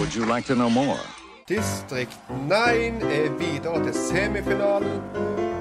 Would 0.00 0.14
you 0.14 0.24
like 0.24 0.46
to 0.46 0.54
know 0.54 0.70
more? 0.70 0.98
Distrikt 1.46 2.18
9 2.48 2.54
er 3.02 3.30
videre 3.38 3.84
til 3.84 3.94
semifinalen. 3.94 5.00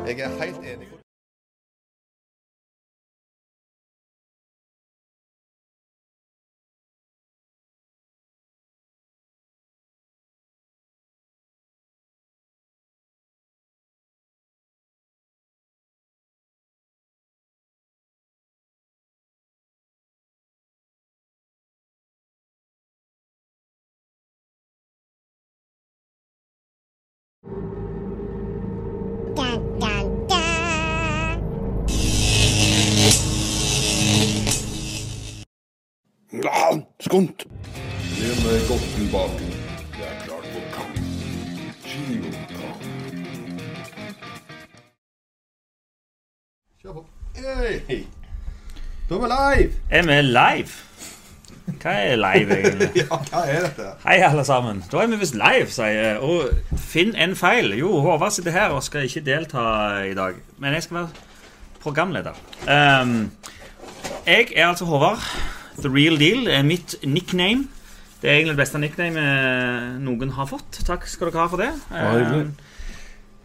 Jeg 0.08 0.20
er 0.20 0.44
helt 0.44 0.58
enig. 0.58 0.99
Ja, 37.09 37.16
skunt! 37.16 37.45
Gi 38.13 38.27
meg 38.45 38.68
godt 38.70 38.84
tilbake. 38.95 39.45
Det 39.95 40.04
er 40.05 40.18
klart 40.26 40.45
for 40.54 40.62
kamp. 40.76 40.99
Kinotang. 41.85 42.84
Kjør 46.82 46.94
på. 46.94 47.05
Hei! 47.88 48.05
Da 49.09 49.16
er 49.16 49.20
vi 49.23 49.32
live! 49.34 49.73
Er 49.90 50.05
vi 50.05 50.22
live? 50.22 50.70
Hva 51.82 51.98
er 51.98 52.16
live, 52.16 52.58
egentlig? 52.59 52.91
Ja, 53.02 53.21
hva 53.32 53.46
er 53.49 53.66
dette? 53.66 53.91
Hei, 54.05 54.21
alle 54.30 54.46
sammen. 54.46 54.85
Da 54.91 55.02
er 55.02 55.10
vi 55.10 55.21
visst 55.24 55.37
live, 55.40 55.70
sier 55.74 55.98
jeg. 55.98 56.18
Og 56.21 56.77
finn 56.77 57.15
en 57.18 57.34
feil. 57.35 57.74
Jo, 57.80 58.04
Håvard 58.05 58.37
sitter 58.37 58.54
her 58.54 58.76
og 58.77 58.85
skal 58.85 59.10
ikke 59.10 59.26
delta 59.26 59.63
i 60.05 60.13
dag. 60.13 60.37
Men 60.62 60.77
jeg 60.77 60.85
skal 60.85 61.02
være 61.02 61.10
programleder. 61.82 62.37
Um, 62.70 63.32
jeg 64.28 64.52
er 64.53 64.68
altså 64.68 64.85
Håvard. 64.85 65.25
The 65.80 65.91
real 65.91 66.18
deal 66.19 66.47
er 66.52 66.63
mitt 66.68 66.97
nickname. 67.08 67.68
Det 68.19 68.28
er 68.28 68.34
egentlig 68.35 68.58
det 68.58 68.59
beste 68.59 68.80
nicknamet 68.81 70.00
noen 70.03 70.34
har 70.36 70.47
fått. 70.50 70.81
Takk 70.84 71.06
skal 71.08 71.30
dere 71.30 71.40
ha 71.40 71.52
for 71.52 71.62
det. 71.62 71.69
Ehm, 71.96 72.50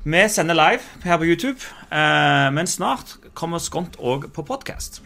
vi 0.03 0.23
sender 0.29 0.59
live 0.59 0.83
her 1.05 1.21
på 1.21 1.29
YouTube, 1.29 1.63
eh, 1.95 2.49
men 2.51 2.67
snart 2.67 3.15
kommer 3.39 3.63
Skont 3.63 3.95
òg 4.03 4.27
på 4.35 4.43
podkast. 4.43 4.99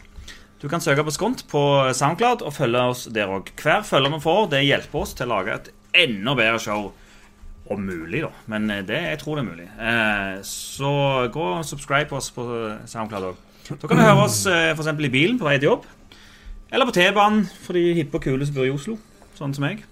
Du 0.63 0.69
kan 0.73 0.81
søke 0.81 1.05
på 1.05 1.13
Skont 1.13 1.45
på 1.51 1.61
SoundCloud 1.93 2.41
og 2.43 2.55
følge 2.57 2.81
oss 2.81 3.05
der 3.13 3.29
òg. 3.29 3.53
Hver 3.61 3.85
følger 3.85 4.17
vi 4.17 4.23
får, 4.25 4.49
det 4.55 4.65
hjelper 4.65 5.05
oss 5.05 5.13
til 5.15 5.29
å 5.29 5.35
lage 5.37 5.59
et 5.59 5.71
enda 6.07 6.35
bedre 6.35 6.59
show. 6.65 6.89
Om 7.69 7.83
mulig, 7.85 8.23
da. 8.25 8.33
Men 8.49 8.71
eh, 8.71 8.81
det, 8.89 9.03
jeg 9.05 9.21
tror 9.21 9.37
det 9.37 9.45
er 9.45 9.51
mulig. 9.51 9.69
Eh, 9.77 10.41
så 10.49 11.29
gå 11.29 11.47
og 11.59 11.65
subscribe 11.69 12.17
oss 12.17 12.31
på 12.33 12.49
SoundCloud 12.89 13.35
òg. 13.35 13.47
Da 13.69 13.85
kan 13.85 14.01
du 14.01 14.07
høre 14.07 14.25
oss 14.25 14.47
f.eks. 14.49 14.89
i 14.97 15.13
bilen 15.13 15.37
på 15.37 15.45
vei 15.45 15.59
til 15.59 15.75
jobb. 15.75 15.85
Eller 16.73 16.87
på 16.89 16.93
T-banen 16.93 17.47
for 17.65 17.73
de 17.79 17.95
hippe 17.97 18.19
og 18.19 18.23
kule 18.27 18.47
som 18.47 18.55
bor 18.59 18.67
i 18.69 18.73
Oslo. 18.75 18.99
Sånn 19.39 19.55
som 19.57 19.65
meg. 19.65 19.85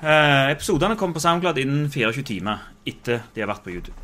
Eh, 0.00 0.50
episodene 0.54 0.96
kommer 0.96 1.14
på 1.18 1.22
SoundCloud 1.22 1.58
innen 1.60 1.90
24 1.92 2.24
timer 2.26 2.62
etter 2.88 3.20
de 3.34 3.42
har 3.44 3.50
vært 3.52 3.62
på 3.66 3.74
YouTube. 3.74 3.96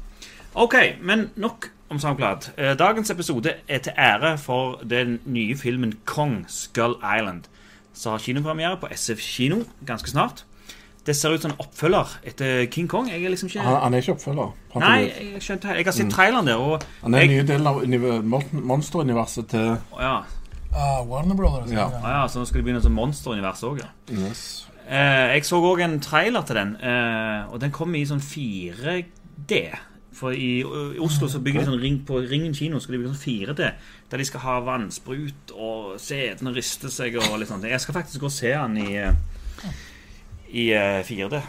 Ok, 0.57 0.75
men 1.05 1.31
nok 1.41 1.71
om 1.93 1.99
SoundCloud. 2.03 2.51
Eh, 2.57 2.75
dagens 2.79 3.11
episode 3.11 3.55
er 3.69 3.79
til 3.85 3.93
ære 3.97 4.35
for 4.39 4.79
den 4.85 5.19
nye 5.25 5.57
filmen 5.57 5.95
Kong 6.05 6.45
Skull 6.49 6.99
Island, 7.01 7.49
som 7.97 8.13
har 8.13 8.19
kinopremiere 8.25 8.77
på 8.81 8.91
SF 8.93 9.21
kino 9.25 9.63
ganske 9.89 10.11
snart. 10.13 10.45
Det 11.07 11.15
ser 11.17 11.31
ut 11.37 11.43
som 11.43 11.53
en 11.53 11.61
oppfølger 11.63 12.17
etter 12.27 12.65
King 12.67 12.89
Kong. 12.91 13.07
Jeg 13.09 13.23
er 13.25 13.31
liksom 13.31 13.47
ikke 13.47 13.61
Han, 13.63 13.77
han 13.83 13.95
er 13.95 14.03
ikke 14.03 14.13
oppfølger. 14.17 14.49
Nei, 14.83 14.97
jeg 15.33 15.43
skjønte 15.43 15.69
Jeg 15.77 15.85
har 15.87 15.93
sett 15.95 16.11
traileren 16.11 16.47
der, 16.51 16.57
og 16.59 16.83
han 17.03 17.15
er 17.15 17.19
jeg, 17.23 17.29
ny 17.29 17.47
del 17.53 17.67
av 17.71 17.79
univer- 17.83 18.23
mon- 18.27 18.65
monsteruniverset 18.67 19.47
til 19.49 19.77
ja. 20.01 20.17
Ah, 20.75 21.03
Warner 21.07 21.37
Brothers. 21.39 21.73
Ja. 21.73 21.91
Ah, 22.03 22.23
ja, 22.23 22.23
så 22.29 22.41
nå 22.41 22.49
skal 22.49 22.61
det 22.61 22.69
begynne 22.69 22.85
som 22.85 22.97
monsterunivers 22.97 23.63
òg, 23.67 23.83
ja. 23.85 23.91
yes. 24.13 24.47
Eh, 24.87 25.35
jeg 25.35 25.45
så 25.49 25.59
òg 25.59 25.83
en 25.83 25.99
trailer 26.03 26.47
til 26.47 26.59
den, 26.61 26.77
eh, 26.79 27.47
og 27.51 27.61
den 27.63 27.75
kom 27.75 27.95
i 27.99 28.05
sånn 28.07 28.23
4D. 28.23 29.61
For 30.17 30.33
i, 30.33 30.63
i 30.63 31.01
Oslo 31.03 31.29
så 31.29 31.43
bygger 31.45 31.61
de 31.61 31.69
sånn 31.69 31.83
ring 31.83 31.99
på 32.09 32.23
Ringen 32.25 32.55
kino 32.57 32.79
skal 32.81 32.95
de 32.95 33.03
bygge 33.03 33.13
sånn 33.13 33.25
4D, 33.25 33.67
der 34.11 34.23
de 34.23 34.29
skal 34.29 34.45
ha 34.47 34.55
vannsprut 34.65 35.53
og 35.53 35.99
setene 36.01 36.55
rister 36.57 36.93
seg 36.93 37.19
og 37.21 37.37
litt 37.37 37.51
sånt. 37.51 37.67
Jeg 37.69 37.83
skal 37.85 37.99
faktisk 37.99 38.25
gå 38.25 38.31
og 38.31 38.33
se 38.33 38.55
den 38.55 38.79
i, 38.81 38.89
i 40.57 40.71
uh, 40.73 41.03
4D. 41.05 41.43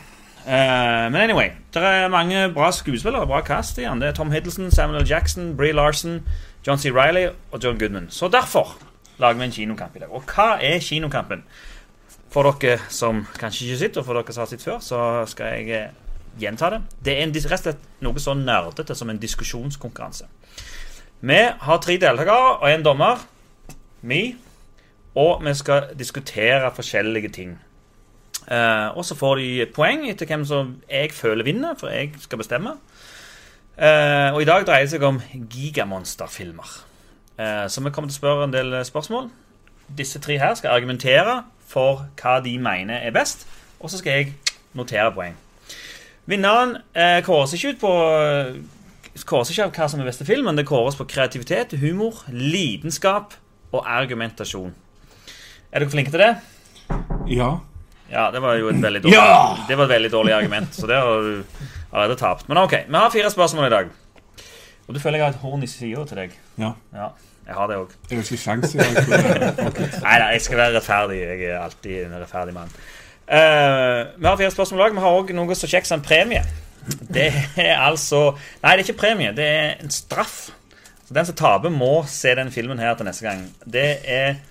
Eh, 0.48 1.12
men 1.12 1.16
anyway, 1.16 1.50
det 1.76 1.84
er 1.84 2.12
mange 2.12 2.50
bra 2.56 2.72
skuespillere, 2.72 3.28
bra 3.28 3.42
cast 3.42 3.78
i 3.78 3.84
den. 3.84 4.02
Det 4.02 4.10
er 4.10 4.14
Tom 4.16 4.32
Hiddleston, 4.32 4.72
Samuel 4.72 5.02
L. 5.02 5.08
Jackson, 5.08 5.58
Bree 5.58 5.72
Larson, 5.72 6.22
John 6.68 6.78
C. 6.78 6.92
Reilly 6.92 7.28
og 7.52 7.64
John 7.64 7.80
Goodman. 7.80 8.08
Så 8.10 8.28
derfor 8.28 8.78
lager 9.20 9.40
vi 9.40 9.48
en 9.48 9.56
kinokamp 9.56 9.96
i 9.96 10.04
dag. 10.04 10.14
Og 10.14 10.26
hva 10.30 10.58
er 10.64 10.80
kinokampen? 10.84 11.44
For 12.34 12.48
dere 12.62 12.82
som 12.92 13.24
kanskje 13.40 13.68
ikke 13.68 13.80
sitter, 13.82 14.02
og 14.02 14.08
for 14.08 14.20
dere 14.20 14.36
som 14.36 14.44
har 14.44 14.52
sett 14.52 14.66
før, 14.66 14.82
så 14.84 15.00
skal 15.32 15.54
jeg 15.58 15.70
eh, 15.74 15.94
gjenta 16.40 16.70
det. 16.74 16.82
Det 17.06 17.16
er 17.16 17.32
rett 17.32 17.54
og 17.54 17.64
slett 17.64 17.86
noe 18.06 18.22
så 18.22 18.36
nerdete 18.38 18.96
som 18.96 19.10
en 19.10 19.22
diskusjonskonkurranse. 19.22 20.28
Vi 21.20 21.40
har 21.64 21.80
tre 21.82 21.96
deltakere 21.98 22.58
og 22.60 22.68
en 22.70 22.84
dommer. 22.86 23.24
Me. 24.02 24.22
Og 25.18 25.42
vi 25.42 25.54
skal 25.58 25.96
diskutere 25.98 26.70
forskjellige 26.76 27.32
ting. 27.34 27.56
Eh, 28.48 28.88
og 28.94 29.06
så 29.06 29.18
får 29.18 29.42
de 29.42 29.72
poeng 29.76 30.06
etter 30.08 30.30
hvem 30.30 30.46
som 30.46 30.76
jeg 30.90 31.12
føler 31.16 31.48
vinner, 31.48 31.74
for 31.80 31.90
jeg 31.92 32.14
skal 32.22 32.44
bestemme. 32.44 32.78
Eh, 33.78 34.30
og 34.34 34.42
i 34.42 34.48
dag 34.48 34.68
dreier 34.68 34.86
det 34.86 34.94
seg 34.94 35.04
om 35.08 35.20
gigamonsterfilmer. 35.52 36.87
Eh, 37.38 37.66
så 37.70 37.84
vi 37.86 37.92
kommer 37.94 38.10
til 38.10 38.18
å 38.18 38.22
spørre 38.22 38.48
en 38.48 38.54
del 38.56 38.74
spørsmål. 38.88 39.30
Disse 39.98 40.20
tre 40.24 40.38
her 40.42 40.56
skal 40.60 40.74
argumentere 40.76 41.44
for 41.68 42.06
hva 42.20 42.40
de 42.44 42.56
mener 42.60 43.04
er 43.06 43.14
best, 43.16 43.46
og 43.80 43.92
så 43.92 44.00
skal 44.02 44.12
jeg 44.22 44.34
notere 44.78 45.12
poeng. 45.16 45.36
Vinneren 46.28 46.78
eh, 46.98 47.22
kåres 47.24 47.54
ikke 47.56 47.76
ut 47.76 47.80
på 47.84 47.94
Kåres 49.28 49.50
ikke 49.50 49.64
av 49.66 49.72
hva 49.74 49.86
som 49.90 50.02
er 50.04 50.06
beste 50.12 50.26
film, 50.28 50.46
men 50.46 50.58
det 50.60 50.68
kåres 50.70 50.94
på 51.00 51.08
kreativitet, 51.10 51.72
humor, 51.82 52.20
lidenskap 52.30 53.34
og 53.74 53.80
argumentasjon. 53.90 54.76
Er 55.74 55.82
dere 55.82 55.90
flinke 55.90 56.14
til 56.14 56.22
det? 56.22 56.36
Ja. 57.34 57.48
Ja, 58.12 58.28
det 58.32 58.44
var 58.44 58.60
jo 58.60 58.70
et 58.70 58.78
veldig 58.80 59.02
dårlig, 59.04 59.16
Ja! 59.18 59.56
det 59.68 59.76
var 59.76 59.90
et 59.90 59.96
veldig 59.96 60.12
dårlig 60.14 60.36
argument. 60.38 60.70
Så 60.78 60.86
det 60.88 61.00
har 61.02 61.26
du 61.26 61.42
allerede 61.92 62.20
tapt. 62.22 62.46
Men 62.48 62.62
ok, 62.62 62.76
vi 62.88 62.96
har 63.02 63.10
fire 63.12 63.32
spørsmål 63.34 63.66
i 63.68 63.74
dag. 63.74 63.90
Og 64.88 64.96
du 64.96 65.00
føler 65.02 65.18
jeg 65.20 65.26
har 65.26 65.34
et 65.34 65.42
horn 65.42 65.66
i 65.66 65.72
sida 65.72 66.06
til 66.08 66.22
deg. 66.22 66.38
ja. 66.62 66.72
Ja, 66.94 67.10
jeg 67.48 67.56
har 67.56 67.70
det 67.72 67.80
òg. 67.80 67.92
Jeg 68.10 68.18
har 68.18 68.26
ikke 68.26 68.44
kjangs 68.44 68.74
i 68.76 68.80
dag. 68.82 68.96
Nei, 70.06 70.16
jeg 70.36 70.42
skal 70.44 70.60
være 70.60 70.74
rettferdig. 70.76 71.20
Jeg 71.24 71.44
er 71.48 71.60
alltid 71.62 72.00
en 72.04 72.16
rettferdig 72.20 72.56
mann. 72.58 72.74
Uh, 73.28 74.20
vi 74.20 74.28
har 74.28 74.40
fire 74.40 74.52
spørsmål 74.52 74.80
i 74.80 74.84
dag. 74.84 74.98
Vi 74.98 75.04
har 75.06 75.20
òg 75.22 75.32
noe 75.36 75.56
så 75.56 75.70
kjekt 75.72 75.88
som 75.88 76.02
en 76.02 76.04
premie. 76.04 76.44
Det 76.88 77.30
er 77.60 77.74
altså 77.84 78.22
Nei, 78.64 78.74
det 78.74 78.82
er 78.82 78.84
ikke 78.84 79.00
premie. 79.00 79.32
Det 79.36 79.48
er 79.48 79.84
en 79.84 79.92
straff. 79.92 80.50
Så 81.08 81.16
Den 81.16 81.28
som 81.28 81.36
taper, 81.40 81.72
må 81.72 82.04
se 82.12 82.36
den 82.36 82.52
filmen 82.52 82.80
her 82.84 82.96
til 83.00 83.08
neste 83.08 83.24
gang. 83.24 83.46
Det 83.64 83.90
er 84.04 84.42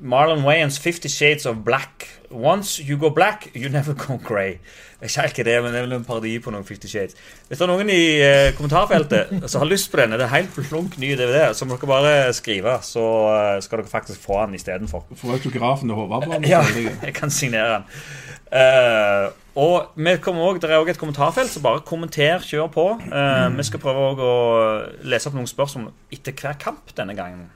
Marlon 0.00 0.44
Wayans 0.44 0.78
'Fifty 0.78 1.08
Shades 1.08 1.46
of 1.46 1.56
Black'. 1.64 2.15
Once 2.30 2.80
you 2.82 2.96
go 2.98 3.10
black, 3.10 3.48
you 3.54 3.68
never 3.68 3.94
go 3.94 4.16
grey. 4.24 4.58
Jeg 5.02 5.10
vet 5.22 5.30
ikke 5.38 5.44
det, 5.44 5.62
men 5.62 5.72
det 5.72 5.78
er 5.78 5.84
vel 5.86 5.92
en 5.98 6.04
parodi 6.04 6.38
på 6.40 6.50
noen 6.50 6.64
Fifty 6.64 6.88
Shades. 6.88 7.14
Hvis 7.48 7.58
det 7.58 7.66
er 7.66 7.70
noen 7.70 7.90
i 7.92 8.20
eh, 8.24 8.52
kommentarfeltet 8.56 9.34
som 9.52 9.60
har 9.60 9.68
lyst 9.68 9.90
på 9.92 10.00
denne, 10.00 10.16
det 10.18 10.24
er 10.24 10.32
helt 10.34 10.50
flunk 10.56 10.96
ny 10.98 11.12
DVD, 11.18 11.52
så 11.54 11.64
må 11.68 11.76
dere 11.76 11.86
bare 11.90 12.14
skrive, 12.34 12.78
så 12.82 13.04
eh, 13.34 13.58
skal 13.62 13.82
dere 13.82 13.92
faktisk 13.92 14.20
få 14.24 14.40
den 14.46 14.54
istedenfor. 14.56 15.04
Få 15.20 15.34
autografen 15.36 15.88
til 15.92 15.94
Håvard. 16.00 16.26
bare, 16.28 16.40
Ja, 16.48 16.62
så 16.64 16.78
jeg- 16.86 16.96
jeg 17.02 17.14
kan 17.14 17.30
signere 17.30 17.74
den. 17.74 17.84
Eh, 18.52 19.28
og 19.56 19.92
vi 19.96 20.16
kommer 20.20 20.42
også, 20.42 20.60
Det 20.60 20.70
er 20.70 20.80
òg 20.80 20.88
et 20.90 20.98
kommentarfelt, 20.98 21.50
så 21.50 21.60
bare 21.62 21.80
kommenter, 21.80 22.38
kjør 22.38 22.66
på. 22.72 22.86
Eh, 23.12 23.56
Vi 23.56 23.62
skal 23.62 23.80
prøve 23.80 24.16
å 24.16 24.32
lese 25.04 25.28
opp 25.28 25.34
noen 25.34 25.46
spørsmål 25.50 25.92
etter 26.12 26.32
hver 26.32 26.58
kamp 26.60 26.92
denne 26.96 27.14
gangen. 27.16 27.50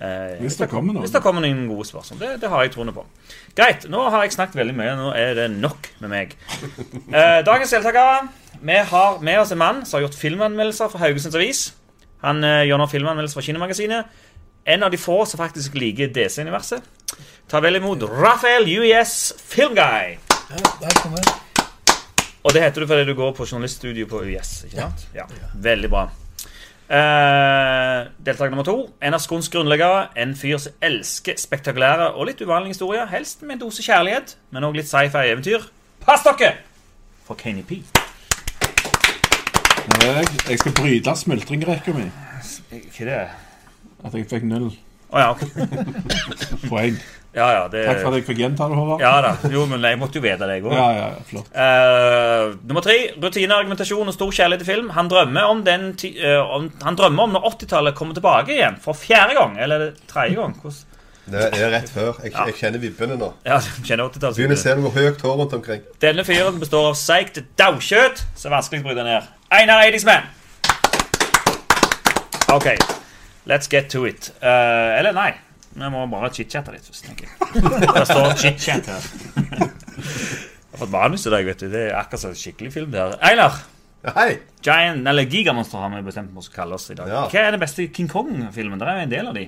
Eh, 0.00 0.38
Hvis 0.40 0.56
det 0.56 0.70
kommer 0.70 0.94
noen. 0.94 1.02
Hvis 1.04 1.12
det 1.12 1.20
kommer 1.20 1.44
noen 1.44 1.66
gode 1.68 1.84
spørsmål. 1.84 2.20
Det, 2.22 2.28
det 2.40 2.48
har 2.48 2.62
jeg 2.64 2.72
troende 2.72 2.94
på. 2.96 3.02
Greit, 3.58 3.84
nå 3.92 4.00
har 4.08 4.22
jeg 4.24 4.32
snakket 4.32 4.56
veldig 4.62 4.76
mye. 4.78 4.94
Nå 4.96 5.10
er 5.12 5.34
det 5.36 5.48
nok 5.52 5.90
med 6.00 6.12
meg. 6.14 6.36
Eh, 7.10 7.40
dagens 7.44 7.72
deltakere 7.74 8.28
Vi 8.62 8.76
har 8.92 9.18
med 9.24 9.40
oss 9.42 9.50
en 9.52 9.58
mann 9.60 9.80
som 9.84 9.98
har 9.98 10.06
gjort 10.06 10.16
filmanmeldelser 10.16 10.88
for 10.92 11.02
Haugesunds 11.02 11.36
Avis. 11.36 11.60
Han 12.24 12.40
eh, 12.46 12.62
gjør 12.68 12.80
nå 12.80 12.86
filmanmeldelser 12.92 13.40
for 13.40 13.44
Kinemagasinet. 13.44 14.08
En 14.70 14.84
av 14.86 14.92
de 14.92 15.00
få 15.00 15.18
som 15.26 15.40
faktisk 15.40 15.74
liker 15.80 16.12
DC-universet. 16.14 16.84
Ta 17.50 17.60
vel 17.64 17.76
imot 17.80 18.04
Raphael 18.08 18.68
UiS 18.68 19.32
Filmguy. 19.50 20.16
Ja, 20.50 20.64
der 20.80 20.96
kom 21.02 21.16
jeg. 21.18 21.36
Og 22.40 22.54
det 22.56 22.62
heter 22.64 22.84
du 22.84 22.88
fordi 22.88 23.04
du 23.10 23.14
går 23.18 23.34
på 23.36 23.44
journaliststudio 23.44 24.06
på 24.08 24.22
UiS. 24.24 24.62
ikke 24.68 24.80
sant? 24.80 25.06
Ja, 25.16 25.26
Veldig 25.60 25.90
bra. 25.92 26.06
Uh, 26.90 28.08
deltaker 28.26 28.50
nummer 28.50 28.66
to. 28.66 28.88
En 28.98 29.14
av 29.14 29.22
Skons 29.22 29.46
grunnleggere. 29.48 30.08
En 30.18 30.32
fyr 30.34 30.58
som 30.58 30.74
elsker 30.82 31.38
spektakulære 31.38 32.08
og 32.16 32.26
litt 32.26 32.42
uvanlige 32.42 32.74
historier. 32.74 33.06
Helst 33.12 33.44
med 33.44 33.54
en 33.54 33.60
dose 33.62 33.84
kjærlighet, 33.86 34.34
men 34.50 34.66
òg 34.66 34.80
litt 34.80 34.90
sci-fi 34.90 35.30
eventyr. 35.30 35.68
Pass 36.02 36.26
dere! 36.26 36.56
For 37.28 37.38
Kenny 37.38 37.62
P. 37.62 37.78
Jeg, 40.00 40.26
jeg 40.48 40.58
skal 40.58 40.74
bryte 40.74 41.14
smultringrekka 41.22 41.94
mi. 41.94 42.08
Hva 42.70 42.80
er 43.04 43.10
det? 43.12 43.22
At 44.00 44.14
jeg 44.16 44.26
fikk 44.30 44.46
null 44.48 44.70
Å 45.10 45.20
ja, 45.20 45.30
ok. 45.34 45.42
poeng. 46.70 46.98
Ja, 47.32 47.46
ja, 47.54 47.66
det 47.70 47.84
Takk 47.86 48.00
for 48.02 48.10
at 48.10 48.18
jeg 48.18 48.26
fikk 48.26 48.40
gjenta 48.42 48.66
det, 48.66 48.74
Håvard. 48.74 49.02
Ja 49.04 49.12
da. 49.22 49.30
Jo, 49.54 49.62
men 49.70 49.84
jeg 49.86 49.98
måtte 50.00 50.18
jo 50.18 50.24
vite 50.24 50.48
det, 50.48 50.56
jeg 50.58 50.64
òg. 50.66 50.72
ja, 50.74 50.86
ja, 50.96 51.08
ja, 51.14 51.24
flott. 51.28 51.50
Eh, 51.54 52.54
nummer 52.66 52.82
tre. 52.82 52.96
Rutine, 53.22 53.54
argumentasjon 53.54 54.10
og 54.10 54.16
stor 54.16 54.32
kjærlighet 54.34 54.64
til 54.64 54.70
film. 54.72 54.88
Han 54.96 55.10
drømmer 55.12 55.52
om, 55.52 55.60
den 55.66 55.92
ti, 56.00 56.10
eh, 56.18 56.40
om, 56.42 56.66
han 56.82 56.98
drømmer 56.98 57.28
om 57.28 57.36
når 57.36 57.46
80-tallet 57.52 57.98
kommer 57.98 58.18
tilbake 58.18 58.56
igjen 58.56 58.80
for 58.82 58.98
fjerde 58.98 59.36
gang. 59.38 59.54
Eller 59.62 59.86
er 59.86 60.00
tredje 60.10 60.40
gang? 60.40 60.56
Hvordan? 60.58 60.86
Det 61.30 61.44
er 61.54 61.70
rett 61.70 61.92
før. 61.94 62.16
Jeg, 62.24 62.32
jeg 62.34 62.56
kjenner 62.58 62.82
vibbene 62.82 63.18
nå. 63.20 63.28
Ja, 63.46 63.60
du 63.62 63.86
kjenner 63.86 64.08
80-tallet. 64.08 64.40
Begynner 64.40 64.58
å 64.58 64.62
se 64.64 64.74
noe 64.80 64.90
høyt 64.96 65.22
hår 65.22 65.36
rundt 65.38 65.54
omkring. 65.54 65.84
Denne 66.02 66.24
fyren 66.26 66.58
består 66.58 66.88
av 66.90 66.96
seigt 66.98 67.38
daukjøtt, 67.60 68.24
så 68.34 68.48
er 68.48 68.56
vanskelig 68.56 68.82
å 68.82 68.88
bryte 68.88 69.04
ned. 69.06 69.28
Einar 69.54 69.84
Eidingsmann. 69.84 70.26
OK, 72.50 72.72
let's 73.46 73.70
get 73.70 73.86
to 73.94 74.02
it. 74.10 74.32
Uh, 74.42 74.98
eller 74.98 75.14
nei. 75.14 75.30
Vi 75.74 75.88
må 75.92 76.02
bare 76.10 76.30
chit-chatte 76.34 76.72
litt 76.74 76.86
først, 76.86 77.06
tenker 77.06 77.28
jeg. 77.28 77.36
Det 77.94 78.06
står 78.08 78.32
chit-chat 78.40 78.88
her. 78.90 79.10
Jeg 80.00 80.72
har 80.72 80.80
fått 80.82 80.92
manus 80.94 81.26
i 81.26 81.32
dag, 81.34 81.44
vet 81.46 81.62
du. 81.62 81.68
Det 81.70 81.84
er 81.88 81.98
akkurat 81.98 82.24
som 82.24 82.32
en 82.34 82.40
skikkelig 82.40 82.72
film. 82.74 82.90
der. 82.94 83.14
Ja, 83.20 83.50
Hei! 84.16 84.38
Giant, 84.64 85.06
eller 85.06 85.26
Gigamonster 85.28 85.82
har 85.82 85.90
vi 85.92 86.02
bestemt 86.06 86.36
oss 86.40 86.48
å 86.48 86.54
kalle 86.54 86.76
oss 86.78 86.88
i 86.90 86.96
dag. 86.96 87.08
Ja. 87.10 87.24
Hva 87.28 87.42
er 87.46 87.52
den 87.52 87.60
beste 87.60 87.84
King 87.92 88.08
Kong-filmen? 88.08 88.80
Det 88.80 88.88
er 88.88 88.96
jo 89.00 89.06
en 89.06 89.12
del 89.12 89.28
av 89.28 89.36
de. 89.36 89.42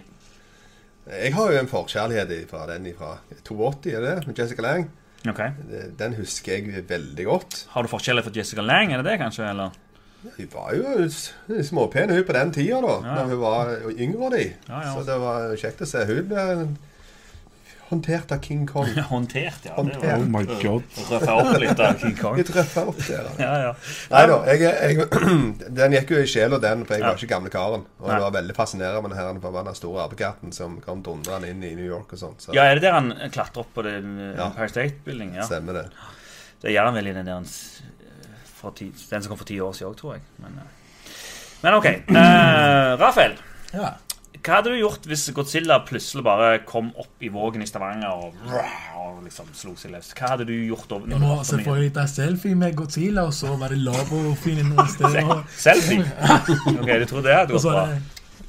Jeg 1.13 1.33
har 1.35 1.55
jo 1.55 1.61
en 1.63 1.71
forkjærlighet 1.71 2.35
fra 2.51 2.67
den 2.69 2.91
fra 2.99 3.15
82, 3.43 3.95
er 3.97 4.05
det? 4.05 4.13
Med 4.29 4.39
Jessica 4.39 4.63
Lang. 4.67 4.85
Okay. 5.27 5.55
Den 5.99 6.15
husker 6.19 6.59
jeg 6.59 6.85
veldig 6.89 7.25
godt. 7.27 7.63
Har 7.73 7.87
du 7.87 7.91
forskjeller 7.91 8.27
for 8.27 8.35
Jessica 8.37 8.63
Lang? 8.63 8.93
Er 8.93 9.03
det 9.03 9.11
det, 9.13 9.19
kanskje? 9.23 9.49
eller? 9.49 9.73
Hun 10.23 10.49
var 10.55 10.73
jo 10.77 11.63
småpen 11.67 12.11
hun 12.15 12.25
på 12.25 12.33
den 12.37 12.53
tida, 12.55 12.81
da. 12.85 12.95
Ja. 13.03 13.15
Når 13.19 13.31
hun 13.35 13.41
var 13.43 13.75
yngre. 13.97 14.31
De. 14.37 14.45
Ja, 14.69 14.83
ja. 14.87 14.95
Så 14.95 15.03
det 15.09 15.17
var 15.19 15.55
kjekt 15.59 15.83
å 15.83 15.89
se. 15.89 16.05
Hun 16.07 16.29
ble 16.31 16.45
håndtert 17.93 18.31
av 18.33 18.39
King 18.41 18.63
Kong. 18.67 18.89
Håndtert, 19.11 19.67
ja. 19.67 19.73
Det 19.75 19.77
Håndtert. 19.77 20.05
var 20.05 20.23
Oh 20.23 20.29
my 20.33 20.45
god. 20.63 20.83
Røffa 21.11 21.35
opp 21.43 21.59
litt 21.61 21.81
av 21.85 21.99
King 22.01 22.15
Kong. 22.17 22.39
Litt 22.41 22.53
røffa 22.57 22.85
opp 22.89 23.01
der. 23.05 23.27
da. 23.27 23.33
Ja, 23.43 23.51
ja. 23.67 23.73
Nei 24.15 24.23
da. 24.31 24.39
Jeg, 24.49 24.63
jeg, 24.63 25.09
den 25.81 25.97
gikk 25.99 26.15
jo 26.15 26.23
i 26.23 26.31
sjela, 26.31 26.57
den, 26.63 26.87
for 26.89 26.97
jeg 26.97 27.05
Ja. 27.05 27.11
var 27.11 27.21
ikke 27.21 27.33
gamle 27.35 27.53
karen. 27.53 27.85
Og 28.01 28.09
jeg 28.15 28.25
var 28.25 28.33
veldig 28.39 28.57
fascinerende 28.57 29.03
med 29.05 29.13
den 29.13 29.21
her 29.21 29.43
forbanna 29.45 29.75
store 29.77 30.07
apekatten 30.07 30.55
som 30.57 30.79
kom 30.87 31.03
dundrende 31.05 31.51
inn 31.53 31.61
i 31.69 31.75
New 31.77 31.85
York 31.91 32.15
og 32.17 32.23
sånt. 32.23 32.41
Så 32.47 32.57
ja, 32.57 32.65
er 32.71 32.81
det 32.81 32.87
der 32.87 32.97
han 32.97 33.13
klatrer 33.35 33.67
opp 33.67 33.75
på 33.77 33.85
det 33.85 33.99
Ja. 34.01 34.47
Empire 34.49 34.73
State 34.73 35.03
Building? 35.05 35.35
Ja. 35.37 35.45
stemmer 35.51 35.83
det. 35.83 35.87
Det 36.63 36.71
gjør 36.73 36.89
han 36.89 36.95
vel 36.95 37.09
i 37.11 37.13
den 37.19 37.27
der 37.27 37.45
ti, 38.71 38.93
Den 39.11 39.23
som 39.23 39.29
kom 39.31 39.39
for 39.39 39.45
ti 39.49 39.59
år 39.61 39.73
siden 39.75 39.91
òg, 39.91 39.97
tror 39.99 40.15
jeg. 40.15 40.23
Men, 40.39 40.53
uh. 40.63 41.11
Men 41.63 41.75
OK. 41.75 41.87
Uh, 42.11 42.97
Rafael, 43.03 43.33
Ja. 43.75 43.91
hva 44.43 44.55
hadde 44.59 44.71
du 44.71 44.79
gjort 44.81 45.05
hvis 45.07 45.31
Godzilla 45.35 45.79
plutselig 45.87 46.25
bare 46.25 46.59
kom 46.67 46.89
opp 46.99 47.23
i 47.23 47.29
Vågen 47.29 47.63
i 47.63 47.67
Stavanger 47.67 48.11
og, 48.11 48.35
og 48.99 49.21
liksom 49.23 49.47
slo 49.55 49.75
seg 49.79 49.93
løs? 49.93 50.13
Hva 50.19 50.33
hadde 50.33 50.47
du 50.49 50.53
gjort 50.67 50.89
da? 50.91 50.99
Jeg 51.13 51.21
må 51.23 51.37
selvfølgelig 51.45 51.93
ta 51.95 52.07
selfie 52.11 52.55
med 52.59 52.75
Godzilla, 52.75 53.23
og 53.29 53.33
så 53.35 53.55
være 53.61 53.77
lov 53.79 54.11
å 54.13 54.35
finne 54.43 54.65
noe 54.73 54.87
sted. 54.91 55.23
Og, 55.23 55.45
Selfie? 55.57 56.03
Ok, 56.79 56.91
du 57.03 57.07
tror 57.07 57.23
det 57.23 57.35
hadde 57.37 57.53
gått 57.55 57.69
bra? 57.71 57.87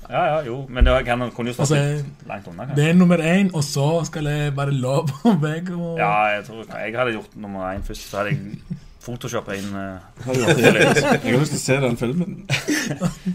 Ja, 0.10 0.24
ja, 0.28 0.40
jo. 0.46 0.66
Men 0.70 0.84
det 0.84 1.06
kan, 1.08 1.22
kunne 1.32 1.54
jo 1.54 1.56
stått 1.56 1.72
Altså, 1.72 2.06
langt 2.28 2.48
unna, 2.52 2.66
kanskje. 2.66 2.76
det 2.76 2.90
er 2.90 2.98
nummer 2.98 3.22
én, 3.24 3.48
og 3.56 3.64
så 3.64 3.86
skal 4.06 4.28
jeg 4.28 4.52
bare 4.58 4.74
lov 4.76 5.08
på 5.14 5.32
vegg. 5.42 5.70
Og, 5.78 5.94
Ja, 6.02 6.10
jeg 6.36 6.44
tror 6.50 6.66
jeg 6.68 6.98
hadde 6.98 7.14
gjort 7.16 7.38
nummer 7.40 7.70
én 7.72 7.86
først. 7.88 8.10
Så 8.10 8.18
hadde 8.20 8.34
jeg 8.34 8.82
photoshoppa 9.04 9.56
inn 9.58 9.74
uh? 9.76 10.00
Jeg 10.24 10.44
har 10.44 11.40
lyst 11.40 11.56
til 11.56 11.60
å 11.60 11.62
se 11.62 11.78
den 11.84 11.98
filmen. 12.00 12.38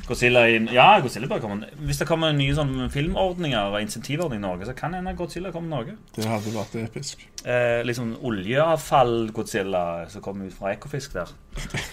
Godzilla 0.09 0.47
inn 0.53 0.69
Ja, 0.73 0.87
Godzilla 1.05 1.29
bør 1.31 1.43
komme. 1.45 1.69
Hvis 1.85 2.01
det 2.01 2.09
kommer 2.09 2.33
nye 2.37 2.57
sånn 2.57 2.89
filmordninger 2.93 3.75
og 3.75 3.81
insentivordninger 3.85 4.41
i 4.41 4.47
Norge, 4.47 4.69
så 4.69 4.77
kan 4.79 4.97
hende 4.97 5.15
Godzilla 5.19 5.53
komme 5.55 5.69
til 5.69 5.77
Norge. 5.77 5.97
Det 6.17 6.27
hadde 6.29 6.55
vært 6.55 6.79
episk. 6.81 7.27
Eh, 7.45 7.83
liksom 7.87 8.17
oljeavfall-Godzilla 8.29 9.85
som 10.13 10.25
kommer 10.25 10.49
ut 10.49 10.57
fra 10.57 10.73
Ekofisk 10.75 11.17
der. 11.19 11.33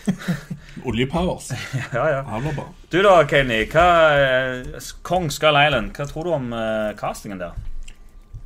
Oljepowers. 0.88 1.52
Ja, 1.94 2.10
ja. 2.10 2.24
Havlerbar. 2.30 2.72
Du 2.92 3.00
da, 3.04 3.16
Kenny. 3.30 3.64
Hva, 3.72 3.88
eh, 4.16 4.92
Kong 5.06 5.32
Skull 5.34 5.58
Island, 5.60 5.96
hva 5.96 6.08
tror 6.10 6.28
du 6.28 6.36
om 6.36 6.52
eh, 6.56 6.92
castingen 7.00 7.42
der? 7.42 7.56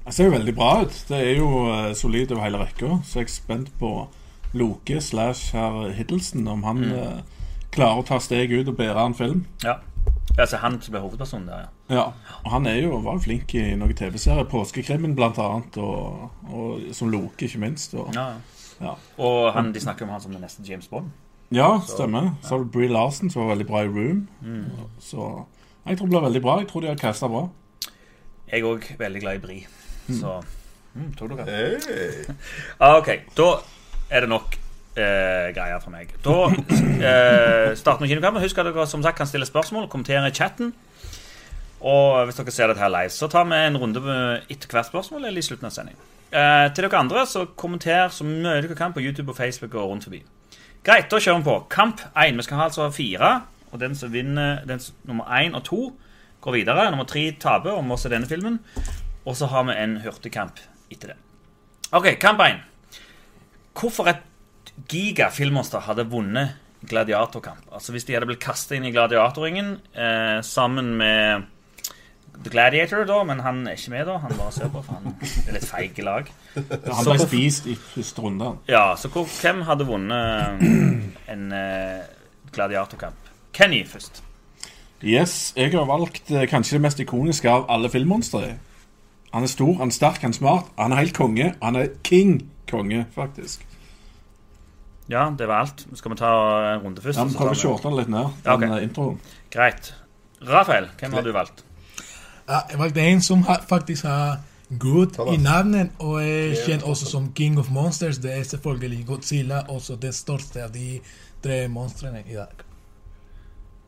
Det 0.06 0.16
ser 0.16 0.30
jo 0.30 0.34
veldig 0.34 0.54
bra 0.58 0.70
ut. 0.82 0.96
Det 1.10 1.18
er 1.22 1.36
jo 1.38 1.50
eh, 1.70 1.92
solid 1.98 2.32
over 2.34 2.48
hele 2.48 2.64
rekka. 2.64 2.96
Så 3.06 3.22
jeg 3.22 3.30
er 3.30 3.36
spent 3.36 3.70
på 3.78 3.92
Loke 4.54 5.02
slash 5.02 5.54
herr 5.54 5.92
Hiddleston, 5.94 6.48
om 6.48 6.64
han 6.66 6.84
eh, 6.90 7.20
klarer 7.76 8.02
å 8.02 8.06
ta 8.08 8.18
steg 8.24 8.52
ut 8.56 8.68
og 8.72 8.78
bære 8.80 9.06
en 9.06 9.16
film. 9.18 9.46
Ja. 9.64 9.78
Altså 10.40 10.60
han 10.62 10.78
som 10.82 10.94
ble 10.94 11.02
hovedpersonen 11.04 11.48
der, 11.50 11.66
ja. 11.66 11.70
Ja, 11.90 12.04
og 12.46 12.52
han 12.54 12.66
er 12.70 12.78
jo, 12.84 12.98
var 13.04 13.18
jo 13.18 13.24
flink 13.26 13.54
i 13.58 13.64
noen 13.76 13.96
TV-serier. 13.98 14.46
Påskekrimmen 14.50 15.16
blant 15.18 15.38
annet, 15.42 15.78
og, 15.82 16.30
og 16.50 16.84
som 16.96 17.10
Loke, 17.10 17.46
ikke 17.46 17.62
minst. 17.62 17.94
Og, 17.98 18.12
ja. 18.16 18.28
ja. 18.82 18.94
Og 19.18 19.50
han, 19.56 19.74
de 19.74 19.82
snakker 19.84 20.06
om 20.06 20.14
han 20.14 20.22
som 20.22 20.32
den 20.34 20.42
neste 20.46 20.64
James 20.66 20.88
Bond. 20.88 21.10
ja, 21.52 21.80
stemmer. 21.90 22.32
Så 22.42 22.56
har 22.56 22.64
du 22.64 22.70
Bree 22.70 22.88
Larsen, 22.88 23.30
som 23.34 23.42
var 23.42 23.56
veldig 23.56 23.68
bra 23.68 23.82
i 23.84 23.90
Room. 23.90 24.28
Så 25.02 25.32
jeg 25.86 25.98
tror 25.98 26.06
det 26.06 26.14
blir 26.14 26.28
veldig 26.28 26.42
bra. 26.46 26.60
Jeg 26.62 26.70
tror 26.70 26.86
de 26.86 26.92
har 26.92 27.02
casta 27.02 27.28
bra. 27.28 27.48
Jeg 28.52 28.62
er 28.62 28.70
òg 28.70 28.86
veldig 29.00 29.22
glad 29.22 29.40
i 29.40 29.42
Bri. 29.44 29.58
Så 30.10 30.40
mm, 30.94 31.12
tok 31.18 31.36
dere 31.38 31.46
Hey. 31.50 32.38
Ah, 32.82 32.98
OK, 32.98 33.10
da 33.38 33.50
er 34.10 34.26
det 34.26 34.30
nok 34.30 34.58
eh, 34.98 35.50
greier 35.56 35.82
for 35.84 35.94
meg. 35.94 36.14
Da 36.26 36.36
eh, 36.50 37.76
starter 37.80 38.04
vi 38.04 38.12
kinokampen. 38.12 38.44
Husk 38.44 38.60
at 38.60 38.70
dere 38.70 38.88
som 38.90 39.04
sagt 39.06 39.20
kan 39.20 39.30
stille 39.30 39.48
spørsmål 39.48 39.90
kommentere 39.92 40.28
i 40.28 40.36
chatten. 40.36 40.74
Og 41.80 42.26
hvis 42.28 42.40
dere 42.40 42.52
ser 42.52 42.72
dette 42.72 42.84
her 42.84 42.92
live, 42.92 43.14
så 43.14 43.30
tar 43.32 43.48
vi 43.48 43.60
en 43.60 43.78
runde 43.80 44.02
etter 44.50 44.72
hvert 44.72 44.90
spørsmål 44.90 45.30
eller 45.30 45.40
i 45.40 45.46
slutten 45.46 45.70
av 45.70 45.76
sendingen. 45.76 46.02
Eh, 46.30 46.68
til 46.74 46.86
dere 46.86 47.00
andre, 47.00 47.24
så 47.26 47.46
kommenter 47.58 48.12
så 48.14 48.28
mye 48.28 48.60
dere 48.62 48.78
kan 48.78 48.94
på 48.94 49.02
YouTube 49.04 49.32
og 49.32 49.40
Facebook 49.40 49.78
og 49.78 49.94
rundt 49.94 50.10
forbi. 50.10 50.22
Greit, 50.84 51.10
da 51.12 51.20
kjører 51.20 51.42
vi 51.42 51.48
på. 51.48 51.56
Kamp 51.72 52.04
1. 52.16 52.38
Vi 52.38 52.46
skal 52.46 52.60
ha 52.60 52.68
altså 52.70 52.90
fire. 52.96 53.32
Og 53.72 53.80
den 53.82 53.96
som 53.96 54.12
vinner 54.14 54.64
den 54.66 54.80
som, 54.82 54.96
nummer 55.06 55.28
1 55.36 55.56
og 55.56 55.64
2, 55.68 55.82
går 56.42 56.56
videre. 56.56 56.90
Nummer 56.92 57.06
3 57.06 57.26
taper, 57.40 57.82
må 57.82 57.98
se 57.98 58.12
denne 58.12 58.30
filmen. 58.30 58.60
Og 59.26 59.36
så 59.38 59.50
har 59.52 59.68
vi 59.68 59.76
en 59.78 60.00
hurtigkamp 60.04 60.62
etter 60.90 61.14
det. 61.14 61.18
OK, 61.92 62.16
kamp 62.22 62.42
1. 62.46 62.64
Hvorfor 63.80 64.10
et 64.12 64.74
giga 64.92 65.30
filmmonster 65.32 65.84
hadde 65.86 66.08
vunnet 66.12 66.58
gladiatorkamp? 66.90 67.70
Altså 67.72 67.94
Hvis 67.96 68.08
de 68.08 68.16
hadde 68.16 68.28
blitt 68.28 68.44
kastet 68.44 68.78
inn 68.78 68.90
i 68.90 68.92
gladiatorringen 68.96 69.78
eh, 69.96 70.40
sammen 70.44 70.98
med 71.00 71.48
The 72.40 72.52
Gladiator, 72.54 73.04
da, 73.04 73.18
men 73.28 73.42
han 73.44 73.66
er 73.68 73.76
ikke 73.76 73.92
med, 73.92 74.06
da. 74.08 74.16
Han 74.24 74.36
bare 74.38 74.52
ser 74.56 74.70
på, 74.72 74.80
for 74.84 74.96
han 74.96 75.16
er 75.48 75.58
litt 75.58 75.68
feig 75.68 75.98
i 76.00 76.06
lag. 76.08 76.30
Han 76.56 77.10
ble 77.10 77.18
spist 77.20 77.68
i 77.68 77.76
første 77.76 78.24
runde. 78.24 78.54
Ja, 78.72 78.94
så 78.96 79.12
hvor, 79.12 79.28
hvem 79.28 79.66
hadde 79.68 79.88
vunnet 79.90 80.64
en 81.34 81.44
eh, 81.56 82.08
gladiatorkamp? 82.56 83.28
Kenny 83.56 83.82
først. 83.88 84.24
Yes, 85.04 85.54
jeg 85.56 85.74
har 85.76 85.88
valgt 85.88 86.32
eh, 86.32 86.48
kanskje 86.48 86.78
det 86.78 86.84
mest 86.88 87.04
ikoniske 87.04 87.52
av 87.52 87.68
alle 87.72 87.92
filmmonstre. 87.92 88.54
Han 89.36 89.46
er 89.46 89.52
stor, 89.52 89.76
han 89.82 89.92
er 89.92 90.00
sterk, 90.00 90.24
han 90.24 90.36
er 90.36 90.40
smart, 90.40 90.72
han 90.80 90.96
er 90.96 91.04
helt 91.04 91.16
konge. 91.20 91.52
Han 91.60 91.76
er 91.80 91.92
king 92.08 92.38
konge, 92.72 93.04
faktisk. 93.16 93.68
Ja, 95.10 95.24
det 95.38 95.48
var 95.48 95.64
alt. 95.66 95.86
Skal 95.98 96.12
vi 96.12 96.18
ta 96.20 96.30
en 96.76 96.84
runde 96.84 97.02
først? 97.02 97.18
Ja, 97.18 97.24
vi 97.26 97.32
så 97.34 97.38
prøver 97.40 97.52
å 97.52 97.56
vi- 97.56 97.62
shorte 97.64 97.84
den 97.90 97.98
litt 97.98 98.10
ned, 98.10 98.28
Ja, 98.46 98.56
den 98.58 98.70
ok. 98.72 98.78
eh, 98.78 98.84
introen. 98.84 99.20
Greit. 99.52 99.94
Rafael, 100.48 100.88
hvem 101.00 101.14
har 101.14 101.22
du 101.26 101.32
valgt? 101.34 101.64
Ja, 102.48 102.60
jeg 102.70 102.80
valgte 102.80 103.02
en 103.02 103.22
som 103.22 103.42
har, 103.44 103.62
faktisk 103.70 104.04
har 104.06 104.40
Good 104.80 105.18
i 105.34 105.38
navnet, 105.42 105.90
og 106.00 106.22
er 106.22 106.54
kjent 106.66 106.84
også 106.84 107.06
som 107.10 107.32
King 107.34 107.58
of 107.60 107.70
Monsters. 107.70 108.18
Det 108.20 108.32
er 108.38 108.44
selvfølgelig 108.44 109.06
Godzilla, 109.08 109.64
også 109.68 109.96
det 110.00 110.14
største 110.14 110.64
av 110.64 110.72
de 110.72 111.00
tre 111.44 111.68
monstrene 111.68 112.22
i 112.30 112.36
dag. 112.36 112.54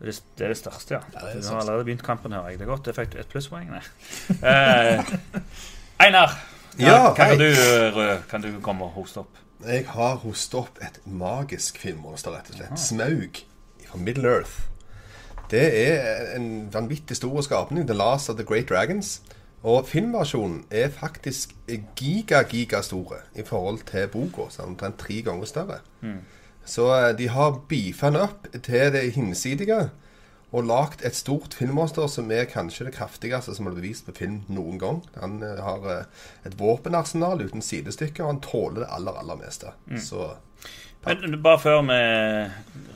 Det 0.02 0.08
er 0.10 0.22
det- 0.38 0.50
er 0.50 0.54
største, 0.54 0.92
ja. 0.92 1.00
Ja, 1.14 1.26
det 1.28 1.36
det 1.36 1.44
du 1.44 1.50
har 1.50 1.60
allerede 1.62 1.86
begynt 1.86 2.04
kampen, 2.04 2.32
hører 2.32 2.50
jeg. 2.50 2.60
Det 2.60 2.68
er 2.68 2.76
godt. 2.76 2.86
Jeg 2.88 2.96
fikk 2.96 3.20
et 3.20 3.30
plusspoeng. 3.30 3.70
nei. 3.70 3.82
Eh, 4.42 5.04
Einar, 6.00 6.32
Ja, 6.80 7.10
hva 7.12 7.16
kan 7.16 7.38
du, 7.38 7.44
eh, 7.46 7.92
Rød, 7.96 8.18
kan 8.30 8.42
du 8.42 8.60
komme 8.62 8.84
og 8.86 8.92
hoste 8.96 9.18
opp? 9.20 9.38
Jeg 9.68 9.86
har 9.94 10.16
hostet 10.24 10.58
opp 10.58 10.80
et 10.82 11.00
magisk 11.06 11.78
filmmonster, 11.78 12.34
rett 12.34 12.50
og 12.50 12.58
slett. 12.58 12.80
Smaug 12.82 13.42
fra 13.88 14.00
Middle 14.02 14.30
Earth. 14.30 14.60
Det 15.52 15.68
er 15.92 16.36
en 16.38 16.70
vanvittig 16.74 17.18
stor 17.20 17.42
skapning. 17.42 17.86
The 17.88 17.98
Last 17.98 18.30
of 18.30 18.36
the 18.40 18.46
Great 18.48 18.70
Dragons. 18.70 19.22
Og 19.64 19.86
filmversjonen 19.88 20.64
er 20.72 20.90
faktisk 20.90 21.54
giga-gigastore 21.96 23.20
i 23.36 23.44
forhold 23.46 23.84
til 23.86 24.08
boka. 24.08 24.48
Omtrent 24.64 24.98
tre 24.98 25.22
ganger 25.22 25.46
større. 25.46 25.82
Så 26.66 26.88
eh, 26.98 27.18
de 27.18 27.28
har 27.30 27.62
beefa 27.70 28.10
den 28.10 28.22
opp 28.22 28.48
til 28.64 28.94
det 28.94 29.12
hinsidige. 29.14 29.90
Og 30.52 30.68
lagd 30.68 31.04
et 31.08 31.16
stort 31.16 31.56
filmmonster 31.56 32.10
som 32.12 32.32
er 32.36 32.50
kanskje 32.52 32.90
det 32.90 32.96
kraftigste 32.98 33.56
som 33.56 33.70
er 33.70 33.76
bevist 33.78 34.08
på 34.08 34.16
film 34.18 34.42
noen 34.52 34.80
gang. 34.82 35.02
Han 35.22 35.40
eh, 35.48 35.62
har 35.64 35.88
eh, 35.94 36.22
et 36.48 36.58
våpenarsenal 36.60 37.44
uten 37.46 37.64
sidestykke, 37.64 38.24
og 38.24 38.34
han 38.34 38.42
tåler 38.44 38.84
det 38.84 38.92
aller, 38.92 39.20
aller 39.24 39.40
meste. 39.40 39.72
Så 40.04 40.34
Men 41.06 41.40
bare 41.42 41.60
før 41.60 41.82
vi 41.88 42.00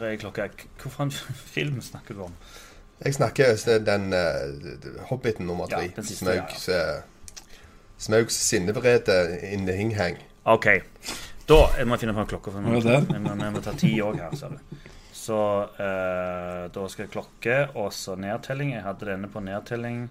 reier 0.02 0.20
klokka, 0.22 0.50
hvilken 0.84 1.12
film 1.56 1.82
snakker 1.82 2.14
du 2.14 2.28
om? 2.28 2.38
jeg 3.04 3.14
snakker 3.14 3.50
om 3.52 3.86
den 3.86 4.14
uh, 4.14 5.08
Hobbiten 5.10 5.46
nummer 5.46 5.68
tre. 5.68 5.90
Ja, 5.98 6.04
Smaugs, 6.04 6.68
ja. 6.70 7.02
Smaugs 7.98 8.34
sinnevrede 8.34 9.40
in 9.52 9.68
the 9.68 9.76
hing-hang. 9.76 10.18
OK. 10.46 10.66
Da 11.50 11.58
jeg 11.78 11.88
må 11.88 11.96
jeg 11.96 12.06
finne 12.06 12.16
fram 12.16 12.28
klokka. 12.28 12.52
For 12.52 12.60
er 12.60 12.86
det? 12.86 13.02
vi 13.14 13.20
må, 13.20 13.36
må 13.52 13.64
ta 13.64 13.74
ti 13.78 13.92
òg 14.02 14.20
her, 14.22 14.36
ser 14.38 14.56
du. 14.56 14.78
Så 15.26 15.40
eh, 15.82 16.66
da 16.74 16.86
skal 16.92 17.06
jeg 17.06 17.14
klokke, 17.16 17.58
og 17.74 17.90
så 17.96 18.14
nedtelling. 18.20 18.76
Jeg 18.76 18.86
hadde 18.86 19.08
denne 19.10 19.30
på 19.32 19.42
nedtelling 19.42 20.06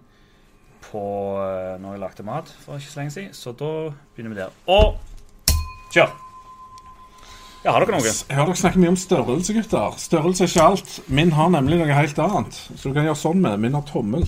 på 0.88 1.04
eh, 1.40 1.74
når 1.80 1.94
jeg 1.94 2.02
lagde 2.02 2.26
mat 2.26 2.50
for 2.64 2.80
ikke 2.80 2.90
så 2.90 3.02
lenge 3.02 3.14
siden. 3.14 3.34
Så 3.36 3.54
da 3.58 3.72
begynner 4.14 4.34
vi 4.34 4.40
der. 4.40 4.56
Og 4.74 4.96
kjør! 5.94 6.14
Ja, 7.64 7.72
har 7.72 7.80
dere 7.80 7.96
noe? 7.96 8.04
Jeg 8.04 8.36
har 8.36 8.44
dere 8.44 8.60
snakket 8.60 8.82
mye 8.82 8.92
om 8.92 8.98
størrelse, 9.00 9.54
gutter. 9.56 9.94
Størrelse 10.02 10.44
er 10.44 10.50
ikke 10.50 10.66
alt. 10.72 10.96
Min 11.08 11.32
har 11.32 11.52
nemlig 11.54 11.78
noe 11.80 11.96
helt 11.96 12.18
annet. 12.20 12.58
Så 12.74 12.90
du 12.90 12.96
kan 12.96 13.06
gjøre 13.06 13.20
sånn 13.22 13.40
med. 13.44 13.62
Min 13.62 13.78
har 13.78 13.86
tommel. 13.88 14.26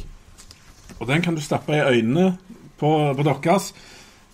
Og 0.97 1.11
den 1.11 1.25
kan 1.25 1.37
du 1.37 1.43
stappe 1.45 1.75
i 1.76 1.83
øynene 1.83 2.31
på, 2.81 2.93
på 3.19 3.26
deres. 3.26 3.73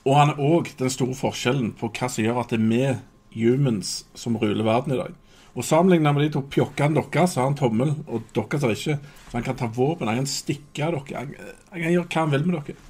Og 0.04 0.14
han 0.21 0.35
er 0.35 0.44
òg 0.44 0.71
den 0.78 0.92
store 0.92 1.16
forskjellen 1.18 1.73
på 1.80 1.90
hva 1.90 2.11
som 2.12 2.28
gjør 2.28 2.44
at 2.44 2.54
det 2.54 2.61
er 2.61 2.68
vi 2.68 3.42
humans 3.42 4.02
som 4.18 4.38
ruler 4.38 4.66
verden 4.66 4.94
i 4.94 5.00
dag. 5.00 5.18
Og 5.52 5.64
Sammenlignet 5.64 6.14
med 6.16 6.25
de 6.25 6.30
to 6.32 6.40
pjokkene 6.49 6.97
deres, 6.97 7.35
har 7.37 7.44
han 7.50 7.59
tommel, 7.59 7.92
og 8.09 8.23
deres 8.35 8.62
har 8.64 8.73
ikke. 8.73 8.97
Så 9.28 9.37
han 9.37 9.44
kan 9.44 9.59
ta 9.59 9.68
våpen, 9.68 10.09
han 10.09 10.23
kan 10.23 10.30
stikke 10.30 10.88
dere. 10.94 11.02
Han, 11.18 11.35
kan 11.75 11.92
gjøre 11.92 12.06
hva 12.09 12.23
han 12.25 12.32
vil 12.32 12.47
med 12.47 12.59
dere. 12.59 12.88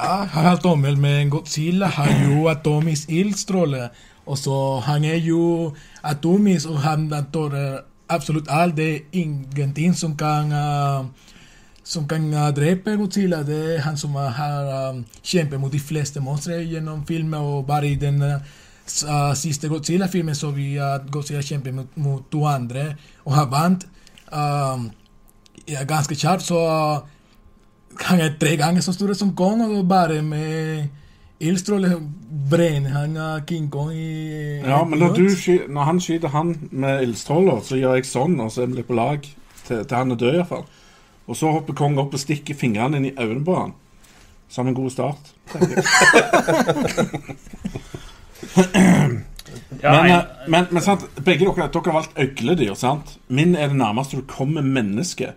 Ja, 0.00 0.14
han 0.32 0.46
har 0.46 0.60
tommel, 0.62 0.96
men 0.96 1.30
Godzilla 1.30 1.90
har 1.92 2.12
jo 2.24 2.46
atomisk 2.48 3.10
ildstråle. 3.10 3.90
Og 4.30 4.38
så 4.38 4.54
han 4.86 5.04
er 5.04 5.18
jo 5.18 5.72
atomisk, 6.06 6.70
og 6.70 6.78
han 6.86 7.08
tar 7.10 7.26
tåler 7.34 7.80
absolutt 8.10 8.48
alt. 8.48 8.76
Det 8.78 8.86
er 8.94 9.18
ingenting 9.18 9.94
som 9.94 10.14
kan 10.16 10.54
uh, 10.54 11.04
som 11.82 12.06
kan 12.08 12.30
uh, 12.34 12.48
drepe 12.54 12.94
Godzilla. 12.96 13.42
Det 13.42 13.60
er 13.74 13.84
han 13.84 13.98
som 13.98 14.14
har 14.14 14.70
uh, 14.70 15.02
kjempet 15.22 15.60
mot 15.60 15.72
de 15.72 15.82
fleste 15.82 16.22
monstre 16.22 16.62
gjennom 16.62 17.02
filmen, 17.06 17.40
og 17.40 17.66
bare 17.66 17.90
i 17.90 17.98
den 17.98 18.22
uh, 18.22 18.38
uh, 19.06 19.32
siste 19.38 19.68
Godzilla-filmen 19.68 20.34
så 20.34 20.50
vi 20.54 20.74
at 20.82 21.10
Godzilla 21.12 21.42
kjempet 21.44 21.74
mot, 21.74 21.96
mot 21.96 22.22
to 22.32 22.44
andre, 22.48 22.94
og 23.24 23.36
har 23.36 23.50
vant 23.52 23.86
um, 24.32 24.90
ja, 25.68 25.84
ganske 25.88 26.14
kjapt. 26.14 26.46
Så 26.46 26.60
han 28.06 28.20
er 28.20 28.38
tre 28.40 28.56
ganger 28.60 28.84
så 28.84 28.94
stor 28.96 29.12
som 29.18 29.34
Kong, 29.36 29.62
og 29.66 29.88
bare 29.88 30.22
med 30.22 30.88
ildstråler 31.40 31.96
brenner 32.50 32.90
han 32.90 33.16
uh, 33.16 33.44
King 33.48 33.70
Kong 33.72 33.92
i 33.96 34.60
Ja, 34.60 34.82
men 34.84 35.00
når, 35.00 35.14
du 35.16 35.36
sky, 35.36 35.60
når 35.68 35.88
han 35.88 36.00
skyter 36.00 36.34
han 36.34 36.54
med 36.70 37.02
ildstråler, 37.06 37.62
så 37.64 37.80
gjør 37.80 37.96
jeg 37.98 38.10
sånn, 38.10 38.40
og 38.40 38.52
så 38.52 38.64
er 38.64 38.74
vi 38.74 38.86
på 38.86 38.98
lag 38.98 39.24
til, 39.66 39.84
til 39.84 39.96
han 39.96 40.12
er 40.12 40.20
død, 40.20 40.34
iallfall. 40.40 40.66
Og 41.30 41.36
så 41.38 41.46
hopper 41.54 41.76
Kong 41.78 41.98
opp 42.02 42.14
og 42.16 42.20
stikker 42.20 42.58
fingrene 42.58 42.98
inn 42.98 43.12
i 43.12 43.16
øynene 43.16 43.44
på 43.46 43.54
han. 43.54 43.72
Som 44.50 44.66
en 44.66 44.74
god 44.74 44.90
start. 44.90 45.30
jeg. 48.56 49.20
Ja, 49.82 49.90
Men, 50.02 50.10
en- 50.10 50.18
eh, 50.18 50.48
men, 50.48 50.66
men 50.70 50.82
sant, 50.82 51.04
begge 51.24 51.46
dere, 51.46 51.68
dere 51.72 51.82
har 51.86 51.92
valgt 51.96 52.18
øgledyr, 52.18 52.74
sant? 52.76 53.14
Min 53.28 53.54
er 53.56 53.68
det 53.70 53.76
nærmeste 53.80 54.16
du 54.18 54.22
kommer 54.28 54.62
menneske. 54.62 55.30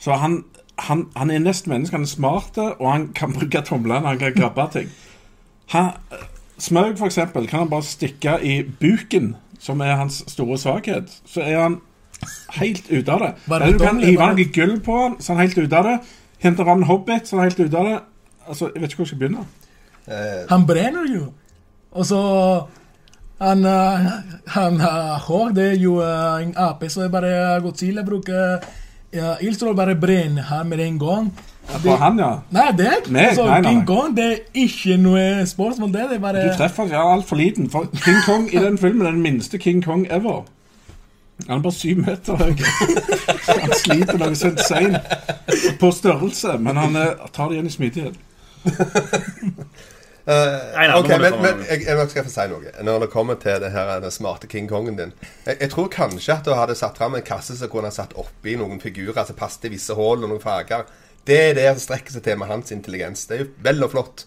Så 0.00 0.14
han, 0.16 0.38
han, 0.78 1.02
han 1.16 1.30
er 1.30 1.38
nesten 1.42 1.70
menneske. 1.74 1.94
Han 1.98 2.06
er 2.06 2.10
smart, 2.10 2.56
og 2.58 2.86
han 2.92 3.08
kan 3.14 3.32
bruke 3.36 3.60
tomlene. 3.66 4.06
Han 4.08 4.18
kan 4.18 4.32
grabbe 4.34 4.66
ting. 4.72 4.88
Han, 5.74 5.90
Smaug, 6.58 6.96
for 6.98 7.06
eksempel, 7.06 7.46
kan 7.48 7.58
han 7.64 7.70
bare 7.70 7.82
stikke 7.86 8.38
i 8.42 8.62
buken, 8.80 9.34
som 9.58 9.80
er 9.84 9.94
hans 10.00 10.22
store 10.28 10.58
svakhet. 10.58 11.12
Så 11.26 11.40
er 11.44 11.60
han 11.62 11.76
helt 12.56 12.88
ute 12.90 13.12
av 13.12 13.20
det. 13.26 13.30
Bare 13.48 13.66
Eller 13.68 13.78
du 13.78 13.84
kan 13.84 14.00
hive 14.04 14.30
noe 14.32 14.48
gull 14.54 14.74
på 14.84 14.96
han, 15.02 15.18
så 15.20 15.32
han 15.34 15.42
er 15.42 15.48
helt 15.50 15.58
ute 15.66 15.76
av 15.76 15.84
det. 15.90 15.98
Hente 16.40 16.64
fram 16.64 16.78
en 16.82 16.88
hobbit, 16.88 17.28
så 17.28 17.36
han 17.36 17.44
er 17.44 17.50
helt 17.52 17.60
ute 17.68 17.78
av 17.78 17.84
det. 17.92 17.98
Altså, 18.48 18.70
Jeg 18.74 18.82
vet 18.82 18.90
ikke 18.90 19.02
hvor 19.02 19.08
jeg 19.10 19.12
skal 19.14 19.22
begynne. 19.26 19.46
Eh, 20.08 20.42
Han 20.50 20.66
brenner 20.66 21.06
jo. 21.12 21.32
Og 21.90 22.06
så 22.06 22.20
han, 23.40 23.64
uh, 23.64 24.10
han 24.54 24.80
har 24.80 25.18
hår. 25.26 25.54
Det 25.56 25.66
er 25.72 25.78
jo 25.80 25.96
uh, 26.02 26.42
en 26.42 26.52
ape, 26.56 26.90
så 26.92 27.06
er 27.06 27.12
bare 27.12 27.60
Godzilla 27.64 28.04
bruker 28.06 28.60
ja, 29.10 29.34
ildstrål 29.42 29.74
bare 29.74 29.96
brenner 29.98 30.42
han 30.42 30.68
med 30.70 30.80
en 30.80 30.98
gang. 30.98 31.32
På 31.82 31.96
han, 31.96 32.18
ja. 32.18 32.30
Nei, 32.50 32.68
det 32.78 32.86
ikke 32.98 33.12
Meg? 33.12 33.26
altså, 33.28 33.46
Nei, 33.46 33.60
nei, 33.60 33.72
King. 33.72 33.82
Kong. 33.86 34.14
Det 34.16 34.24
er 34.26 34.38
ikke 34.64 34.96
noe 35.00 35.46
spørsmål, 35.46 35.92
det. 35.92 36.06
Det 36.10 36.16
er 36.16 36.22
bare 36.22 36.46
Du 36.46 36.56
treffer 36.58 36.90
ja, 36.90 37.02
altfor 37.14 37.36
liten. 37.36 37.70
For 37.70 37.90
King 38.04 38.22
Kong 38.26 38.48
i 38.54 38.62
den 38.62 38.78
filmen 38.78 39.06
er 39.06 39.10
den 39.10 39.22
minste 39.22 39.58
King 39.58 39.84
Kong 39.84 40.06
ever. 40.10 40.44
Han 41.48 41.58
er 41.58 41.62
bare 41.62 41.72
syv 41.72 42.02
meter 42.04 42.36
høy. 42.36 42.52
Han 43.48 43.72
sliter 43.74 44.18
noe 44.20 44.34
så 44.36 44.50
insane 44.50 45.00
på 45.80 45.90
størrelse, 45.94 46.58
men 46.60 46.76
han 46.76 46.98
eh, 47.00 47.30
tar 47.32 47.48
det 47.48 47.56
igjen 47.56 47.70
i 47.70 47.72
smidighet. 47.72 48.14
Nei, 50.26 50.86
nei, 50.86 50.96
ok, 50.98 51.08
må 51.08 51.16
du 51.16 51.22
men, 51.24 51.36
men 51.42 51.62
jeg, 51.64 51.84
jeg 51.88 52.08
skal 52.12 52.26
få 52.26 52.32
si 52.32 52.46
noe. 52.52 52.72
Når 52.86 53.04
det 53.04 53.10
kommer 53.12 53.38
til 53.40 53.60
det 53.62 53.70
her, 53.74 53.92
den 54.04 54.14
smarte 54.14 54.50
King 54.50 54.68
Kongen 54.70 54.98
din 54.98 55.14
jeg, 55.46 55.56
jeg 55.56 55.70
tror 55.72 55.88
kanskje 55.92 56.36
at 56.36 56.46
du 56.46 56.52
hadde 56.54 56.76
satt 56.78 57.00
fram 57.00 57.16
en 57.16 57.24
kasse 57.26 57.56
som 57.58 57.72
kunne 57.72 57.92
satt 57.94 58.16
oppi 58.20 58.56
noen 58.60 58.82
figurer 58.82 59.24
som 59.24 59.38
passet 59.38 59.68
i 59.70 59.74
visse 59.74 59.96
hull 59.96 60.24
og 60.24 60.28
noen 60.28 60.42
farger. 60.42 60.84
Det 61.26 61.38
er 61.50 61.56
det 61.56 61.68
som 61.72 61.84
strekker 61.88 62.16
seg 62.16 62.24
til 62.26 62.40
med 62.40 62.50
hans 62.52 62.72
intelligens. 62.74 63.26
Det 63.28 63.36
er 63.36 63.44
jo 63.44 63.52
vel 63.64 63.86
og 63.86 63.94
flott. 63.94 64.26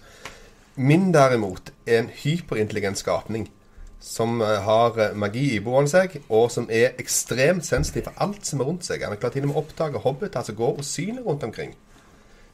Min 0.75 1.11
derimot 1.13 1.69
er 1.85 2.01
en 2.01 2.09
hyperintelligent 2.23 2.97
skapning 2.97 3.49
som 4.03 4.41
eh, 4.41 4.59
har 4.65 4.97
eh, 4.99 5.15
magi 5.15 5.45
iboende 5.55 5.91
seg, 5.91 6.17
og 6.27 6.49
som 6.51 6.65
er 6.67 6.97
ekstremt 6.99 7.65
sensitiv 7.65 8.09
for 8.09 8.25
alt 8.25 8.45
som 8.45 8.59
er 8.59 8.67
rundt 8.67 8.87
seg. 8.87 9.05
Han 9.05 9.15
er 9.15 9.21
klar 9.21 9.31
til 9.33 9.45
og 9.45 9.51
med 9.51 9.57
å 9.57 9.63
oppdage 9.63 10.01
hobbiter 10.03 10.43
som 10.43 10.57
går 10.59 10.81
og 10.81 10.87
syner 10.87 11.23
rundt 11.23 11.45
omkring. 11.47 11.77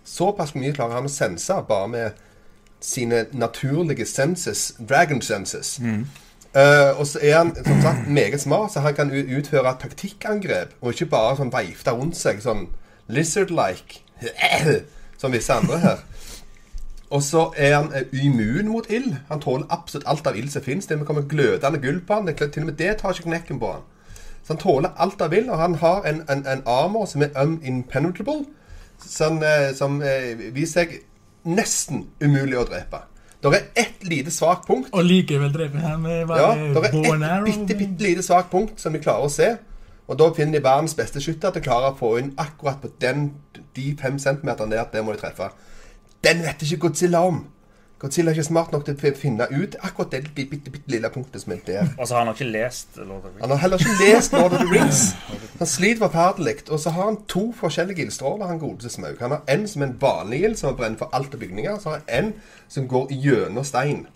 Såpass 0.05 0.53
mye 0.55 0.75
klarer 0.75 1.00
han 1.00 1.10
å 1.10 1.12
sense 1.12 1.58
bare 1.67 1.89
med 1.89 2.22
sine 2.81 3.25
naturlige 3.31 4.05
senses, 4.05 4.75
dragon 4.89 5.21
senses. 5.21 5.79
Eh, 6.55 7.00
og 7.00 7.07
så 7.07 7.19
er 7.21 7.38
han 7.38 7.55
som 7.55 7.81
sagt 7.81 8.07
meget 8.07 8.41
smart, 8.41 8.74
så 8.74 8.79
han 8.79 8.95
kan 8.95 9.12
utføre 9.38 9.75
taktikkangrep, 9.81 10.74
og 10.81 10.93
ikke 10.93 11.05
bare 11.05 11.36
sånn 11.38 11.51
veifte 11.53 11.93
rundt 11.93 12.17
seg 12.17 12.41
sånn 12.41 12.65
lizard-like, 13.07 14.01
som 15.21 15.33
visse 15.33 15.53
andre 15.53 15.77
her. 15.83 16.01
Og 17.09 17.21
så 17.24 17.51
er 17.57 17.75
han 17.75 17.91
eh, 17.93 18.25
immun 18.25 18.69
mot 18.69 18.89
ild. 18.89 19.15
Han 19.29 19.41
tåler 19.41 19.69
absolutt 19.69 20.07
alt 20.09 20.27
av 20.27 20.38
ild 20.38 20.51
som 20.53 20.65
fins. 20.65 20.88
Det 20.88 20.98
kommer 21.05 21.25
glødende 21.29 21.81
gull 21.81 22.01
på 22.05 22.13
han. 22.13 22.27
Det, 22.27 22.38
til 22.38 22.65
og 22.65 22.69
med 22.69 22.77
det 22.77 22.98
tar 22.98 23.13
ikke 23.13 23.29
knekken 23.29 23.59
på 23.59 23.71
han. 23.71 23.86
Så 24.43 24.53
han 24.53 24.62
tåler 24.62 24.93
alt 24.98 25.21
av 25.21 25.33
ild, 25.33 25.50
og 25.50 25.57
han 25.57 25.75
har 25.75 26.05
en, 26.05 26.24
en, 26.29 26.45
en 26.48 26.62
armor 26.65 27.05
som 27.09 27.21
er 27.25 27.33
unimpenetrable, 27.38 28.45
som, 29.05 29.41
eh, 29.43 29.69
som 29.75 30.01
viser 30.53 30.81
seg 30.81 30.98
nesten 31.50 32.06
umulig 32.22 32.60
å 32.60 32.65
drepe. 32.70 33.03
Det 33.39 33.51
er 33.56 33.68
ett 33.79 34.03
lite 34.03 34.32
svakt 34.36 34.68
punkt. 34.68 34.89
Og 34.91 35.06
likevel 35.06 35.51
dreper 35.53 35.79
han 35.79 36.01
med 36.03 36.27
Ja, 36.27 36.51
det 36.56 36.89
er 36.89 36.89
ett 36.89 37.46
bitte, 37.46 37.77
bitte 37.79 38.03
lite 38.03 38.24
svakt 38.24 38.51
punkt 38.51 38.82
som 38.82 38.94
de 38.94 39.00
klarer 39.00 39.29
å 39.29 39.32
se. 39.32 39.53
Og 40.10 40.18
da 40.20 40.27
finner 40.36 40.58
de 40.58 40.63
verdens 40.65 40.96
beste 40.98 41.22
skytter 41.22 41.53
til 41.53 41.62
å 41.62 41.68
klare 41.68 41.91
å 41.94 41.98
få 42.00 42.15
inn 42.20 42.34
akkurat 42.41 42.82
på 42.82 42.89
den, 43.01 43.29
de 43.77 43.94
fem 44.01 44.18
centimeterne 44.20 44.75
der. 44.75 44.89
Det 44.91 45.03
må 45.06 45.13
de 45.13 45.22
treffe. 45.22 45.51
Den 46.25 46.41
vet 46.44 46.65
ikke 46.65 46.88
Godzilla 46.88 47.22
om. 47.29 47.44
Godzilla 48.00 48.32
er 48.32 48.38
ikke 48.38 48.44
smart 48.48 48.72
nok 48.72 48.86
til 48.88 48.96
å 48.96 49.12
finne 49.20 49.46
ut 49.51 49.74
akkurat 49.84 50.13
det 50.13 50.22
bitte, 50.36 50.50
bitte, 50.53 50.72
bitte 50.72 50.91
lille 50.91 51.10
punktet 51.12 51.41
som 51.41 51.51
er 51.51 51.58
der. 51.68 51.89
Og 51.98 52.08
så 52.08 52.15
har 52.15 52.24
han 52.24 52.32
ikke 52.32 52.48
lest 52.48 52.96
Lord 52.98 53.18
of 53.18 53.24
the 53.24 53.32
Rings. 53.34 53.41
Han 53.41 53.51
har 53.51 53.58
heller 53.63 53.77
ikke 53.77 53.96
lest 54.00 54.34
Lord 54.34 54.53
of 54.56 54.62
the 54.62 54.70
Rings. 54.72 55.01
Han 55.60 55.68
sliter 55.68 56.06
forferdelig. 56.06 56.53
Og 56.70 56.79
så 56.79 56.94
har 56.96 57.10
han 57.10 57.18
to 57.27 57.44
forskjellige 57.60 58.06
ildstråler, 58.06 58.48
han 58.48 58.60
godeste 58.60 58.94
Smaug. 58.94 59.20
Han 59.20 59.36
har 59.36 59.44
en 59.51 59.68
som 59.68 59.82
er 59.84 59.91
en 59.91 59.98
vanlig 60.01 60.39
ild, 60.44 60.56
som 60.56 60.77
brenner 60.79 60.98
for 60.98 61.12
alt 61.13 61.36
av 61.36 61.44
bygninger. 61.44 61.75
Så 61.79 61.89
har 61.89 62.00
han 62.08 62.24
en 62.24 62.34
som 62.72 62.88
går 62.88 63.12
gjennom 63.12 63.68
stein. 63.68 64.08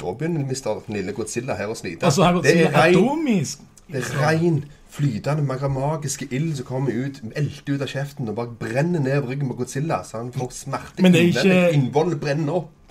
Da 0.00 0.16
begynner 0.16 0.40
Mr. 0.48 0.80
Lille 0.92 1.12
Godzilla 1.12 1.56
her 1.60 1.68
å 1.72 1.76
slite. 1.76 2.06
Og 2.06 2.12
så 2.12 2.24
har 2.24 2.40
Det 2.40 2.56
er 2.56 2.64
Godzilla 2.64 3.12
rein, 3.12 3.46
det 3.92 4.02
er 4.04 4.24
rein 4.24 4.64
flytende, 4.96 5.42
mag- 5.44 5.66
magiske 5.70 6.26
ild 6.32 6.56
som 6.56 6.66
kommer 6.68 6.92
ut, 6.96 7.20
elter 7.36 7.74
ut 7.76 7.82
av 7.84 7.88
kjeften 7.92 8.28
og 8.32 8.36
bare 8.38 8.54
brenner 8.60 9.00
ned 9.04 9.26
ryggen 9.28 9.48
på 9.50 9.56
Godzilla, 9.60 10.00
så 10.04 10.16
han 10.22 10.32
får 10.32 10.50
smerte 10.56 11.02
Men 11.04 11.12
det 11.12 11.20
er 11.22 11.28
ikke- 11.44 11.72
Innvollet 11.76 12.20
brenner 12.20 12.52
opp. 12.62 12.70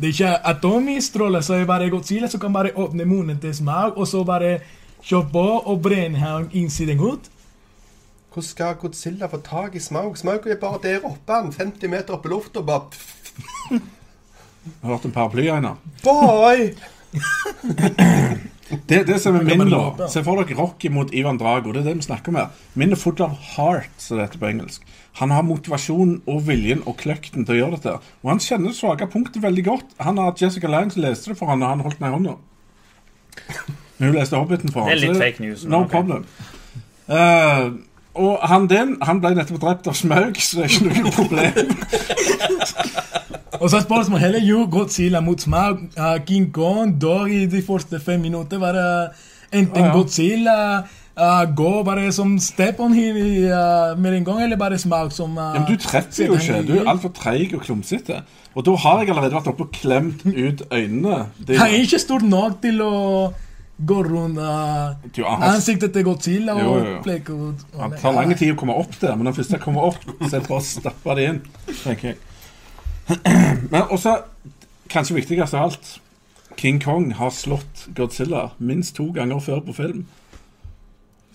Det 0.00 0.06
er 0.08 0.12
ikke 0.14 0.46
atomisk 0.48 1.10
stråle, 1.10 1.42
så 1.44 1.54
er 1.54 1.58
det 1.58 1.66
bare 1.68 1.90
Godzilla 1.92 2.28
som 2.32 2.40
kan 2.40 2.52
bare 2.56 2.70
åpne 2.72 3.04
munnen 3.04 3.38
til 3.42 3.52
Smaug, 3.54 3.98
og 4.00 4.06
så 4.08 4.22
bare 4.24 4.54
kjøre 5.04 5.28
på 5.32 5.42
og 5.66 5.82
brenne 5.84 6.16
han 6.18 6.46
innsiden 6.56 7.00
ut. 7.00 7.28
Hvordan 8.32 8.46
skal 8.48 8.74
Godzilla 8.80 9.26
få 9.28 9.40
tak 9.44 9.74
i 9.76 9.78
Smaug? 9.78 10.16
Smaug 10.16 10.46
er 10.46 10.56
bare 10.56 10.78
der 10.82 11.04
oppe, 11.04 11.32
han 11.32 11.52
50 11.52 11.88
meter 11.92 12.14
oppe 12.16 12.28
i 12.28 12.32
lufta, 12.32 12.60
og 12.60 12.66
bare 12.66 12.80
Har 13.70 14.88
du 14.88 14.88
hørt 14.94 15.04
en 15.04 15.12
paraply, 15.12 15.48
Einar? 15.50 15.76
Boy! 16.02 16.72
Det, 18.70 19.06
det 19.08 19.16
som 19.18 19.34
er 19.34 19.44
min, 19.46 19.70
da. 19.70 20.06
Se 20.10 20.22
for 20.26 20.38
dere 20.38 20.54
Rocky 20.58 20.90
mot 20.94 21.10
Ivan 21.14 21.38
Drago. 21.40 21.72
Det 21.74 21.82
er 21.82 21.88
det 21.90 21.96
vi 21.98 22.06
snakker 22.06 22.30
om 22.30 22.38
her. 22.38 22.52
Min 22.78 22.94
er 22.94 23.00
full 23.00 23.18
av 23.24 23.34
heart, 23.56 23.90
som 23.98 24.18
det 24.18 24.28
heter 24.28 24.42
på 24.42 24.50
engelsk. 24.50 24.86
Han 25.18 25.34
har 25.34 25.42
motivasjonen 25.42 26.20
og 26.30 26.44
viljen 26.46 26.84
og 26.86 26.96
kløkten 27.00 27.46
til 27.46 27.56
å 27.56 27.58
gjøre 27.58 27.80
dette. 27.80 27.96
Og 28.22 28.30
han 28.30 28.42
kjenner 28.44 28.76
svake 28.76 29.10
punktet 29.10 29.42
veldig 29.42 29.66
godt. 29.66 29.98
Han 29.98 30.22
har 30.22 30.38
Jessica 30.38 30.70
Lange 30.70 31.02
leste 31.02 31.32
det 31.32 31.38
for 31.40 31.50
han, 31.50 31.64
og 31.66 31.74
han 31.74 31.84
holdt 31.86 31.98
den 31.98 32.08
i 32.08 32.14
hånda. 32.14 32.36
Men 33.98 34.12
hun 34.12 34.16
leste 34.16 34.38
Hobbiten 34.38 34.72
for 34.72 34.86
han. 34.86 34.94
Det 34.94 35.00
er 35.00 35.06
litt 35.08 35.22
fake 35.22 35.44
news, 35.44 35.66
No 35.66 35.82
okay. 35.82 35.98
problem. 35.98 36.24
Uh, 37.10 37.74
og 38.14 38.38
han 38.46 38.70
den, 38.70 38.96
han 39.02 39.20
ble 39.22 39.34
nettopp 39.34 39.60
drept 39.62 39.90
av 39.90 39.98
smaug, 39.98 40.38
så 40.38 40.60
det 40.60 40.68
er 40.68 40.72
ikke 40.78 41.02
noe 41.02 41.14
problem. 41.18 41.74
Og 43.60 43.70
så 43.70 43.80
spørsmål 43.80 44.20
heller 44.22 44.40
jo 44.40 44.62
Godzilla 44.72 45.20
mot 45.20 45.40
smak. 45.40 45.82
Uh, 45.98 46.16
King 46.26 46.48
Kong 46.52 46.94
dør 47.00 47.28
i 47.28 47.44
de 47.46 47.60
første 47.62 48.00
fem 48.00 48.20
minutter. 48.20 48.58
Bare 48.58 49.10
enten 49.52 49.84
ja. 49.84 49.92
Godzilla 49.92 50.54
uh, 50.78 51.56
går 51.56 51.82
bare 51.84 52.12
som 52.12 52.38
step 52.40 52.80
on 52.80 52.94
him 52.96 53.16
uh, 53.16 53.98
med 54.00 54.16
en 54.16 54.24
gang, 54.24 54.42
eller 54.42 54.56
bare 54.56 54.78
smak 54.78 55.12
som 55.12 55.36
uh, 55.36 55.52
Ja, 55.54 55.60
men 55.60 55.68
du 55.68 55.76
treffer 55.76 56.30
jo 56.30 56.38
ikke. 56.38 56.62
Du 56.68 56.72
er 56.78 56.88
altfor 56.88 57.12
treig 57.12 57.52
og 57.54 57.60
klumsete. 57.66 58.22
Og 58.54 58.64
da 58.66 58.78
har 58.86 59.04
jeg 59.04 59.12
allerede 59.12 59.36
vært 59.36 59.52
oppe 59.52 59.68
og 59.68 59.76
klemt 59.76 60.24
ut 60.24 60.64
øynene. 60.72 61.26
Det, 61.36 61.60
er 61.60 61.76
ikke 61.82 62.00
stor 62.00 62.24
nok 62.24 62.62
til 62.64 62.80
å 62.80 62.94
gå 63.86 64.00
rundt 64.08 64.40
uh, 64.40 65.36
ansiktet 65.36 65.92
til 65.92 66.04
Godzilla 66.08 66.56
Jo, 66.56 66.72
og 66.72 66.80
jo, 66.80 66.88
jo. 66.94 66.96
plekke 67.04 67.36
ut. 67.36 67.68
Han 67.76 67.94
tar 68.00 68.16
lang 68.16 68.32
tid 68.32 68.56
å 68.56 68.58
komme 68.64 68.80
opp 68.80 68.96
der, 69.04 69.14
men 69.20 69.28
når 69.28 69.38
først 69.42 69.56
jeg 69.58 69.64
kommer 69.68 69.92
opp, 69.92 70.02
så 70.24 70.32
er 70.32 70.40
det 70.40 70.48
bare 70.48 70.64
å 70.64 70.66
stappe 70.72 71.20
det 71.20 71.30
inn, 71.34 71.40
tenker 71.84 72.14
jeg. 72.14 72.20
Men 73.72 73.82
også, 73.90 74.16
kanskje 74.90 75.14
viktigst 75.14 75.54
av 75.54 75.68
alt, 75.68 76.00
King 76.56 76.80
Kong 76.82 77.12
har 77.16 77.30
slått 77.30 77.88
Godzilla 77.96 78.50
minst 78.58 78.96
to 78.98 79.10
ganger 79.14 79.40
før 79.40 79.60
på 79.66 79.72
film. 79.72 80.06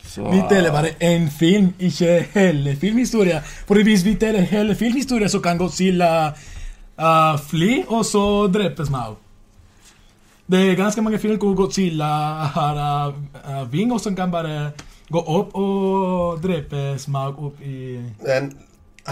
Så 0.05 0.31
Vi 0.31 0.41
deler 0.49 0.71
bare 0.71 0.93
én 1.01 1.29
film, 1.39 1.73
ikke 1.79 2.25
hele 2.33 2.75
filmhistorien. 2.75 3.41
For 3.67 3.83
hvis 3.83 4.05
vi 4.05 4.13
deler 4.13 4.41
hele 4.41 4.75
filmhistorien, 4.75 5.29
så 5.29 5.39
kan 5.39 5.57
Godzilla 5.57 6.27
uh, 6.27 7.39
fly, 7.49 7.83
og 7.87 8.05
så 8.05 8.47
drepe 8.47 8.85
Smaug. 8.85 9.17
Det 10.51 10.71
er 10.71 10.75
ganske 10.75 11.01
mange 11.01 11.19
filmer 11.19 11.37
hvor 11.37 11.55
Godzilla 11.55 12.11
har 12.53 12.77
uh, 13.09 13.73
vinger 13.73 13.97
som 13.97 14.15
kan 14.15 14.31
bare 14.31 14.71
gå 15.09 15.19
opp 15.19 15.55
og 15.55 16.43
drepe 16.43 16.99
Smaug 17.01 17.41
opp 17.49 17.61
i 17.65 17.97
Men 18.25 18.53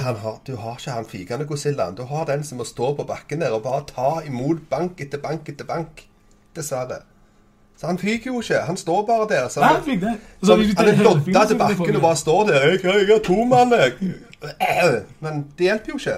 har, 0.01 0.39
du 0.47 0.55
har 0.55 0.77
ikke 0.79 0.91
han 0.91 1.05
fikende 1.05 1.45
Godzillaen. 1.45 1.95
Du 1.95 2.03
har 2.03 2.25
den 2.25 2.43
som 2.43 2.57
må 2.57 2.65
stå 2.65 2.95
på 2.95 3.03
bakken 3.03 3.41
der 3.41 3.53
og 3.53 3.63
bare 3.63 3.83
ta 3.87 4.21
imot 4.25 4.63
bank 4.69 5.01
etter 5.01 5.21
bank 5.21 5.49
etter 5.49 5.65
bank. 5.65 6.07
Dessverre. 6.55 7.03
Så 7.77 7.87
han 7.87 7.97
fyker 7.97 8.31
jo 8.31 8.41
ikke. 8.41 8.61
Han 8.65 8.77
står 8.77 9.05
bare 9.05 9.27
der. 9.29 9.47
Så 9.49 9.61
han, 9.61 9.75
han, 9.75 10.03
han. 10.03 10.19
Så 10.41 10.45
så 10.45 10.55
han 10.77 10.87
er 10.87 11.03
lodda 11.03 11.45
til 11.47 11.57
bakken 11.57 11.95
og 11.95 12.01
bare 12.01 12.15
står 12.15 12.45
der. 12.47 12.67
Jeg, 12.67 12.83
jeg, 12.83 13.07
jeg 13.07 13.15
er 13.15 13.23
to 13.23 13.43
mann, 13.43 13.71
jeg. 13.71 13.93
Øh, 14.43 15.01
Men 15.19 15.45
det 15.57 15.63
hjelper 15.69 15.93
jo 15.93 15.97
ikke. 15.97 16.17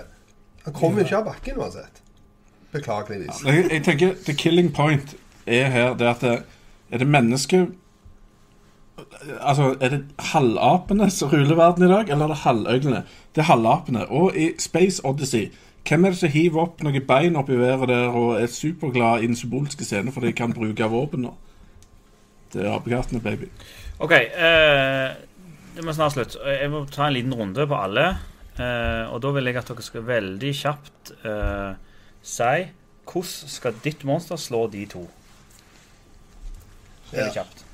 Han 0.66 0.74
kommer 0.74 1.00
jo 1.00 1.06
ikke 1.06 1.18
av 1.18 1.26
bakken 1.26 1.58
uansett. 1.58 2.02
Beklageligvis. 2.72 3.44
jeg, 3.46 3.68
jeg 3.72 3.84
tenker 3.84 4.14
The 4.26 4.34
killing 4.34 4.74
point 4.76 5.16
er 5.48 5.70
her 5.70 5.94
det 5.96 6.08
at 6.10 6.22
det, 6.22 6.44
Er 6.92 6.98
det 6.98 7.08
menneske 7.08 7.68
Altså, 9.42 9.76
er 9.82 9.90
det 9.90 10.06
halvapene 10.20 11.10
som 11.12 11.30
ruler 11.30 11.56
verden 11.56 11.84
i 11.84 11.92
dag, 11.92 12.10
eller 12.10 12.24
er 12.24 12.28
det 12.28 12.38
halvøglene? 12.38 13.04
Det 13.36 13.42
er 13.44 13.50
halvapene. 13.50 14.06
Og 14.08 14.36
i 14.38 14.52
Space 14.60 15.02
Odyssey 15.06 15.50
hvem 15.86 16.06
er 16.06 16.10
det 16.16 16.18
som 16.18 16.30
hiver 16.34 16.62
opp 16.64 16.80
noen 16.82 17.04
bein 17.06 17.36
opp 17.38 17.50
i 17.54 17.58
været 17.60 17.90
der 17.92 18.08
og 18.10 18.42
er 18.42 18.48
superglad 18.50 19.22
i 19.22 19.28
den 19.28 19.36
symbolske 19.38 19.86
scenen 19.86 20.14
for 20.16 20.22
de 20.26 20.32
kan 20.34 20.54
bruke 20.54 20.88
våpen 20.90 21.22
nå? 21.28 21.34
Det 22.54 22.64
er 22.66 22.72
apekattene, 22.74 23.20
baby. 23.22 23.50
OK. 24.00 24.12
eh, 24.12 25.12
det 25.76 25.84
må 25.86 25.94
snart 25.94 26.16
slutt. 26.16 26.38
Jeg 26.48 26.72
må 26.72 26.86
ta 26.90 27.06
en 27.10 27.14
liten 27.14 27.34
runde 27.36 27.68
på 27.68 27.76
alle. 27.78 28.08
eh, 28.58 29.12
og 29.14 29.22
da 29.22 29.32
vil 29.36 29.46
jeg 29.46 29.58
at 29.60 29.68
dere 29.68 29.84
skal 29.84 30.08
veldig 30.08 30.54
kjapt 30.56 31.12
eh, 31.28 31.76
si 32.24 32.66
hvordan 33.06 33.50
skal 33.52 33.76
ditt 33.84 34.04
monster 34.08 34.36
slå 34.42 34.66
de 34.72 34.86
to? 34.90 35.04
Veldig 37.12 37.28
Ja. 37.28 37.34
kjapt. 37.44 37.66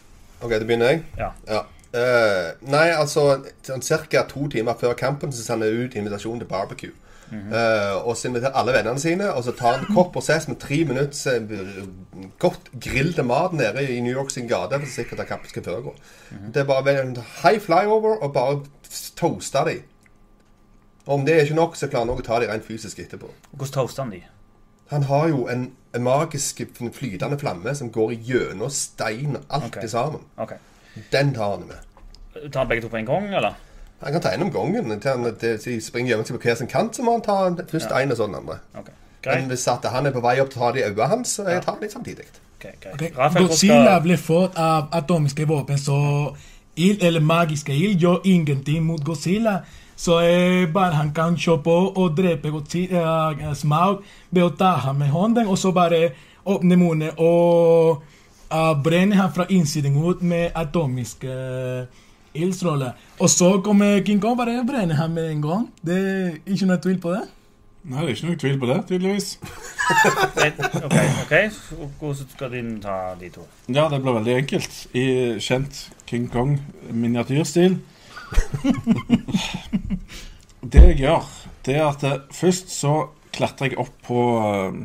OK, 0.41 0.51
da 0.51 0.59
begynner 0.65 0.89
jeg. 0.89 1.03
Ja. 1.17 1.29
Ja. 1.47 1.61
Eh, 1.91 2.51
nei, 2.71 2.87
altså 2.95 3.41
sånn 3.67 3.83
Ca. 3.83 4.25
to 4.29 4.47
timer 4.51 4.77
før 4.79 4.93
kampen 4.95 5.33
så 5.35 5.43
sender 5.43 5.67
jeg 5.67 5.89
ut 5.89 5.97
invitasjon 5.99 6.39
til 6.39 6.47
barbecue. 6.47 6.95
Eh, 7.31 7.95
og 8.03 8.17
så 8.17 8.27
inviterer 8.27 8.57
alle 8.59 8.73
vennene 8.75 8.99
sine, 8.99 9.29
og 9.31 9.43
så 9.45 9.53
tar 9.55 9.77
han 9.77 9.85
en 9.85 9.95
kort 9.95 10.11
prosess 10.11 10.49
med 10.49 10.59
tre 10.59 10.81
minutter 10.87 11.39
uh, 11.39 12.25
godt 12.43 12.67
grillet 12.83 13.23
mat 13.25 13.53
nede 13.55 13.85
i 13.87 14.01
New 14.03 14.11
York 14.11 14.33
sin 14.33 14.49
gate 14.51 14.75
for 14.81 14.87
å 14.87 14.91
sikre 14.91 15.19
at 15.21 15.29
kampen 15.29 15.51
skal 15.51 15.63
foregå. 15.63 15.93
Det 16.51 16.63
er 16.63 16.67
bare 16.67 16.97
en 16.99 17.15
high 17.39 17.61
flyover 17.63 18.19
og 18.19 18.33
bare 18.35 18.59
toaste 19.15 19.63
de. 19.69 19.77
Og 21.05 21.13
om 21.19 21.23
det 21.25 21.37
er 21.37 21.47
ikke 21.47 21.59
nok, 21.59 21.79
så 21.79 21.87
klarer 21.87 22.05
han 22.05 22.13
også 22.17 22.25
å 22.25 22.27
ta 22.27 22.41
de 22.43 22.51
rent 22.51 22.67
fysisk 22.67 22.99
etterpå. 22.99 23.31
Hvordan 23.53 23.77
toaster 23.77 24.03
han 24.03 24.11
de? 24.17 24.21
Han 24.91 25.07
har 25.07 25.29
jo 25.31 25.45
en, 25.47 25.69
en 25.95 26.03
magisk 26.03 26.59
flytende 26.75 27.39
flamme 27.39 27.75
som 27.79 27.93
går 27.95 28.11
gjennom 28.27 28.69
stein 28.75 29.39
og 29.39 29.47
alt 29.47 29.71
okay. 29.71 29.87
sammen. 29.87 30.27
OK. 30.35 30.57
Den 31.11 31.33
tar 31.33 31.57
han 31.57 31.67
med. 31.67 31.79
Tar 32.51 32.59
han 32.59 32.69
begge 32.69 32.81
to 32.81 32.89
på 32.91 32.97
en 32.97 33.05
gang, 33.05 33.29
eller? 33.35 33.59
Han 34.01 34.11
kan 34.11 34.21
ta 34.21 34.29
en 34.29 34.41
om 34.41 34.51
gangen. 34.51 34.99
Til 34.99 35.59
de 35.65 35.81
springer 35.81 36.09
gjennom 36.11 36.25
til 36.25 36.37
på 36.37 36.41
hver 36.41 36.55
sin 36.55 36.67
kant, 36.67 36.95
så 36.95 37.03
må 37.05 37.11
han 37.11 37.21
ta 37.25 37.65
først 37.71 37.91
en 37.91 38.11
og 38.11 38.17
så 38.17 38.27
den 38.27 38.35
andre. 38.35 38.57
Okay. 38.79 38.93
Men 39.25 39.51
hvis 39.51 39.67
at 39.67 39.85
han 39.93 40.05
er 40.05 40.11
på 40.11 40.21
vei 40.23 40.39
opp 40.41 40.49
til 40.49 40.61
å 40.61 40.63
ta 40.63 40.71
det 40.73 40.81
i 40.81 40.87
øynene 40.87 41.09
hans, 41.11 41.35
så 41.37 41.45
jeg 41.49 41.61
tar 41.61 41.77
de 41.81 41.89
samtidig. 41.91 42.25
Ok, 42.57 42.65
greit. 42.81 42.93
Ok, 42.93 43.17
Rafael, 43.17 43.47
Godzilla 43.47 43.99
ble 44.01 44.17
fått 44.17 44.57
av 44.57 44.89
atomiske 44.97 45.45
våpen, 45.49 45.77
så 45.77 45.99
ild 46.75 47.03
eller 47.05 47.21
magiske 47.21 47.75
ild 47.75 48.01
gjør 48.01 48.25
ingenting 48.25 48.83
mot 48.85 49.03
Godzilla. 49.05 49.59
Så 50.01 50.17
eh, 50.25 50.65
bare 50.73 50.97
han 50.97 51.11
kan 51.13 51.37
se 51.37 51.53
på 51.63 51.75
og 51.91 52.17
drepe 52.17 52.49
Godzilla, 52.49 53.31
eh, 53.31 53.53
Smaug 53.53 54.01
ved 54.31 54.47
å 54.47 54.55
ta 54.57 54.71
ham 54.87 54.97
med 55.03 55.13
hånden, 55.13 55.47
og 55.47 55.57
så 55.61 55.71
bare 55.71 56.09
åpne 56.45 56.77
munnen 56.81 57.21
og 57.21 58.01
eh, 58.51 58.71
brenne 58.83 59.15
ham 59.15 59.33
fra 59.33 59.45
innsiden 59.49 59.97
ut 59.97 60.21
med 60.21 60.51
atomisk 60.55 61.23
uh, 61.23 61.85
ildstråler. 62.33 62.97
Og 63.19 63.29
så 63.29 63.53
kommer 63.63 64.01
King 64.05 64.21
Kong 64.21 64.37
bare 64.37 64.63
brenne 64.67 64.95
han 64.95 65.13
med 65.13 65.31
en 65.31 65.41
gang. 65.41 65.69
Det 65.81 65.99
er 65.99 66.35
ikke 66.45 66.69
noe 66.69 66.81
tvil 66.83 66.99
på 67.01 67.13
det. 67.15 67.23
Nei, 67.81 68.03
det 68.03 68.11
er 68.11 68.15
ikke 68.15 68.27
noe 68.29 68.39
tvil 68.41 68.59
på 68.61 68.67
det, 68.69 68.79
tydeligvis. 68.89 69.29
Ok, 70.85 70.95
ok. 71.25 71.33
Hvordan 71.99 72.27
skal 72.31 72.51
din 72.53 72.75
ta 72.79 72.97
de 73.19 73.29
to? 73.33 73.41
Ja, 73.67 73.87
det 73.91 73.99
blir 74.03 74.13
veldig 74.19 74.35
enkelt. 74.43 74.77
I 74.95 75.05
kjent 75.41 75.81
King 76.07 76.29
Kong-miniatyrstil. 76.31 77.79
det 80.73 80.83
jeg 80.85 80.97
gjør, 81.01 81.27
det 81.65 81.75
er 81.75 81.87
at 81.89 82.05
eh, 82.07 82.21
først 82.31 82.71
så 82.71 82.93
klatrer 83.35 83.71
jeg 83.71 83.81
opp 83.81 83.91
på 84.07 84.21
eh, 84.39 84.79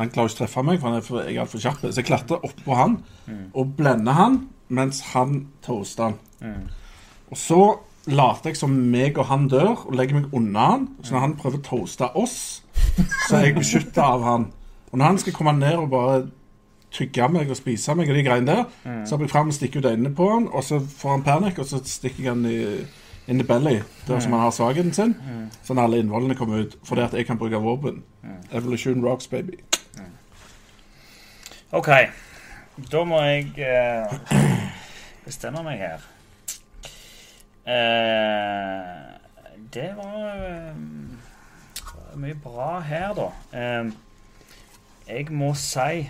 Han 0.00 0.08
klarer 0.08 0.30
ikke 0.32 0.38
å 0.38 0.40
treffe 0.40 0.62
meg, 0.64 0.80
for 0.80 0.88
han 0.88 0.96
er 0.98 1.04
for, 1.04 1.20
jeg 1.26 1.36
er 1.36 1.42
altfor 1.44 1.60
kjapp. 1.60 1.82
Så 1.84 2.00
jeg 2.00 2.08
klatrer 2.08 2.40
opp 2.46 2.64
på 2.64 2.74
han 2.78 2.98
og 3.52 3.76
blender 3.76 4.16
han 4.16 4.40
mens 4.70 5.00
han 5.12 5.46
toaster 5.66 6.10
han. 6.10 6.18
Og 7.30 7.36
så 7.38 7.60
later 8.10 8.50
jeg 8.50 8.56
som 8.56 8.72
meg 8.90 9.18
og 9.20 9.26
han 9.28 9.48
dør, 9.52 9.84
og 9.86 9.94
legger 9.98 10.16
meg 10.16 10.32
unna 10.34 10.66
han. 10.72 10.88
Så 11.04 11.12
når 11.14 11.20
han 11.26 11.36
prøver 11.36 11.60
å 11.60 11.66
toaste 11.66 12.08
oss, 12.16 12.62
så 13.28 13.36
er 13.36 13.44
jeg 13.50 13.58
beskytta 13.60 14.02
av 14.16 14.24
han. 14.24 14.46
Og 14.90 14.98
når 14.98 15.04
han 15.12 15.18
skal 15.22 15.36
komme 15.36 15.52
ned 15.58 15.76
og 15.78 15.90
bare 15.92 16.22
tygge 16.90 17.28
meg 17.30 17.50
og 17.52 17.58
spise 17.60 17.94
meg 17.94 18.08
og 18.10 18.16
de 18.18 18.22
greiene 18.26 18.46
der, 18.48 18.64
så 19.06 19.14
hopper 19.14 19.28
jeg 19.28 19.30
fram 19.30 19.52
og 19.52 19.54
stikker 19.54 19.78
ut 19.84 19.90
øynene 19.92 20.10
på 20.16 20.26
han, 20.32 20.48
og 20.48 20.64
så 20.66 20.80
får 20.80 21.10
han 21.18 21.22
panikk, 21.28 21.58
og 21.62 21.68
så 21.70 21.78
stikker 21.86 22.24
jeg 22.24 22.32
han 22.32 22.46
i, 22.50 22.56
in 23.30 23.38
the 23.38 23.46
belly, 23.46 23.76
der 24.08 24.18
som 24.24 24.32
han 24.32 24.40
har 24.42 24.50
svakheten 24.56 24.92
sin, 24.96 25.14
sånn 25.62 25.78
at 25.78 25.84
alle 25.84 26.00
innvollene 26.02 26.34
kommer 26.34 26.64
ut, 26.64 26.74
fordi 26.88 27.04
at 27.04 27.14
jeg 27.14 27.26
kan 27.28 27.38
bruke 27.38 27.60
våpen. 27.62 28.02
Evolution 28.50 29.04
rocks, 29.06 29.28
baby. 29.30 29.60
OK. 31.70 31.86
Da 32.90 33.00
må 33.06 33.20
jeg 33.22 33.52
eh, 33.62 34.14
bestemme 35.24 35.62
meg 35.62 35.78
her. 35.78 36.06
Eh, 37.62 38.88
det 39.70 39.92
var 39.94 40.40
eh, 40.48 40.80
mye 42.18 42.34
bra 42.42 42.72
her, 42.82 43.14
da. 43.14 43.28
Eh, 43.54 43.92
jeg 45.12 45.30
må 45.30 45.52
si 45.54 46.08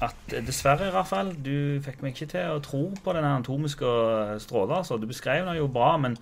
at 0.00 0.36
dessverre, 0.46 0.92
Rafael, 0.94 1.34
du 1.34 1.82
fikk 1.82 2.04
meg 2.04 2.14
ikke 2.14 2.30
til 2.30 2.54
å 2.54 2.62
tro 2.62 2.84
på 3.02 3.16
den 3.16 3.26
anatomiske 3.26 3.90
strålen. 4.46 4.76
Altså. 4.78 4.94
Du 4.94 5.10
beskrev 5.10 5.42
den 5.42 5.58
jo 5.58 5.66
bra, 5.74 5.96
men 5.98 6.14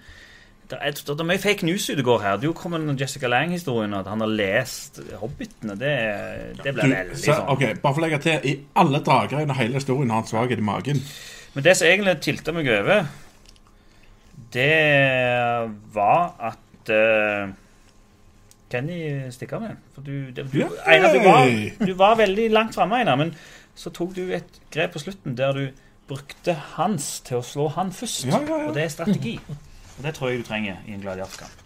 er, 0.76 0.92
det 0.92 1.14
er 1.14 1.28
mye 1.28 1.40
fake 1.40 1.64
news 1.64 1.86
ute 1.88 2.04
går 2.04 2.20
her. 2.20 2.40
Du 2.42 2.50
kom 2.52 2.74
med 2.76 3.00
Jessica 3.00 3.28
Lang-historien, 3.30 3.94
at 3.96 4.08
han 4.10 4.20
har 4.20 4.28
lest 4.28 5.00
Hobbitene. 5.20 5.76
Det, 5.80 5.92
det 6.60 6.74
ble 6.76 6.90
veldig 6.90 7.16
så, 7.16 7.38
sånn. 7.38 7.46
ok, 7.54 7.62
bare 7.80 7.94
for 7.94 8.02
å 8.02 8.04
legge 8.04 8.18
til, 8.26 8.44
i 8.44 8.52
alle 8.82 9.00
dager 9.06 9.40
under 9.44 9.56
hele 9.56 9.80
historien 9.80 10.12
har 10.12 10.20
han 10.20 10.28
svakhet 10.28 10.60
i 10.60 10.66
magen. 10.68 11.00
Men 11.54 11.64
det 11.64 11.74
som 11.78 11.88
egentlig 11.88 12.18
tilta 12.26 12.52
meg 12.52 12.68
over, 12.74 13.08
det 14.52 14.74
var 15.94 16.36
at 16.50 16.92
uh, 16.92 17.54
Kenny 18.68 19.00
stikker 19.32 19.62
med. 19.62 19.80
For 19.94 20.04
du, 20.04 20.28
det, 20.36 20.44
du! 20.52 20.60
Einar, 20.84 21.16
du, 21.16 21.24
var, 21.24 21.48
du 21.80 21.94
var 21.96 22.20
veldig 22.20 22.50
langt 22.52 22.76
framme, 22.76 23.00
Einar. 23.00 23.16
Men 23.20 23.32
så 23.78 23.92
tok 23.94 24.12
du 24.16 24.26
et 24.36 24.60
grep 24.74 24.92
på 24.96 25.02
slutten 25.02 25.36
der 25.38 25.56
du 25.56 25.64
brukte 26.08 26.54
hans 26.76 27.18
til 27.24 27.40
å 27.40 27.44
slå 27.44 27.70
han 27.76 27.92
først. 27.92 28.28
Ja, 28.28 28.40
ja, 28.44 28.60
ja. 28.64 28.68
Og 28.68 28.76
det 28.76 28.84
er 28.84 28.92
strategi. 28.92 29.38
Og 29.98 30.04
det 30.04 30.14
tror 30.14 30.28
jeg 30.30 30.38
du 30.42 30.46
trenger 30.46 30.76
i 30.86 30.92
en 30.94 31.00
gladiatorkamp. 31.02 31.64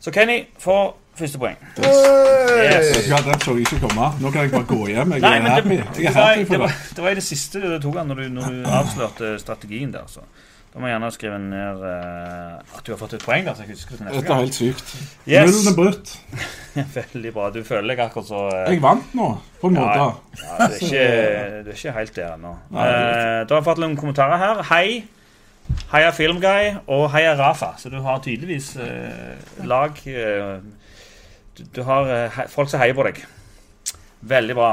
Så 0.00 0.12
Kenny 0.14 0.38
får 0.62 0.96
første 1.18 1.38
poeng. 1.40 1.56
Yes. 1.78 3.08
Ja, 3.10 3.16
Den 3.24 3.40
så 3.40 3.54
jeg 3.56 3.66
ikke 3.66 3.80
komme. 3.88 4.10
Nå 4.20 4.30
kan 4.30 4.42
jeg 4.46 4.50
bare 4.52 4.68
gå 4.68 4.86
hjem. 4.86 5.12
Jeg 5.16 5.20
Nei, 5.24 5.36
er 5.38 5.48
happy. 5.50 5.68
det, 5.68 5.78
Jeg 5.78 5.94
det, 5.96 6.06
er 6.06 6.12
var, 6.14 6.28
happy 6.34 6.44
det, 6.52 6.58
var, 6.60 6.74
det. 6.96 7.04
var 7.04 7.10
i 7.10 7.14
det 7.20 7.24
siste 7.26 7.62
det 7.62 7.80
tok 7.82 7.96
an 8.02 8.12
når 8.12 8.20
du, 8.22 8.28
når 8.36 8.52
du 8.52 8.68
avslørte 8.80 9.32
strategien 9.42 9.92
der. 9.94 10.04
Så. 10.12 10.20
Da 10.74 10.80
må 10.82 10.90
jeg 10.90 10.94
gjerne 10.98 11.10
skrive 11.14 11.38
ned 11.40 11.82
uh, 11.88 12.76
at 12.76 12.84
du 12.86 12.92
har 12.92 12.98
fått 13.00 13.14
et 13.16 13.22
poeng, 13.24 13.46
der, 13.46 13.54
så 13.56 13.64
jeg 13.64 13.70
husker 13.72 13.96
det 13.96 14.06
neste 14.06 14.20
Dette 14.20 14.34
er 14.34 14.42
helt 14.44 14.58
sykt. 14.60 14.90
Yes. 15.24 15.48
Nullen 15.48 15.70
er 15.72 15.76
brutt. 15.80 16.12
Veldig 16.98 17.32
bra. 17.32 17.46
Du 17.54 17.62
føler 17.64 17.88
deg 17.94 18.02
akkurat 18.04 18.28
så 18.28 18.42
uh, 18.52 18.58
Jeg 18.68 18.82
vant 18.84 19.14
nå, 19.16 19.28
på 19.62 19.70
en 19.72 19.78
Ja, 19.80 19.86
måte. 19.86 20.06
ja, 20.42 20.58
du, 20.60 20.64
er 20.66 20.76
ikke, 20.76 21.06
du 21.64 21.70
er 21.72 21.78
ikke 21.80 21.94
helt 21.96 22.16
der 22.20 22.34
ennå. 22.36 22.52
Uh, 22.70 22.76
det 22.76 23.48
da 23.48 23.56
har 23.56 23.62
jeg 23.62 23.68
fått 23.70 23.80
noen 23.86 23.96
kommentarer 24.00 24.42
her. 24.44 24.62
Hei. 24.68 24.86
Heia 25.92 26.10
Filmguy 26.14 26.72
og 26.90 27.06
heia 27.14 27.36
Rafa. 27.38 27.74
Så 27.78 27.90
du 27.92 28.00
har 28.02 28.22
tydeligvis 28.24 28.72
eh, 28.82 29.36
lag 29.66 29.98
eh, 30.10 30.58
du, 31.56 31.62
du 31.76 31.82
har 31.86 32.10
eh, 32.12 32.40
folk 32.52 32.70
som 32.70 32.82
heier 32.82 32.96
på 32.96 33.06
deg. 33.06 33.22
Veldig 34.26 34.56
bra. 34.58 34.72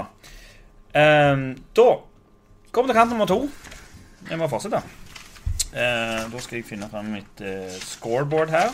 Eh, 0.93 1.45
da 1.77 1.87
kommer 2.73 2.89
vi 2.89 2.93
til 2.93 2.99
kant 2.99 3.13
nummer 3.13 3.29
to. 3.29 3.39
Jeg 4.29 4.39
må 4.41 4.49
fortsette. 4.49 4.81
Eh, 5.73 6.23
da 6.29 6.41
skal 6.41 6.59
jeg 6.59 6.67
finne 6.67 6.89
fram 6.89 7.13
mitt 7.13 7.41
eh, 7.45 7.77
scoreboard 7.81 8.53
her. 8.53 8.73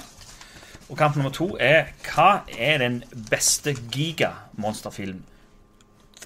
Og 0.90 0.98
kamp 0.98 1.20
nummer 1.20 1.30
to 1.30 1.52
er 1.62 1.92
Hva 2.08 2.42
er 2.58 2.80
den 2.82 3.04
beste 3.30 3.76
gigamonsterfilm 3.94 5.22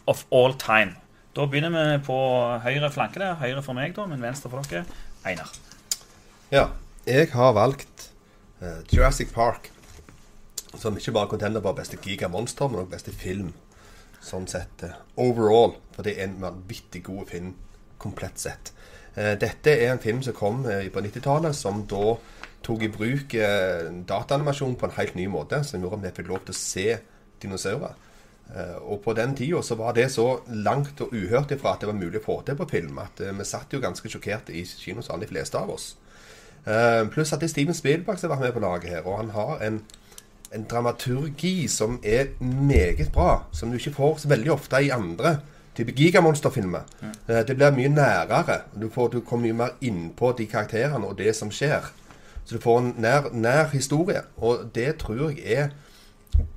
of 0.08 0.24
all 0.32 0.56
time? 0.56 0.96
Da 1.36 1.50
begynner 1.50 1.74
vi 1.74 2.00
på 2.06 2.18
høyre 2.64 2.94
flanke 2.94 3.20
der. 3.20 3.36
Høyre 3.42 3.66
for 3.66 3.76
meg, 3.78 3.96
da, 3.98 4.06
men 4.08 4.22
venstre 4.22 4.54
for 4.54 4.62
dere. 4.70 4.86
Einar. 5.26 5.52
Ja, 6.54 6.68
jeg 7.10 7.32
har 7.34 7.56
valgt 7.58 8.12
uh, 8.62 8.84
Jurassic 8.94 9.32
Park. 9.34 9.72
Som 10.78 11.00
ikke 11.00 11.12
bare 11.16 11.30
contender 11.32 11.64
på 11.66 11.72
beste 11.74 11.98
gigamonster, 11.98 12.68
men 12.70 12.84
også 12.84 12.92
beste 12.92 13.14
film. 13.18 13.48
Sånn 14.22 14.46
sett 14.52 14.84
uh, 14.86 14.92
overall. 15.18 15.74
For 15.96 16.06
det 16.06 16.14
er 16.14 16.28
en 16.28 16.36
vanvittig 16.44 17.02
god 17.08 17.32
film 17.32 17.56
komplett 17.98 18.38
sett. 18.44 18.70
Uh, 19.18 19.34
dette 19.42 19.74
er 19.74 19.96
en 19.96 20.04
film 20.04 20.22
som 20.22 20.38
kom 20.38 20.62
på 20.68 21.04
90-tallet, 21.08 21.58
som 21.58 21.82
da 21.90 22.20
tok 22.64 22.86
i 22.86 22.92
bruk 23.00 23.34
dataanimasjon 24.14 24.78
på 24.78 24.88
en 24.92 24.96
helt 25.00 25.18
ny 25.18 25.26
måte. 25.34 25.64
Som 25.66 25.82
gjorde 25.82 26.04
at 26.04 26.06
vi 26.06 26.14
fikk 26.22 26.32
lov 26.36 26.46
til 26.46 26.54
å 26.54 26.60
se 26.60 26.86
dinosaurer. 27.42 27.98
Og 28.86 29.02
på 29.02 29.18
den 29.18 29.34
tida 29.34 29.64
så 29.66 29.80
var 29.80 29.98
det 29.98 30.12
så 30.14 30.28
langt 30.54 31.02
og 31.02 31.18
uhørt 31.18 31.56
ifra 31.56 31.74
at 31.74 31.82
det 31.82 31.90
var 31.90 31.98
mulig 31.98 32.22
å 32.22 32.26
få 32.28 32.40
til 32.46 32.60
på 32.60 32.70
film, 32.70 33.00
at 33.02 33.24
vi 33.24 33.46
satt 33.48 33.74
jo 33.74 33.82
ganske 33.82 34.12
sjokkerte 34.12 34.54
i 34.54 34.62
kinosalen, 34.68 35.24
de 35.26 35.34
fleste 35.34 35.58
av 35.58 35.72
oss. 35.74 35.96
Eh, 36.68 37.10
pluss 37.12 37.34
at 37.34 37.42
det 37.42 37.50
er 37.50 37.52
Steven 37.52 37.76
Spielberg 37.76 38.20
som 38.20 38.32
har 38.32 38.40
vært 38.40 38.48
med 38.48 38.56
på 38.56 38.64
laget 38.64 38.90
her, 38.90 39.08
og 39.08 39.18
han 39.20 39.32
har 39.36 39.64
en, 39.68 39.82
en 40.56 40.68
dramaturgi 40.70 41.68
som 41.68 42.00
er 42.04 42.32
meget 42.40 43.12
bra, 43.12 43.44
som 43.52 43.72
du 43.72 43.78
ikke 43.78 43.98
får 43.98 44.22
så 44.24 44.32
veldig 44.32 44.52
ofte 44.52 44.84
i 44.84 44.94
andre 44.96 45.38
type 45.76 45.92
gigamonsterfilmer. 45.92 46.86
Eh, 47.28 47.42
det 47.48 47.58
blir 47.58 47.76
mye 47.76 47.90
nærere. 47.90 48.62
Du, 48.82 48.90
får, 48.90 49.08
du 49.08 49.20
kommer 49.22 49.48
mye 49.48 49.60
mer 49.64 49.76
innpå 49.82 50.32
de 50.38 50.48
karakterene 50.48 51.08
og 51.08 51.18
det 51.18 51.36
som 51.36 51.52
skjer. 51.52 51.90
Så 52.46 52.56
du 52.56 52.62
får 52.62 52.80
en 52.80 52.94
nær, 52.98 53.32
nær 53.32 53.72
historie, 53.72 54.22
og 54.38 54.70
det 54.76 54.96
tror 55.02 55.30
jeg 55.32 55.44
er 55.46 55.70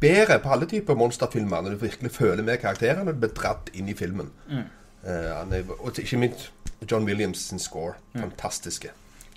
bedre 0.01 0.39
på 0.43 0.53
alle 0.53 0.67
typer 0.67 0.95
monsterfilmer, 0.95 1.61
når 1.61 1.71
du 1.71 1.77
virkelig 1.77 2.11
føler 2.11 2.43
med 2.43 2.59
karakterene 2.59 3.11
og 3.11 3.21
blir 3.21 3.35
dratt 3.35 3.71
inn 3.75 3.89
i 3.89 3.95
filmen. 3.95 4.31
Mm. 4.51 4.65
Uh, 5.07 5.55
er, 5.55 5.63
og 5.79 5.99
ikke 5.99 6.19
minst 6.19 6.53
John 6.91 7.05
Williams 7.05 7.39
sin 7.39 7.59
score. 7.59 7.95
Fantastiske. 8.17 8.91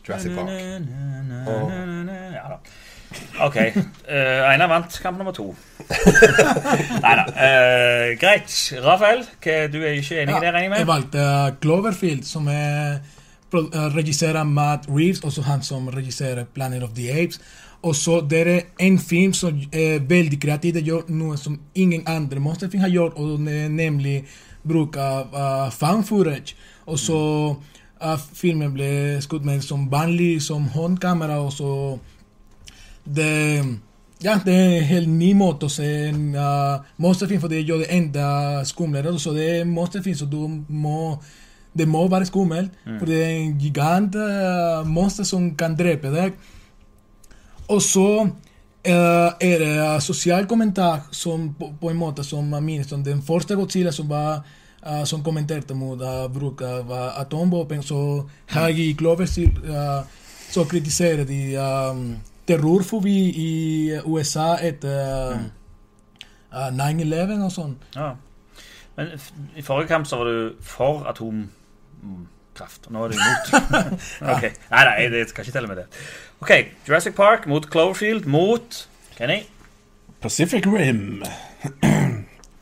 Jurassic 0.09 0.35
Park. 0.35 0.49
Ja 2.33 2.45
da. 2.49 2.59
OK. 3.45 3.55
Uh, 3.55 4.51
Einar 4.51 4.67
vant 4.69 4.99
kamp 5.01 5.17
nummer 5.17 5.33
to. 5.33 5.55
Nei 7.03 7.13
da. 7.17 7.23
Uh, 7.29 8.17
greit. 8.21 8.51
Rafael, 8.83 9.23
hva- 9.41 9.69
du 9.71 9.79
er 9.81 9.95
ikke 9.97 10.19
enig 10.21 10.35
i 10.35 10.43
det, 10.43 10.51
regner 10.53 10.75
jeg 10.77 10.83
jeg 10.83 10.89
valgte 10.89 11.23
Cloverfield, 11.63 12.27
som 12.27 12.47
er 12.51 12.99
eh, 13.53 13.79
regisserer 13.95 14.43
Matt 14.43 14.85
Reeves, 14.89 15.23
også 15.25 15.41
han 15.47 15.63
som 15.65 15.87
regisserer 15.87 16.45
Planet 16.53 16.83
of 16.83 16.93
the 16.97 17.09
Apes. 17.09 17.41
Og 17.81 17.95
så 17.95 18.19
det 18.29 18.47
er 18.47 18.61
en 18.79 18.99
film 18.99 19.33
som 19.33 19.57
er 19.71 19.99
veldig 20.03 20.41
kreativ. 20.41 20.73
Det 20.73 20.83
gjør 20.83 21.07
noe 21.15 21.37
som 21.39 21.59
ingen 21.75 22.03
andre 22.07 22.39
monsterfilm 22.43 22.83
har 22.83 22.91
gjort, 22.91 23.13
og 23.15 23.39
nemlig 23.39 24.25
bruk 24.67 24.97
av 24.99 25.33
uh, 25.33 25.71
found 25.71 26.03
footage. 26.05 26.55
Og 26.85 26.99
så 26.99 27.19
uh, 27.55 27.57
filmen 28.33 28.73
ble 28.73 29.19
skutt 29.23 29.45
med 29.45 29.63
som 29.65 29.87
vanlig 29.91 30.41
som 30.43 30.67
håndkamera, 30.71 31.41
og 31.43 31.53
så 31.53 31.71
det 33.03 33.79
ja, 34.23 34.35
det 34.45 34.53
er 34.53 34.73
en 34.77 34.87
helt 34.89 35.09
ny 35.09 35.29
måte 35.37 35.69
å 35.69 35.71
se 35.71 35.87
en 36.09 36.33
uh, 36.35 36.81
monsterfilm, 36.99 37.39
for 37.39 37.51
det 37.51 37.61
gjør 37.63 37.85
det 37.85 37.93
enda 37.95 38.25
skumlere. 38.67 39.13
Så 39.19 39.31
det 39.31 39.45
er 39.61 39.69
monsterfilm, 39.69 40.17
så 40.19 40.27
du 40.27 40.41
må 40.67 41.19
Det 41.69 41.85
må 41.87 42.07
være 42.09 42.25
skummelt, 42.25 42.71
for 42.97 43.05
det 43.05 43.17
er 43.23 43.27
en 43.29 43.51
gigant 43.61 44.15
uh, 44.17 44.81
monster 44.89 45.23
som 45.23 45.51
kan 45.55 45.75
drepe 45.77 46.09
deg. 46.09 46.33
Og 47.69 47.81
så 47.81 48.25
uh, 48.25 49.29
er 49.39 49.61
det 49.61 49.75
uh, 49.77 49.99
sosial 50.01 50.47
kommentar 50.49 51.05
som 51.11 51.53
på, 51.53 51.69
på 51.79 51.91
en 51.91 51.99
måte 51.99 52.25
som 52.25 52.49
minnes 52.49 52.89
som 52.89 53.03
den 53.05 53.21
første 53.21 53.55
Godzilla 53.55 53.91
som 53.91 54.09
var 54.09 54.41
uh, 54.85 55.03
som 55.09 55.23
kommenterte 55.23 55.75
mot 55.77 56.01
uh, 56.01 56.25
bruk 56.31 56.61
av 56.65 56.91
uh, 56.91 57.19
atomvåpen. 57.21 57.83
Så 57.83 57.99
her 58.53 58.69
i 58.69 58.93
Cloverfield 58.97 59.61
uh, 59.69 60.01
så 60.49 60.65
kritiserer 60.65 61.23
de 61.29 61.41
um, 61.57 62.17
terrorfobi 62.49 63.19
i 63.29 63.51
USA 64.05 64.55
etter 64.65 65.37
uh, 66.49 66.69
9-11 66.73 67.45
og 67.45 67.53
sånn. 67.53 67.77
Ja. 67.95 68.15
Men 68.97 69.13
i 69.55 69.63
forrige 69.63 69.91
kamp 69.93 70.09
så 70.09 70.19
var 70.19 70.31
du 70.31 70.65
for 70.65 71.05
atomkraft. 71.07 72.89
Nå 72.89 73.05
er 73.05 73.13
du 73.13 73.19
imot. 73.19 73.53
okay. 74.33 74.51
Nei, 74.73 74.83
nei, 74.89 74.97
det 75.13 75.29
skal 75.29 75.45
ikke 75.45 75.55
telle 75.55 75.71
med 75.71 75.83
det. 75.83 75.87
OK. 76.41 76.51
Jurassic 76.87 77.15
Park 77.15 77.47
mot 77.47 77.69
Cloverfield 77.71 78.27
mot 78.27 78.83
Kenny. 79.17 79.43
Pacific 80.21 80.65
Rim. 80.67 81.23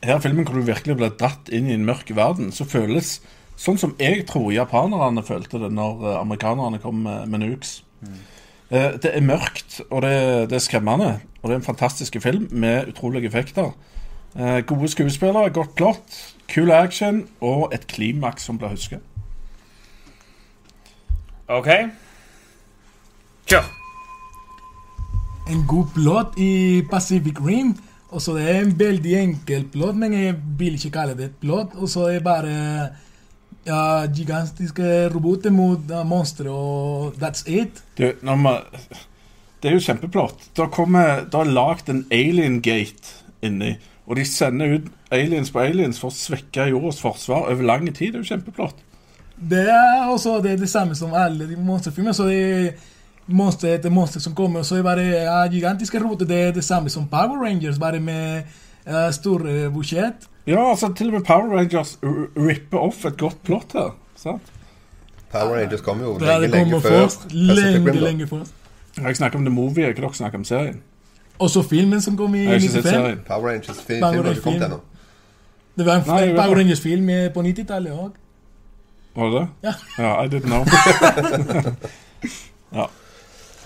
Her 0.04 0.20
filmen 0.22 0.46
hvor 0.46 0.54
du 0.54 0.62
virkelig 0.68 0.94
blir 0.96 1.10
dratt 1.18 1.48
inn 1.50 1.66
i 1.66 1.74
en 1.74 1.84
mørk 1.88 2.12
verden, 2.14 2.52
så 2.54 2.64
føles 2.68 3.16
sånn 3.58 3.78
som 3.80 3.96
jeg 3.98 4.22
tror 4.28 4.52
japanerne 4.54 5.24
følte 5.26 5.58
det 5.58 5.72
når 5.74 6.04
eh, 6.06 6.18
amerikanerne 6.20 6.78
kom 6.82 7.00
med, 7.02 7.26
med 7.28 7.42
nukes. 7.42 7.72
Eh, 8.70 8.94
Det 9.02 9.10
er 9.10 9.24
mørkt, 9.26 9.80
og 9.90 10.02
det, 10.04 10.50
det 10.52 10.58
er 10.60 10.62
skremmende. 10.62 11.12
Og 11.42 11.48
det 11.48 11.56
er 11.56 11.60
en 11.62 11.66
fantastisk 11.66 12.16
film 12.22 12.46
med 12.50 12.92
utrolige 12.92 13.26
effekter. 13.26 13.72
Eh, 14.36 14.60
Gode 14.66 14.88
skuespillere, 14.92 15.50
godt 15.50 15.74
plott, 15.74 16.18
kul 16.48 16.70
action 16.70 17.24
og 17.40 17.72
et 17.74 17.86
klimaks 17.90 18.46
som 18.46 18.58
blir 18.58 18.70
husket. 18.76 19.02
OK. 21.48 21.68
Kjør. 23.48 23.66
En 25.48 25.62
god 25.66 25.86
plott 25.94 26.34
i 26.38 26.82
Pacific 26.90 27.40
Rim. 27.40 27.72
Og 28.08 28.22
så 28.24 28.38
det 28.38 28.46
er 28.48 28.62
en 28.62 28.72
veldig 28.78 29.14
enkel 29.18 29.66
plott, 29.72 29.98
men 30.00 30.14
jeg 30.16 30.38
vil 30.58 30.78
ikke 30.78 30.94
kalle 30.94 31.16
det 31.18 31.28
et 31.28 31.36
plott. 31.42 31.76
Og 31.76 31.90
så 31.92 32.06
er 32.08 32.18
det 32.18 32.24
bare 32.24 32.54
ja, 33.68 33.82
gigantiske 34.08 35.08
roboter 35.12 35.52
mot 35.52 35.92
uh, 35.92 36.00
monstre, 36.08 36.48
og 36.50 37.18
that's 37.20 37.44
it. 37.44 37.82
Du, 37.98 38.08
man, 38.24 38.64
det 39.62 39.70
er 39.70 39.76
jo 39.76 39.84
kjempeplott. 39.84 40.48
Da 40.56 40.68
er 40.72 41.52
lagd 41.52 41.92
en 41.92 42.06
alien 42.14 42.62
gate 42.64 43.18
inni. 43.44 43.76
Og 44.08 44.16
de 44.16 44.24
sender 44.24 44.78
ut 44.78 44.92
aliens 45.12 45.50
på 45.52 45.60
aliens 45.60 45.98
for 46.00 46.08
å 46.08 46.16
svekke 46.16 46.70
jordas 46.70 47.00
forsvar 47.04 47.50
over 47.52 47.66
lang 47.66 47.88
tid. 47.90 48.14
Det 48.14 48.22
er 48.22 48.24
jo 48.24 48.30
kjempeplott. 48.32 48.84
Det 49.38 49.66
er 49.70 50.08
også 50.08 50.38
det, 50.42 50.56
er 50.56 50.62
det 50.62 50.70
samme 50.70 50.96
som 50.98 51.12
alle 51.14 51.46
de 51.46 51.58
monsterfilmer. 51.60 52.16
Så 52.16 52.26
det 52.30 52.38
er 52.38 52.70
monster 53.28 53.74
etter 53.76 53.92
monster 53.92 54.20
som 54.20 54.34
kommer, 54.34 54.62
så 54.62 54.78
er 54.78 54.82
bare 54.86 55.04
ja, 55.04 55.38
gigantiske 55.52 56.00
roboter. 56.02 56.26
Det 56.28 56.40
er 56.48 56.52
det 56.56 56.64
samme 56.64 56.90
som 56.90 57.08
Power 57.08 57.44
Rangers, 57.44 57.78
bare 57.78 58.00
med 58.00 58.42
uh, 58.88 59.10
store 59.12 59.70
budsjett. 59.74 60.28
Ja, 60.46 60.70
altså 60.70 60.92
til 60.96 61.12
og 61.12 61.18
med 61.18 61.24
Power 61.28 61.56
Rangers 61.56 61.98
ripper 62.02 62.78
off 62.78 63.04
et 63.04 63.16
godt 63.20 63.42
plott 63.44 63.72
her. 63.76 63.96
Sant? 64.16 64.42
Power 65.32 65.58
Rangers 65.58 65.80
kom 65.84 66.00
jo 66.00 66.18
lenge, 66.18 66.40
det 66.40 66.50
lenge 66.50 66.80
før 66.80 66.90
først. 66.90 67.32
Lenge, 67.32 67.92
Rim. 67.92 68.02
lenge 68.02 68.26
først. 68.26 68.54
Jeg 69.02 69.16
snakker 69.16 69.38
om 69.38 69.44
The 69.44 69.54
Movie, 69.54 69.88
ikke 69.88 70.02
dere 70.02 70.14
snakker 70.14 70.38
om 70.38 70.44
serien. 70.44 70.80
Og 71.38 71.50
så 71.50 71.62
filmen 71.62 72.00
som 72.00 72.16
kom 72.16 72.34
i 72.34 72.38
Jeg 72.38 72.48
har 72.48 72.54
ikke 72.54 72.68
sett 72.68 72.84
95. 72.84 73.18
Power 73.26 73.50
Rangers 73.50 73.82
film, 73.86 74.00
Power 74.00 74.22
film 74.22 74.42
Film. 74.42 74.80
Det 75.78 75.86
var 75.86 76.00
en 76.00 76.02
Nei, 76.06 76.34
Power. 76.34 76.56
Rangers-film 76.56 77.08
eh, 77.08 77.28
på 77.34 77.42
90-tallet 77.42 77.92
òg. 77.92 78.16
Var 79.14 79.28
det 79.30 79.40
det? 79.40 79.48
Ja. 79.62 79.74
Ja, 79.98 80.24
I 80.24 80.28
didn't 80.28 80.50
know. 80.50 80.64
ja. 82.78 82.86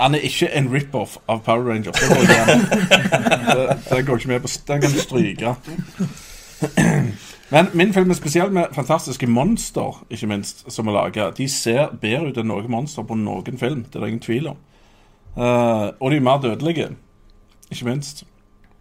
Han 0.03 0.15
er 0.19 0.25
ikke 0.27 0.49
en 0.51 0.67
rip-off 0.73 1.17
av 1.31 1.45
Power 1.47 1.69
Rangers. 1.71 1.95
Det 1.95 2.09
går 2.11 2.23
ikke. 2.27 2.45
Det, 3.53 3.79
det 3.91 4.07
går 4.07 4.19
ikke 4.19 4.29
med 4.29 4.41
på 4.41 4.49
Den 4.67 4.81
kan 4.83 4.91
du 4.91 4.99
stryke. 4.99 5.55
Men 7.53 7.69
min 7.73 7.93
film 7.95 8.11
er 8.11 8.17
spesiell 8.17 8.53
med 8.53 8.73
fantastiske 8.73 9.27
monster, 9.27 10.05
ikke 10.11 10.27
minst, 10.27 10.65
som 10.73 10.89
er 10.89 10.97
laga. 10.97 11.31
De 11.37 11.49
ser 11.49 11.93
bedre 12.01 12.33
ut 12.33 12.39
enn 12.41 12.49
noen 12.49 12.71
monster 12.73 13.05
på 13.05 13.19
noen 13.21 13.59
film. 13.61 13.83
Det 13.85 13.99
er 13.99 14.07
det 14.07 14.09
ingen 14.15 14.25
tvil 14.25 14.49
om. 14.55 14.61
Uh, 15.37 15.93
og 16.01 16.11
de 16.11 16.17
er 16.17 16.25
mer 16.25 16.41
dødelige, 16.41 16.89
ikke 17.71 17.89
minst. 17.89 18.25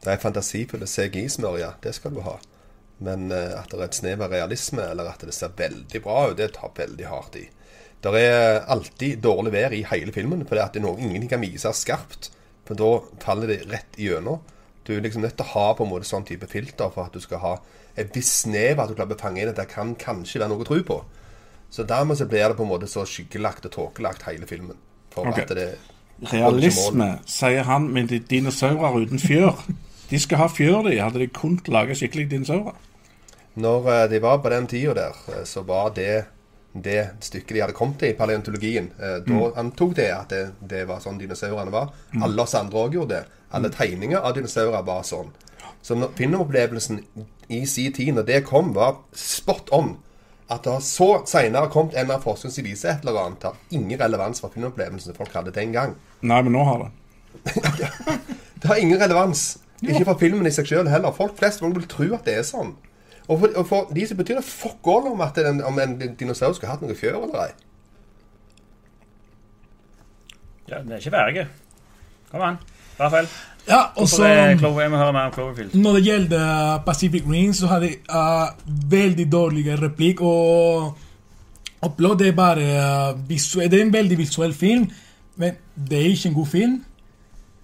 Det 0.03 0.13
er 0.13 0.23
fantasifulle 0.23 0.87
CGI-smør, 0.87 1.59
ja. 1.59 1.73
Det 1.83 1.93
skal 1.95 2.15
du 2.15 2.21
ha. 2.23 2.37
Men 3.03 3.27
uh, 3.31 3.59
at 3.59 3.71
det 3.71 3.79
er 3.79 3.85
et 3.89 3.99
snev 3.99 4.23
av 4.23 4.31
realisme, 4.31 4.87
eller 4.87 5.11
at 5.11 5.27
det 5.27 5.35
ser 5.35 5.51
veldig 5.57 6.01
bra 6.03 6.29
ut, 6.31 6.37
det 6.39 6.53
tar 6.55 6.71
veldig 6.77 7.11
hardt 7.11 7.37
i. 7.43 7.45
Det 8.01 8.11
er 8.17 8.63
alltid 8.73 9.19
dårlig 9.21 9.51
vær 9.53 9.73
i 9.77 9.83
hele 9.91 10.13
filmen, 10.15 10.45
fordi 10.49 10.61
at 10.63 10.73
det 10.73 10.81
er 10.81 10.87
noe 10.87 10.97
ingenting 10.99 11.29
kan 11.29 11.43
vise 11.43 11.69
skarpt. 11.77 12.31
For 12.65 12.77
da 12.77 12.89
faller 13.21 13.51
det 13.51 13.59
rett 13.69 13.99
igjennom. 13.99 14.39
Du 14.87 14.95
er 14.95 15.03
liksom 15.05 15.21
nødt 15.21 15.35
til 15.37 15.45
å 15.45 15.53
ha 15.53 15.73
på 15.77 15.85
en 15.85 15.91
måte 15.91 16.09
sånn 16.09 16.25
type 16.25 16.47
filter 16.49 16.89
for 16.89 17.05
at 17.05 17.13
du 17.13 17.21
skal 17.21 17.43
ha 17.43 17.53
et 17.99 18.09
visst 18.15 18.47
snev 18.47 18.79
at 18.79 18.89
du 18.89 18.95
klarer 18.97 19.13
å 19.13 19.21
fange 19.21 19.43
inn 19.43 19.51
at 19.51 19.59
det 19.59 19.67
kan 19.69 19.93
kanskje 19.99 20.41
være 20.41 20.49
noe 20.53 20.63
å 20.63 20.67
tro 20.67 20.79
på. 20.87 20.97
Så 21.71 21.85
dermed 21.87 22.17
så 22.17 22.25
blir 22.27 22.47
det 22.49 22.57
på 22.57 22.65
en 22.65 22.71
måte 22.71 22.89
så 22.89 23.05
skyggelagt 23.07 23.67
og 23.69 23.75
tåkelagt 23.75 24.25
hele 24.27 24.47
filmen. 24.49 24.79
For 25.13 25.27
Ok. 25.27 25.43
at 25.43 25.53
det 25.55 25.69
Realisme, 26.31 27.19
sier 27.25 27.63
han 27.65 27.87
med 27.93 28.11
dinosaurer 28.29 29.05
uten 29.05 29.19
fjør. 29.19 29.57
De 30.09 30.19
skal 30.19 30.37
ha 30.43 30.47
fjør, 30.51 30.83
de. 30.89 30.99
Hadde 31.01 31.19
de 31.19 31.27
kunnet 31.33 31.67
lage 31.71 31.95
skikkelig 31.97 32.27
dinosaurer. 32.29 32.75
Når 33.55 33.87
eh, 33.89 34.09
de 34.11 34.19
var 34.21 34.37
på 34.43 34.51
den 34.53 34.67
tida 34.67 34.93
der, 34.93 35.17
eh, 35.33 35.43
så 35.45 35.63
var 35.67 35.89
det 35.95 36.25
det 36.73 37.09
stykket 37.19 37.55
de 37.55 37.61
hadde 37.65 37.75
kommet 37.75 37.97
til 37.99 38.13
i 38.13 38.17
paleontologien. 38.17 38.91
Eh, 38.99 39.17
Da 39.27 39.51
antok 39.59 39.95
de 39.95 40.07
at 40.15 40.29
det, 40.29 40.43
det 40.61 40.85
var 40.87 40.99
sånn 41.03 41.19
dinosaurene 41.19 41.71
var. 41.73 41.91
Alle 42.21 42.41
oss 42.45 42.55
andre 42.55 42.85
òg 42.85 42.93
gjorde 42.95 43.17
det. 43.17 43.25
Alle 43.51 43.69
tegninger 43.69 44.21
av 44.23 44.35
dinosaurer 44.37 44.83
var 44.87 45.03
sånn. 45.03 45.33
Så 45.81 45.97
filmopplevelsen 46.15 47.01
i 47.49 47.65
sin 47.65 47.91
tid, 47.93 48.13
når 48.15 48.23
det 48.27 48.43
kom, 48.47 48.71
var 48.73 49.01
spot 49.17 49.69
on. 49.75 49.97
At 50.51 50.63
det 50.63 50.71
har 50.73 50.83
så 50.83 51.09
senere 51.25 51.69
kommet 51.71 51.95
en 51.95 52.11
av 52.11 52.23
forskerne 52.23 52.51
som 52.53 52.63
viser 52.63 52.89
et 52.93 53.05
eller 53.05 53.19
annet, 53.21 53.43
har 53.43 53.55
ingen 53.71 53.99
relevans 53.99 54.39
for 54.43 54.51
filmopplevelsen 54.53 55.15
folk 55.15 55.33
hadde 55.33 55.53
den 55.55 55.71
gang. 55.75 55.95
Nei, 56.21 56.41
men 56.43 56.53
nå 56.55 56.63
har 56.67 56.85
det. 56.85 56.91
Det 58.61 58.67
har 58.69 58.77
ingen 58.77 58.99
relevans. 59.01 59.57
Ikke 59.81 60.05
for 60.05 60.19
filmen 60.21 60.45
i 60.45 60.51
seg 60.53 60.67
sjøl 60.69 60.89
heller. 60.91 61.13
Folk 61.17 61.33
flest 61.39 61.63
vil 61.63 61.87
tro 61.89 62.11
at 62.13 62.27
det 62.27 62.35
er 62.37 62.43
sånn. 62.45 62.75
Og 63.27 63.39
for, 63.39 63.49
og 63.55 63.67
for 63.67 63.91
de 63.95 64.07
så 64.07 64.15
betyr 64.15 64.39
det 64.39 64.45
fuck 64.47 64.87
all 64.87 65.11
om 65.11 65.21
at 65.21 65.35
den, 65.35 65.63
om 65.63 65.79
en 65.79 65.97
dinosaur 66.19 66.53
skulle 66.53 66.71
hatt 66.71 66.81
noe 66.81 66.97
fjør 66.97 67.21
eller 67.21 67.45
ei. 67.45 67.51
Ja, 70.71 70.81
det 70.81 70.91
er 70.91 70.97
ikke 71.03 71.11
ferdig. 71.11 71.47
Kom 72.31 72.41
an. 72.47 72.59
Rafael. 72.99 73.27
Ja, 73.67 73.81
og 73.95 74.07
så. 74.07 74.23
Når 75.73 75.93
det 75.93 76.03
gjelder 76.03 76.77
Pacific 76.85 77.23
Rim, 77.29 77.53
så 77.53 77.67
hadde 77.67 77.85
jeg 77.85 77.97
uh, 78.09 78.91
veldig 78.91 79.31
dårlige 79.31 79.75
replikk. 79.81 80.21
Og 80.21 80.97
Upload 81.85 82.21
er 82.21 82.31
bare 82.31 83.11
uh, 83.11 83.29
visuell, 83.29 83.71
Det 83.71 83.79
er 83.79 83.85
en 83.85 83.93
veldig 83.93 84.17
visuell 84.17 84.53
film, 84.53 84.89
men 85.35 85.51
det 85.89 85.97
er 85.97 86.09
ikke 86.09 86.29
en 86.29 86.35
god 86.35 86.45
film. 86.45 86.85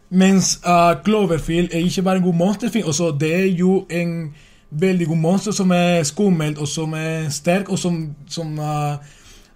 Mens 0.10 0.60
uh, 0.68 1.04
Cloverfield 1.04 1.70
er 1.74 1.78
ikke 1.78 2.02
bare 2.02 2.18
en 2.18 2.24
god 2.24 2.34
monsterfilm. 2.34 2.88
Også 2.88 3.18
det 3.20 3.36
er 3.36 3.46
jo 3.46 3.86
en 3.90 4.36
veldig 4.70 5.08
god 5.08 5.18
monster 5.18 5.52
som 5.52 5.72
er 5.72 6.04
skummelt, 6.04 6.58
og 6.58 6.68
som 6.68 6.94
er 6.94 7.30
sterk, 7.30 7.70
og 7.70 7.80
som, 7.80 8.16
som 8.30 8.60
uh, 8.60 8.98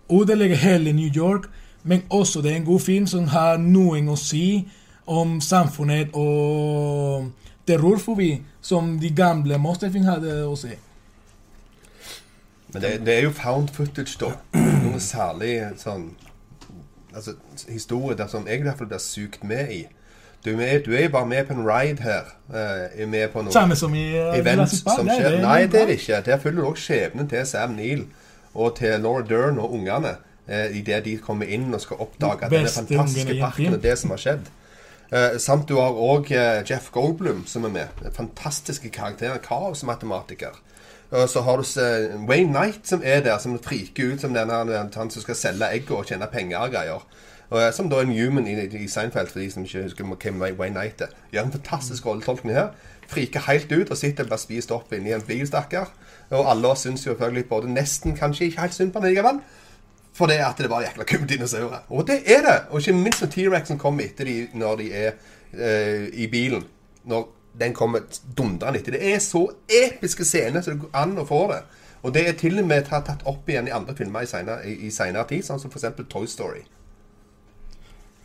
ødelegger 0.10 0.56
hele 0.56 0.94
New 0.94 1.10
York. 1.16 1.50
Men 1.84 2.04
også 2.10 2.42
det 2.42 2.52
er 2.52 2.56
en 2.56 2.66
god 2.66 2.80
film 2.80 3.08
som 3.08 3.28
har 3.28 3.58
noe 3.58 4.02
å 4.10 4.16
si 4.20 4.68
om 5.10 5.40
samfunnet 5.42 6.14
og 6.14 7.32
terrorfobi, 7.68 8.42
som 8.62 9.00
de 9.00 9.10
gamle 9.16 9.58
monsterfilmene 9.58 10.12
hadde 10.12 10.36
å 10.46 10.56
se. 10.56 10.78
Men 12.74 12.82
det, 12.82 12.92
det 13.06 13.16
er 13.18 13.26
jo 13.26 13.32
found 13.36 13.74
footage, 13.76 14.16
da. 14.22 14.36
Noe 14.86 15.00
særlig 15.00 15.56
sånn 15.82 16.12
Altså, 17.12 17.34
historie 17.68 18.16
der 18.16 18.30
som 18.32 18.46
jeg 18.48 18.62
i 18.62 18.64
hvert 18.64 18.78
fall 18.80 18.88
blir 18.88 19.02
sugd 19.04 19.42
med 19.44 19.72
i. 19.76 19.82
Du 20.46 20.56
med, 20.58 20.84
du 20.86 20.94
er 20.96 21.04
jo 21.04 21.10
bare 21.14 21.26
med 21.30 21.46
på 21.46 21.54
en 21.54 21.66
ride 21.68 22.02
her. 22.02 22.32
Uh, 22.50 23.10
med 23.10 23.28
på 23.30 23.44
noe 23.46 23.54
Samme 23.54 23.76
som 23.78 23.94
i 23.94 24.08
uh, 24.18 24.32
events 24.38 24.58
Jurassic 24.58 24.84
Park. 24.88 24.98
som 24.98 25.06
Nei, 25.06 25.18
Det, 25.20 25.34
er 25.34 25.42
Nei, 25.42 25.60
det 25.66 25.82
er 25.82 25.86
det 25.92 26.00
ikke. 26.00 26.22
Der 26.26 26.40
følger 26.42 26.62
du 26.62 26.68
også 26.68 26.84
skjebnen 26.84 27.30
til 27.30 27.46
Sam 27.46 27.76
Neill 27.78 28.08
og 28.54 28.76
til 28.80 29.00
Laura 29.00 29.22
Dern 29.30 29.60
og 29.60 29.74
ungene. 29.74 30.16
uh, 30.50 30.78
Idet 30.78 31.06
de 31.06 31.18
kommer 31.18 31.46
inn 31.46 31.70
og 31.74 31.82
skal 31.82 32.02
oppdage 32.02 32.50
denne 32.50 32.74
fantastiske 32.74 33.38
parken 33.40 33.78
og 33.78 33.84
det 33.84 33.98
som 34.02 34.10
har 34.16 34.26
skjedd. 34.26 34.50
Uh, 35.12 35.38
samt 35.44 35.68
du 35.68 35.76
har 35.76 35.92
òg 35.92 36.30
eh, 36.32 36.64
Jeff 36.70 36.86
Goldblum 36.92 37.44
som 37.46 37.66
er 37.68 37.74
med. 37.76 38.12
Fantastiske 38.16 38.90
karakterer. 38.90 39.42
Kaosmatematiker. 39.44 40.56
Og 41.12 41.30
så 41.30 41.42
har 41.44 41.60
du 41.60 41.66
eh, 41.82 42.14
Wayne 42.30 42.54
Knight 42.54 42.88
som 42.88 43.02
er 43.04 43.20
der, 43.20 43.38
som 43.38 43.60
friker 43.60 44.14
ut 44.14 44.22
som 44.24 44.34
denne, 44.34 44.62
han 44.96 45.12
som 45.12 45.22
skal 45.22 45.36
selge 45.36 45.68
egg 45.76 45.92
og 45.92 46.08
tjene 46.08 46.30
penger 46.32 46.64
og 46.64 46.72
greier. 46.72 47.04
Eh, 47.52 47.72
som 47.76 47.90
da 47.92 48.00
er 48.00 48.08
en 48.08 48.16
human 48.16 48.48
i, 48.48 48.56
i 48.80 48.88
Seinfeld, 48.88 49.28
for 49.28 49.40
de 49.40 49.50
som 49.52 49.64
ikke 49.68 49.84
husker 49.84 50.08
hvem 50.08 50.42
Wayne 50.42 50.76
Knight. 50.76 51.02
Gjør 51.32 51.50
en 51.50 51.52
fantastisk 51.52 52.06
rolletolkning 52.06 52.56
her. 52.56 52.70
Friker 53.12 53.44
helt 53.50 53.72
ut 53.72 53.92
og 53.92 53.98
sitter 54.00 54.30
bare 54.30 54.40
spist 54.40 54.72
opp 54.72 54.94
inni 54.96 55.12
en 55.12 55.26
bil, 55.28 55.44
stakkar. 55.48 55.92
Og 56.32 56.48
alle 56.48 56.72
oss 56.72 56.86
syns 56.88 57.04
jo 57.06 57.12
selvfølgelig 57.12 57.50
både 57.50 57.74
nesten, 57.74 58.16
kanskje 58.16 58.46
ikke 58.46 58.62
helt 58.62 58.78
synd 58.78 58.94
på 58.94 59.02
ham 59.02 59.10
likevel. 59.10 59.42
For 60.16 60.32
det 60.32 60.40
at 60.44 60.64
det 60.64 60.70
var 60.72 60.86
jækla 60.86 61.04
kule 61.08 61.28
dinosaurer. 61.28 61.84
Og 61.90 62.08
det 62.08 62.22
er 62.26 62.42
det! 62.48 62.58
Og 62.70 62.80
ikke 62.80 62.96
minst 62.96 63.22
når 63.22 63.34
T-rexen 63.36 63.80
kommer 63.80 64.08
etter 64.08 64.28
de 64.28 64.48
når 64.54 64.76
de 64.80 64.90
er 64.94 65.12
eh, 65.52 66.08
i 66.14 66.28
bilen. 66.32 66.64
Når 67.04 67.28
den 67.60 67.74
kommer 67.76 68.00
dundrende 68.38 68.80
etter. 68.80 68.96
Det 68.96 69.14
er 69.14 69.20
så 69.20 69.44
episke 69.68 70.24
scener 70.26 70.64
så 70.64 70.72
det 70.72 70.86
går 70.86 70.96
an 70.96 71.18
å 71.20 71.28
få 71.28 71.46
det. 71.52 71.64
Og 72.02 72.14
det 72.16 72.28
er 72.28 72.38
til 72.40 72.60
og 72.60 72.68
med 72.68 72.88
tatt, 72.88 73.26
opp 73.28 73.50
igjen 73.50 73.68
i 73.68 73.76
andre 73.76 73.96
filmer 73.96 74.24
i 74.24 74.90
senere 74.92 75.28
tid, 75.28 75.44
sånn 75.46 75.60
som 75.60 75.72
f.eks. 75.72 76.00
Toy 76.10 76.28
Story. 76.28 76.64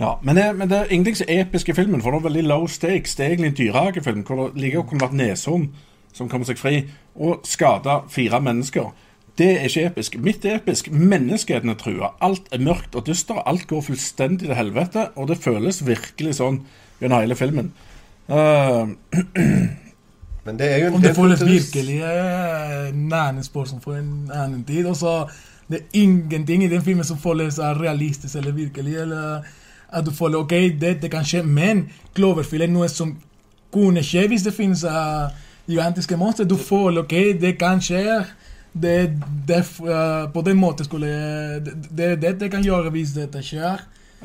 Ja, 0.00 0.18
men 0.22 0.36
det, 0.36 0.56
men 0.56 0.68
det 0.68 0.78
er 0.78 0.92
ingenting 0.92 1.16
så 1.16 1.24
episk 1.28 1.68
i 1.68 1.74
filmen, 1.76 2.02
for 2.02 2.12
det 2.12 2.20
er 2.20 2.28
veldig 2.28 2.44
low 2.50 2.66
stakes. 2.68 3.14
Det 3.16 3.24
er 3.24 3.30
egentlig 3.34 3.48
en 3.52 3.58
dyrehagefilm 3.60 4.24
hvor 4.28 4.48
det 4.48 4.60
like 4.60 4.76
godt 4.76 4.90
kunne 4.90 5.06
vært 5.06 5.16
neshorn 5.16 5.70
som 6.16 6.28
kommer 6.32 6.48
seg 6.48 6.60
fri, 6.60 6.76
og 7.14 7.44
skada 7.44 8.00
fire 8.12 8.40
mennesker. 8.40 8.92
Det 9.36 9.50
er 9.58 9.66
ikke 9.68 9.86
episk. 9.90 10.14
Mitt 10.24 10.44
er 10.48 10.56
episk. 10.56 10.88
Menneskeheten 10.90 11.72
er 11.72 11.76
trua. 11.80 12.14
Alt 12.24 12.48
er 12.52 12.62
mørkt 12.64 12.96
og 12.96 13.04
dyster. 13.08 13.42
Alt 13.44 13.66
går 13.68 13.84
fullstendig 13.84 14.48
til 14.48 14.56
helvete, 14.56 15.10
og 15.16 15.28
det 15.28 15.40
føles 15.44 15.82
virkelig 15.84 16.38
sånn 16.38 16.62
gjennom 17.02 17.20
hele 17.20 17.36
filmen. 17.36 17.72
Uh, 18.32 18.96
Men 20.46 20.58
det 20.60 20.70
er 20.70 20.78
jo 20.78 20.88
en 20.88 20.96
Om 20.96 21.02
det 21.02 21.12
føles 21.16 21.42
virkelig 21.42 21.98
eh, 22.06 22.88
annen 22.94 23.42
som 23.44 23.80
for 23.82 23.98
en 23.98 24.30
annen 24.30 24.62
tid. 24.64 24.86
Og 24.86 24.96
så 24.96 25.26
det 25.66 25.80
er 25.80 26.00
ingenting 26.00 26.62
i 26.64 26.70
den 26.70 26.84
filmen 26.86 27.04
som 27.04 27.18
føles 27.18 27.58
eh, 27.58 27.80
realistisk 27.80 28.38
eller 28.38 28.54
virkelig. 28.54 28.94
Eller 29.02 29.48
at 29.96 30.06
du 30.06 30.12
føler 30.14 30.42
ok, 30.42 30.54
dette 30.80 31.10
kan 31.12 31.24
skje, 31.26 31.42
men 31.42 31.86
Cloverfield 32.16 32.66
er 32.66 32.72
noe 32.72 32.88
som 32.92 33.14
kunne 33.72 34.04
skje 34.04 34.26
hvis 34.30 34.44
det 34.46 34.54
finnes 34.56 34.84
uh, 34.84 35.32
gigantiske 35.68 36.18
monstre. 36.20 36.48
Du 36.48 36.56
føler 36.60 37.04
ok, 37.04 37.16
det 37.40 37.56
kan 37.60 37.82
skje. 37.82 38.22
Det, 38.76 38.96
det, 39.48 39.62
uh, 39.80 40.28
på 40.32 40.44
den 40.44 40.60
måten 40.60 40.84
skulle 40.84 41.10
det, 41.64 42.10
er 42.12 42.18
det, 42.20 42.36
de 42.42 42.50
kan 42.52 42.64
gjøre 42.64 42.92
hvis 42.94 43.16
dette 43.16 43.42
skjer. 43.44 43.84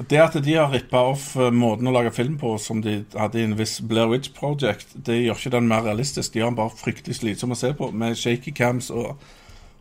Det 0.09 0.17
at 0.17 0.37
de 0.43 0.53
har 0.55 0.71
rippa 0.71 1.01
off 1.11 1.33
eh, 1.35 1.51
måten 1.51 1.89
å 1.89 1.91
lage 1.93 2.13
film 2.15 2.37
på 2.39 2.53
som 2.63 2.79
de 2.81 3.01
hadde 3.11 3.41
i 3.41 3.43
en 3.43 3.57
viss 3.59 3.75
Blair 3.83 4.07
Witch 4.09 4.31
Project, 4.33 4.95
det 4.95 5.17
gjør 5.19 5.37
ikke 5.37 5.51
den 5.57 5.67
mer 5.69 5.83
realistisk. 5.85 6.31
De 6.31 6.39
gjør 6.39 6.53
den 6.53 6.59
bare 6.61 6.79
fryktelig 6.79 7.17
slitsom 7.19 7.51
å 7.53 7.57
se 7.59 7.73
på, 7.77 7.89
med 7.91 8.15
shaky 8.17 8.53
cams 8.55 8.87
og 8.89 9.19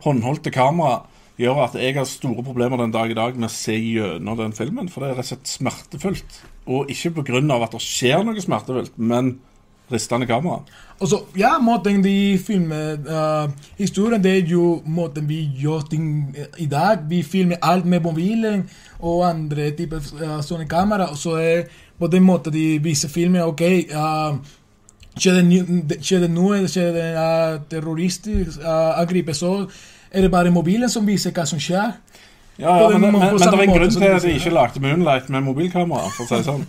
håndholdte 0.05 0.53
kamera. 0.53 1.05
Gjør 1.41 1.63
at 1.65 1.77
jeg 1.81 1.95
har 1.97 2.05
store 2.09 2.43
problemer 2.45 2.83
den 2.83 2.93
dag 2.93 3.09
i 3.09 3.17
dag 3.17 3.37
med 3.39 3.49
å 3.49 3.55
se 3.55 3.73
gjennom 3.79 4.37
den 4.37 4.53
filmen, 4.53 4.91
for 4.93 5.01
det 5.01 5.15
er 5.15 5.21
rett 5.21 5.31
og 5.31 5.31
slett 5.31 5.53
smertefullt. 5.55 6.41
Og 6.69 6.91
ikke 6.93 7.15
pga. 7.23 7.41
at 7.41 7.73
det 7.73 7.81
skjer 7.81 8.25
noe 8.27 8.43
smertefullt, 8.45 8.99
men 8.99 9.39
ristende 9.91 10.27
kamera. 10.27 10.61
Og 11.01 11.09
så, 11.09 11.19
ja, 11.37 11.59
måten 11.59 12.03
de 12.05 12.39
filmer 12.39 12.99
uh, 13.09 13.51
historien, 13.79 14.23
det 14.23 14.37
er 14.37 14.53
jo 14.53 14.83
måten 14.85 15.29
vi 15.29 15.41
gjør 15.59 15.87
ting 15.91 16.37
eh, 16.37 16.63
i 16.63 16.67
dag. 16.67 17.07
Vi 17.09 17.23
filmer 17.23 17.57
alt 17.63 17.87
med 17.87 18.01
mobilen 18.01 18.69
og 19.01 19.25
andre 19.29 19.71
typer 19.71 20.05
uh, 20.21 20.41
sånne 20.45 20.69
kamera. 20.69 21.09
Og 21.11 21.19
så 21.19 21.39
er 21.41 21.63
på 21.99 22.07
den 22.07 22.23
måten 22.23 22.53
de 22.53 22.79
viser 22.85 23.09
filmen, 23.09 23.43
ok, 23.43 23.65
uh, 23.97 24.37
skjer 25.17 25.41
det 26.21 26.31
noe, 26.31 26.67
skjer 26.69 26.93
det 26.95 27.09
uh, 27.17 27.57
terroristisk 27.71 28.61
uh, 28.61 29.01
angrep, 29.01 29.33
så 29.35 29.55
er 30.11 30.21
det 30.27 30.31
bare 30.31 30.51
mobilen 30.51 30.91
som 30.91 31.07
viser 31.07 31.31
hva 31.35 31.47
som 31.47 31.59
skjer. 31.63 31.93
Ja, 32.61 32.81
ja, 32.83 32.89
men, 32.93 33.01
men, 33.01 33.13
men 33.21 33.39
det 33.39 33.49
er 33.49 33.63
en 33.63 33.73
grunn 33.73 33.91
til 33.95 34.05
at 34.05 34.23
de 34.27 34.33
ikke 34.37 34.51
lagde 34.53 34.81
Moonlight 34.85 35.29
med 35.33 35.41
mobilkamera, 35.47 36.09
for 36.13 36.25
å 36.25 36.27
si 36.29 36.35
det 36.37 36.45
sånn. 36.45 36.65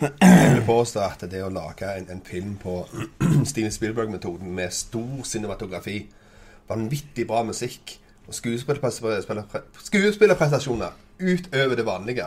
Jeg 0.00 0.52
vil 0.52 0.62
påstå 0.66 1.00
at 1.06 1.20
det 1.30 1.42
å 1.44 1.50
lage 1.52 1.86
en, 1.88 2.06
en 2.12 2.22
film 2.24 2.56
på 2.60 2.86
Steven 3.50 3.72
Spielberg-metoden 3.72 4.54
med 4.58 4.72
stor 4.74 5.24
cinematografi, 5.24 6.06
vanvittig 6.68 7.26
bra 7.28 7.42
musikk 7.46 8.00
og 8.26 8.34
skuespillerprestasjoner 8.34 10.92
utover 11.22 11.74
det 11.78 11.86
vanlige, 11.86 12.26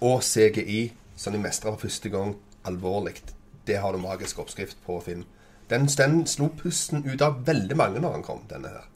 og 0.00 0.22
CGI 0.24 0.92
som 1.20 1.32
de 1.34 1.38
mestrer 1.42 1.70
for 1.74 1.80
første 1.88 2.08
gang 2.08 2.36
alvorlig, 2.64 3.14
det 3.66 3.76
har 3.82 3.92
du 3.92 3.98
magisk 4.00 4.38
oppskrift 4.40 4.76
på 4.86 5.00
film. 5.04 5.24
Den, 5.70 5.86
den 5.86 6.24
slo 6.26 6.48
pusten 6.58 7.04
ut 7.06 7.22
av 7.22 7.44
veldig 7.46 7.76
mange 7.78 8.00
når 8.02 8.18
han 8.18 8.24
kom, 8.26 8.42
denne 8.50 8.72
her. 8.72 8.86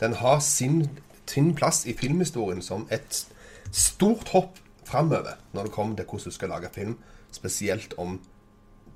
Den 0.00 0.16
har 0.20 0.40
sin, 0.44 0.86
sin 1.28 1.54
plass 1.56 1.84
i 1.86 1.92
filmhistorien 1.96 2.62
som 2.64 2.86
et 2.92 3.26
stort 3.72 4.32
hopp 4.32 4.60
framover 4.86 5.36
når 5.52 5.68
det 5.68 5.74
kommer 5.74 5.96
til 5.96 6.06
hvordan 6.08 6.30
du 6.30 6.36
skal 6.36 6.52
lage 6.54 6.72
film, 6.72 6.96
spesielt 7.32 7.94
om 7.98 8.20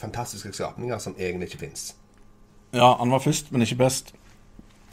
fantastiske 0.00 0.52
skapninger 0.56 0.98
som 0.98 1.16
egentlig 1.18 1.50
ikke 1.50 1.66
fins. 1.66 1.94
Ja, 2.72 2.94
han 2.98 3.10
var 3.10 3.18
først, 3.18 3.52
men 3.52 3.62
ikke 3.62 3.82
best. 3.82 4.14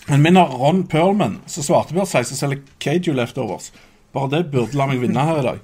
Men 0.08 0.22
min 0.22 0.36
har 0.36 0.48
Ron 0.48 0.88
Perlman, 0.88 1.42
som 1.48 1.64
svarte 1.64 1.96
på 1.96 2.06
seg, 2.08 2.26
som 2.26 2.40
selger 2.40 2.64
Caju 2.80 3.14
Leftovers. 3.14 3.72
Bare 4.16 4.32
det 4.32 4.48
burde 4.52 4.78
la 4.78 4.88
meg 4.90 5.02
vinne 5.04 5.26
her 5.30 5.42
i 5.42 5.46
dag. 5.46 5.60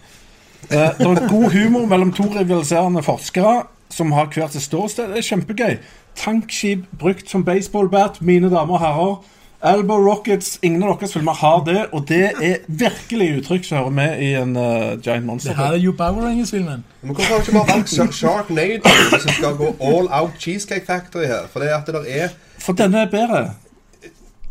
Eh, 0.69 0.97
det 0.99 1.07
er 1.07 1.29
god 1.31 1.51
humor 1.51 1.87
mellom 1.89 2.11
to 2.15 2.27
rivaliserende 2.31 3.03
forskere 3.03 3.63
som 3.93 4.11
har 4.15 4.29
hvert 4.33 4.53
sitt 4.55 4.67
ståsted. 4.67 5.11
Det 5.11 5.21
er 5.21 5.27
kjempegøy. 5.27 5.77
Tankskip 6.15 6.85
brukt 6.99 7.29
som 7.29 7.45
baseballbat, 7.45 8.21
mine 8.21 8.49
damer 8.51 8.73
og 8.73 8.79
herrer. 8.79 9.15
Elbow 9.63 10.01
Rockets, 10.03 10.59
ingen 10.61 10.83
av 10.83 10.97
deres 10.99 11.13
filmer 11.15 11.37
har 11.39 11.61
det, 11.63 11.85
og 11.95 12.03
det 12.09 12.33
er 12.43 12.57
virkelig 12.67 13.29
uttrykk 13.37 13.63
som 13.63 13.77
hører 13.77 13.93
med 13.95 14.23
i 14.25 14.33
en 14.35 14.57
uh, 14.59 14.99
Giant 14.99 15.25
Monster. 15.25 15.53
Det 15.53 15.57
her 15.57 15.77
er 15.77 15.79
jo 15.79 15.93
Power 15.97 16.25
Rangers-filmen. 16.25 16.83
Men 17.01 17.15
hvorfor 17.15 17.29
har 17.31 17.39
du 17.39 17.47
ikke 17.47 17.55
bare 17.59 17.69
valgt 17.71 17.93
Shark- 17.93 18.17
Sharknado 18.17 18.91
hvis 19.11 19.23
du 19.23 19.33
skal 19.37 19.55
gå 19.55 19.69
all 19.79 20.09
out 20.11 20.35
Cheesecake 20.39 20.85
Factory 20.85 21.29
her? 21.31 21.47
For 21.51 21.63
det 21.63 21.69
at 21.71 21.87
det 21.87 21.95
der 21.95 22.09
er 22.23 22.35
For 22.59 22.73
denne 22.73 23.05
er 23.05 23.09
bedre. 23.11 23.53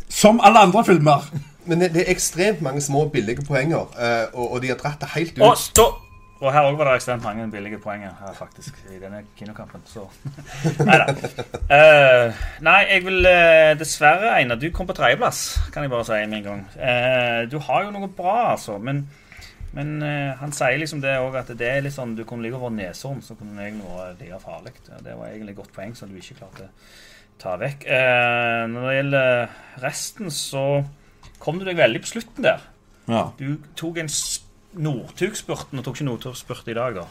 Som 0.08 0.40
alle 0.42 0.58
andre 0.58 0.84
filmer. 0.84 1.28
Men 1.66 1.80
det, 1.80 1.92
det 1.94 2.06
er 2.06 2.10
ekstremt 2.10 2.62
mange 2.62 2.80
små, 2.80 3.04
billige 3.08 3.44
poenger, 3.44 3.84
uh, 3.92 4.40
og, 4.40 4.52
og 4.52 4.62
de 4.62 4.72
har 4.72 4.80
dratt 4.80 5.00
det 5.00 5.12
helt 5.12 5.36
ut. 5.36 5.44
Å, 5.44 5.52
stå! 5.60 5.86
Og 6.42 6.50
her 6.50 6.66
òg 6.66 6.74
var 6.74 6.88
det 6.88 6.96
ekstremt 6.98 7.22
mange 7.22 7.44
billige 7.52 7.78
poenger 7.78 8.16
her, 8.18 8.32
faktisk, 8.34 8.78
i 8.90 8.98
denne 8.98 9.20
kinokampen. 9.38 9.84
Så 9.86 10.08
Neida. 10.88 11.12
Uh, 11.70 12.40
nei, 12.66 12.80
jeg 12.88 13.04
vil 13.06 13.28
uh, 13.28 13.72
dessverre, 13.78 14.32
Einar, 14.40 14.58
du 14.58 14.66
kom 14.74 14.88
på 14.88 14.96
tredjeplass, 14.98 15.44
kan 15.74 15.86
jeg 15.86 15.92
bare 15.92 16.08
si 16.08 16.18
med 16.26 16.40
en 16.40 16.48
gang. 16.48 16.64
Uh, 16.74 17.44
du 17.52 17.60
har 17.62 17.86
jo 17.86 17.94
noe 17.94 18.10
bra, 18.10 18.34
altså, 18.56 18.74
men, 18.82 19.04
men 19.76 19.94
eh, 20.02 20.34
han 20.40 20.50
sier 20.52 20.82
liksom 20.82 21.00
det 21.04 21.14
òg 21.22 21.38
at 21.40 21.54
det 21.56 21.68
er 21.68 21.80
litt 21.80 21.94
sånn 21.94 22.16
Du 22.18 22.26
kunne 22.28 22.44
ligge 22.44 22.58
over 22.58 22.74
neshorn, 22.74 23.22
så 23.24 23.38
kunne 23.38 23.62
jeg 23.62 23.78
noe 23.78 24.10
like 24.18 24.42
farlig. 24.42 24.74
Det 24.90 25.14
var 25.14 25.30
egentlig 25.30 25.54
et 25.54 25.62
godt 25.62 25.72
poeng 25.78 25.94
som 25.96 26.10
du 26.10 26.18
ikke 26.18 26.40
klarte 26.42 26.66
å 26.66 26.74
ta 27.40 27.54
vekk. 27.62 27.86
Eh, 27.86 28.64
når 28.74 28.88
det 28.88 28.98
gjelder 28.98 29.56
resten, 29.86 30.34
så 30.34 30.66
kom 31.42 31.62
du 31.62 31.64
deg 31.70 31.78
veldig 31.78 32.02
på 32.02 32.16
slutten 32.16 32.50
der. 32.50 32.66
Ja. 33.08 33.28
Du 33.38 33.62
tok 33.78 34.02
en 34.02 34.10
Northug-spurten, 34.72 35.78
og 35.78 35.84
tok 35.84 35.98
ikke 35.98 36.08
Northug-spurt 36.08 36.70
i 36.72 36.76
dag, 36.76 36.96
da. 36.96 37.06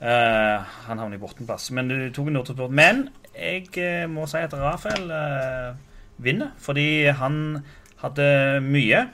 Uh, 0.00 0.64
han 0.86 0.98
havner 0.98 1.18
i 1.18 1.20
Bortenplass. 1.20 1.68
Men 1.76 1.90
du 1.90 1.96
tok 2.14 2.30
en 2.30 2.38
Northug-spurt. 2.38 2.74
Men 2.74 3.08
jeg 3.36 3.68
uh, 3.76 4.10
må 4.10 4.26
si 4.30 4.40
at 4.40 4.56
Rafael 4.56 5.10
uh, 5.12 5.78
vinner, 6.18 6.52
fordi 6.58 7.10
han 7.14 7.60
hadde 8.02 8.28
mye. 8.64 9.06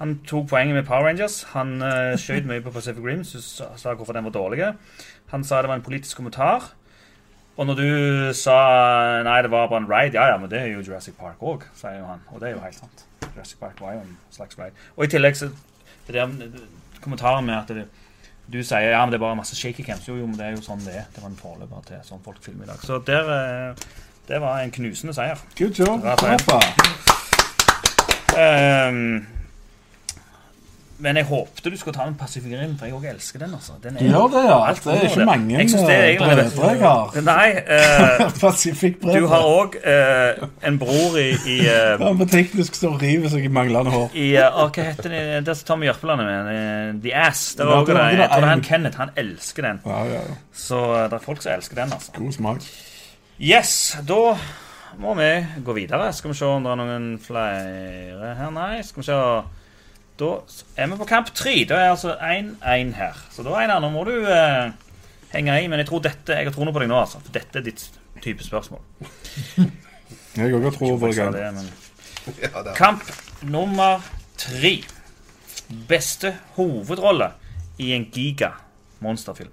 Han 0.00 0.18
tok 0.26 0.48
poenget 0.50 0.78
med 0.78 0.86
Power 0.88 1.06
Rangers. 1.06 1.42
Han 1.52 1.76
uh, 1.84 2.14
skjøt 2.18 2.48
mye 2.48 2.64
på 2.64 2.74
Pacific 2.74 3.04
Rim, 3.04 3.24
så 3.28 3.42
sa 3.76 3.94
hvorfor 3.94 4.16
den 4.16 4.26
var 4.26 4.34
dårlig. 4.34 4.72
Han 5.32 5.44
sa 5.44 5.62
det 5.62 5.70
var 5.70 5.78
en 5.78 5.86
politisk 5.86 6.16
kommentar. 6.16 6.72
Og 7.56 7.66
når 7.68 7.76
du 7.76 7.88
sa 8.34 8.56
nei, 9.22 9.42
det 9.44 9.50
var 9.52 9.68
bare 9.68 9.82
en 9.84 9.90
ride, 9.90 10.16
ja 10.16 10.30
ja, 10.32 10.38
men 10.40 10.48
det 10.50 10.58
er 10.58 10.70
jo 10.72 10.80
Jurassic 10.80 11.14
Park 11.20 11.42
òg, 11.44 11.66
sier 11.76 11.98
jo 12.00 12.06
han. 12.08 12.22
Og 12.32 12.40
det 12.40 12.48
er 12.48 12.54
jo 12.56 12.62
helt 12.64 12.78
sant. 12.80 13.04
Jurassic 13.26 13.60
Park 13.60 13.80
var 13.80 13.98
jo 13.98 14.06
en 14.06 14.14
slags 14.32 14.56
ride. 14.58 14.72
Og 14.96 15.04
i 15.04 15.12
tillegg 15.12 15.36
så 15.36 15.50
det 16.06 16.16
der 16.16 16.32
kommentaren 17.04 17.46
med 17.46 17.56
at 17.58 17.68
det, 17.76 17.86
du 18.52 18.58
sier 18.60 18.90
ja, 18.92 19.00
men 19.04 19.12
det 19.12 19.18
er 19.20 19.24
bare 19.24 19.38
masse 19.38 19.56
shaky 19.56 19.84
cams. 19.86 20.08
Jo, 20.08 20.16
jo, 20.20 20.26
men 20.28 20.38
det 20.38 20.46
er 20.46 20.56
jo 20.56 20.62
sånn 20.64 20.82
det 20.86 20.96
er. 21.02 21.10
Det 21.14 21.22
var 21.24 21.30
en 21.32 21.38
forløper 21.40 21.84
til 21.88 22.00
sånn 22.08 22.24
folk 22.24 22.40
filmer 22.44 22.64
i 22.66 22.72
dag. 22.72 22.80
Så 22.84 22.98
der, 23.06 23.24
eh, 23.36 23.74
det 24.28 24.40
var 24.42 24.62
en 24.62 24.74
knusende 24.74 25.14
seier. 25.16 25.38
Good 25.58 25.78
job. 25.78 26.04
Rafael. 26.04 26.38
Men 30.98 31.16
jeg 31.16 31.24
håpte 31.26 31.70
du 31.70 31.76
skulle 31.76 31.94
ta 31.96 32.04
den 32.06 32.14
Pacific 32.14 32.52
Rim, 32.54 32.76
for 32.78 32.86
jeg 32.86 32.94
òg 32.94 33.06
elsker 33.10 33.38
den. 33.42 33.54
altså. 33.54 33.72
Den 33.82 33.96
er- 33.96 34.02
Gjør 34.06 34.28
det, 34.30 34.42
ja. 34.46 34.58
Det 34.74 34.92
er 34.92 35.08
ikke 35.08 35.24
mange 35.26 35.58
Jeg 35.58 35.70
synes 35.70 35.82
det 35.88 35.94
er 35.96 36.04
eh, 36.04 36.36
det. 36.36 36.52
brødre 36.54 36.70
jeg 36.70 36.80
har. 36.80 37.20
Nei, 37.26 37.48
uh, 39.12 39.14
du 39.14 39.26
har 39.26 39.42
òg 39.42 39.76
en 40.68 40.78
bror 40.78 41.16
i, 41.18 41.30
i 41.46 41.56
eh, 41.66 41.98
Han 42.06 42.18
på 42.18 42.28
teknisk 42.30 42.74
så 42.78 42.92
river 43.02 43.28
seg 43.32 43.44
i 43.44 43.48
manglende 43.48 43.90
hår. 43.90 44.10
I, 44.14 44.28
uh, 44.38 44.60
hva 44.68 44.84
heter 44.92 45.08
det 45.10 45.22
der 45.46 45.54
som 45.58 45.66
Tommy 45.72 45.86
Jørpeland 45.90 46.20
er 46.20 46.28
med? 46.30 46.52
eh, 46.52 47.00
The 47.02 47.14
Ass. 47.26 47.54
Der 47.58 47.64
Ja, 47.64 47.70
er 47.70 47.76
også 47.80 47.86
det 47.86 47.94
var 47.98 48.04
det. 48.08 48.12
det 48.12 48.20
Jeg 48.20 48.28
tror 48.30 48.40
det 48.40 48.44
er 48.44 48.54
han 48.54 48.62
Kenneth. 48.68 48.98
Han 48.98 49.10
elsker 49.16 49.62
den. 49.62 49.80
Ja, 49.86 50.04
ja, 50.04 50.20
ja. 50.28 50.36
Så 50.54 50.78
uh, 50.92 51.02
det 51.08 51.12
er 51.18 51.24
folk 51.24 51.42
som 51.42 51.52
elsker 51.56 51.74
den, 51.82 51.92
altså. 51.92 52.12
God 52.18 52.32
smak. 52.32 52.62
Yes, 53.40 53.96
da 54.08 54.36
må 55.02 55.14
vi 55.18 55.30
gå 55.64 55.72
videre. 55.74 56.12
Skal 56.12 56.30
vi 56.30 56.36
se 56.38 56.46
om 56.46 56.62
det 56.62 56.70
er 56.72 56.76
noen 56.78 57.10
flere 57.18 58.34
her. 58.38 58.50
Nei, 58.54 58.82
skal 58.86 59.02
vi 59.02 59.06
se. 59.10 59.18
Da 60.20 60.30
er 60.76 60.90
vi 60.90 60.98
på 61.00 61.08
kamp 61.08 61.32
tre. 61.34 61.54
Da 61.68 61.78
er 61.80 61.92
altså 61.92 62.16
1-1 62.16 62.94
her. 62.98 63.18
Så 63.32 63.44
da, 63.46 63.54
Einar, 63.60 63.80
nå 63.82 63.90
må 63.94 64.04
du 64.08 64.14
eh, 64.28 64.72
henge 65.32 65.58
i. 65.62 65.68
Men 65.70 65.82
jeg 65.82 65.88
tror 65.90 66.02
dette, 66.04 66.36
jeg 66.36 66.48
har 66.48 66.54
troen 66.54 66.72
på 66.74 66.82
deg 66.82 66.90
nå, 66.92 66.98
altså. 67.00 67.22
For 67.24 67.34
dette 67.34 67.60
er 67.60 67.66
ditt 67.66 67.86
type 68.22 68.44
spørsmål. 68.46 68.84
Jeg 70.32 70.54
òg 70.56 70.64
tro 70.72 70.94
på 70.96 71.10
deg. 71.12 71.34
men 71.52 71.66
Ja. 72.40 72.62
Kamp 72.72 73.02
nummer 73.44 74.00
tre. 74.40 74.78
Beste 75.88 76.30
hovedrolle 76.56 77.32
i 77.80 77.90
en 77.92 78.06
giga-monsterfilm. 78.12 79.52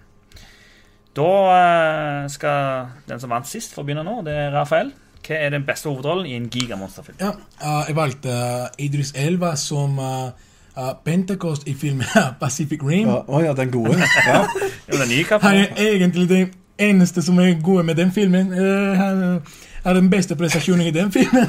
Da 1.17 1.30
eh, 1.56 2.30
skal 2.32 2.91
den 3.10 3.19
som 3.19 3.34
vant 3.34 3.48
sist, 3.50 3.74
få 3.76 3.84
begynne 3.84 4.06
nå. 4.08 4.22
Det 4.28 4.36
er 4.36 4.54
Rafael. 4.56 4.93
Hva 5.26 5.38
er 5.38 5.52
den 5.54 5.65
beste 5.67 5.89
hovedrollen 5.89 6.28
i 6.30 6.36
en 6.38 6.48
giga-monsterfilm? 6.52 7.19
Ja, 7.22 7.34
uh, 7.62 7.84
jeg 7.88 7.95
valgte 7.98 8.34
eh, 8.34 8.86
Idris 8.86 9.12
Elva 9.17 9.52
som 9.60 10.00
eh, 10.00 10.48
eh, 10.77 10.93
Pentecost 11.05 11.67
i 11.67 11.73
filmen 11.73 12.05
Pacific 12.41 12.79
Rim. 12.84 13.08
Å 13.08 13.23
ja, 13.27 13.45
ja, 13.49 13.53
den 13.53 13.71
gode. 13.71 13.97
Ja. 14.27 14.45
Det? 14.89 15.41
Han 15.41 15.55
er 15.55 15.67
egentlig 15.77 16.29
den 16.29 16.47
eneste 16.79 17.21
som 17.21 17.38
er 17.39 17.62
god 17.63 17.84
med 17.84 17.95
den 17.95 18.12
filmen. 18.12 18.51
Uh, 18.51 18.97
han 18.97 19.41
har 19.84 19.93
den 19.93 20.10
beste 20.10 20.36
prestasjonen 20.36 20.88
i 20.88 20.91
den 20.91 21.12
filmen. 21.12 21.47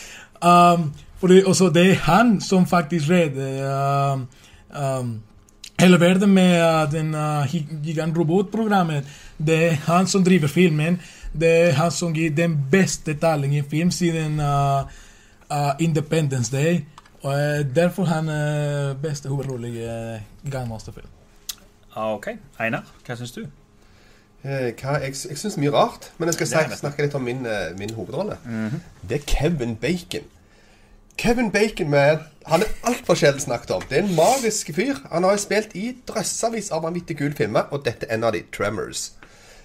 um, 0.44 0.90
fordi 1.22 1.42
også 1.46 1.70
det 1.70 1.90
er 1.90 1.94
han 1.94 2.40
som 2.40 2.66
faktisk 2.66 3.10
redder 3.10 4.12
um, 4.12 4.26
um, 4.76 5.20
hele 5.80 6.00
verden 6.00 6.34
med 6.34 6.60
uh, 6.60 6.92
den 6.92 7.14
uh, 7.14 7.54
gigantrobotprogrammet. 7.84 9.04
Det 9.46 9.64
er 9.66 9.76
han 9.86 10.06
som 10.06 10.24
driver 10.24 10.48
filmen. 10.48 11.00
Det 11.40 11.50
er 11.68 11.72
han 11.72 11.90
som 11.90 12.12
gir 12.14 12.34
den 12.36 12.58
beste 12.70 13.14
talen 13.14 13.52
i 13.52 13.62
film 13.70 13.90
siden 13.90 14.40
uh, 14.40 14.82
uh, 15.52 15.72
Independence 15.80 16.56
Day. 16.56 16.84
Og 17.22 17.32
uh, 17.32 17.74
derfor 17.74 18.04
han 18.10 18.28
er 18.28 18.94
beste 19.02 19.30
hovedrolle 19.30 19.68
i 19.70 19.82
uh, 19.86 20.50
Gangmasterfilm. 20.50 21.10
Ah, 21.94 22.14
ok. 22.14 22.32
Einar, 22.58 22.88
hva 23.06 23.16
syns 23.18 23.34
du? 23.36 23.44
Eh, 24.42 24.72
hva, 24.74 24.96
jeg 24.98 25.14
jeg 25.28 25.38
syns 25.38 25.56
mye 25.60 25.70
rart, 25.70 26.08
men 26.18 26.26
jeg 26.30 26.34
skal 26.40 26.48
snakke, 26.50 26.78
snakke 26.78 27.04
litt 27.04 27.14
om 27.14 27.22
min, 27.22 27.44
eh, 27.46 27.74
min 27.78 27.92
hovedrolle. 27.94 28.38
Det 29.08 29.20
er 29.20 29.26
Kevin 29.26 29.76
Bacon. 29.76 30.24
Kevin 31.16 31.50
Bacon 31.52 31.90
med, 31.90 32.18
han 32.46 32.62
er 32.62 32.72
altfor 32.82 33.14
sjelden 33.14 33.40
snakket 33.40 33.70
om. 33.70 33.82
Det 33.90 33.98
er 33.98 34.02
en 34.02 34.14
magisk 34.16 34.72
fyr. 34.74 34.98
Han 35.12 35.22
har 35.22 35.36
spilt 35.36 35.76
i 35.78 35.92
drøssevis 36.08 36.72
av 36.72 36.82
vanvittig 36.82 37.18
kule 37.18 37.36
filmer, 37.38 37.68
og 37.70 37.84
dette 37.84 38.08
er 38.08 38.16
en 38.16 38.24
av 38.24 38.32
de, 38.32 38.42
Tremors. 38.52 39.12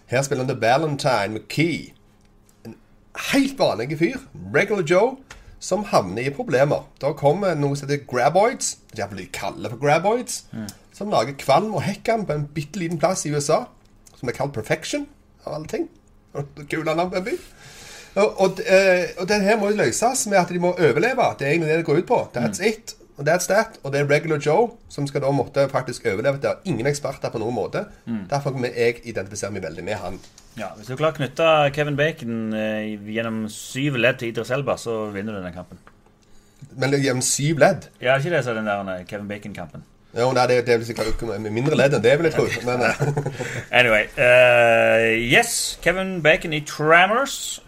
Her 0.06 0.22
spiller 0.22 0.46
han 0.46 0.54
The 0.54 0.62
Valentine 0.62 1.40
McKee. 1.40 1.94
En 2.66 2.76
helt 3.32 3.58
vanlig 3.60 3.98
fyr, 3.98 4.20
regular 4.54 4.84
Joe, 4.84 5.18
som 5.60 5.86
havner 5.90 6.28
i 6.28 6.34
problemer. 6.34 6.86
Da 7.02 7.14
kommer 7.18 7.56
noe 7.58 7.78
som 7.78 7.90
heter 7.90 8.06
graboids, 8.10 8.78
de 8.94 9.28
kaller 9.34 9.74
for 9.74 9.82
graboids, 9.82 10.44
som 10.94 11.10
lager 11.14 11.38
kvalm 11.38 11.74
og 11.76 11.86
hekkan 11.86 12.26
på 12.26 12.34
en 12.34 12.48
bitte 12.54 12.80
liten 12.80 13.00
plass 13.02 13.26
i 13.26 13.34
USA, 13.34 13.66
som 14.18 14.30
er 14.30 14.38
kalt 14.38 14.54
Perfection, 14.54 15.08
av 15.46 15.58
alle 15.58 15.68
ting. 15.68 15.90
Kule 16.70 16.94
navn 16.94 17.12
på 17.12 17.22
en 17.22 17.28
by. 17.28 17.38
Og, 18.18 18.40
og, 18.42 18.62
eh, 18.66 19.12
og 19.22 19.28
den 19.30 19.44
her 19.46 19.60
må 19.62 19.70
løses 19.70 20.28
med 20.28 20.40
at 20.40 20.50
de 20.50 20.60
må 20.60 20.74
overleve. 20.74 21.26
Det 21.38 21.46
er 21.46 21.52
egentlig 21.52 21.70
det 21.70 21.82
det 21.84 21.86
går 21.86 22.02
ut 22.02 22.08
på. 22.10 22.22
That's 22.34 22.62
it. 22.66 22.96
Og 23.18 23.26
that's 23.26 23.48
that. 23.50 23.80
Og 23.84 23.94
det 23.94 24.02
er 24.02 24.10
regular 24.10 24.38
Joe 24.38 24.72
som 24.94 25.08
skal 25.10 25.24
da 25.26 25.32
måtte 25.34 25.68
faktisk 25.72 26.06
overleve. 26.06 26.38
Det 26.42 26.52
er 26.52 26.70
ingen 26.70 26.88
eksperter 26.90 27.34
på 27.34 27.42
noen 27.42 27.56
måte. 27.56 27.88
Derfor 28.30 28.54
kan 28.54 28.68
jeg 28.70 29.02
identifisere 29.04 29.52
meg 29.52 29.66
veldig 29.66 29.86
med 29.86 29.98
han. 30.04 30.20
Ja, 30.58 30.72
Hvis 30.78 30.88
du 30.90 30.96
klarer 30.98 31.14
å 31.14 31.18
knytte 31.20 31.48
Kevin 31.76 31.98
Bacon 31.98 32.54
eh, 32.58 32.96
gjennom 33.14 33.44
syv 33.54 34.00
ledd 34.02 34.18
til 34.18 34.32
Idris 34.32 34.50
Elba, 34.54 34.74
så 34.82 35.12
vinner 35.14 35.38
du 35.38 35.44
den 35.44 35.54
kampen. 35.54 35.78
Men 36.74 36.90
det 36.90 36.98
er 36.98 37.04
gjennom 37.12 37.26
syv 37.26 37.62
ledd. 37.62 37.86
Ja, 38.02 38.16
er 38.16 38.24
ikke 38.24 38.34
det 38.34 38.40
er 38.42 38.58
den 38.58 38.70
der 38.70 38.90
eh, 38.96 39.04
Kevin 39.06 39.30
Bacon-kampen? 39.30 39.86
Jo, 40.18 40.32
nei, 40.34 40.48
det, 40.50 40.64
det 40.66 40.74
er 40.74 40.86
sikkert 40.88 41.22
med 41.28 41.54
mindre 41.54 41.78
ledd 41.78 41.94
enn 41.94 42.02
det, 42.02 42.16
vil 42.18 42.30
jeg 42.30 42.38
tro. 42.40 42.48
Men 42.66 42.82
eh, 42.88 43.04
Anyway. 43.80 44.10
Uh, 44.18 45.14
yes, 45.22 45.78
Kevin 45.84 46.18
Bacon 46.26 46.58
i 46.58 46.64
Trammers. 46.66 47.60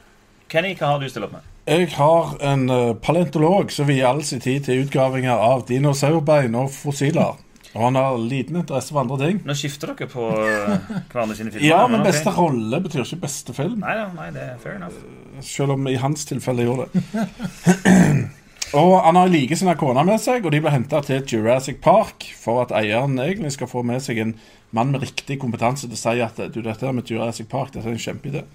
Kenny, 0.50 0.74
hva 0.80 0.96
har 0.96 1.04
du 1.04 1.10
stilt 1.12 1.30
opp 1.30 1.38
med? 1.38 1.49
Jeg 1.70 1.92
har 1.94 2.32
en 2.42 2.70
eh, 2.74 2.96
paleontolog 2.98 3.70
som 3.70 3.86
vier 3.86 4.08
all 4.10 4.24
sin 4.26 4.42
tid 4.42 4.64
til 4.66 4.88
utgravinger 4.88 5.38
av 5.38 5.68
dinosaurbein 5.70 6.56
og 6.58 6.72
fossiler. 6.74 7.38
Og 7.76 7.84
han 7.84 8.00
har 8.00 8.16
liten 8.18 8.58
interesse 8.58 8.90
for 8.90 9.04
andre 9.04 9.20
ting. 9.22 9.42
Nå 9.46 9.54
skifter 9.54 9.92
dere 9.94 10.10
på 10.10 10.24
uh, 10.26 10.88
hverandre 11.12 11.36
sine 11.38 11.54
filmer. 11.54 11.68
Ja, 11.70 11.84
men 11.86 12.02
beste 12.02 12.24
beste 12.26 12.34
rolle 12.40 12.80
betyr 12.82 13.04
ikke 13.04 13.20
beste 13.28 13.54
film. 13.54 13.84
Nei 13.84 13.94
nei, 14.16 14.32
det 14.34 14.46
er 14.48 14.58
fair 14.64 14.80
enough. 14.80 14.98
Selv 15.46 15.76
om 15.76 15.86
i 15.92 15.94
hans 16.02 16.26
tilfelle 16.26 16.66
gjorde 16.66 16.88
det. 16.90 17.04
og 18.82 18.96
han 19.06 19.22
har 19.22 19.30
like 19.30 19.60
sin 19.60 19.70
kone 19.78 20.08
med 20.10 20.18
seg, 20.24 20.48
og 20.50 20.56
de 20.56 20.64
ble 20.66 20.74
henta 20.74 21.04
til 21.06 21.22
Jurassic 21.22 21.78
Park 21.86 22.26
for 22.40 22.64
at 22.64 22.74
eieren 22.82 23.22
egentlig 23.22 23.54
skal 23.60 23.70
få 23.70 23.86
med 23.86 24.02
seg 24.02 24.24
en 24.26 24.34
mann 24.74 24.90
med 24.96 25.06
riktig 25.06 25.38
kompetanse 25.42 25.86
til 25.86 25.94
å 26.00 26.02
si 26.02 26.26
at 26.26 26.42
du, 26.50 26.64
dette 26.66 26.98
med 26.98 27.06
Jurassic 27.06 27.52
Park 27.54 27.78
dette 27.78 27.86
er 27.86 27.94
en 27.94 28.02
kjempeidé. 28.02 28.48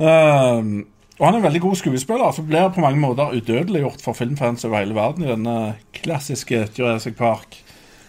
Um, 0.00 0.84
og 1.18 1.26
han 1.26 1.34
er 1.34 1.38
en 1.38 1.44
veldig 1.46 1.60
god 1.62 1.76
skuespiller, 1.78 2.30
så 2.34 2.42
blir 2.42 2.72
på 2.74 2.82
mange 2.82 2.98
måter 3.00 3.34
udødeliggjort 3.36 4.02
for 4.02 4.12
filmfans 4.18 4.64
over 4.66 4.80
hele 4.82 4.94
verden 4.96 5.24
i 5.24 5.30
denne 5.30 5.56
klassiske 5.94 6.64
Jurassic 6.78 7.14
Park, 7.16 7.60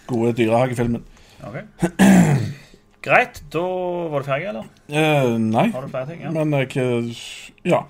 gode 0.10 0.34
dyrehagefilmen. 0.40 1.04
Ok. 1.46 1.60
Greit, 3.06 3.44
da 3.54 3.62
var 4.10 4.24
du 4.24 4.26
ferdig, 4.26 4.48
eller? 4.50 4.66
Eh, 4.90 5.36
nei, 5.38 5.68
Har 5.72 5.86
du 5.86 5.92
flere 5.94 6.10
ting? 6.10 6.24
Ja, 6.26 6.32
men 6.34 6.54
jeg 6.58 6.78
eh, 6.82 7.12
Ja. 7.66 7.84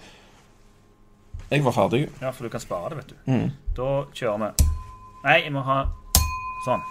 Jeg 1.52 1.64
var 1.64 1.72
ferdig. 1.72 2.10
ja 2.22 2.30
for 2.34 2.44
du 2.44 2.50
kan 2.50 2.60
spare 2.60 2.90
det, 2.90 2.98
vet 2.98 3.14
du. 3.14 3.32
Mm. 3.32 3.52
Da 3.78 3.90
kjører 4.12 4.42
vi. 4.42 4.66
Nei, 5.24 5.38
jeg 5.46 5.54
må 5.56 5.64
ha 5.64 5.86
sånn. 6.66 6.84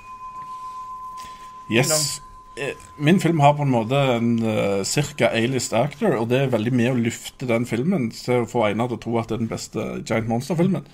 Yes. 1.72 2.20
Eh, 2.56 2.74
Min 2.98 3.20
film 3.20 3.40
har 3.40 3.54
på 3.54 3.62
en 3.62 3.72
måte 3.72 3.98
en 3.98 4.38
uh, 4.42 4.82
cirka 4.86 5.30
A-list 5.34 5.72
actor, 5.74 6.14
og 6.20 6.28
det 6.30 6.38
er 6.38 6.52
veldig 6.52 6.72
med 6.72 6.92
å 6.92 7.00
lufte 7.08 7.48
den 7.50 7.66
filmen 7.66 8.10
til 8.14 8.44
å 8.44 8.48
få 8.50 8.68
Einar 8.68 8.92
til 8.92 8.98
å 9.00 9.02
tro 9.02 9.18
at 9.18 9.30
det 9.30 9.36
er 9.38 9.42
den 9.42 9.50
beste 9.50 9.86
Giant 10.06 10.30
Monster-filmen. 10.30 10.86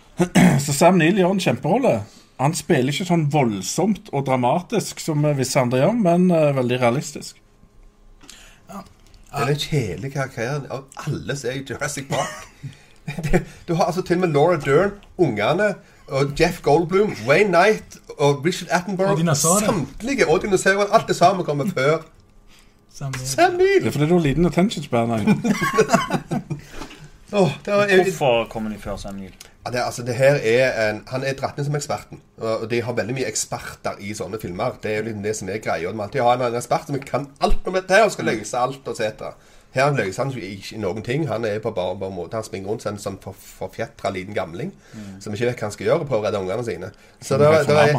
Så 0.64 0.72
Sam 0.72 0.96
Neill 1.00 1.20
gjør 1.20 1.34
en 1.36 1.44
kjemperolle. 1.44 1.94
Han 2.40 2.56
spiller 2.56 2.94
ikke 2.94 3.08
sånn 3.10 3.28
voldsomt 3.30 4.08
og 4.14 4.24
dramatisk 4.26 5.02
som 5.02 5.26
eh, 5.28 5.36
visse 5.36 5.60
andre 5.60 5.84
gjør, 5.84 5.98
men 6.06 6.30
uh, 6.32 6.54
veldig 6.56 6.80
realistisk. 6.80 7.40
Det 9.34 9.42
er 9.42 9.50
den 9.50 9.58
kjedelige 9.58 10.14
karakteren 10.14 10.66
av 10.70 10.84
alle 11.04 11.34
som 11.36 11.50
er 11.50 11.56
i 11.58 11.64
Jurassic 11.68 12.08
Park. 12.08 12.48
Du 13.68 13.74
har 13.76 13.90
altså 13.90 14.00
til 14.00 14.16
og 14.16 14.22
med 14.22 14.30
Laura 14.32 14.56
Dern, 14.56 14.94
ungene, 15.20 15.74
og 16.08 16.40
Jeff 16.40 16.62
Goldblum, 16.62 17.14
Wayne 17.28 17.48
Knight 17.48 17.98
og 18.18 18.44
Richard 18.44 18.68
Attenborough. 18.70 19.28
Og. 19.28 19.36
Samtlige 19.36 20.28
og 20.28 20.42
dinosaurer. 20.42 20.92
Alt 20.92 21.08
det 21.08 21.16
samme 21.16 21.44
kommer 21.44 21.66
før 21.74 21.98
Samme. 22.94 23.14
Sam 23.18 23.58
Det 23.58 23.86
er 23.86 23.90
fordi 23.90 24.06
du 24.06 24.14
har 24.14 24.22
liten 24.22 24.46
attention 24.46 24.84
span. 24.84 25.10
Einar. 25.10 25.34
Åh, 27.32 27.50
det 27.64 27.72
er, 27.74 28.02
Hvorfor 28.04 28.44
kommer 28.50 28.70
de 28.70 28.78
før 28.78 28.96
Sam 28.96 29.14
Neill? 29.14 29.32
Ja, 29.66 29.70
det, 29.70 29.78
altså, 29.86 30.02
det 30.02 30.14
her 30.14 30.34
er 30.34 30.90
en, 30.90 31.02
Han 31.08 31.24
er 31.24 31.34
dratt 31.34 31.58
inn 31.58 31.66
som 31.66 31.74
eksperten. 31.74 32.20
Og 32.38 32.70
de 32.70 32.82
har 32.82 32.92
veldig 32.94 33.16
mye 33.16 33.26
eksperter 33.26 33.98
i 33.98 34.12
sånne 34.14 34.38
filmer. 34.38 34.76
Det 34.82 34.92
er 34.92 35.00
jo 35.00 35.08
liksom 35.08 35.24
det 35.24 35.36
som 35.36 35.48
er 35.48 35.58
greia. 35.64 35.90
De 35.90 35.96
må 35.96 36.06
alltid 36.06 36.22
ha 36.22 36.36
en, 36.36 36.46
en 36.46 36.58
ekspert 36.60 36.86
som 36.86 37.00
kan 37.02 37.26
alt 37.40 37.66
om 37.66 37.74
dette 37.74 38.02
og 38.04 38.12
skal 38.14 38.30
løse 38.30 38.60
alt 38.60 38.86
og 38.86 38.94
etc. 38.94 39.34
Her 39.74 39.94
løser 39.94 40.22
han 40.22 40.34
ikke 40.38 40.78
noen 40.78 41.02
ting. 41.02 41.28
Han 41.28 41.44
er 41.44 41.58
på 41.62 41.72
bare, 41.74 41.96
bare 41.98 42.14
måte 42.14 42.38
Han 42.38 42.46
springer 42.46 42.70
rundt 42.70 42.84
som 42.84 42.94
en 42.94 43.00
sånn 43.02 43.16
for, 43.22 43.34
forfjetra 43.34 44.12
liten 44.14 44.36
gamling 44.36 44.70
som 45.20 45.34
ikke 45.34 45.48
vet 45.48 45.58
hva 45.58 45.66
han 45.68 45.74
skal 45.74 45.88
gjøre 45.88 46.06
på 46.06 46.20
å 46.20 46.22
redde 46.22 46.42
ungene 46.44 46.66
sine. 46.66 46.92
Så 47.20 47.38
det, 47.40 47.50
det, 47.66 47.80
er, 47.80 47.98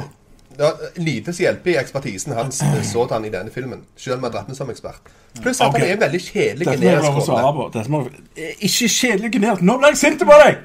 det 0.56 0.70
er 0.70 1.02
lite 1.04 1.34
som 1.34 1.44
hjelper 1.44 1.74
i 1.74 1.78
ekspertisen 1.82 2.36
hans 2.38 2.62
så 2.64 3.04
sådan 3.04 3.28
i 3.28 3.34
denne 3.34 3.52
filmen. 3.52 3.84
Selv 4.00 4.22
om 4.22 4.30
han 4.30 4.36
dratt 4.38 4.48
med 4.48 4.58
som 4.58 4.72
ekspert. 4.72 5.12
Pluss 5.42 5.60
at 5.60 5.68
okay. 5.68 5.84
han 5.84 5.98
er 5.98 6.02
veldig 6.06 6.22
kjedelig 6.24 6.68
generisk. 6.72 7.36
Eh, 8.38 8.56
Ikke 8.64 8.88
kjedelig 8.88 9.34
generisk. 9.36 9.68
Nå 9.68 9.78
ble 9.82 9.92
jeg 9.92 10.04
sint 10.06 10.24
på 10.24 10.42
deg! 10.46 10.64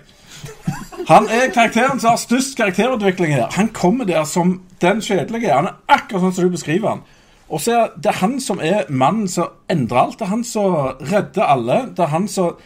Han 1.08 1.26
er 1.32 1.48
karakteren 1.50 2.00
som 2.00 2.12
har 2.12 2.20
størst 2.20 2.56
karakterutvikling 2.56 3.32
her. 3.34 3.48
Han 3.56 3.72
kommer 3.74 4.06
der 4.06 4.24
som 4.24 4.60
den 4.80 5.00
kjedelige. 5.02 5.50
Han 5.52 5.72
er 5.72 5.78
akkurat 5.88 6.22
sånn 6.22 6.36
som 6.36 6.46
du 6.46 6.54
beskriver 6.54 6.94
han. 6.94 7.02
Og 7.50 7.60
så 7.62 7.74
er 7.74 7.94
det 7.98 8.18
han 8.20 8.38
som 8.42 8.60
er 8.62 8.86
mannen 8.88 9.26
som 9.28 9.50
endrer 9.70 10.04
alt. 10.04 10.18
Det 10.20 10.26
er 10.28 10.34
han 10.34 10.44
som 10.46 10.76
redder 11.10 11.48
alle. 11.50 11.80
Det 11.96 12.04
er 12.04 12.12
han 12.14 12.28
som 12.30 12.60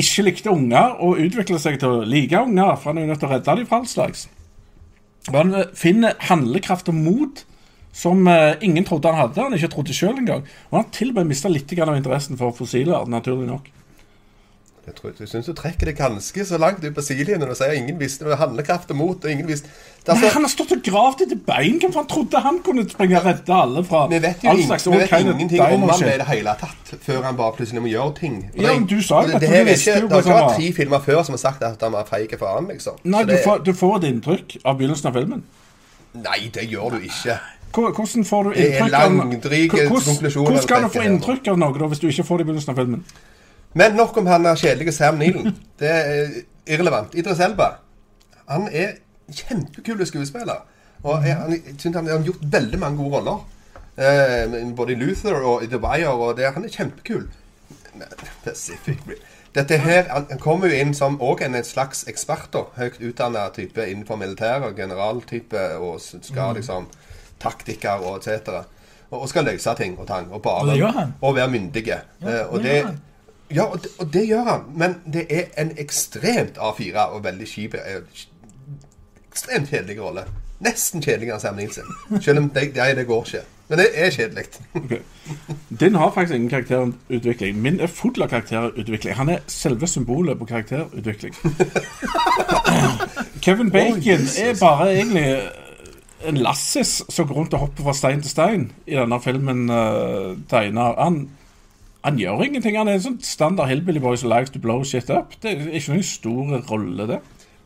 ikke 0.00 0.26
likte 0.26 0.52
unger 0.52 0.98
og 1.00 1.20
utvikler 1.22 1.60
seg 1.62 1.78
til 1.80 2.00
å 2.00 2.06
like 2.08 2.36
unger, 2.36 2.74
for 2.76 2.90
han 2.90 2.98
er 2.98 3.06
jo 3.06 3.12
nødt 3.12 3.22
til 3.22 3.30
å 3.30 3.32
redde 3.32 3.56
dem 3.60 3.68
fra 3.70 3.80
all 3.80 3.88
slags. 3.88 4.26
Og 5.30 5.38
han 5.38 5.54
eh, 5.56 5.70
finner 5.78 6.18
handlekraft 6.28 6.90
og 6.92 6.98
mot 6.98 7.44
som 7.94 8.26
eh, 8.28 8.58
ingen 8.66 8.84
trodde 8.84 9.12
han 9.12 9.22
hadde. 9.22 9.40
Han 9.46 9.56
ikke 9.56 9.72
trodde 9.76 9.96
sjøl 9.96 10.18
engang. 10.18 10.44
Og 10.68 10.76
han 10.76 10.84
har 10.84 10.92
til 10.96 11.14
og 11.14 11.20
med 11.20 11.30
mista 11.30 11.52
litt 11.52 11.72
av 11.78 11.94
interessen 11.94 12.40
for 12.40 12.52
fossiler, 12.56 13.06
naturlig 13.08 13.48
nok. 13.48 13.70
Jeg, 14.86 14.94
tror, 14.98 15.12
jeg 15.18 15.28
syns 15.30 15.46
du 15.48 15.54
trekker 15.56 15.88
det 15.88 15.94
ganske 15.96 16.44
så 16.44 16.58
langt 16.60 16.82
ut 16.84 16.92
på 16.94 17.00
sidelinjen 17.00 17.48
du 17.48 17.54
sier 17.56 17.72
ingen 17.72 17.96
visste 17.98 18.26
med 18.26 18.36
handlekraft 18.36 18.90
og 18.92 18.96
mot. 18.98 19.24
og 19.24 19.30
ingen 19.32 19.46
visste... 19.48 19.68
Det 20.04 20.12
er 20.12 20.18
Nei, 20.18 20.24
altså, 20.26 20.32
han 20.34 20.44
har 20.44 20.50
stått 20.52 20.72
og 20.76 20.82
gravd 20.84 21.22
etter 21.24 21.38
bein. 21.46 21.78
Hvem 21.80 21.92
faen 21.94 22.08
trodde 22.10 22.42
han 22.44 22.58
kunne 22.66 22.84
springe 22.90 23.16
og 23.16 23.24
redde 23.24 23.54
alle 23.56 23.84
fra 23.88 24.02
vi 24.12 24.18
vet 24.20 24.44
jo 24.44 24.50
all 24.52 24.60
slags 24.66 24.84
vi 24.90 24.98
vet 25.00 25.14
ingenting 25.22 25.62
om 25.64 25.86
han 25.88 26.04
i 26.04 26.18
det 26.20 26.26
hele 26.28 26.54
tatt, 26.60 26.92
før 27.06 27.22
han 27.24 27.38
bare 27.40 27.56
plutselig 27.56 27.80
må 27.80 27.88
gjøre 27.88 28.14
ting. 28.18 28.36
Og 28.52 28.60
Ja, 28.60 28.68
det- 28.68 28.76
men 28.80 28.86
du 28.92 29.00
sa 29.00 29.22
jo 29.22 29.32
det, 29.32 29.40
det, 29.40 29.64
ikke, 29.78 29.96
det 30.04 30.12
har 30.12 30.28
vært 30.28 30.56
tre 30.60 30.72
filmer 30.82 31.00
før 31.08 31.22
som 31.24 31.32
har 31.38 31.42
sagt 31.46 31.62
at 31.62 31.80
han 31.88 31.92
var 31.96 32.04
feig 32.12 32.36
faen, 32.38 32.68
liksom. 32.68 33.00
Nei, 33.04 33.24
du 33.24 33.36
får, 33.44 33.64
du 33.64 33.72
får 33.72 33.96
et 34.02 34.08
inntrykk 34.12 34.58
av 34.64 34.78
begynnelsen 34.78 35.08
av 35.08 35.14
filmen. 35.16 35.42
nei, 36.14 36.50
det 36.52 36.68
gjør 36.70 36.90
du 36.98 37.08
ikke. 37.08 37.38
Hvordan 37.74 38.24
får 38.24 38.44
du 38.44 38.50
inntrykk 38.52 38.92
av 38.94 39.10
hvordan- 39.88 40.62
skal 40.62 40.82
du 40.82 40.88
få 40.88 41.02
inntrykk 41.08 41.48
av 41.48 41.58
noe 41.58 41.78
da, 41.78 41.86
hvis 41.88 41.98
du 42.04 42.08
ikke 42.12 42.24
får 42.28 42.38
det 42.38 42.44
i 42.44 42.52
begynnelsen 42.52 42.70
av 42.70 42.76
filmen? 42.84 43.04
Men 43.74 43.96
nok 43.98 44.16
om 44.16 44.26
han 44.30 44.46
er 44.46 44.58
kjedelige 44.58 44.92
Sam 44.92 45.18
Neelan. 45.18 45.56
Det 45.78 45.90
er 45.90 46.28
irrelevant. 46.66 47.14
Idris 47.18 47.40
Elba 47.42 47.72
han 48.48 48.68
er 48.72 48.96
kjempekul 49.32 50.06
skuespiller. 50.06 50.64
Og 51.02 51.26
jeg, 51.26 51.36
han, 51.36 51.52
jeg 51.52 51.74
synes 51.78 51.96
han 51.96 52.06
har 52.06 52.22
gjort 52.24 52.52
veldig 52.52 52.78
mange 52.78 52.96
gode 52.96 53.16
roller. 53.16 53.46
Eh, 53.96 54.74
både 54.76 54.92
i 54.92 54.94
Luther 54.94 55.34
og 55.34 55.64
i 55.64 55.66
The 55.66 55.78
Wire. 55.78 56.08
Og 56.08 56.36
det, 56.36 56.52
han 56.54 56.64
er 56.64 56.68
kjempekul. 56.68 57.28
Pacific 58.44 58.98
Rim. 59.08 59.22
Dette 59.54 59.76
her, 59.78 60.08
han, 60.10 60.38
kommer 60.42 60.66
jo 60.66 60.74
inn 60.82 60.94
som 60.98 61.20
også 61.22 61.46
en 61.46 61.64
slags 61.64 62.04
ekspert. 62.10 62.48
da, 62.52 62.64
Høyt 62.76 63.00
utdanna 63.00 63.48
type 63.54 63.86
innenfor 63.86 64.16
militæret. 64.16 64.76
Generaltype. 64.76 65.68
Og 65.78 66.00
skal 66.00 66.56
liksom 66.58 66.88
Taktiker 67.40 68.02
og 68.02 68.16
etc. 68.18 68.48
Og, 69.10 69.20
og 69.20 69.28
skal 69.28 69.44
løse 69.44 69.74
ting 69.78 69.98
og 69.98 70.06
tang. 70.08 70.32
Og, 70.32 70.42
bare, 70.42 70.66
Og 71.20 71.36
være 71.36 71.50
myndige. 71.50 72.00
Eh, 72.22 72.44
og 72.48 72.62
det 72.62 72.64
det 72.64 72.76
gjør 72.80 72.86
han. 72.86 73.02
Ja, 73.50 73.64
og 73.64 73.82
det, 73.82 73.90
og 73.98 74.12
det 74.12 74.26
gjør 74.28 74.44
han. 74.48 74.62
Men 74.76 74.96
det 75.12 75.26
er 75.30 75.50
en 75.60 75.74
ekstremt 75.78 76.58
A4 76.58 77.08
og 77.10 77.24
veldig 77.24 77.48
kjip 77.48 77.74
eh, 77.74 78.00
Ekstremt 79.30 79.68
kjedelig 79.68 79.98
rolle. 80.00 80.24
Nesten 80.64 81.02
kjedeligere 81.02 81.36
enn 81.36 81.42
Sam 81.42 81.58
Nilsen. 81.58 82.20
Selv 82.22 82.38
om 82.38 82.48
det, 82.54 82.70
det, 82.76 82.96
det 82.96 83.06
går 83.06 83.26
ikke. 83.26 83.42
Men 83.68 83.80
det 83.80 83.86
er 83.94 84.10
kjedelig. 84.10 84.44
Okay. 84.74 84.98
Din 85.80 85.94
har 85.94 86.12
faktisk 86.14 86.34
ingen 86.34 86.50
karakterutvikling. 86.50 87.62
Min 87.62 87.80
er 87.80 87.86
full 87.86 88.22
av 88.22 88.28
karakterutvikling. 88.28 89.14
Han 89.16 89.28
er 89.28 89.38
selve 89.46 89.86
symbolet 89.86 90.38
på 90.38 90.44
karakterutvikling. 90.44 91.34
Kevin 93.44 93.70
Bacon 93.70 94.28
oh, 94.28 94.40
er 94.44 94.58
bare 94.60 94.92
egentlig 94.94 95.26
en 96.24 96.36
lassis 96.36 97.02
som 97.08 97.26
går 97.28 97.34
rundt 97.34 97.54
og 97.54 97.60
hopper 97.60 97.88
fra 97.88 97.94
stein 97.96 98.22
til 98.22 98.30
stein 98.30 98.68
i 98.86 98.96
denne 98.96 99.20
filmen 99.20 99.64
uh, 99.70 100.36
tegner. 100.50 100.94
Han, 101.00 101.28
han 102.04 102.18
gjør 102.20 102.42
ingenting. 102.44 102.76
Han 102.78 102.88
er 102.88 102.98
en 102.98 103.04
sånn 103.06 103.20
standard 103.24 103.68
hillbilly 103.70 104.00
boy 104.00 104.16
som 104.20 104.28
likes 104.32 104.52
to 104.54 104.60
blow 104.62 104.84
shit 104.84 105.10
up. 105.10 105.32
Det 105.42 105.54
er 105.54 105.70
ikke 105.78 105.94
noen 105.96 106.06
stor 106.06 106.58
rolle, 106.70 107.06
det. 107.08 107.20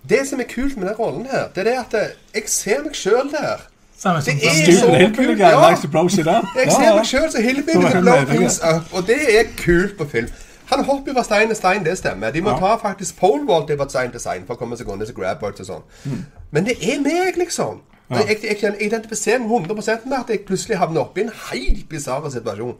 Det 0.08 0.20
som 0.28 0.40
er 0.40 0.46
kult 0.48 0.76
med 0.76 0.88
den 0.88 0.96
rollen 0.98 1.26
her, 1.26 1.48
det 1.54 1.64
er 1.64 1.70
det 1.70 1.78
at 1.80 1.94
eh, 1.98 2.12
jeg 2.34 2.48
ser 2.48 2.84
meg 2.84 2.94
sjøl 2.96 3.32
der. 3.32 3.66
Samme 3.98 4.20
Det 4.22 4.34
er 4.46 4.76
så 4.78 4.86
kult, 5.16 5.38
ja. 5.42 5.50
likes 5.68 5.82
to 5.82 5.88
blow 5.90 6.08
shit 6.08 6.28
up. 6.30 6.46
Jeg 6.56 6.70
ser 6.72 6.94
meg 6.94 7.06
sjøl 7.10 7.26
som 7.34 7.42
hillbilly 7.42 7.82
Så 7.82 7.96
to 7.96 8.00
blow 8.06 8.24
things 8.30 8.60
up. 8.62 8.92
Og 8.94 9.06
det 9.06 9.18
er 9.40 9.50
kult 9.58 9.96
på 9.98 10.06
film. 10.12 10.30
Han 10.68 10.84
hopper 10.84 11.14
fra 11.16 11.24
stein 11.24 11.48
til 11.48 11.56
stein, 11.56 11.84
det 11.84 11.98
stemmer. 11.98 12.30
De 12.30 12.40
må 12.40 12.50
Ja. 12.50 12.58
ta 12.58 12.88
faktisk 12.88 13.16
pole 13.18 13.46
vault 13.46 13.70
fra 13.78 13.88
stein 13.88 14.10
til 14.10 14.20
stein 14.20 14.46
for 14.46 14.54
å 14.54 14.58
komme 14.58 14.76
seg 14.76 14.88
unna 14.88 15.04
grab 15.16 15.40
birds 15.40 15.60
og 15.60 15.66
sånn. 15.66 15.84
Mm. 16.04 16.24
Men 16.50 16.64
det 16.64 16.76
er 16.82 17.00
meg, 17.00 17.36
liksom. 17.36 17.80
Ja. 18.10 18.16
Jeg, 18.16 18.38
jeg, 18.42 18.56
jeg 18.62 18.76
identifiserer 18.80 19.38
meg 19.38 19.50
100 19.50 20.06
med 20.06 20.18
at 20.18 20.30
jeg 20.30 20.40
plutselig 20.46 20.78
havner 20.78 21.00
oppi 21.00 21.20
en 21.26 21.32
helt 21.50 21.88
bisarr 21.88 22.30
situasjon. 22.30 22.76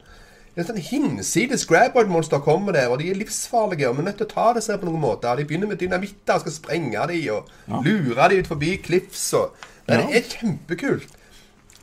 Det 0.58 0.64
er 0.64 0.72
sånn 0.72 0.82
hinsides 0.82 1.62
grabboard-monster 1.70 2.40
kommer 2.42 2.74
der, 2.74 2.88
og 2.90 2.98
de 2.98 3.12
er 3.12 3.18
livsfarlige. 3.20 3.86
Og 3.86 3.94
vi 3.94 4.02
er 4.02 4.06
nødt 4.08 4.16
til 4.18 4.26
å 4.26 4.30
ta 4.32 4.46
disse 4.56 4.72
seg 4.72 4.80
på 4.80 4.88
noen 4.88 5.04
måter. 5.04 5.38
De 5.38 5.44
begynner 5.46 5.70
med 5.70 5.78
dynamitter 5.78 6.34
og 6.34 6.42
skal 6.42 6.54
sprenge 6.56 7.04
de, 7.12 7.18
og 7.30 7.52
lure 7.86 8.26
de 8.32 8.40
ut 8.40 8.50
forbi 8.50 8.72
cliffs 8.82 9.28
og 9.38 9.54
Det 9.86 10.00
er 10.02 10.26
kjempekult. 10.32 11.12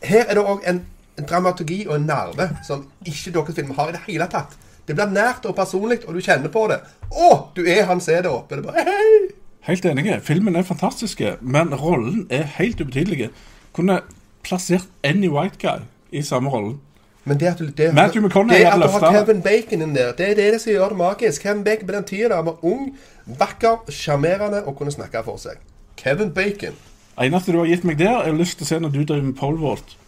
Her 0.03 0.27
er 0.27 0.35
det 0.35 0.43
òg 0.43 0.67
en, 0.67 0.81
en 1.15 1.29
dramaturgi 1.29 1.85
og 1.87 1.95
en 1.95 2.09
nerve 2.09 2.49
som 2.67 2.83
ikke 3.07 3.31
deres 3.37 3.55
film 3.61 3.71
har 3.79 3.93
i 3.93 3.95
det 3.95 4.01
hele 4.09 4.27
tatt. 4.35 4.59
Det 4.83 4.97
blir 4.99 5.07
nært 5.15 5.47
og 5.47 5.55
personlig, 5.55 6.01
og 6.03 6.19
du 6.19 6.19
kjenner 6.27 6.51
på 6.51 6.67
det. 6.67 6.81
Å, 7.15 7.29
du 7.55 7.63
er 7.63 7.87
han 7.87 8.03
som 8.03 8.17
er 8.17 8.27
der 8.27 8.35
oppe. 8.35 8.59
Det 8.59 8.65
er 8.65 8.67
bare, 8.67 8.83
hei! 8.91 9.31
Helt 9.69 9.87
enige. 9.87 10.19
Filmen 10.27 10.59
er 10.59 10.67
fantastiske, 10.67 11.37
men 11.39 11.71
rollen 11.79 12.27
er 12.27 12.43
helt 12.59 12.83
ubetydelig. 12.83 13.31
Kunne 13.71 14.01
plassert 14.43 14.91
any 15.01 15.31
white 15.31 15.63
guy 15.63 15.87
i 16.11 16.27
samme 16.27 16.51
rollen. 16.51 16.81
Men 17.25 17.39
det 17.41 17.47
at 17.47 17.59
du, 17.59 17.65
det, 17.65 17.93
Matthew 17.93 18.21
McConaughey 18.21 18.65
det 18.65 18.71
at 18.71 18.81
du 18.81 19.05
har. 19.05 19.11
Kevin 19.11 19.41
Bacon 19.41 19.81
inn 19.81 19.95
der, 19.95 20.11
det 20.17 20.27
er 20.31 20.35
det 20.37 20.61
som 20.61 20.71
gjør 20.71 20.93
det 20.93 20.97
magisk. 20.97 21.41
Kevin 21.41 21.63
Bacon 21.65 21.87
på 21.87 21.95
den 21.95 22.03
tida 22.03 22.27
da 22.35 22.41
var 22.45 22.65
ung, 22.65 22.91
vakker, 23.25 23.87
sjarmerende 23.89 24.63
og 24.65 24.77
kunne 24.77 24.93
snakke 24.93 25.23
for 25.25 25.41
seg. 25.41 25.61
Kevin 25.97 26.33
Bacon. 26.33 26.77
Eneste 27.21 27.51
du 27.51 27.57
har 27.57 27.69
gitt 27.71 27.87
meg 27.87 27.97
der, 27.99 28.19
er 28.21 28.35
lyst 28.35 28.59
til 28.59 28.67
å 28.67 28.69
se 28.69 28.79
når 28.83 28.93
du 28.93 29.01
driver 29.01 29.23
med 29.25 29.39
pole 29.39 29.57
vault. 29.61 29.95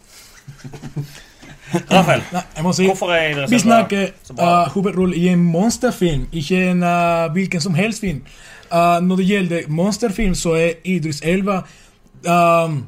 Rafael, 1.90 2.22
Nei, 2.32 2.42
jeg 2.56 2.64
må 2.64 2.72
si 2.72 2.86
er 2.88 3.40
Vi 3.50 3.58
snakker 3.60 4.12
uh, 4.38 4.70
hovedrolle 4.72 5.16
i 5.16 5.26
en 5.28 5.42
monsterfilm, 5.44 6.28
ikke 6.32 6.60
en 6.70 6.82
uh, 6.82 7.26
hvilken 7.32 7.60
som 7.60 7.74
helst 7.74 8.00
film. 8.00 8.22
Uh, 8.72 9.00
når 9.04 9.16
det 9.16 9.26
gjelder 9.26 9.68
monsterfilm, 9.68 10.34
så 10.34 10.54
er 10.56 10.78
Idris 10.84 11.20
Elva 11.20 11.62
um, 12.24 12.84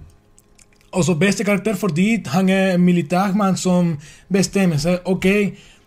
også 0.93 1.15
beste 1.19 1.45
karakter 1.47 1.77
fordi 1.79 2.23
han 2.33 2.49
er 2.51 2.75
en 2.75 2.85
militærmann 2.85 3.57
som 3.57 3.97
bestemmer 4.33 4.81
seg 4.83 5.07
Ok, 5.07 5.27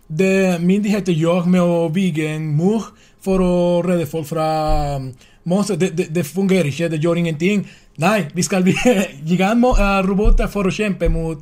det 0.08 0.60
myndigheter 0.60 1.12
gjør 1.12 1.48
med 1.50 1.60
å 1.60 1.88
bygge 1.92 2.28
en 2.36 2.46
mur 2.56 2.90
for 3.24 3.40
å 3.40 3.54
redde 3.84 4.06
folk 4.08 4.28
fra 4.28 4.48
monstre, 5.48 5.76
det, 5.80 5.92
det, 5.96 6.08
det 6.14 6.24
fungerer 6.28 6.68
ikke, 6.68 6.90
det 6.92 7.00
gjør 7.04 7.20
ingenting. 7.20 7.64
Nei, 8.00 8.26
vi 8.34 8.44
skal 8.44 8.64
bli 8.66 8.74
gigantroboter 9.28 10.50
for 10.52 10.68
å 10.68 10.74
kjempe 10.74 11.08
mot 11.12 11.40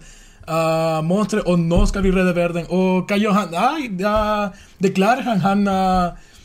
uh, 0.48 1.00
monstre, 1.06 1.42
og 1.46 1.58
nå 1.62 1.82
skal 1.90 2.06
vi 2.06 2.14
redde 2.14 2.34
verden. 2.36 2.68
Og 2.70 3.10
hva 3.10 3.18
gjør 3.18 3.38
han? 3.38 3.54
Nei, 3.54 3.90
uh, 4.02 4.66
det 4.82 4.94
klarer 4.96 5.26
han. 5.26 5.42
Han, 5.46 5.66
uh, 5.66 6.38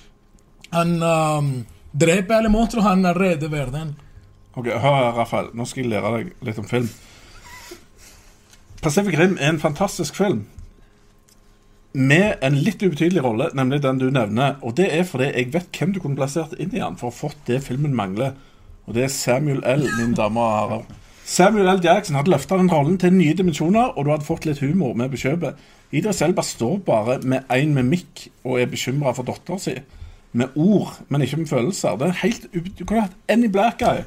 han 0.74 0.97
um, 1.01 1.51
dreper 1.93 2.39
alle 2.39 2.53
monstre, 2.53 2.86
han 2.86 3.05
redder 3.18 3.53
verden. 3.53 3.95
Ok, 4.57 4.72
Hør 4.74 5.11
Rafael. 5.18 5.51
Nå 5.53 5.68
skal 5.70 5.86
jeg 5.86 5.93
lære 5.93 6.15
deg 6.15 6.34
litt 6.47 6.61
om 6.61 6.70
film. 6.70 6.89
Pacific 8.82 9.17
Rim 9.19 9.38
er 9.39 9.49
en 9.49 9.59
fantastisk 9.59 10.15
film. 10.15 10.45
Med 11.93 12.43
en 12.45 12.57
litt 12.61 12.84
ubetydelig 12.84 13.23
rolle, 13.25 13.49
nemlig 13.57 13.82
den 13.84 13.97
du 13.97 14.09
nevner. 14.13 14.59
Og 14.61 14.75
det 14.78 14.91
er 14.93 15.07
fordi 15.07 15.32
jeg 15.32 15.53
vet 15.53 15.80
hvem 15.80 15.95
du 15.95 15.99
kunne 16.03 16.19
plassert 16.19 16.53
inn 16.59 16.69
i 16.75 16.82
den 16.82 16.97
for 16.99 17.09
å 17.09 17.13
ha 17.13 17.19
fått 17.23 17.39
det 17.49 17.63
filmen 17.65 17.95
mangler. 17.97 18.36
Og 18.86 18.93
det 18.95 19.07
er 19.07 19.13
Samuel 19.13 19.63
L., 19.65 19.88
mine 19.97 20.15
damer 20.15 20.41
og 20.41 20.57
herrer. 20.57 20.86
Samuel 21.28 21.67
L. 21.67 21.82
Jackson 21.84 22.15
hadde 22.15 22.32
løfta 22.32 22.55
den 22.55 22.69
rollen 22.71 22.99
til 23.01 23.11
nye 23.17 23.34
dimensjoner, 23.36 23.97
og 23.97 24.05
du 24.05 24.13
hadde 24.13 24.28
fått 24.28 24.45
litt 24.47 24.61
humor 24.63 24.93
med 24.95 25.09
på 25.11 25.19
kjøpet. 25.25 25.57
Idris 25.91 26.21
Elba 26.21 26.43
står 26.43 26.78
bare 26.86 27.17
med 27.23 27.49
én 27.51 27.73
mimikk 27.75 28.28
og 28.45 28.61
er 28.61 28.69
bekymra 28.71 29.11
for 29.15 29.28
dattera 29.28 29.59
si. 29.59 29.73
Med 30.38 30.55
ord, 30.55 30.93
men 31.09 31.25
ikke 31.25 31.41
med 31.41 31.49
følelser. 31.49 31.97
Det 31.97 32.07
er 32.07 32.21
helt 32.21 32.47
Du 32.53 32.86
kunne 32.86 33.07
hatt 33.07 33.17
Annie 33.28 33.51
Black 33.51 33.80
Guy. 33.80 34.05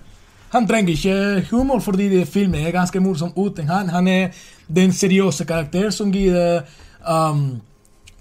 Han 0.50 0.66
trenger 0.66 0.90
ikke 0.92 1.46
humor 1.50 1.78
fordi 1.78 2.24
filmen 2.24 2.66
er 2.66 2.74
ganske 2.74 3.00
morsom 3.00 3.32
uten 3.36 3.68
han. 3.68 3.88
Han 3.88 4.08
er 4.08 4.28
den 4.74 4.92
seriøse 4.92 5.44
karakteren 5.44 5.92
som 5.92 6.10
gir 6.12 6.36
eh, 6.36 6.62
um, 7.06 7.60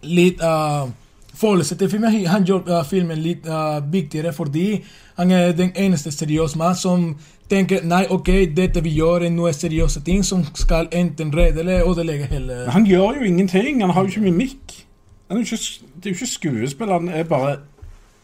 litt 0.03 0.41
uh, 0.41 0.89
følelse 1.34 1.75
til 1.75 1.89
filmen. 1.89 2.25
Han 2.27 2.45
gjør 2.45 2.69
uh, 2.69 2.86
filmen 2.86 3.17
litt 3.17 3.47
uh, 3.49 3.82
viktigere 3.93 4.34
fordi 4.34 4.84
han 5.17 5.32
er 5.32 5.51
den 5.51 5.71
eneste 5.75 6.11
seriøse 6.11 6.57
mann 6.57 6.75
som 6.75 7.09
tenker 7.49 7.82
nei, 7.84 8.05
ok, 8.09 8.30
dette 8.55 8.84
vi 8.86 8.93
gjør 8.99 9.25
er 9.25 9.34
noe 9.34 9.53
seriøse 9.53 10.03
ting 10.05 10.21
som 10.25 10.45
skal 10.53 10.88
enten 10.93 11.34
redde 11.36 11.63
eller 11.65 11.89
ødelegge 11.89 12.30
hele 12.30 12.61
Men 12.67 12.75
han 12.77 12.86
gjør 12.86 13.19
jo 13.19 13.25
ingenting. 13.25 13.82
Han 13.82 13.89
har 13.89 14.05
jo 14.05 14.13
ikke 14.13 14.27
mimikk. 14.30 14.77
Han 15.30 15.38
er 15.38 15.41
ikke, 15.41 15.57
det 15.95 16.05
er 16.05 16.09
jo 16.13 16.17
ikke 16.17 16.34
skuespill, 16.34 16.91
han 16.91 17.09
er 17.09 17.23
bare 17.23 17.57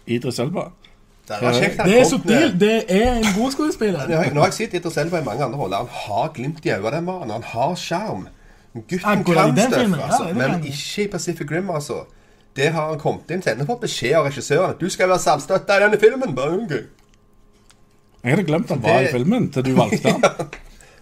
Idris 0.08 0.40
Elba. 0.40 0.70
Det 1.28 1.36
er, 1.42 1.52
kjekt 1.54 1.78
Det 1.84 2.36
er 2.38 2.52
Det 2.60 3.02
er 3.02 3.14
en 3.16 3.24
god 3.38 3.52
skuespiller. 3.52 4.08
Nå 4.08 4.16
har 4.40 4.46
jeg- 4.46 4.54
sett 4.54 4.74
Idris 4.74 4.98
Elba 4.98 5.20
i 5.20 5.24
mange 5.24 5.44
andre 5.44 5.58
roller. 5.60 5.78
Han 5.78 5.88
har 5.92 6.32
glimt 6.36 6.66
i 6.66 6.70
øynene, 6.70 6.92
den 6.96 7.06
mannen. 7.06 7.32
Han 7.32 7.44
har 7.44 7.76
sjarm. 7.76 8.28
Gutten 8.76 9.24
kan 9.24 9.58
støff, 9.58 9.98
ja, 10.00 10.06
altså. 10.06 10.34
Men 10.36 10.64
ikke 10.66 11.04
i 11.04 11.08
Pacific 11.08 11.52
Rim, 11.52 11.70
altså. 11.70 11.94
Det 12.56 12.70
har 12.72 12.90
han 12.90 13.00
kommet 13.00 13.32
inn 13.32 13.42
til. 13.42 13.50
Han 13.50 13.60
har 13.60 13.66
fått 13.66 13.82
beskjed 13.82 14.14
av 14.16 14.26
regissøren 14.26 14.70
at 14.70 14.80
du 14.80 14.90
skal 14.90 15.10
være 15.10 15.20
samstøtta 15.20 15.78
i 15.78 15.84
denne 15.84 16.00
filmen. 16.00 16.36
Bare. 16.36 16.68
Jeg 18.24 18.32
hadde 18.36 18.44
glemt 18.44 18.70
han 18.70 18.84
var 18.84 19.00
Det- 19.00 19.10
i 19.10 19.12
filmen 19.12 19.52
til 19.52 19.64
du 19.66 19.76
valgte 19.76 20.12
han. 20.12 20.22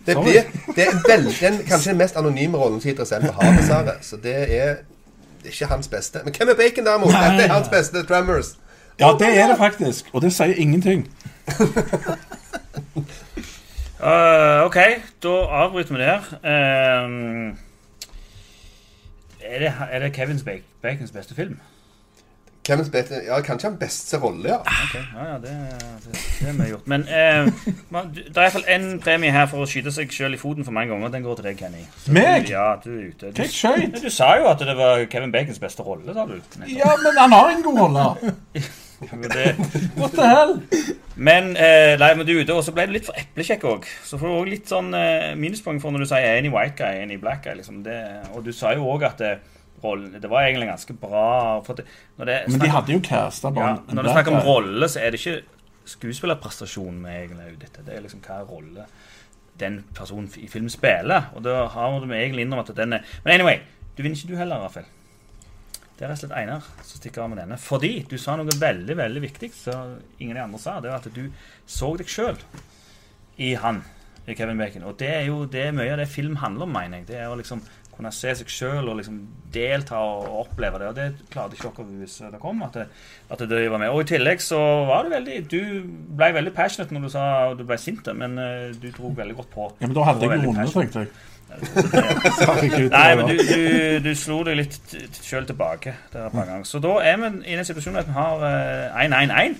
Det, 0.05 0.17
blir, 0.23 0.43
det 0.75 0.83
er 0.87 0.97
vel, 1.07 1.23
den 1.41 1.59
kanskje 1.67 1.89
den 1.89 1.97
mest 1.97 2.17
anonyme 2.19 2.57
rollen 2.57 2.81
som 2.81 2.89
Idris 2.91 3.11
Elba 3.11 3.31
har, 3.31 3.53
dessverre. 3.57 3.93
Så 4.01 4.17
det 4.23 4.33
er, 4.35 4.75
det 5.39 5.45
er 5.45 5.51
ikke 5.51 5.65
hans 5.65 5.87
beste. 5.87 6.19
Men 6.25 6.33
hvem 6.33 6.49
er 6.49 6.53
Bacon, 6.59 6.85
derimot? 6.85 7.07
Dette 7.13 7.43
er 7.45 7.53
hans 7.53 7.69
beste. 7.71 8.03
Tremors. 8.03 8.49
Ja, 8.99 9.15
det 9.19 9.29
er 9.39 9.47
det 9.47 9.57
faktisk. 9.57 10.09
Og 10.13 10.21
det 10.21 10.33
sier 10.33 10.53
ingenting. 10.53 11.07
uh, 13.99 14.63
OK, 14.67 14.79
da 15.23 15.35
avbryter 15.63 15.95
vi 15.95 16.01
der. 16.01 16.19
Ehm, 16.43 17.57
er, 19.41 19.59
det, 19.59 19.73
er 19.91 19.99
det 19.99 20.13
Kevins 20.13 20.45
Bacons 20.81 21.11
beste 21.11 21.35
film? 21.35 21.59
Kevin 22.63 22.85
Spacey, 22.85 23.25
ja, 23.27 23.41
kanskje 23.41 23.69
han 23.69 23.77
beste 23.77 24.17
rolle, 24.17 24.49
ja. 24.49 24.59
Ok, 24.59 24.93
ja, 24.95 25.25
ja, 25.31 25.33
det, 25.33 25.51
det, 26.05 26.11
det 26.39 26.47
har 26.47 26.53
vi 26.63 26.69
gjort. 26.69 26.85
Men 26.87 27.01
eh, 27.01 27.49
man, 27.89 28.13
det 28.15 28.37
er 28.37 28.45
iallfall 28.45 28.69
én 28.71 28.85
premie 29.03 29.33
her 29.35 29.49
for 29.51 29.65
å 29.65 29.67
skyte 29.67 29.91
seg 29.91 30.13
sjøl 30.15 30.37
i 30.37 30.39
foten 30.39 30.63
for 30.63 30.75
mange 30.75 30.93
ganger. 30.93 31.11
Den 31.11 31.25
går 31.27 31.41
til 31.41 31.49
deg, 31.49 31.57
Kenny. 31.59 31.83
Så 32.05 32.15
Meg? 32.15 32.47
Du, 32.47 32.53
ja, 32.55 32.69
du 32.79 32.87
er 32.93 33.09
ute. 33.09 33.33
Du, 33.35 33.43
du, 33.43 33.99
du 34.05 34.07
sa 34.13 34.29
jo 34.39 34.47
at 34.47 34.63
det 34.63 34.77
var 34.79 35.03
Kevin 35.11 35.35
Bacons 35.35 35.59
beste 35.59 35.83
rolle, 35.83 36.07
sa 36.15 36.23
du. 36.29 36.37
nettopp. 36.39 36.71
Ja, 36.71 36.95
men 37.03 37.19
han 37.19 37.35
har 37.35 37.51
en 37.51 37.67
god 37.67 37.83
rolle. 37.83 38.07
Det, 39.11 39.47
What 39.99 40.15
the 40.17 40.27
hell? 40.27 40.53
men 41.15 41.53
eh, 41.57 41.93
nei, 42.01 42.11
men 42.17 42.27
du 42.27 42.33
ute, 42.35 42.53
og 42.53 42.63
så 42.65 42.73
ble 42.75 42.87
du 42.89 42.95
litt 42.95 43.07
for 43.07 43.17
eplekjekk 43.19 43.65
òg. 43.69 43.87
Så 44.05 44.19
får 44.21 44.29
du 44.29 44.35
òg 44.35 44.51
litt 44.51 44.71
sånn 44.71 44.93
eh, 44.97 45.33
minuspoeng 45.39 45.81
for 45.83 45.93
når 45.93 46.05
du 46.05 46.09
sier 46.11 46.37
any 46.37 46.51
white 46.53 46.77
guy, 46.79 47.01
any 47.03 47.19
black 47.21 47.43
guy. 47.45 47.57
Liksom. 47.59 47.81
Det, 47.85 47.99
og 48.33 48.45
du 48.45 48.53
sa 48.55 48.73
jo 48.77 48.87
òg 48.93 49.05
at 49.09 49.21
det, 49.21 49.33
rollen, 49.83 50.15
det 50.21 50.29
var 50.31 50.47
egentlig 50.47 50.69
ganske 50.71 50.95
bra. 50.99 51.61
Det, 51.67 51.85
det 52.25 52.37
Men 52.49 52.63
de 52.63 52.71
hadde 52.71 52.95
jo 52.95 53.01
casta 53.03 53.51
ja, 53.51 53.55
bare 53.57 53.73
en 53.77 53.97
Når 53.97 54.07
det 54.07 54.15
snakker 54.17 54.37
om 54.37 54.47
rolle, 54.47 54.89
så 54.89 55.03
er 55.03 55.13
det 55.13 55.21
ikke 55.21 55.41
skuespillerprestasjonen 55.93 57.03
vi 57.03 57.17
egentlig 57.19 57.45
er 57.45 57.57
ute 57.57 57.69
etter. 57.69 57.85
Det 57.87 57.97
er 57.97 58.05
liksom 58.05 58.23
hva 58.23 58.41
rolle 58.47 58.87
den 59.59 59.83
personen 59.95 60.29
i 60.41 60.47
film 60.49 60.69
spiller. 60.71 61.29
Og 61.35 61.43
da 61.45 61.67
har 61.69 61.99
vi 61.99 62.17
egentlig 62.17 62.47
innrømmet 62.47 62.73
at 62.73 62.79
den 62.79 62.97
er 62.97 63.15
Men 63.23 63.33
anyway, 63.35 63.59
du 63.97 64.03
vinner 64.03 64.17
ikke 64.17 64.33
du 64.33 64.37
heller, 64.39 64.63
Rafael. 64.63 64.85
Det 66.03 66.09
er 66.09 66.11
rett 66.11 66.23
og 66.25 66.27
slett 66.27 66.35
Einar 66.35 66.65
som 66.83 66.99
stikker 66.99 67.21
av 67.23 67.29
med 67.31 67.37
denne. 67.39 67.55
Fordi 67.63 67.91
du 68.11 68.17
sa 68.19 68.33
noe 68.35 68.51
veldig 68.59 68.95
veldig 68.99 69.21
viktig 69.23 69.47
som 69.55 69.93
ingen 70.17 70.35
av 70.35 70.41
de 70.41 70.43
andre 70.49 70.59
sa. 70.59 70.73
Det 70.83 70.89
var 70.91 70.99
at 70.99 71.15
du 71.15 71.29
så 71.63 71.93
deg 71.95 72.11
sjøl 72.11 72.41
i 73.39 73.53
han, 73.55 73.79
i 74.27 74.35
Kevin 74.35 74.59
Bacon. 74.59 74.83
Og 74.89 74.97
det 74.99 75.13
er 75.13 75.23
jo 75.29 75.45
det 75.47 75.69
er 75.69 75.77
mye 75.77 75.93
av 75.93 76.01
det 76.03 76.09
film 76.11 76.35
handler 76.43 76.67
om, 76.67 76.75
mener 76.75 76.99
jeg. 76.99 77.07
Det 77.13 77.21
er 77.21 77.31
å 77.31 77.39
liksom 77.39 77.63
kunne 77.93 78.11
se 78.11 78.35
seg 78.35 78.51
sjøl 78.51 78.89
og 78.89 78.99
liksom 78.99 79.23
delta 79.55 80.03
og 80.03 80.41
oppleve 80.41 80.81
det. 80.81 80.91
Og 80.91 80.99
det 80.99 81.31
klarte 81.31 81.55
ikke 81.55 81.71
dere 81.79 81.99
hvis 82.03 82.19
det 82.35 82.43
kom. 82.43 82.59
At 82.67 82.81
det, 82.81 82.87
at 83.31 83.47
det 83.47 83.63
var 83.71 83.79
med. 83.79 83.95
Og 83.95 84.03
i 84.03 84.09
tillegg 84.11 84.43
så 84.43 84.59
var 84.89 85.07
du 85.07 85.15
veldig 85.15 85.37
Du 85.55 85.59
ble 86.19 86.33
veldig 86.35 86.57
passionate 86.57 86.91
når 86.91 87.07
du 87.07 87.13
sa 87.15 87.27
du 87.55 87.63
ble 87.63 87.79
sint, 87.79 88.11
men 88.19 88.35
eh, 88.43 88.73
du 88.75 88.89
dro 88.91 89.15
veldig 89.15 89.39
godt 89.39 89.55
på. 89.55 89.71
Ja, 89.79 89.87
men 89.87 89.95
da 89.95 90.09
hadde 90.11 90.27
jeg 90.27 90.43
vunnet, 90.43 90.75
tenkte 90.75 91.05
jeg. 91.07 91.15
Nei, 92.93 93.15
men 93.19 93.27
du, 93.29 93.35
du, 93.37 93.99
du 94.05 94.09
slo 94.17 94.39
deg 94.47 94.57
litt 94.61 94.95
sjøl 95.23 95.45
tilbake 95.49 95.93
der 96.13 96.27
et 96.27 96.33
par 96.35 96.47
ganger. 96.49 96.65
Så 96.67 96.81
da 96.83 96.95
er 97.05 97.19
vi 97.21 97.31
i 97.51 97.57
den 97.57 97.67
situasjonen 97.67 98.01
at 98.03 98.09
vi 98.09 98.15
har 98.17 98.43
eh, 98.49 99.05
1-1-1. 99.05 99.55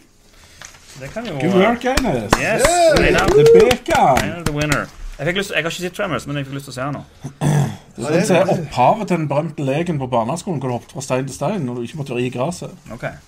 Det 1.01 1.09
kan 1.13 1.25
jo 1.25 1.39
Good 1.41 1.55
work, 1.57 1.85
Eines. 1.89 2.35
Yes, 2.37 2.65
Einar. 3.01 3.31
The 3.33 3.45
Bacon. 3.55 4.43
The 4.45 4.53
winner. 4.53 4.85
Jeg, 5.17 5.27
fikk 5.29 5.39
lyst, 5.41 5.51
jeg 5.53 5.61
har 5.63 5.69
ikke 5.71 5.81
sett 5.87 5.95
Tremors, 5.97 6.25
men 6.29 6.37
jeg 6.39 6.47
fikk 6.47 6.57
lyst 6.59 6.69
til 6.69 6.73
å 6.73 6.77
se 6.77 6.85
den 6.87 6.97
nå. 6.99 7.03
Det 7.93 8.07
sånn 8.09 8.23
som 8.25 8.37
er 8.39 8.49
opphavet 8.55 9.09
til 9.11 9.19
den 9.19 9.27
berømte 9.29 9.65
leken 9.67 9.99
på 10.01 10.07
barneskolen 10.09 10.57
hvor 10.61 10.71
du 10.71 10.75
hoppet 10.79 10.95
fra 10.95 11.03
stein 11.05 11.27
til 11.29 11.35
stein 11.35 11.61
når 11.67 11.77
du 11.77 11.83
ikke 11.85 11.99
måtte 11.99 12.15
ri 12.17 12.25
gresset. 12.33 12.73
Okay. 12.95 13.19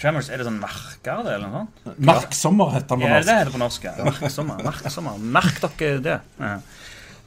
Tremors, 0.00 0.30
er 0.32 0.40
det 0.40 0.46
sånn 0.48 0.56
merker 0.58 1.20
det, 1.26 1.36
eller 1.36 1.50
noe 1.52 1.60
sånt? 1.84 2.00
Marksommer 2.08 2.72
heter 2.74 2.96
den 2.96 3.04
på 3.04 3.10
Ja, 3.10 3.20
det 3.20 3.26
norsk. 3.26 3.34
er 3.36 3.44
det 3.44 3.54
på 3.54 3.60
norsk. 3.62 3.84
ja. 3.84 4.64
Merksommer. 4.64 5.20
Merk 5.38 5.60
dere 5.78 6.00
det. 6.06 6.16
Ja. 6.40 6.54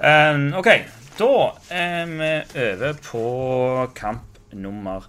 Um, 0.04 0.49
OK, 0.60 0.68
da 1.16 1.28
er 1.72 2.10
vi 2.12 2.32
over 2.60 2.97
på 3.06 3.20
kamp 3.95 4.39
nummer 4.51 5.06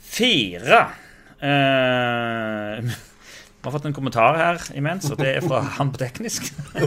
fire. 0.00 0.78
Uh, 1.42 2.80
vi 3.60 3.66
har 3.66 3.74
fått 3.74 3.88
en 3.90 3.92
kommentar 3.92 4.38
her 4.40 4.62
imens, 4.72 5.10
og 5.12 5.20
det 5.20 5.34
er 5.34 5.44
fra 5.44 5.60
han 5.76 5.90
på 5.92 6.00
teknisk. 6.00 6.48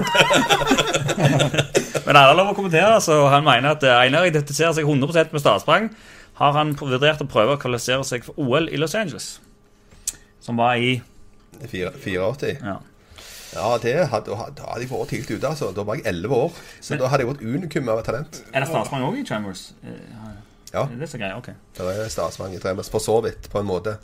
Men 2.07 2.17
alle 2.17 2.31
har 2.31 2.39
lov 2.39 2.49
å 2.55 2.57
kommentere, 2.57 2.95
så 3.05 3.19
han 3.29 3.45
mener 3.45 3.75
at 3.75 3.85
Einar 3.85 4.25
identifiserer 4.31 4.73
seg 4.79 4.89
100% 4.89 5.37
med 5.37 5.43
Statsprang. 5.43 5.91
Har 6.41 6.57
han 6.57 6.73
vurdert 6.79 7.21
å 7.21 7.29
prøve 7.29 7.53
å 7.53 7.61
kvalifisere 7.61 8.01
seg 8.09 8.25
for 8.25 8.41
OL 8.41 8.71
i 8.73 8.81
Los 8.81 8.97
Angeles? 8.97 9.35
Som 10.41 10.57
var 10.57 10.81
i 10.81 10.95
84. 11.61 12.57
ja. 12.57 12.79
Ja, 13.53 13.77
det 13.77 13.93
hadde, 14.09 14.31
da 14.33 14.35
hadde 14.71 14.81
jeg 14.81 14.89
vært 14.89 15.09
tidlig 15.13 15.37
ute, 15.37 15.47
altså. 15.51 15.71
Da 15.75 15.83
var 15.85 15.95
jeg 15.99 16.05
11 16.09 16.33
år. 16.37 16.55
Så 16.81 16.97
da 16.97 17.07
hadde 17.11 17.25
jeg 17.25 17.29
vært 17.33 17.43
unikum 17.45 17.89
av 17.93 17.99
et 18.01 18.05
talent. 18.09 18.39
Er 18.53 18.63
det 18.65 18.69
Statsmann 18.71 19.05
òg 19.05 19.19
i 19.21 19.25
Chambers? 19.27 19.71
Eh, 19.83 19.99
Ja. 20.73 20.87
Er 20.89 20.97
det 20.97 21.09
så 21.09 21.19
greia, 21.21 21.35
Ok. 21.37 21.51
Det 21.77 21.85
er 21.85 22.07
statsmann 22.09 22.53
i 22.55 22.57
Chambers, 22.59 22.89
for 22.89 22.97
så 22.99 23.21
vidt, 23.21 23.45
på 23.51 23.59
en 23.59 23.65
måte. 23.67 23.97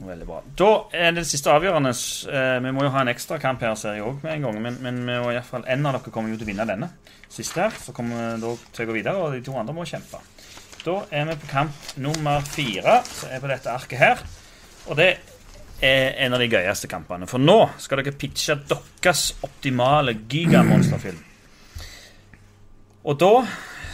Veldig 0.00 0.26
bra. 0.26 0.38
Da 0.56 0.70
er 0.96 1.10
det 1.12 1.26
siste 1.28 1.50
avgjørende. 1.52 1.90
Eh, 2.32 2.60
vi 2.64 2.70
må 2.72 2.82
jo 2.82 2.88
ha 2.94 3.02
en 3.02 3.08
ekstrakamp 3.12 3.60
her, 3.60 3.74
ser 3.76 3.92
jeg 3.98 4.02
òg, 4.06 4.22
med 4.24 4.32
en 4.32 4.42
gang. 4.42 4.62
Men, 4.62 4.78
men 4.80 5.02
vi 5.04 5.18
må 5.20 5.28
i 5.30 5.34
hvert 5.36 5.44
fall, 5.44 5.64
en 5.68 5.84
av 5.86 5.92
dere 5.98 6.10
kommer 6.10 6.30
jo 6.32 6.38
til 6.40 6.46
å 6.46 6.48
vinne 6.48 6.66
denne 6.66 6.88
siste 7.28 7.60
her. 7.60 7.70
Så 7.76 7.92
kommer 7.92 8.38
vi 8.40 8.54
til 8.72 8.86
å 8.86 8.88
gå 8.88 8.96
videre, 8.96 9.20
og 9.20 9.32
de 9.36 9.42
to 9.44 9.52
andre 9.60 9.74
må 9.76 9.84
kjempe. 9.84 10.18
Da 10.84 10.96
er 11.12 11.28
vi 11.28 11.36
på 11.44 11.50
kamp 11.52 11.92
nummer 12.00 12.40
fire, 12.40 13.02
som 13.04 13.28
er 13.30 13.40
på 13.44 13.52
dette 13.52 13.70
arket 13.76 13.98
her. 14.00 14.24
Og 14.88 14.96
det 14.96 15.10
er 15.82 16.14
en 16.24 16.34
av 16.36 16.42
de 16.42 16.48
gøyeste 16.50 16.88
kampene. 16.90 17.28
For 17.30 17.42
nå 17.42 17.58
skal 17.82 18.02
dere 18.02 18.16
pitche 18.18 18.56
deres 18.70 19.24
optimale 19.44 20.16
gigamonsterfilm. 20.30 21.22
Og 23.04 23.18
da 23.20 23.32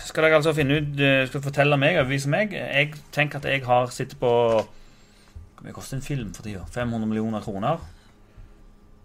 skal 0.07 0.27
dere 0.27 0.39
altså 0.41 0.55
finne 0.55 0.81
ut 0.81 1.01
eh, 1.03 1.25
Skal 1.27 1.43
fortelle 1.43 1.79
meg, 1.79 1.99
overbevise 1.99 2.31
meg. 2.31 2.55
Jeg 2.55 2.93
tenker 3.15 3.41
at 3.41 3.49
jeg 3.51 3.63
har 3.67 3.91
sittet 3.95 4.19
på 4.21 4.31
Hvor 4.31 5.67
mye 5.67 5.75
koster 5.75 5.99
en 5.99 6.05
film 6.05 6.33
for 6.35 6.47
tida? 6.47 6.65
500 6.71 7.11
millioner 7.11 7.43
kroner? 7.45 7.83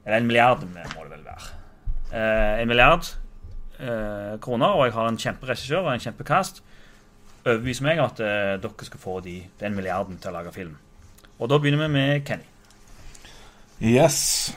Eller 0.06 0.22
en 0.22 0.28
milliard 0.30 0.62
må 0.70 1.04
det 1.04 1.12
vel 1.16 1.26
være. 1.26 1.52
Eh, 2.14 2.62
en 2.62 2.70
milliard 2.70 3.08
eh, 3.80 4.40
kroner, 4.42 4.78
og 4.78 4.86
jeg 4.86 4.94
har 4.94 5.10
en 5.10 5.18
kjemperegissør 5.18 5.82
og 5.82 5.94
en 5.94 6.04
kjempekast. 6.04 6.62
Overbevis 7.46 7.82
meg 7.86 8.02
at 8.02 8.22
eh, 8.22 8.56
dere 8.62 8.90
skal 8.90 9.02
få 9.02 9.20
de, 9.26 9.40
den 9.60 9.78
milliarden 9.78 10.22
til 10.22 10.32
å 10.32 10.38
lage 10.38 10.54
film. 10.54 10.78
Og 11.40 11.50
da 11.50 11.58
begynner 11.60 11.88
vi 11.88 11.96
med 11.98 12.28
Kenny. 12.28 12.55
Yes. 13.82 14.56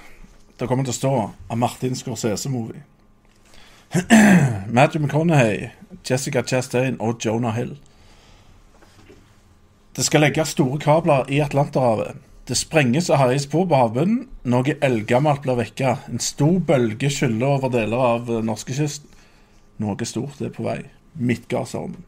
Det 0.58 0.66
kommer 0.66 0.86
til 0.86 0.94
å 0.94 0.98
stå 0.98 1.12
av 1.50 1.58
Martin 1.58 1.96
Scorsese-movie. 1.96 2.82
Matthew 4.76 5.02
McConaughey, 5.02 5.70
Jessica 6.04 6.42
Chastain 6.42 6.98
og 7.00 7.24
Jonah 7.24 7.54
Hill. 7.54 7.76
Det 9.96 10.04
skal 10.06 10.22
legges 10.22 10.52
store 10.54 10.78
kabler 10.82 11.30
i 11.30 11.40
Atlanterhavet. 11.42 12.18
Det 12.48 12.56
sprenges 12.56 13.10
og 13.10 13.18
herjes 13.20 13.46
på 13.50 13.64
på 13.68 13.76
havbunnen. 13.76 14.22
Noe 14.48 14.76
eldgammelt 14.82 15.42
blir 15.44 15.58
vekka. 15.58 15.96
En 16.08 16.22
stor 16.22 16.60
bølge 16.64 17.10
skyller 17.12 17.58
over 17.58 17.72
deler 17.74 18.04
av 18.14 18.30
eh, 18.30 18.44
norskekysten. 18.46 19.10
Noe 19.82 20.08
stort 20.08 20.40
er 20.42 20.54
på 20.54 20.64
vei. 20.64 20.78
Midtgardsormen. 21.18 22.06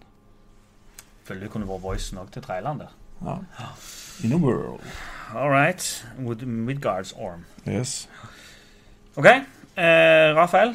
Føler 1.27 1.45
du 1.45 1.53
kunne 1.53 1.69
vært 1.69 1.85
voicen 1.85 2.23
òg 2.23 2.31
til 2.35 2.47
traileren 2.47 2.81
der. 2.85 2.95
Ja. 3.27 3.37
In 4.25 4.33
a 4.33 4.41
world. 4.41 4.87
All 5.35 5.51
right. 5.51 6.05
With 6.18 6.43
Midgard's 6.43 7.12
arm. 7.12 7.45
Yes. 7.66 8.09
OK. 9.16 9.26
Eh, 9.26 10.33
Rafael, 10.35 10.74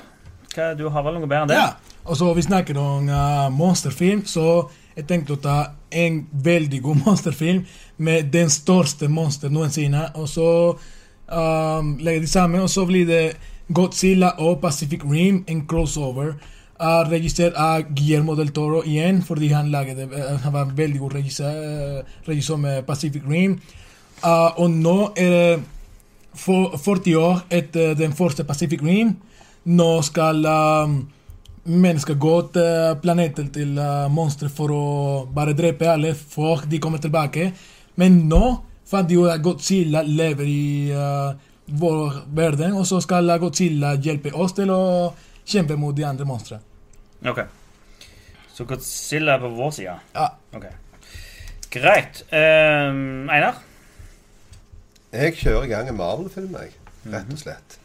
hva, 0.55 0.71
du 0.77 0.87
har 0.89 1.03
vel 1.03 1.17
noe 1.19 1.27
bedre 1.27 1.43
enn 1.43 1.51
det? 1.51 1.59
Ja. 1.59 1.95
Og 2.05 2.17
så 2.19 2.29
vi 2.37 2.43
snakker 2.45 2.77
om 2.77 3.09
uh, 3.09 3.47
monsterfilm, 3.51 4.21
så 4.29 4.67
jeg 4.95 5.07
tenkte 5.09 5.35
å 5.35 5.41
ta 5.41 5.57
en 5.91 6.21
veldig 6.45 6.81
god 6.85 7.01
monsterfilm 7.05 7.65
med 7.97 8.31
den 8.33 8.51
største 8.53 9.09
monster 9.11 9.51
noensinne. 9.51 10.07
Og 10.15 10.29
så 10.31 10.49
um, 11.27 11.95
legger 11.99 12.23
de 12.23 12.31
sammen, 12.31 12.63
og 12.63 12.71
så 12.71 12.85
blir 12.87 13.07
det 13.09 13.23
Godzilla 13.73 14.35
og 14.45 14.61
Pacific 14.61 15.03
Rim, 15.03 15.43
en 15.49 15.65
crossover. 15.67 16.35
Uh, 16.75 17.05
regissert 17.07 17.55
av 17.55 17.87
Guillermo 17.95 18.35
del 18.35 18.51
Toro 18.55 18.81
igjen, 18.83 19.21
fordi 19.23 19.47
han, 19.51 19.71
laget 19.71 19.99
det, 19.99 20.09
uh, 20.11 20.35
han 20.43 20.53
var 20.53 20.73
veldig 20.75 21.01
god 21.01 21.17
regissør, 21.19 21.59
uh, 21.59 22.21
regissør 22.27 22.59
med 22.61 22.83
Pacific 22.87 23.23
Rim. 23.27 23.59
Uh, 24.23 24.51
og 24.61 24.69
nå 24.71 24.97
er 25.19 25.33
det 25.33 25.63
for, 26.35 26.75
40 26.77 27.17
år 27.19 27.43
etter 27.53 27.95
den 27.97 28.13
første 28.15 28.45
Pacific 28.47 28.83
Rim. 28.83 29.15
Nå 29.65 29.89
skal 30.05 30.45
um, 30.45 30.99
mennesker 31.65 32.19
gå 32.21 32.35
til 32.53 32.99
planeten 33.01 33.49
til 33.53 33.79
uh, 33.79 34.05
monstre 34.11 34.51
for 34.53 34.73
å 34.73 34.85
bare 35.33 35.55
drepe 35.57 35.89
alle 35.89 36.13
før 36.15 36.67
De 36.69 36.79
kommer 36.79 37.01
tilbake. 37.01 37.49
Men 37.99 38.25
nå 38.29 38.43
fant 38.85 39.09
de 39.09 39.17
ut 39.17 39.31
at 39.31 39.43
Godzilla 39.43 40.03
lever 40.05 40.47
i 40.49 40.93
uh, 40.93 41.33
vår 41.65 42.21
verden, 42.37 42.75
og 42.77 42.85
så 42.85 43.01
skal 43.01 43.31
Godzilla 43.41 43.95
hjelpe 43.97 44.33
oss 44.37 44.53
til 44.53 44.69
å 44.69 44.81
kjempe 45.45 45.77
mot 45.79 45.95
de 45.97 46.05
andre 46.05 46.27
monstrene. 46.29 46.61
Ok. 47.25 47.41
Så 48.53 48.67
Godzilla 48.69 49.35
er 49.35 49.41
på 49.43 49.53
vår 49.55 49.71
side? 49.79 49.95
Ja. 50.13 50.27
Ok. 50.55 50.67
Greit. 51.73 52.21
Um, 52.29 53.25
Einar? 53.33 53.64
Jeg 55.15 55.37
kjører 55.39 55.63
i 55.63 55.69
gang 55.71 55.87
en 55.87 55.95
Marvel-film, 55.95 56.55
jeg. 56.59 56.73
Rett 57.07 57.29
og 57.31 57.39
slett. 57.39 57.75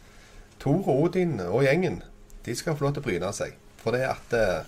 Thor 0.59 0.81
og 0.91 1.05
Odin 1.05 1.37
og 1.45 1.63
gjengen 1.63 2.01
de 2.43 2.55
skal 2.59 2.75
få 2.75 2.89
lov 2.89 2.97
til 2.97 3.05
å 3.05 3.07
bryne 3.07 3.29
seg. 3.37 3.53
For 3.79 3.95
det 3.95 4.01
at 4.09 4.35
eh, 4.35 4.65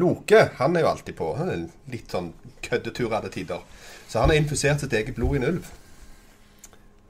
Loke 0.00 0.40
han 0.58 0.74
er 0.74 0.82
jo 0.82 0.88
alltid 0.90 1.16
på 1.20 1.28
han 1.38 1.52
er 1.52 1.60
litt 1.92 2.10
sånn 2.10 2.32
køddeturete 2.66 3.30
tider. 3.36 3.62
Så 4.08 4.24
han 4.24 4.32
har 4.32 4.40
infusert 4.40 4.82
sitt 4.82 4.96
eget 4.96 5.14
blod 5.14 5.36
i 5.36 5.40
en 5.40 5.46
ulv. 5.52 5.68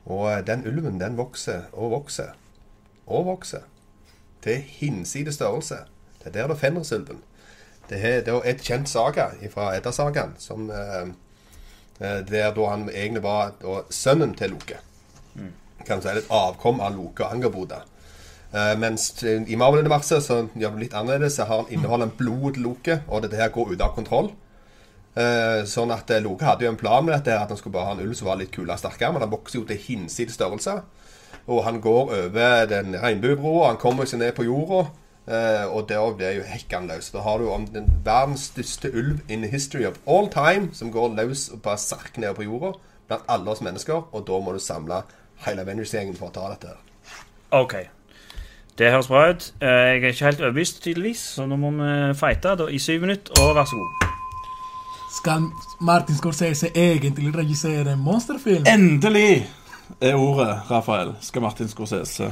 Og 0.04 0.26
eh, 0.34 0.42
den 0.50 0.66
ulven 0.68 1.00
den 1.00 1.16
vokser 1.16 1.70
og 1.72 1.94
vokser 1.94 2.36
og 3.08 3.24
vokser. 3.30 3.64
Til 4.44 4.60
hinsides 4.60 5.40
størrelse. 5.40 5.80
Det 6.20 6.28
er 6.28 6.36
der 6.36 6.52
det 6.52 6.58
er 6.58 6.62
Fenrisulven. 6.66 7.24
Det 7.88 8.04
er 8.04 8.20
da 8.28 8.36
et 8.44 8.60
kjent 8.60 8.92
saga 8.92 9.30
fra 9.48 9.72
Edda-sagaen, 9.78 10.36
som 10.38 10.68
eh, 10.68 11.08
eh, 12.04 12.20
der 12.28 12.52
da 12.52 12.68
han 12.74 12.86
egentlig 12.92 13.24
var 13.24 13.56
da, 13.64 13.80
sønnen 13.88 14.36
til 14.36 14.52
Loke. 14.58 14.82
Kan 15.86 16.02
si 16.02 16.10
et 16.12 16.28
avkom 16.30 16.82
av 16.84 16.94
Loke 16.96 17.24
og 17.24 17.34
Angerboda. 17.34 17.82
Uh, 18.50 18.74
mens 18.82 19.12
i 19.22 19.56
Marvel-universet 19.58 20.24
så 20.24 20.40
gjør 20.58 20.74
det 20.74 20.86
litt 20.86 20.94
annerledes. 20.98 21.38
Så 21.38 21.46
har 21.48 21.70
inneholder 21.70 22.08
en 22.08 22.16
blod 22.18 22.54
til 22.56 22.66
Loke, 22.66 23.00
og 23.08 23.24
dette 23.24 23.38
her 23.38 23.52
går 23.54 23.74
ut 23.74 23.84
av 23.84 23.94
kontroll. 23.96 24.32
Uh, 25.10 25.66
sånn 25.66 25.90
at 25.90 26.10
eh, 26.14 26.22
Loke 26.22 26.46
hadde 26.46 26.62
jo 26.64 26.70
en 26.70 26.78
plan 26.78 27.02
med 27.02 27.16
dette, 27.16 27.34
at 27.34 27.50
han 27.50 27.58
skulle 27.58 27.74
bare 27.74 27.88
ha 27.88 27.94
en 27.96 28.02
ulv 28.04 28.14
som 28.14 28.28
var 28.30 28.38
litt 28.38 28.52
kulere 28.54 28.76
og 28.78 28.82
sterkere. 28.82 29.12
Men 29.14 29.24
han 29.26 29.32
vokser 29.32 29.60
jo 29.60 29.66
til 29.68 29.80
hinsides 29.82 30.38
størrelse. 30.38 30.76
Og 31.50 31.62
han 31.66 31.80
går 31.82 32.12
over 32.14 32.66
den 32.70 32.94
regnbuebroa, 33.00 33.72
han 33.72 33.80
kommer 33.80 34.06
seg 34.06 34.22
ned 34.22 34.34
på 34.36 34.46
jorda. 34.46 34.88
Uh, 35.30 35.66
og 35.76 35.84
der 35.90 36.14
blir 36.18 36.38
jo 36.40 36.46
hekken 36.46 36.88
løs. 36.90 37.10
Da 37.14 37.22
har 37.22 37.38
du 37.38 37.50
om 37.50 37.66
den 37.70 37.86
verdens 38.06 38.48
største 38.50 38.90
ulv 38.90 39.20
in 39.30 39.46
history 39.46 39.84
of 39.86 39.98
all 40.06 40.30
time, 40.30 40.70
som 40.74 40.90
går 40.94 41.14
løs 41.18 41.48
og 41.54 41.62
bare 41.66 41.78
sark 41.78 42.18
ned 42.18 42.34
på 42.38 42.46
jorda 42.46 42.72
blant 43.10 43.26
alle 43.30 43.50
oss 43.50 43.62
mennesker. 43.62 44.08
Og 44.14 44.26
da 44.26 44.38
må 44.42 44.54
du 44.54 44.62
samle 44.62 45.02
hele 45.46 45.62
Avengers-gjengen 45.64 46.16
for 46.18 46.28
å 46.28 46.34
ta 46.34 46.48
dette. 46.52 46.74
OK. 47.56 47.74
Det 48.78 48.90
høres 48.92 49.08
bra 49.10 49.26
ut. 49.30 49.52
Eh, 49.60 49.68
Jeg 49.68 50.02
er 50.04 50.12
ikke 50.14 50.24
helt 50.24 50.40
overbevist, 50.40 50.82
tydeligvis, 50.84 51.18
så 51.36 51.46
nå 51.46 51.56
må 51.60 51.70
vi 51.76 52.14
fighte 52.18 52.56
da, 52.56 52.66
i 52.72 52.78
syv 52.78 53.00
minutter, 53.00 53.32
og 53.42 53.54
vær 53.56 53.64
så 53.68 53.76
god. 53.76 54.06
Skal 55.10 55.48
Martin 55.80 56.16
Scorsese 56.16 56.70
egentlig 56.74 57.32
regissere 57.34 57.92
en 57.92 57.98
monsterfilm? 58.04 58.64
Endelig 58.70 59.46
er 60.00 60.14
ordet, 60.14 60.52
Rafael, 60.70 61.14
skal 61.20 61.42
Martin 61.42 61.68
Scorsese. 61.68 62.30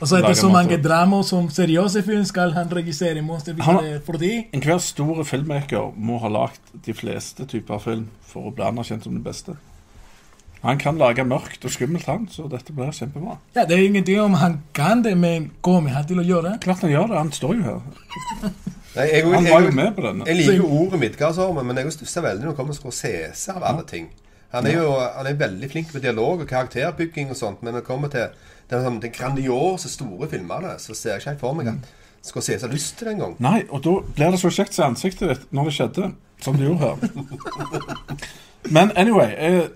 Og 0.00 0.08
så 0.08 0.16
etter 0.18 0.28
det 0.28 0.36
så 0.36 0.48
mange 0.52 0.76
drama 0.84 1.22
som 1.24 1.46
seriøse 1.50 2.02
film, 2.04 2.24
skal 2.28 2.52
han 2.52 2.68
regissere 2.72 3.18
en 3.18 3.24
monsterfilm 3.24 3.62
Han- 3.64 4.00
fordi 4.04 4.46
Enhver 4.52 4.78
store 4.78 5.24
filmmaker 5.24 5.92
må 5.96 6.18
ha 6.20 6.28
lagd 6.28 6.60
de 6.86 6.94
fleste 6.94 7.46
typer 7.46 7.78
film 7.78 8.08
for 8.22 8.40
å 8.50 8.54
bli 8.54 8.64
anerkjent 8.64 9.04
som 9.04 9.12
den 9.14 9.22
beste. 9.24 9.56
Han 10.62 10.78
kan 10.80 10.98
lage 10.98 11.24
mørkt 11.28 11.64
og 11.68 11.70
skummelt, 11.70 12.06
han, 12.08 12.24
så 12.32 12.46
dette 12.50 12.72
blir 12.74 12.94
kjempebra. 12.94 13.36
Ja, 13.54 13.66
det 13.68 13.76
er 13.76 13.84
ingenting 13.84 14.20
om 14.22 14.38
han 14.40 14.60
kan 14.74 15.04
det, 15.04 15.12
men 15.18 15.50
går 15.62 15.82
vi 15.84 15.94
her 15.94 16.06
til 16.08 16.22
å 16.22 16.24
gjøre 16.26 16.52
det? 16.52 16.60
Klart 16.64 16.82
han 16.86 16.94
gjør 16.94 17.12
det, 17.12 17.18
han 17.20 17.32
står 17.36 17.58
jo 17.58 17.66
her. 17.66 18.54
Nei, 18.96 19.06
jeg, 19.12 19.26
Han 19.28 19.48
var 19.50 19.66
jo 19.66 19.72
med 19.76 19.90
på 19.94 20.04
denne. 20.06 20.26
Jeg 20.26 20.40
liker 20.40 20.62
jo 20.62 20.70
ordet 20.80 21.00
Midgardsormen, 21.02 21.68
men 21.68 21.82
jeg 21.82 21.92
stusser 21.92 22.24
veldig 22.24 22.46
når 22.46 22.54
det 22.54 22.58
kommer 22.58 22.76
til 22.76 22.80
Scorsese 22.80 23.52
av 23.52 23.66
alle 23.68 23.84
ting. 23.88 24.08
Han 24.54 24.66
er 24.70 24.78
jo 24.78 24.90
han 24.96 25.28
er 25.28 25.38
veldig 25.38 25.68
flink 25.68 25.92
med 25.92 26.04
dialog 26.06 26.42
og 26.44 26.48
karakterbygging 26.48 27.30
og 27.34 27.36
sånt, 27.36 27.62
men 27.62 27.74
når 27.74 27.82
det 27.82 27.88
kommer 27.90 28.12
til 28.12 28.26
den, 28.70 28.82
sånn, 28.82 29.00
den 29.02 29.12
grandiose, 29.14 29.90
store 29.92 30.30
filmene, 30.32 30.76
så 30.82 30.96
ser 30.96 31.16
jeg 31.16 31.24
ikke 31.24 31.34
helt 31.34 31.42
for 31.44 31.58
meg 31.58 31.72
at 31.74 31.90
Scorsese 32.26 32.66
har 32.66 32.72
lyst 32.72 32.96
til 32.98 33.10
det 33.10 33.16
engang. 33.18 33.36
Nei, 33.44 33.60
og 33.68 33.84
da 33.84 33.98
blir 34.16 34.32
det 34.34 34.40
så 34.42 34.50
kjekt 34.50 34.78
å 34.80 34.88
ansiktet 34.88 35.28
ditt 35.30 35.50
når 35.54 35.68
det 35.68 35.74
skjedde, 35.76 36.08
som 36.42 36.56
det 36.58 36.66
gjorde 36.66 36.88
her. 36.88 36.96
Men 38.74 38.90
anyway, 38.98 39.36
eh, 39.36 39.66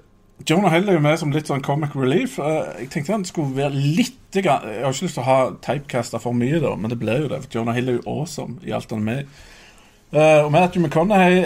Jonah 0.49 0.73
Hill 0.73 0.89
er 0.89 0.97
jo 0.97 1.05
med 1.05 1.19
som 1.21 1.33
litt 1.35 1.51
sånn 1.51 1.63
comic 1.65 1.95
relief. 1.99 2.39
Eh, 2.41 2.85
jeg 2.85 2.91
tenkte 2.95 3.15
han 3.17 3.27
skulle 3.29 3.57
være 3.59 3.77
litt 3.77 4.17
Jeg 4.35 4.47
har 4.47 4.63
ikke 4.63 5.07
lyst 5.09 5.17
til 5.19 5.25
å 5.25 5.27
ha 5.27 5.39
typecasta 5.59 6.21
for 6.23 6.37
mye, 6.37 6.61
da, 6.63 6.77
men 6.79 6.93
det 6.93 7.01
ble 7.01 7.17
jo 7.25 7.31
det. 7.33 7.43
For 7.45 7.59
Jonah 7.59 7.77
Hill 7.77 7.91
er 7.91 7.99
jo 7.99 8.07
awesome 8.09 8.61
i 8.67 8.75
alt 8.77 8.93
han 8.95 9.03
er 9.03 9.09
med. 9.09 9.41
Eh, 10.11 10.45
og 10.45 10.53
Matthew 10.55 10.83
McConaughey 10.83 11.45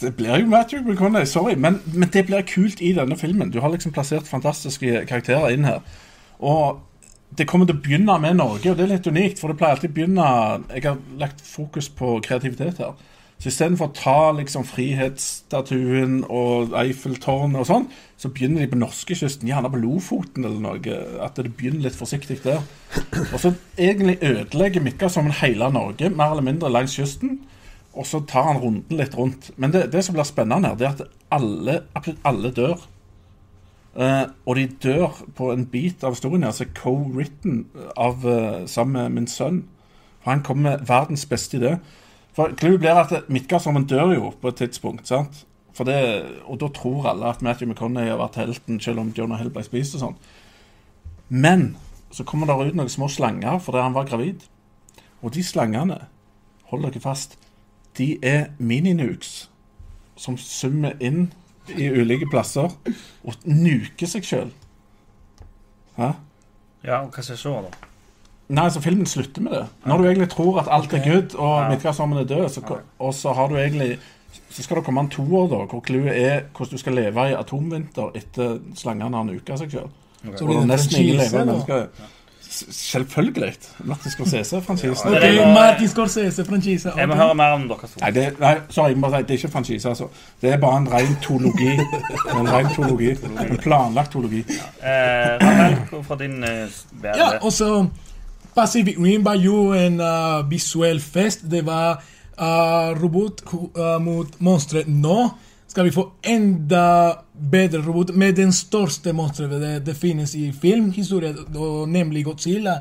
Det 0.00 0.14
blir 0.16 0.38
jo 0.40 0.46
Matthew 0.48 0.80
McConaughey, 0.80 1.26
sorry, 1.28 1.56
men, 1.60 1.80
men 1.92 2.08
det 2.12 2.24
blir 2.28 2.44
kult 2.48 2.80
i 2.80 2.92
denne 2.96 3.16
filmen. 3.18 3.50
Du 3.50 3.60
har 3.60 3.72
liksom 3.72 3.92
plassert 3.92 4.28
fantastiske 4.28 5.06
karakterer 5.08 5.56
inn 5.56 5.66
her. 5.68 5.82
Og 6.38 6.78
det 7.36 7.48
kommer 7.48 7.68
til 7.68 7.76
å 7.76 7.82
begynne 7.82 8.14
med 8.22 8.38
Norge, 8.38 8.70
og 8.70 8.78
det 8.78 8.86
er 8.86 8.94
litt 8.94 9.08
unikt. 9.10 9.40
For 9.40 9.50
det 9.50 9.58
pleier 9.58 9.76
alltid 9.76 9.90
å 9.90 9.96
begynne 9.98 10.28
Jeg 10.72 10.84
har 10.86 11.00
lagt 11.20 11.42
fokus 11.44 11.90
på 11.92 12.18
kreativitet 12.24 12.80
her. 12.80 12.94
Så 13.38 13.52
istedenfor 13.52 13.86
å 13.86 13.94
ta 13.94 14.20
liksom 14.34 14.64
frihetsstatuen 14.66 16.24
og 16.26 16.72
Eiffeltårnet 16.74 17.60
og 17.60 17.68
sånn, 17.68 17.84
så 18.18 18.30
begynner 18.34 18.64
de 18.64 18.72
på 18.72 18.80
norskekysten, 18.80 19.46
gjerne 19.46 19.70
på 19.70 19.78
Lofoten 19.78 20.42
eller 20.42 20.58
noe. 20.64 20.96
At 21.22 21.38
det 21.38 21.52
begynner 21.54 21.86
litt 21.86 21.98
forsiktig 21.98 22.40
der. 22.42 22.64
Og 23.28 23.36
så 23.38 23.52
egentlig 23.78 24.18
ødelegger 24.26 24.82
Mikka 24.82 25.10
som 25.14 25.30
en 25.30 25.38
hele 25.38 25.70
Norge, 25.70 26.10
mer 26.10 26.34
eller 26.34 26.48
mindre 26.48 26.72
langs 26.72 26.96
kysten. 26.98 27.38
Og 27.94 28.06
så 28.10 28.20
tar 28.26 28.50
han 28.50 28.58
runden 28.62 28.98
litt 28.98 29.14
rundt. 29.18 29.52
Men 29.56 29.70
det, 29.74 29.86
det 29.94 30.02
som 30.06 30.18
blir 30.18 30.26
spennende 30.26 30.72
her, 30.72 30.80
det 30.80 30.88
er 30.88 30.96
at 30.96 31.06
alle, 31.38 31.78
alle 32.26 32.52
dør. 32.58 32.82
Uh, 33.98 34.26
og 34.46 34.58
de 34.58 34.66
dør 34.82 35.22
på 35.38 35.52
en 35.54 35.64
bit 35.66 36.02
av 36.06 36.18
historien 36.18 36.46
altså 36.46 36.66
co-written 36.74 37.64
av, 37.96 38.26
eh, 38.26 38.66
sammen 38.66 38.98
med 38.98 39.14
min 39.14 39.30
sønn. 39.30 39.64
For 40.22 40.34
han 40.34 40.42
kom 40.46 40.62
med 40.66 40.86
verdens 40.90 41.26
beste 41.26 41.58
idé. 41.58 41.76
For 42.38 42.54
clouet 42.54 42.78
blir 42.78 42.94
at 42.94 43.26
Midgardsormen 43.26 43.88
dør 43.90 44.12
jo 44.14 44.28
på 44.30 44.52
et 44.52 44.60
tidspunkt. 44.60 45.08
sant? 45.08 45.44
Det, 45.78 45.94
og 46.44 46.60
da 46.60 46.68
tror 46.74 47.06
alle 47.10 47.26
at 47.26 47.42
Matthew 47.42 47.68
McConney 47.68 48.06
har 48.06 48.18
vært 48.18 48.38
helten, 48.38 48.80
selv 48.80 48.98
om 48.98 49.10
Jonah 49.16 49.38
Hill 49.38 49.50
ble 49.50 49.62
spist 49.66 49.94
og 49.94 50.02
sånn. 50.02 50.14
Men 51.28 51.76
så 52.14 52.22
kommer 52.26 52.46
det 52.46 52.70
ut 52.70 52.78
noen 52.78 52.90
små 52.90 53.08
slanger 53.10 53.58
fordi 53.62 53.82
han 53.82 53.94
var 53.94 54.06
gravid. 54.06 54.46
Og 55.22 55.34
de 55.34 55.42
slangene, 55.42 55.98
hold 56.70 56.86
dere 56.86 57.02
fast, 57.02 57.34
de 57.98 58.18
er 58.22 58.52
mininukes 58.58 59.48
som 60.18 60.38
summer 60.38 60.94
inn 61.02 61.32
i 61.74 61.90
ulike 61.90 62.30
plasser 62.30 62.70
og 63.26 63.46
nuker 63.46 64.06
seg 64.06 64.26
sjøl. 64.26 64.54
Ja, 66.86 67.02
og 67.02 67.10
hva 67.10 67.22
skal 67.22 67.34
jeg 67.34 67.42
se, 67.42 67.58
da? 67.66 67.87
Nei, 68.48 68.68
så 68.70 68.80
filmen 68.80 69.06
slutter 69.06 69.42
med 69.44 69.52
det. 69.52 69.66
Når 69.86 69.98
du 69.98 70.04
egentlig 70.08 70.28
tror 70.32 70.60
at 70.60 70.68
alt 70.70 70.92
er 70.94 71.02
good, 71.04 71.34
og 71.36 71.62
Ja. 71.62 71.68
Midtgardsarmen 71.68 72.18
er 72.18 72.24
død, 72.24 72.48
så, 72.48 72.78
og 72.98 73.14
så 73.14 73.32
har 73.34 73.48
du 73.48 73.56
egentlig 73.56 73.98
Så 74.50 74.62
skal 74.62 74.76
det 74.76 74.84
komme 74.84 75.00
en 75.00 75.08
toer, 75.08 75.48
da, 75.48 75.64
hvor 75.68 75.80
clouet 75.84 76.12
er 76.16 76.40
hvordan 76.56 76.70
du 76.72 76.78
skal 76.78 76.92
leve 76.94 77.30
i 77.30 77.34
atomvinter 77.34 78.10
etter 78.16 78.58
slangene 78.76 79.16
har 79.16 79.24
nuka 79.24 79.56
seg 79.56 79.70
sjøl. 79.70 79.88
Så 80.36 80.46
blir 80.46 80.58
det 80.60 80.66
nesten 80.68 81.00
ingen 81.02 81.16
levende 81.20 81.44
mennesker. 81.52 81.86
Selvfølgelig. 82.50 83.52
Martin 83.84 84.10
Scorsese-franchisen. 84.10 85.12
Ja, 85.12 85.20
det 85.20 85.38
Ok, 85.40 85.46
var- 85.46 85.52
Martin 85.54 85.88
Scorsese, 85.88 86.44
franchise. 86.44 86.92
Jeg 86.96 87.08
må 87.08 87.14
høre 87.14 87.34
mer 87.34 87.52
om 87.54 87.68
deres 87.68 87.82
ord. 87.96 88.00
Nei, 88.00 88.10
det, 88.10 88.40
nei, 88.40 88.54
sorry, 88.70 88.88
jeg 88.88 88.96
må 88.98 89.08
bare 89.10 89.20
si, 89.20 89.22
det 89.22 89.30
er 89.30 89.38
ikke 89.38 89.52
franchise. 89.52 89.88
altså. 89.88 90.08
Det 90.42 90.52
er 90.52 90.56
bare 90.56 90.76
en 90.76 90.92
ren 90.92 91.16
tologi. 91.22 91.68
Er 91.68 92.38
En 92.40 92.48
ren 92.52 92.66
tologi. 92.74 93.10
En 93.50 93.56
planlagt 93.58 94.12
tologi. 94.12 94.38
Eh, 94.38 95.38
Rafael, 95.40 96.04
fra 96.04 96.16
din 96.16 96.44
eh, 96.44 96.66
Ja, 97.04 97.38
og 97.42 97.52
så 97.52 97.88
Pacific 98.58 98.96
Rim 98.98 99.22
var 99.22 99.36
jo 99.38 99.70
en 99.70 100.00
uh, 100.02 100.42
visuell 100.50 100.98
fest. 101.00 101.44
Det 101.50 101.60
var 101.66 102.00
uh, 102.40 102.90
robot 102.98 103.44
uh, 103.54 103.98
mot 104.02 104.40
monstre. 104.42 104.82
Nå 104.90 105.18
skal 105.68 105.86
vi 105.86 105.92
få 105.94 106.08
enda 106.26 107.12
bedre 107.38 107.84
robot 107.84 108.10
med 108.18 108.34
den 108.40 108.50
største 108.52 109.12
monsteret 109.14 109.62
det, 109.62 109.74
det 109.86 109.94
finnes 109.94 110.34
i 110.34 110.48
filmhistorie, 110.50 111.36
nemlig 111.86 112.24
Godzilla. 112.26 112.80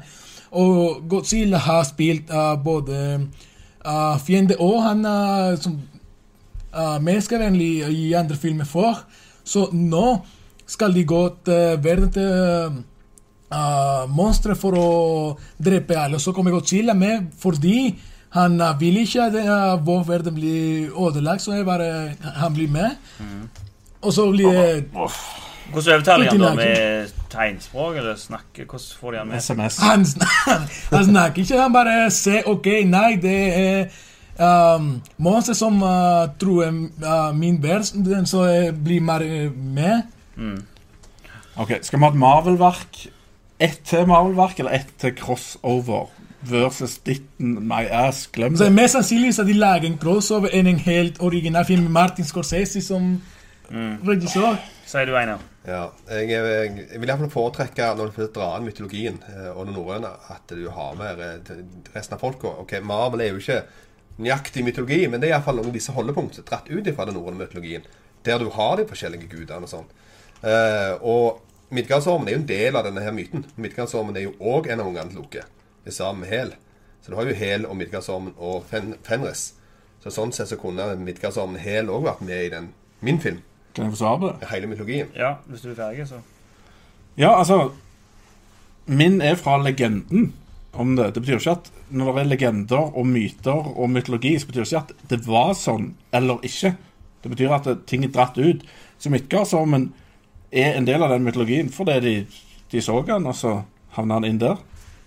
Og 0.58 1.04
Godzilla 1.10 1.62
har 1.62 1.86
spilt 1.86 2.34
uh, 2.34 2.56
både 2.64 3.28
uh, 3.86 4.18
fiende 4.26 4.58
og 4.58 4.82
han 4.88 5.06
uh, 5.06 5.54
som 5.62 5.78
menneskevennlig 7.02 7.88
i 7.90 8.12
andre 8.18 8.36
filmer 8.38 8.66
før. 8.66 9.06
Så 9.46 9.70
nå 9.74 10.18
skal 10.66 10.94
de 10.94 11.06
gå 11.06 11.24
til 11.46 11.80
verden 11.86 12.12
til 12.14 12.84
uh, 13.52 14.06
monstre 14.10 14.56
for 14.56 14.78
å 14.78 14.90
drepe 15.58 15.98
alle. 16.00 16.20
Så 16.20 16.34
kommer 16.36 16.52
Godzilla 16.56 16.94
med 16.98 17.32
fordi 17.40 17.96
han 18.36 18.60
uh, 18.62 18.74
vil 18.80 19.00
ikke 19.04 19.30
at 19.30 19.38
uh, 19.40 19.78
vår 19.88 20.04
verden 20.08 20.36
blir 20.36 20.90
ødelagt, 20.92 21.42
så 21.46 21.56
jeg 21.58 21.66
bare, 21.68 22.16
han 22.42 22.54
blir 22.54 22.72
med. 22.72 22.98
Og 24.02 24.14
så 24.14 24.30
blir 24.32 24.52
det 24.52 24.88
Hvordan 25.68 25.98
overtaler 25.98 26.30
de 26.30 26.38
han 26.38 26.44
da? 26.46 26.52
Med 26.56 27.10
tegnspråk, 27.30 27.98
eller 28.00 28.16
snakke? 28.16 28.64
Hvordan 28.64 29.00
får 29.00 29.12
de 29.12 29.18
han 29.18 29.28
med? 29.28 29.42
SMS. 29.42 29.78
han, 29.84 30.06
sn- 30.06 30.28
han 30.96 31.06
snakker 31.10 31.42
ikke, 31.44 31.58
han 31.60 31.74
bare 31.74 31.96
ser 32.16 32.48
OK, 32.48 32.70
nei, 32.88 33.10
det 33.20 33.34
er 33.58 33.98
um, 34.78 35.02
monstre 35.18 35.56
som 35.60 35.82
uh, 35.84 36.30
tror 36.40 36.70
uh, 36.70 37.34
min 37.36 37.60
verden, 37.64 38.26
så 38.30 38.46
jeg 38.48 38.78
blir 38.80 39.04
mer 39.04 39.28
uh, 39.28 39.52
med. 39.52 40.08
Ok, 41.58 41.76
Skal 41.82 42.00
vi 42.00 42.06
ha 42.06 42.14
et 42.14 42.22
Marvel-verk? 42.22 43.04
Ett 43.60 43.80
til 43.90 44.06
Marvel-verk, 44.06 44.60
eller 44.60 44.72
ett 44.78 44.94
til 45.02 45.16
crossover? 45.18 46.12
Versus 46.46 46.98
Ditten 46.98 47.56
My 47.68 47.88
Ass. 47.90 48.28
Glem 48.28 48.56
Så 48.58 48.64
det. 48.64 48.74
mest 48.74 48.94
sannsynlig 48.94 49.34
så 49.36 49.44
de 49.44 49.54
lager 49.58 49.90
en 49.90 49.98
crossover 49.98 50.54
enn 50.54 50.68
en 50.70 50.80
helt 50.80 51.18
original 51.20 51.66
film 51.66 51.88
med 51.88 51.92
Martin 51.92 52.26
Scorsese 52.26 52.82
som 52.86 53.16
regissør. 54.06 54.60
Sier 54.86 55.10
du, 55.10 55.16
Einar? 55.18 55.42
Ja, 55.68 55.90
jeg, 56.08 56.30
jeg, 56.30 56.86
jeg 56.94 57.02
vil 57.02 57.10
iallfall 57.10 57.32
foretrekke 57.34 57.90
når 57.98 58.14
du 58.16 58.22
drar 58.32 58.60
inn 58.60 58.70
mytologien 58.70 59.18
eh, 59.28 59.50
og 59.52 59.66
det 59.68 59.74
norrøne, 59.76 60.14
at 60.32 60.54
du 60.54 60.70
har 60.72 60.94
med 60.96 61.20
eh, 61.26 61.58
resten 61.96 62.16
av 62.16 62.22
folka. 62.22 62.54
Ok, 62.62 62.78
Marvel 62.86 63.26
er 63.26 63.34
jo 63.34 63.42
ikke 63.42 63.64
nøyaktig 64.22 64.64
mytologi, 64.64 65.02
men 65.10 65.20
det 65.20 65.28
er 65.28 65.36
iallfall 65.36 65.60
noen 65.60 65.74
av 65.74 65.76
disse 65.76 65.98
holdepunktene 65.98 66.48
dratt 66.48 66.70
ut 66.70 66.88
fra 66.94 67.10
den 67.10 67.18
norrøne 67.18 67.42
mytologien, 67.42 67.90
der 68.24 68.40
du 68.40 68.48
har 68.54 68.78
de 68.78 68.88
forskjellige 68.88 69.28
gudene 69.34 69.68
og 69.68 69.74
sånn. 69.74 69.90
Uh, 70.38 70.94
og 71.02 71.47
Midgardsormen 71.70 72.30
er 72.30 72.38
jo 72.38 72.40
en 72.40 72.48
del 72.48 72.78
av 72.80 72.86
denne 72.88 73.04
her 73.04 73.12
myten. 73.16 73.44
Midgardsormen 73.60 74.16
er 74.16 74.28
jo 74.28 74.36
òg 74.40 74.70
en 74.72 74.80
av 74.80 74.88
ungene 74.88 75.12
til 75.12 75.20
Loke, 75.20 75.44
det 75.84 75.94
sammen 75.96 76.24
med 76.24 76.32
Hel. 76.32 76.54
Så 77.04 77.12
du 77.12 77.18
har 77.20 77.28
jo 77.28 77.36
Hel 77.36 77.66
og 77.68 77.76
Midgardsormen 77.80 78.34
og 78.38 78.64
Fen 78.70 78.96
Fenris. 79.04 79.50
Så 80.04 80.14
sånn 80.14 80.32
sett 80.36 80.52
så 80.52 80.58
kunne 80.60 80.94
Midgardsormen 81.02 81.60
Hel 81.60 81.92
òg 81.92 82.06
vært 82.08 82.24
med 82.24 82.46
i 82.46 82.54
den 82.54 82.72
min 83.04 83.20
film. 83.22 83.42
Kan 83.76 83.86
jeg 83.90 83.94
få 83.98 84.00
svare 84.00 84.20
på 84.22 84.32
det? 84.32 84.50
Hele 84.50 84.70
mytologien. 84.72 85.12
Ja, 85.16 85.36
hvis 85.52 85.62
du 85.66 85.70
er 85.72 85.78
ferdig, 85.78 86.08
så 86.10 86.24
Ja, 87.18 87.34
altså 87.36 87.74
Min 88.86 89.22
er 89.22 89.36
fra 89.36 89.58
legenden 89.60 90.34
om 90.74 90.96
det. 90.96 91.14
Det 91.14 91.22
betyr 91.22 91.42
ikke 91.42 91.58
at 91.58 91.72
når 91.90 92.14
det 92.14 92.22
er 92.22 92.30
legender 92.32 92.96
og 92.96 93.08
myter 93.08 93.72
og 93.76 93.90
mytologi, 93.92 94.38
så 94.40 94.48
betyr 94.48 94.64
det 94.64 94.72
ikke 94.72 94.84
at 94.86 95.10
det 95.12 95.20
var 95.28 95.54
sånn 95.58 95.90
eller 96.16 96.40
ikke. 96.48 96.76
Det 97.24 97.32
betyr 97.34 97.52
at 97.52 97.68
det, 97.68 97.78
ting 97.90 98.06
er 98.06 98.14
dratt 98.16 98.38
ut. 98.38 98.64
Så 98.98 99.12
Midgardsormen 99.12 99.90
er 100.52 100.78
en 100.78 100.88
del 100.88 101.04
av 101.04 101.12
den 101.14 101.26
mytologien 101.28 101.70
fordi 101.74 102.00
de, 102.04 102.16
de 102.72 102.82
så 102.82 103.02
han, 103.08 103.28
og 103.28 103.36
så 103.36 103.62
havna 103.98 104.20
han 104.20 104.28
inn 104.28 104.42
der. 104.42 104.60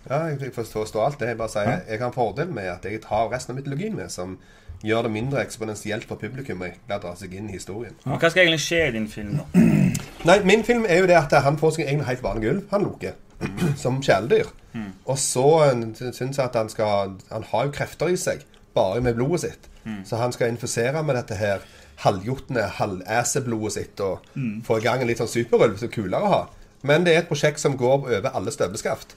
Ja, 0.09 0.25
jeg 0.33 0.53
forstår 0.55 1.05
alt 1.05 1.21
det. 1.21 1.29
Jeg 1.35 1.39
bare 1.39 1.53
sier, 1.53 1.83
jeg 1.87 2.01
har 2.01 2.09
en 2.09 2.17
fordel 2.17 2.51
med 2.53 2.71
at 2.73 2.85
jeg 2.89 3.03
tar 3.05 3.29
resten 3.33 3.55
av 3.55 3.61
mytologien 3.61 3.97
med, 3.97 4.09
som 4.11 4.39
gjør 4.83 5.07
det 5.07 5.13
mindre 5.13 5.43
eksponentielt 5.45 6.07
for 6.09 6.21
publikum 6.21 6.63
å 6.65 6.71
dra 6.89 7.13
seg 7.19 7.35
inn 7.37 7.51
i 7.51 7.59
historien. 7.59 7.97
Ja. 8.07 8.17
Hva 8.17 8.31
skal 8.33 8.47
egentlig 8.47 8.63
skje 8.65 8.85
i 8.87 8.95
din 8.97 9.09
film, 9.13 9.37
da? 9.43 9.67
Nei, 10.29 10.39
min 10.49 10.65
film 10.65 10.87
er 10.89 11.03
jo 11.03 11.11
det 11.11 11.19
at 11.19 11.37
han 11.45 11.59
får 11.61 11.77
seg 11.77 11.85
egentlig 11.87 12.09
helt 12.09 12.25
vanlig 12.25 12.49
gulv, 12.49 12.63
han 12.73 12.87
Loke, 12.87 13.13
som 13.83 14.01
kjæledyr. 14.05 14.55
Og 15.11 15.19
så 15.19 15.47
eh, 15.67 15.85
syns 16.15 16.39
jeg 16.39 16.45
at 16.45 16.55
han 16.55 16.69
skal 16.71 17.17
Han 17.33 17.43
har 17.51 17.65
jo 17.67 17.73
krefter 17.75 18.13
i 18.13 18.19
seg, 18.21 18.45
bare 18.75 19.01
med 19.03 19.17
blodet 19.19 19.41
sitt. 19.43 19.71
Så 20.07 20.17
han 20.21 20.33
skal 20.33 20.53
infisere 20.53 21.03
med 21.03 21.17
dette 21.17 21.35
her 21.35 21.65
halvjotne, 22.05 22.63
halvæseblodet 22.79 23.73
sitt 23.73 24.01
og 24.01 24.21
få 24.65 24.79
i 24.79 24.85
gang 24.85 25.01
en 25.03 25.09
litt 25.11 25.19
sånn 25.21 25.29
superulv, 25.31 25.77
så 25.79 25.89
kulere 25.93 26.23
å 26.27 26.33
ha. 26.35 26.43
Men 26.83 27.05
det 27.05 27.13
er 27.15 27.19
et 27.23 27.29
prosjekt 27.29 27.61
som 27.61 27.75
går 27.77 28.07
over 28.09 28.31
alle 28.35 28.51
støvleskaft. 28.51 29.15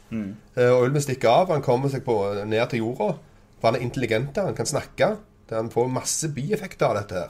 Eh, 0.57 0.69
Og 0.69 0.83
ulven 0.89 1.01
stikker 1.01 1.29
av, 1.29 1.47
han 1.49 1.61
kommer 1.61 1.89
seg 1.89 2.03
på, 2.03 2.17
ned 2.45 2.69
til 2.69 2.79
jorda. 2.83 3.13
For 3.61 3.69
han 3.71 3.75
er 3.79 3.85
intelligent, 3.85 4.35
han 4.35 4.53
kan 4.55 4.65
snakke. 4.65 5.17
Han 5.53 5.69
får 5.69 5.87
masse 5.91 6.27
bieffekter 6.33 6.85
av 6.87 6.95
dette. 6.95 7.13
her 7.13 7.29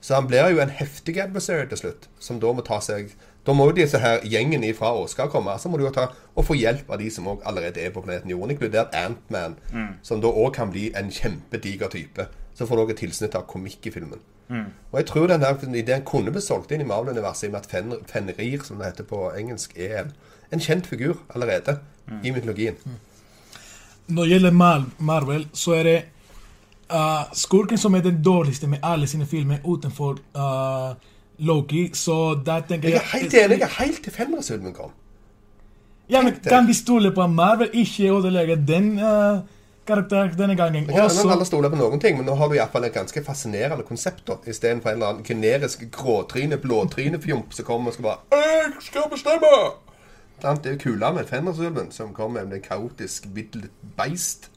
Så 0.00 0.14
han 0.14 0.26
blir 0.26 0.50
jo 0.50 0.58
en 0.60 0.68
heftig 0.70 1.18
adversary 1.20 1.66
til 1.68 1.78
slutt. 1.78 2.08
Som 2.18 2.40
da 2.40 2.52
må 2.52 2.62
ta 2.64 2.80
seg 2.80 3.12
Da 3.46 3.52
må 3.54 3.64
jo 3.70 3.72
disse 3.72 3.98
her 3.98 4.18
gjengen 4.20 4.62
fra 4.74 4.92
Åskar 4.92 5.30
komme. 5.30 5.56
Så 5.58 5.68
må 5.70 5.78
du 5.78 5.84
jo 5.84 5.90
ta 5.90 6.08
og 6.36 6.44
få 6.44 6.54
hjelp 6.60 6.90
av 6.90 6.98
de 6.98 7.08
som 7.10 7.24
allerede 7.46 7.78
er 7.80 7.90
på 7.90 8.02
planeten 8.02 8.28
Jorden, 8.30 8.50
inkludert 8.50 8.92
Antman. 8.94 9.56
Som 10.02 10.20
da 10.20 10.28
òg 10.28 10.52
kan 10.52 10.70
bli 10.70 10.90
en 10.94 11.08
kjempediger 11.10 11.88
type. 11.88 12.26
Så 12.54 12.66
får 12.66 12.76
du 12.76 12.82
òg 12.82 12.90
et 12.90 12.96
tilsnitt 12.98 13.34
av 13.34 13.46
komikk 13.46 13.86
i 13.86 13.90
filmen. 13.90 14.20
Og 14.50 14.98
jeg 14.98 15.06
tror 15.06 15.26
den 15.30 15.40
der 15.40 15.76
ideen 15.78 16.02
kunne 16.06 16.32
blitt 16.34 16.44
solgt 16.44 16.72
inn 16.74 16.82
i 16.82 16.88
Marvel-universet 16.88 17.46
i 17.46 17.50
og 17.50 17.52
med 17.52 17.60
at 17.60 17.70
Fen 17.70 17.92
Fenrir, 18.06 18.64
som 18.66 18.80
det 18.80 18.86
heter 18.90 19.06
på 19.06 19.30
engelsk, 19.38 19.76
er 19.78 20.00
en, 20.02 20.12
en 20.52 20.60
kjent 20.60 20.86
figur 20.90 21.20
allerede 21.34 21.78
i 22.24 22.30
mytologien. 22.30 22.74
Når 24.08 24.22
det 24.22 24.32
gjelder 24.32 24.50
Mar 24.50 24.86
Marvel, 24.98 25.46
så 25.52 25.76
er 25.78 25.82
det 25.86 25.98
uh, 26.92 27.30
skurken 27.32 27.78
som 27.78 27.94
er 27.94 28.02
den 28.02 28.22
dårligste 28.22 28.66
med 28.66 28.82
alle 28.82 29.06
sine 29.06 29.26
filmer 29.26 29.62
utenfor 29.64 30.18
uh, 30.34 30.96
Loki, 31.38 31.90
så 31.94 32.34
da 32.46 32.60
tenker 32.60 32.88
Jeg 32.88 32.94
jeg 32.98 33.02
er 33.04 33.18
helt 33.18 33.34
enig. 33.34 33.58
Jeg 33.60 33.68
er 33.68 33.84
helt 33.84 34.02
til 34.04 34.12
Fenrisulven 34.12 34.74
kom. 34.74 34.90
Ja, 36.10 36.22
men 36.22 36.34
Kan 36.42 36.66
vi 36.66 36.74
stole 36.74 37.12
på 37.14 37.22
at 37.22 37.30
Marvel 37.30 37.70
ikke 37.72 38.10
ødelegger 38.10 38.56
den 38.56 38.98
uh, 38.98 39.38
karakteren 39.90 40.32
denne 40.38 40.56
gangen? 40.56 40.86
Jeg 40.86 40.94
kan 40.94 41.04
Også- 41.10 41.26
alle 41.30 41.44
stole 41.48 41.70
på 41.70 41.76
noen 41.80 42.00
ting, 42.00 42.16
men 42.16 42.26
nå 42.26 42.34
har 42.38 42.48
du 42.48 42.54
iallfall 42.56 42.84
et 42.88 42.94
ganske 42.94 43.24
fascinerende 43.26 43.84
konsept. 43.84 44.24
da 44.26 44.38
Istedenfor 44.46 44.90
en 44.90 44.96
eller 44.96 45.12
annen 45.14 45.24
generisk 45.24 45.84
gråtryne, 45.90 46.56
blåtrynefjomp 46.62 47.52
som 47.52 47.64
kommer 47.64 47.90
og 47.90 47.94
skal 47.94 48.02
bare 48.04 48.18
'Jeg 48.32 48.72
skal 48.80 49.02
bestemme!' 49.10 49.74
Det 50.40 50.66
er 50.66 50.70
jo 50.72 50.78
kula 50.78 51.12
med 51.12 51.26
Fenrisulven, 51.28 51.92
som 51.92 52.14
kommer 52.14 52.44
med 52.44 52.54
en 52.56 52.62
kaotisk 52.62 53.26
vill 53.34 53.68
beist. 53.96 54.48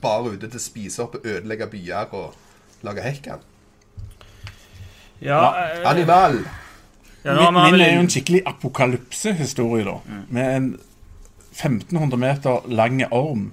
Bare 0.00 0.30
ute 0.30 0.48
til 0.48 0.58
å 0.58 0.62
spise 0.62 1.02
opp 1.02 1.14
og 1.14 1.24
ødelegge 1.26 1.66
byer 1.66 2.14
og 2.14 2.34
lage 2.82 3.02
hekken. 3.02 3.40
Ja, 5.22 5.52
eh, 5.54 5.90
Animal! 5.90 6.38
ja, 7.24 7.50
Min, 7.50 7.72
min 7.72 7.80
er 7.80 7.94
jo 7.94 8.00
en 8.00 8.10
skikkelig 8.10 8.42
apokalypsehistorie, 8.46 9.84
da. 9.84 9.96
Med 10.28 10.56
en 10.56 10.78
1500 11.52 12.16
meter 12.18 12.62
lang 12.68 13.02
orm. 13.10 13.52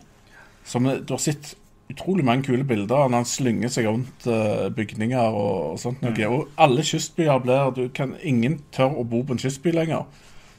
Som 0.70 0.86
er- 0.86 1.02
Du 1.02 1.16
har 1.16 1.24
sett 1.24 1.56
utrolig 1.90 2.26
mange 2.26 2.46
kule 2.46 2.64
bilder 2.64 3.10
når 3.10 3.18
han 3.18 3.26
slynger 3.26 3.72
seg 3.74 3.88
rundt 3.90 4.28
eh, 4.30 4.70
bygninger 4.70 5.20
og, 5.20 5.72
og 5.72 5.80
sånt. 5.82 6.04
Mm. 6.06 6.20
Og 6.30 6.50
alle 6.58 6.86
kystbyer 6.86 7.40
blir 7.42 7.72
du 7.76 7.88
kan, 7.90 8.16
Ingen 8.22 8.60
tør 8.72 8.94
å 9.02 9.06
bo 9.10 9.24
på 9.26 9.34
en 9.34 9.42
kystby 9.42 9.74
lenger. 9.74 10.06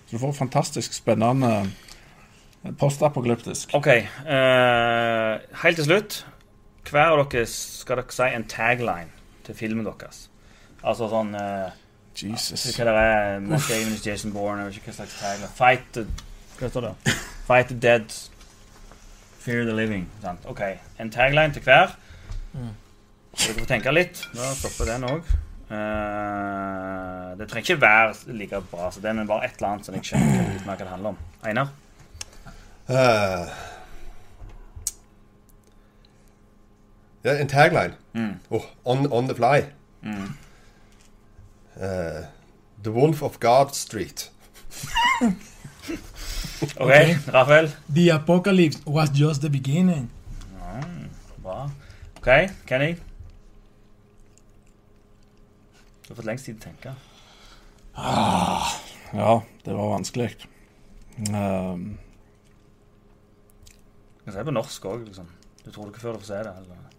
Så 0.06 0.16
du 0.16 0.18
får 0.18 0.32
fantastisk 0.40 0.92
spennende 0.96 1.52
eh, 2.64 2.72
postapokalyptisk. 2.78 3.74
OK. 3.78 3.86
Uh, 4.26 5.38
helt 5.62 5.78
til 5.78 5.86
slutt. 5.86 6.26
Hver 6.90 7.14
av 7.14 7.22
dere 7.30 7.46
skal 7.46 8.00
dere 8.00 8.16
si 8.16 8.26
en 8.34 8.48
tagline 8.50 9.12
til 9.46 9.54
filmen 9.54 9.86
deres. 9.86 10.26
Altså 10.82 11.06
sånn 11.12 11.30
uh, 11.36 11.70
Jesus. 12.18 12.66
Hva 12.74 12.88
det 12.88 12.96
er 12.98 13.38
Matt 13.44 13.68
Damon 13.70 14.00
Jason 14.02 14.34
Bourne, 14.34 14.66
eller 14.66 14.82
hva 14.82 14.96
slags 14.96 15.14
tagline. 15.20 15.52
Fight 15.54 15.86
the 15.94 16.06
Hva 16.58 16.68
står 16.72 16.88
det? 16.88 17.14
Fight 17.48 17.70
the 17.70 17.78
dead, 17.78 18.10
fear 19.50 19.64
the 19.64 19.72
living. 19.72 20.08
Sant? 20.22 20.38
OK. 20.46 20.60
En 21.00 21.10
tagline 21.10 21.52
til 21.52 21.62
hver. 21.62 21.96
Så 23.34 23.52
dere 23.52 23.58
får 23.58 23.66
tenke 23.70 23.94
litt. 23.94 24.22
Da 24.34 24.52
stopper 24.58 24.92
den 24.92 25.06
òg. 25.10 25.36
det 27.38 27.46
trenger 27.48 27.74
ikke 27.74 27.80
være 27.80 28.14
like 28.34 28.60
bra, 28.70 28.90
så 28.90 29.00
den 29.00 29.18
er 29.18 29.26
bare 29.26 29.44
et 29.44 29.52
eller 29.58 29.68
annet 29.68 29.86
som 29.86 29.94
jeg 29.94 30.08
skjønner 30.08 30.64
hva 30.66 30.74
det 30.78 30.88
handler 30.88 31.12
om. 31.14 31.18
Einar? 31.46 31.68
Uh, 32.90 33.46
ja, 37.24 37.36
en 37.36 37.48
tagline. 37.48 37.94
Mm. 38.12 38.34
Oh, 38.50 38.66
on, 38.84 39.06
on 39.12 39.28
the 39.30 39.34
fly. 39.34 39.62
Eh, 41.80 42.24
the 42.82 42.90
Wolf 42.90 43.22
of 43.22 43.40
God 43.40 43.74
Street. 43.74 44.30
OK, 46.80 47.16
Rafael? 47.32 47.70
The 47.94 48.10
apocalypse 48.10 48.80
was 48.86 49.10
just 49.10 49.40
the 49.42 49.50
beginning. 49.50 50.10
Bra. 51.42 51.70
OK, 52.18 52.50
Kenny? 52.66 52.94
Du 56.04 56.12
har 56.12 56.16
fått 56.16 56.28
lengst 56.28 56.44
tid 56.48 56.60
til 56.60 56.68
å 56.68 56.70
tenke. 56.70 56.94
Ja, 59.14 59.32
det 59.64 59.74
var 59.74 59.92
vanskelig. 59.94 60.30
Um, 61.30 61.98
kan 64.24 64.34
si 64.36 64.44
på 64.46 64.54
norsk 64.54 64.84
òg, 64.90 65.04
liksom. 65.08 65.28
Du 65.64 65.70
tror 65.72 65.90
ikke 65.90 66.02
før 66.04 66.16
du 66.16 66.22
får 66.22 66.30
se 66.32 66.42
det. 66.46 66.54
Eller? 66.62 66.90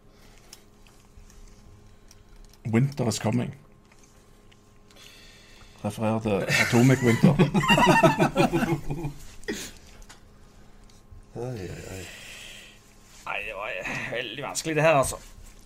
winter 2.65 3.07
is 3.07 3.19
coming. 3.19 3.55
Refererer 5.85 6.19
til 6.19 6.45
Atomic 6.61 6.99
Winter. 7.03 7.33
Oi, 11.35 11.67
oi. 11.67 12.01
Nei, 13.25 13.37
det 13.47 13.53
var 13.55 13.69
eh, 13.79 13.91
veldig 14.11 14.43
vanskelig, 14.43 14.75
det 14.75 14.83
her, 14.83 14.97
altså. 14.99 15.19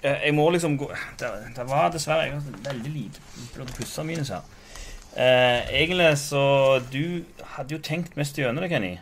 Eh, 0.03 0.28
Jeg 0.28 0.36
må 0.38 0.49
liksom 0.53 0.76
gå 0.78 0.89
Det, 1.19 1.30
det 1.55 1.65
var 1.69 1.89
dessverre 1.93 2.28
jeg 2.28 2.36
har 2.36 2.59
veldig 2.67 2.91
lite 2.93 3.23
blod 3.55 3.71
pusser 3.78 4.03
minus 4.05 4.30
her. 4.36 4.43
Eh, 5.15 5.61
egentlig 5.82 6.11
så 6.19 6.43
Du 6.91 7.23
hadde 7.55 7.76
jo 7.78 7.82
tenkt 7.82 8.17
mest 8.19 8.38
gjennom 8.38 8.61
det, 8.63 8.69
Kenny. 8.69 8.97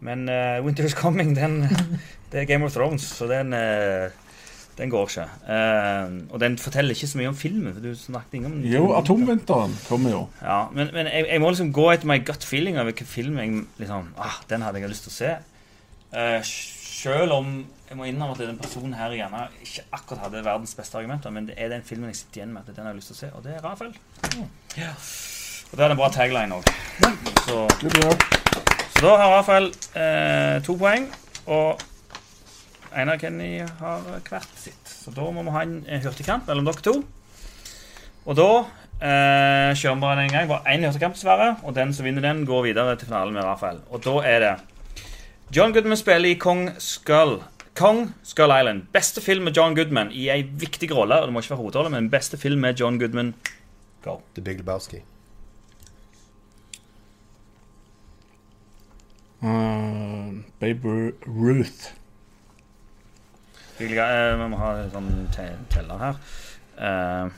Men 0.00 0.28
uh, 0.28 0.64
Winter 0.64 0.84
is 0.84 0.94
Coming, 0.96 1.34
den 1.36 1.62
Det 2.32 2.40
er 2.40 2.44
Game 2.48 2.64
of 2.64 2.72
Thrones, 2.72 3.02
så 3.02 3.26
den 3.28 3.52
eh, 3.52 4.10
Den 4.78 4.90
går 4.92 5.08
ikke. 5.10 5.26
Uh, 5.44 6.32
og 6.32 6.40
den 6.40 6.58
forteller 6.58 6.96
ikke 6.96 7.08
så 7.10 7.18
mye 7.20 7.30
om 7.32 7.36
filmen. 7.36 7.74
For 7.74 7.84
du 7.84 7.94
snakket 7.98 8.38
ingen 8.38 8.52
om 8.52 8.60
Jo, 8.64 8.84
Atomvinteren 8.96 9.76
kommer 9.88 10.14
jo. 10.14 10.22
Ja, 10.42 10.62
men, 10.72 10.92
men 10.94 11.10
jeg, 11.10 11.26
jeg 11.28 11.42
må 11.42 11.50
liksom 11.52 11.72
gå 11.76 11.88
etter 11.92 12.08
my 12.08 12.20
gut 12.24 12.46
feeling 12.46 12.78
over 12.78 12.92
hvilken 12.92 13.06
film 13.06 13.38
jeg 13.38 13.64
liksom 13.82 14.14
ah, 14.18 14.40
Den 14.50 14.64
hadde 14.64 14.80
jeg 14.80 14.92
lyst 14.92 15.08
til 15.08 15.12
å 15.12 15.18
se. 15.18 15.34
Uh, 16.14 16.38
selv 17.00 17.36
om 17.36 17.52
jeg 17.90 17.98
må 17.98 18.06
innrømme 18.06 18.36
at 18.36 18.40
den 18.46 18.58
personen 18.60 18.94
her 18.94 19.12
gjerne 19.16 19.46
ikke 19.64 19.82
akkurat 19.96 20.24
hadde 20.28 20.44
verdens 20.46 20.74
beste 20.78 20.98
argumenter, 20.98 21.32
men 21.34 21.48
det 21.48 21.56
er 21.58 21.72
den 21.72 21.82
filmen 21.82 22.12
jeg 22.12 22.20
sitter 22.20 22.40
igjen 22.40 22.52
med 22.54 22.62
at 22.62 22.76
den 22.76 22.86
har 22.86 22.92
jeg 22.92 23.00
lyst 23.00 23.10
til 23.10 23.16
å 23.16 23.20
se, 23.20 23.30
og 23.34 23.44
det 23.46 23.56
er 23.56 23.64
Rafael. 23.64 23.94
Ja. 24.78 24.92
Og 25.70 25.78
det 25.78 25.84
er 25.84 25.94
en 25.94 25.98
bra 25.98 26.10
tagline 26.14 26.54
òg. 26.54 26.70
Så, 27.46 27.64
så 28.94 29.02
da 29.02 29.16
har 29.18 29.34
Rafael 29.34 29.66
uh, 29.96 30.62
to 30.66 30.76
poeng, 30.78 31.08
og 31.50 31.82
Einar 32.90 33.16
og 33.18 33.22
Kenny 33.22 33.60
har 33.62 34.06
hvert 34.26 34.58
sitt. 34.58 34.90
Så 34.90 35.12
da 35.14 35.26
må 35.30 35.44
vi 35.46 35.54
ha 35.54 35.62
en 35.66 36.02
hurtigkamp 36.04 36.48
mellom 36.50 36.66
dere 36.66 36.84
to. 36.84 36.94
Og 38.26 38.36
da 38.36 38.48
eh, 38.58 39.70
kjører 39.78 39.94
vi 39.96 40.02
bare 40.02 40.24
en 40.24 40.34
gang. 40.34 40.50
Bare 40.50 40.74
én 40.74 40.84
hurtigkamp, 40.86 41.14
dessverre. 41.16 41.54
Og 41.62 41.76
den 41.76 41.94
som 41.96 42.06
vinner 42.08 42.24
den, 42.24 42.42
går 42.48 42.66
videre 42.70 42.96
til 42.98 43.10
finalen 43.10 43.36
med 43.36 43.46
Rafael. 43.46 43.80
Og 43.90 44.02
da 44.04 44.16
er 44.26 44.44
det 44.44 44.52
John 45.56 45.72
Goodman 45.74 45.98
spiller 45.98 46.30
i 46.30 46.38
Kong 46.38 46.68
Skull. 46.78 47.40
Kong 47.78 48.10
Skull 48.22 48.52
Island. 48.54 48.84
Beste 48.92 49.22
film 49.22 49.46
med 49.48 49.56
John 49.56 49.74
Goodman 49.78 50.12
i 50.12 50.28
ei 50.30 50.42
viktig 50.42 50.90
rolle. 50.94 51.20
Og 51.20 51.30
det 51.30 51.34
må 51.34 51.42
ikke 51.42 51.54
være 51.54 51.62
hovedrolle, 51.62 51.94
men 51.94 52.10
beste 52.10 52.38
film 52.38 52.60
med 52.66 52.78
John 52.78 52.98
Goodman. 52.98 53.34
Go. 54.02 54.20
The 54.34 54.42
Big 54.42 54.58
Lebowski. 54.58 55.02
Uh, 59.42 60.42
Babe 60.60 61.12
Ruth. 61.26 61.99
Vi 63.80 63.86
eh, 63.96 64.36
vi 64.36 64.46
må 64.52 64.58
ha 64.60 64.74
en 64.76 64.90
sånn 64.92 65.12
te 65.32 65.46
teller 65.72 66.02
her. 66.02 66.18
Eh, 66.76 67.30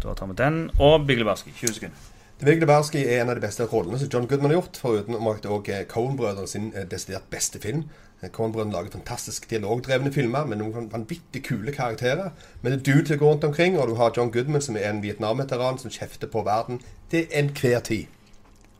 da 0.00 0.14
tar 0.16 0.30
vi 0.30 0.36
den. 0.38 0.62
Og 0.80 1.04
Big 1.06 1.20
Lebowski. 1.20 1.52
20 1.52 1.74
sekunder. 1.76 2.06
The 2.38 2.46
Big 2.46 2.60
Lebowski 2.62 3.02
er 3.02 3.20
en 3.20 3.32
av 3.32 3.36
de 3.36 3.42
beste 3.42 3.66
rollene 3.66 3.98
som 3.98 4.08
John 4.12 4.28
Goodman 4.30 4.52
har 4.52 4.60
gjort, 4.60 4.78
foruten 4.78 5.16
å 5.18 5.32
også 5.34 5.72
er 5.74 5.88
Coen-brødrene 5.90 6.48
sin 6.48 6.70
eh, 6.72 6.86
desidert 6.88 7.28
beste 7.34 7.60
film. 7.60 7.84
Eh, 8.22 8.30
Coen-brødrene 8.30 8.72
lager 8.72 8.94
fantastisk 8.94 9.50
dialogdrevne 9.50 10.12
filmer 10.14 10.48
med 10.48 10.62
noen 10.62 10.88
vanvittig 10.92 11.42
kule 11.50 11.76
karakterer. 11.76 12.30
Men 12.62 12.72
det 12.72 12.80
er 12.94 13.02
til 13.02 13.18
å 13.18 13.20
gå 13.20 13.32
rundt 13.34 13.44
omkring, 13.50 13.76
og 13.76 13.92
du 13.92 13.96
har 14.00 14.16
John 14.16 14.32
Goodman, 14.32 14.64
som 14.64 14.80
er 14.80 14.88
en 14.88 15.02
Vietnam-veteran 15.04 15.82
som 15.82 15.92
kjefter 15.92 16.30
på 16.32 16.46
verden 16.46 16.80
til 17.10 17.26
enhver 17.28 17.84
tid. 17.84 18.06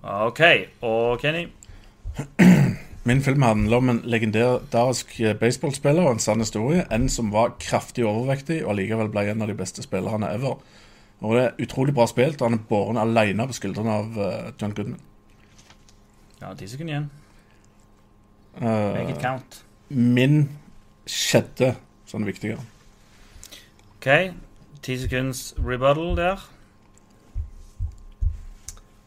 OK. 0.02 0.44
Og 0.80 1.18
Kenny? 1.20 1.48
Min 3.04 3.22
film 3.22 3.42
handler 3.42 3.76
om 3.76 3.88
en 3.88 4.00
legendarisk 4.04 5.20
eh, 5.20 5.36
baseballspiller 5.38 6.04
og 6.04 6.16
en 6.16 6.22
sann 6.22 6.40
historie. 6.40 6.84
En 6.92 7.08
som 7.08 7.32
var 7.32 7.54
kraftig 7.60 8.04
overvektig 8.06 8.64
og 8.64 8.74
allikevel 8.74 9.10
ble 9.12 9.28
en 9.30 9.42
av 9.42 9.48
de 9.48 9.56
beste 9.56 9.82
spillerne 9.82 10.32
ever. 10.34 10.58
Og 11.20 11.34
det 11.34 11.44
er 11.44 11.62
utrolig 11.64 11.94
bra 11.94 12.06
spilt, 12.06 12.40
og 12.40 12.50
han 12.50 12.58
er 12.58 12.66
båren 12.68 13.00
alene 13.00 13.46
på 13.48 13.56
skuldrene 13.56 13.94
av 13.94 14.18
uh, 14.18 14.50
John 14.60 14.74
Goodman. 14.74 15.00
Ja, 16.38 16.52
ti 16.54 16.68
sekunder 16.70 16.94
igjen. 16.94 17.08
Eh, 18.60 18.92
Make 18.94 19.10
it 19.16 19.22
count. 19.22 19.64
min 19.88 20.48
skjedde, 21.08 21.72
sånn 22.06 22.26
viktigere. 22.26 22.62
OK. 23.96 24.08
Ti 24.82 24.96
sekunds 25.00 25.54
rebuttal 25.58 26.14
der. 26.18 26.44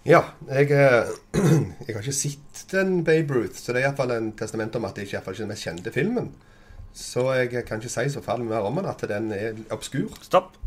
Ja, 0.08 0.24
jeg, 0.50 0.72
eh, 0.72 1.12
jeg 1.86 1.96
har 1.96 2.02
ikke 2.02 2.16
sett 2.16 2.51
den 2.72 3.03
Babe 3.03 3.34
Ruth, 3.34 3.57
så 3.59 3.74
det 3.74 3.82
er 3.82 3.89
iallfall 3.89 4.12
en 4.16 4.32
testament 4.38 4.76
om 4.76 4.86
at 4.86 4.95
det 4.95 5.07
ikke 5.07 5.22
er 5.22 5.38
den 5.38 5.47
mest 5.51 5.66
kjente 5.68 5.91
filmen. 5.91 6.32
Så 6.93 7.24
jeg 7.38 7.66
kan 7.68 7.80
ikke 7.80 7.89
si 7.89 8.09
så 8.12 8.22
farlig 8.24 8.45
mer 8.49 8.66
om 8.68 8.76
den, 8.76 8.86
at 8.91 9.03
den 9.07 9.32
er 9.32 9.59
obskur. 9.72 10.12
Stopp. 10.22 10.57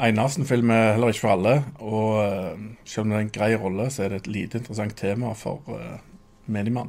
Einarsen-film 0.00 0.70
er 0.72 0.94
heller 0.96 1.12
ikke 1.12 1.20
for 1.20 1.34
alle, 1.34 1.54
og 1.78 2.14
eh, 2.24 2.62
selv 2.88 3.04
om 3.04 3.10
det 3.12 3.18
er 3.18 3.26
en 3.26 3.34
grei 3.34 3.50
rolle, 3.60 3.90
så 3.92 4.06
er 4.06 4.14
det 4.14 4.22
et 4.22 4.30
lite 4.32 4.58
interessant 4.58 4.96
tema 4.96 5.34
for 5.36 5.60
uh, 5.68 5.98
menigmann. 6.46 6.88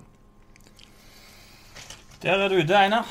Der 2.24 2.38
er 2.40 2.48
du 2.48 2.56
ute, 2.62 2.78
Einar. 2.78 3.08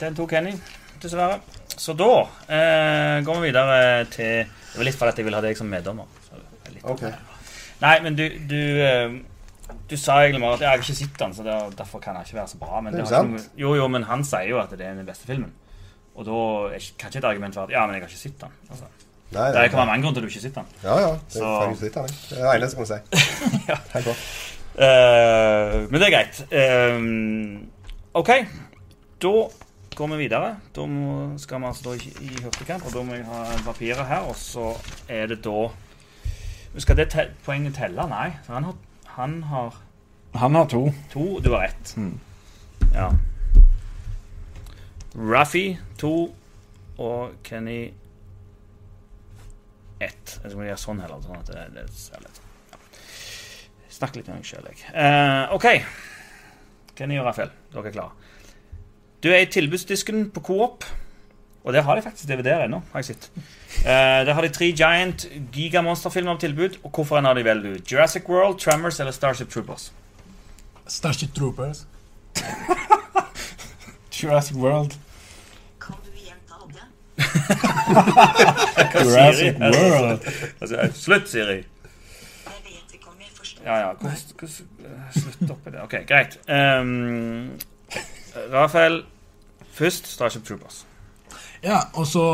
Den 0.00 0.16
tok 0.18 0.32
Henning, 0.34 0.58
dessverre. 1.02 1.38
Så 1.80 1.94
da 1.96 2.08
eh, 2.50 3.20
går 3.24 3.38
vi 3.40 3.46
videre 3.52 4.04
til 4.12 4.44
Det 4.44 4.78
var 4.78 4.84
litt 4.88 4.98
fordi 4.98 5.22
jeg 5.22 5.26
ville 5.28 5.38
ha 5.38 5.44
deg 5.46 5.56
som 5.58 5.70
meddommer. 5.70 6.08
Så 6.26 6.40
litt- 6.74 6.84
Ok. 6.84 7.04
Nei, 7.80 8.00
men 8.04 8.16
du 8.16 8.28
Du, 8.48 8.56
eh, 8.84 9.10
du 9.90 9.96
sa 9.96 10.20
egentlig 10.22 10.40
bare 10.42 10.54
at 10.54 10.60
jeg 10.60 10.68
har 10.68 10.78
ikke 10.82 10.94
sett 10.98 11.18
den, 11.18 11.32
så 11.34 11.42
det, 11.46 11.76
derfor 11.78 12.00
kan 12.02 12.14
den 12.14 12.24
ikke 12.26 12.34
være 12.40 12.48
så 12.48 12.58
bra. 12.58 12.80
Men 12.80 12.92
Det 12.94 13.06
sant. 13.08 13.30
noe- 13.32 13.48
jo, 13.56 13.74
jo, 13.74 13.88
men 13.88 14.02
han 14.02 14.24
sier 14.24 14.48
jo 14.48 14.58
at 14.58 14.70
det 14.70 14.80
er 14.86 14.94
den 14.94 15.06
beste 15.06 15.26
filmen. 15.26 15.52
Og 16.16 16.24
da 16.26 16.78
kan 16.98 17.08
ikke 17.10 17.18
et 17.18 17.24
argument 17.24 17.54
være 17.56 17.64
at 17.64 17.70
ja, 17.70 17.86
men 17.86 17.94
jeg 17.94 18.02
har 18.02 18.08
ikke 18.08 18.18
sett 18.18 18.40
den. 18.40 18.50
Altså, 18.70 18.84
Nei, 19.32 19.52
det 19.52 19.70
kan 19.70 19.78
være 19.78 19.86
mange 19.86 20.02
grunner 20.02 20.20
til 20.20 20.24
at 20.26 20.30
du 20.30 20.32
ikke 20.34 20.42
sitter 20.42 20.62
den. 20.62 20.70
Ja, 20.82 20.98
ja. 20.98 21.10
Det 21.12 21.32
Så- 21.32 21.44
er 21.44 21.84
litt 21.84 21.96
av 21.96 22.06
det. 22.06 22.16
Det 22.30 22.38
er 22.38 22.52
det 22.52 22.62
eneste 22.62 22.76
jeg 22.78 22.86
kan 22.86 22.86
si. 22.90 22.98
Ja. 23.70 24.14
uh. 24.80 25.90
Men 25.90 26.00
det 26.00 26.08
er 26.08 26.14
greit. 26.16 26.40
Eh, 26.50 26.98
OK. 28.14 28.30
Da 29.22 29.32
går 29.96 30.08
vi 30.14 30.16
videre. 30.24 30.56
Da 30.76 30.86
må, 30.86 31.38
skal 31.38 31.60
vi 31.60 31.66
altså 31.70 31.90
da 31.90 31.94
i, 31.98 32.12
i 32.26 32.42
hurtigkamp, 32.42 32.86
og 32.86 32.92
da 32.94 33.02
må 33.04 33.14
jeg 33.18 33.24
ha 33.28 33.44
papiret 33.66 34.06
her, 34.08 34.26
og 34.30 34.36
så 34.38 34.70
er 35.08 35.26
det 35.30 35.40
da 35.44 35.68
Skal 36.78 36.96
det 36.96 37.08
te 37.10 37.24
poenget 37.44 37.74
telle? 37.74 38.04
Nei. 38.10 38.28
For 38.46 38.54
han 38.54 38.64
har, 38.64 38.76
han 39.16 39.42
har 39.42 39.78
Han 40.34 40.54
har 40.54 40.66
to. 40.70 40.92
to, 41.10 41.40
du 41.42 41.50
har 41.50 41.64
ett. 41.64 41.94
Mm. 41.96 42.20
Ja. 42.94 43.10
Ruffy 45.14 45.76
to, 45.98 46.34
og 46.98 47.32
Kenny 47.44 47.90
ett. 50.00 50.38
Jeg 50.42 50.52
skal 50.52 50.62
gjøre 50.68 50.78
sånn 50.80 51.00
heller, 51.02 51.24
sånn 51.24 51.40
at 51.40 51.50
det, 51.50 51.64
det 51.74 51.84
ser 51.92 52.22
litt 52.22 52.38
ja. 52.70 52.78
Snakk 53.90 54.16
litt 54.16 54.30
med 54.30 54.38
meg 54.38 54.46
sjøl, 54.48 54.68
jeg. 54.70 54.78
Uh, 54.94 55.50
OK. 55.56 55.66
Kenny 56.96 57.18
og 57.20 57.26
Rafael, 57.26 57.50
dere 57.74 57.90
er 57.90 57.96
klare. 57.96 58.30
Du 59.20 59.28
er 59.34 59.42
i 59.42 59.50
tilbudsdisken 59.52 60.30
på 60.32 60.40
Coop, 60.46 60.86
og 61.64 61.72
det 61.72 61.84
har 61.84 61.96
de 61.96 62.02
faktisk 62.02 62.28
DVD-er 62.28 62.64
ennå, 62.64 62.80
har 62.92 63.02
jeg 63.02 63.04
sett. 63.04 63.30
Eh, 63.84 64.20
der 64.26 64.32
har 64.32 64.42
de 64.42 64.48
tre 64.48 64.64
Giant 64.64 65.26
gigamonsterfilmer 65.52 66.34
på 66.34 66.40
tilbud, 66.40 66.78
og 66.84 66.90
hvorfor 66.90 67.18
en 67.18 67.26
av 67.26 67.34
de 67.36 67.44
velger 67.44 67.74
du? 67.74 67.80
Jurassic 67.92 68.28
World, 68.28 68.58
Tremors 68.58 69.00
eller 69.00 69.12
Starship 69.12 69.50
Troopers? 69.50 69.92
Starship 70.86 71.34
Troopers. 71.34 71.86
Jurassic 74.22 74.56
World. 74.56 74.96
Kan 75.80 75.94
du 76.04 76.10
gjenta 76.16 76.54
det? 76.72 76.86
Jurassic 79.04 79.54
World. 79.60 80.32
Altså, 80.60 80.90
slutt, 80.94 81.28
Siri. 81.28 81.44
Jeg 81.44 81.64
vet 82.64 82.94
ikke 82.94 83.08
om 83.08 83.20
jeg 83.20 83.28
forstår. 83.36 83.62
Ja, 83.64 83.78
ja. 83.78 83.92
Hvordan, 83.92 84.16
hvordan, 84.38 84.66
eh, 84.84 85.22
slutt 85.22 85.50
opp 85.50 85.66
i 85.66 85.70
det. 85.70 85.82
OK, 85.82 85.94
greit. 86.08 86.38
Um, 86.48 87.50
Rafael, 88.52 89.02
først 89.72 90.06
Starship 90.06 90.44
Troopers. 90.44 90.86
Ja, 91.62 91.78
og 91.94 92.06
så 92.06 92.24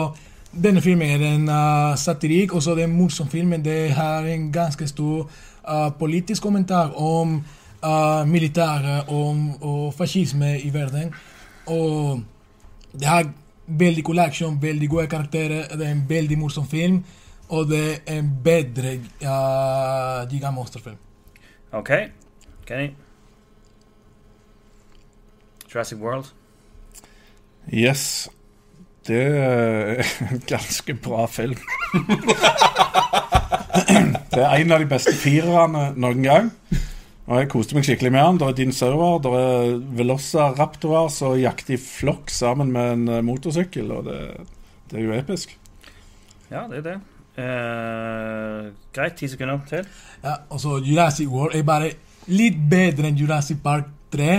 denne 0.63 0.81
filmen 0.81 1.09
er 1.11 1.25
en 1.27 1.49
uh, 1.49 1.97
satirik, 1.99 2.55
og 2.55 2.63
så 2.63 2.75
det 2.75 2.85
er 2.85 2.89
en 2.89 2.97
morsom 2.97 3.29
film, 3.29 3.49
men 3.49 3.65
det 3.65 3.91
har 3.93 4.25
en 4.25 4.53
ganske 4.53 4.89
stor 4.89 5.31
uh, 5.69 5.91
politisk 5.99 6.43
kommentar 6.43 6.95
om 6.97 7.41
uh, 7.85 8.29
militæret 8.29 9.09
og, 9.09 9.37
og 9.61 9.95
fascisme 9.95 10.61
i 10.61 10.73
verden. 10.73 11.15
Og 11.67 12.23
det 12.93 13.07
har 13.07 13.31
veldig 13.67 14.05
cool 14.05 14.19
action, 14.19 14.63
veldig 14.63 14.89
gode 14.89 15.07
karakterer, 15.07 15.77
det 15.77 15.87
er 15.87 15.93
en 15.93 16.05
veldig 16.09 16.39
morsom 16.39 16.69
film, 16.69 17.05
og 17.49 17.69
det 17.69 18.03
er 18.07 18.19
en 18.19 18.31
bedre 18.45 18.95
uh, 19.23 20.31
gigamonsterfilm. 20.31 20.97
OK. 21.73 21.91
Kenny. 22.67 22.91
Jurassic 25.75 25.99
World. 25.99 26.25
Yes. 27.75 28.31
Det 29.07 29.23
er 29.23 30.03
en 30.27 30.43
ganske 30.49 30.95
bra 30.99 31.27
film. 31.31 31.59
det 34.33 34.43
er 34.43 34.55
en 34.59 34.75
av 34.75 34.83
de 34.83 34.89
beste 34.91 35.15
firerne 35.15 35.93
noen 35.95 36.25
gang. 36.25 36.51
Og 37.27 37.41
jeg 37.41 37.51
koste 37.51 37.75
meg 37.75 37.87
skikkelig 37.87 38.13
med 38.15 38.23
den. 38.23 38.41
Det 38.41 38.49
er 38.49 38.59
dinosaurer, 38.61 39.21
det 39.23 39.33
er 39.41 39.77
velociraptorer 39.99 41.11
som 41.15 41.37
jakter 41.39 41.75
i 41.75 41.81
flokk 41.83 42.31
sammen 42.31 42.71
med 42.75 42.93
en 42.93 43.09
eh, 43.17 43.25
motorsykkel, 43.27 43.91
og 43.95 44.07
det, 44.07 44.21
det 44.91 45.01
er 45.01 45.07
jo 45.09 45.17
episk. 45.17 45.57
Ja, 46.51 46.67
det 46.71 46.83
er 46.83 46.85
det. 46.87 46.97
Eh, 47.43 48.69
greit, 48.95 49.19
ti 49.19 49.31
sekunder 49.31 49.59
til. 49.69 49.87
Ja, 50.23 50.39
og 50.49 50.63
så 50.63 50.79
Jurassic 50.79 51.27
World 51.31 51.59
er 51.59 51.67
bare 51.67 51.91
litt 52.31 52.63
bedre 52.71 53.11
enn 53.11 53.19
Jurassic 53.19 53.59
Park 53.63 53.91
3. 54.15 54.39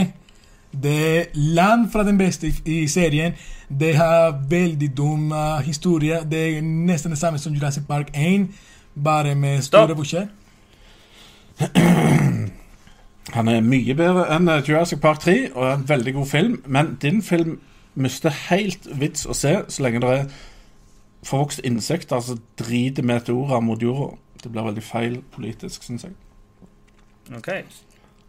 Det 0.72 0.96
er 1.12 1.38
land 1.56 1.88
fra 1.92 2.08
den 2.08 2.20
beste 2.20 2.52
i 2.68 2.86
serien. 2.92 3.36
Det 3.70 3.96
har 3.96 4.38
veldig 4.50 4.98
dum 4.98 5.32
uh, 5.32 5.60
historie. 5.60 6.22
Det 6.32 6.58
er 6.58 6.62
nesten 6.62 7.12
det 7.12 7.20
samme 7.20 7.40
som 7.40 7.54
Jurassic 7.54 7.84
Park 7.88 8.10
1, 8.16 8.48
bare 9.04 9.36
med 9.36 9.62
store 9.62 10.06
Stopp. 10.06 10.28
Han 13.36 13.48
er 13.48 13.62
mye 13.62 13.96
bedre 13.96 14.24
enn 14.32 14.48
eh, 14.48 14.64
Jurassic 14.64 15.02
Park 15.04 15.20
3, 15.20 15.52
og 15.56 15.66
er 15.66 15.74
en 15.74 15.90
veldig 15.90 16.14
god 16.14 16.26
film. 16.26 16.64
Men 16.66 16.96
din 17.02 17.22
film 17.22 17.60
mister 17.96 18.30
helt 18.30 18.88
vits 19.00 19.26
å 19.26 19.34
se 19.36 19.58
så 19.68 19.84
lenge 19.84 20.00
det 20.00 20.14
er 20.14 20.30
forvokste 21.28 21.66
insekter 21.66 22.20
som 22.24 22.40
driter 22.60 23.04
meteorer 23.04 23.60
mot 23.60 23.82
jorda. 23.84 24.16
Det 24.44 24.52
blir 24.52 24.64
veldig 24.70 24.84
feil 24.84 25.20
politisk, 25.34 25.84
syns 25.84 26.08
jeg. 26.08 26.14
OK. 27.36 27.50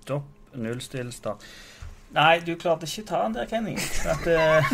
Stopp. 0.03 0.25
Nullstill. 0.55 1.13
Start. 1.13 1.45
Nei, 2.17 2.39
du 2.41 2.55
klarte 2.57 2.87
ikke 2.89 3.03
ta 3.11 3.19
den 3.27 3.35
der, 3.37 3.45
Kenny. 3.45 3.75
At, 4.09 4.23
uh, 4.25 4.71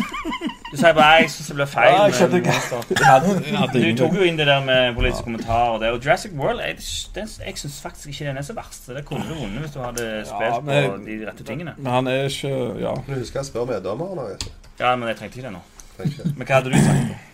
du 0.71 0.77
sier 0.77 0.93
bare 0.95 1.17
jeg 1.19 1.31
syns 1.33 1.49
det 1.51 1.57
ble 1.57 1.67
feil. 1.67 1.91
Ja, 1.91 2.05
jeg 2.07 2.29
men, 2.31 2.37
ikke. 2.39 3.81
Du 3.83 3.99
tok 3.99 4.15
jo 4.15 4.27
inn 4.29 4.39
det 4.39 4.47
der 4.47 4.63
med 4.63 4.95
politiske 4.95 5.27
kommentarer. 5.27 5.73
Og 5.75 5.81
det, 5.83 5.89
og 5.91 5.99
Jurassic 6.05 6.31
World 6.39 6.63
jeg, 6.63 6.79
den, 7.15 7.29
jeg 7.45 7.57
syns 7.59 7.81
faktisk 7.83 8.13
ikke 8.13 8.29
den 8.29 8.39
er 8.39 8.47
så 8.47 8.55
verst. 8.55 8.87
Det 8.87 9.03
kunne 9.05 9.27
du 9.27 9.35
vunnet 9.35 9.65
hvis 9.65 9.75
du 9.75 9.81
hadde 9.83 10.09
spilt 10.29 10.63
men- 10.63 10.89
på 10.89 10.97
de 11.09 11.17
rette 11.27 11.43
tingene. 11.43 11.75
Men 11.77 11.91
han 11.91 12.07
er 12.07 12.29
ikke 12.29 12.53
Ja. 12.79 12.95
Du 13.07 13.13
husker 13.19 13.39
jeg 13.39 13.45
spør 13.45 13.65
du. 13.83 14.37
Ja, 14.79 14.95
men 14.95 15.07
jeg 15.09 15.17
trengte 15.17 15.39
ikke 15.39 15.47
det 15.49 15.53
nå. 15.57 15.63
Ikke. 16.05 16.31
Men 16.37 16.47
hva 16.47 16.59
hadde 16.59 16.71
du 16.71 16.79
sagt? 16.79 17.33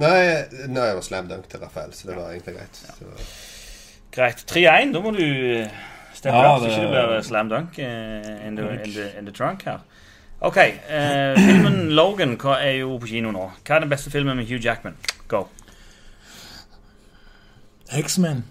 Nei, 0.00 0.20
nei, 0.72 0.84
jeg 0.88 0.96
var 0.96 1.04
slam 1.04 1.26
dunk 1.28 1.48
til 1.52 1.60
Rafael, 1.60 1.92
så 1.92 2.08
det 2.08 2.16
var 2.16 2.30
egentlig 2.32 2.54
greit. 2.56 2.78
Ja. 2.88 3.24
Greit. 4.12 4.44
3-1. 4.48 4.92
Da 4.94 5.00
må 5.04 5.12
du 5.16 5.24
eh, 5.24 5.82
steppe 6.22 6.38
Ja, 6.38 6.52
opp, 6.54 6.62
så 6.62 6.70
ikke 6.70 6.82
det 6.86 6.90
blir 6.92 7.24
slam 7.26 7.50
dunk 7.50 7.78
eh, 7.82 8.46
in, 8.46 8.56
the, 8.58 8.68
in, 8.78 8.92
the, 8.94 9.08
in 9.18 9.26
the 9.26 9.34
trunk 9.34 9.64
her. 9.66 9.82
OK. 10.42 10.56
eh, 10.58 11.34
filmen 11.48 11.90
Logan 11.98 12.36
hva 12.38 12.60
er 12.62 12.78
jo 12.80 12.96
på 13.02 13.10
kino 13.10 13.32
nå. 13.34 13.48
Hva 13.66 13.76
er 13.76 13.84
den 13.84 13.90
beste 13.90 14.10
filmen 14.14 14.38
med 14.38 14.46
Hugh 14.46 14.62
Jackman? 14.62 14.98
Go. 15.30 15.44
X-Men. 17.92 18.44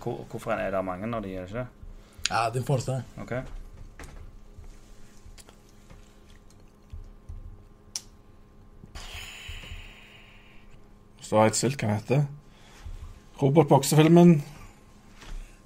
Hvor, 0.00 0.24
hvorfor 0.30 0.56
er 0.56 0.70
det 0.72 0.84
mange 0.84 1.08
av 1.12 1.22
de, 1.22 1.34
er 1.36 1.44
det 1.44 1.52
ikke? 1.52 1.66
Ja, 2.30 2.48
den 2.54 2.64
første. 2.64 3.02
Ok. 3.20 3.34
Så 11.20 11.36
har 11.36 11.46
jeg 11.46 11.54
et 11.54 11.60
stilt 11.60 11.80
hva 11.80 11.88
den 11.88 12.00
heter. 12.00 12.26
Robotboksefilmen 13.42 14.38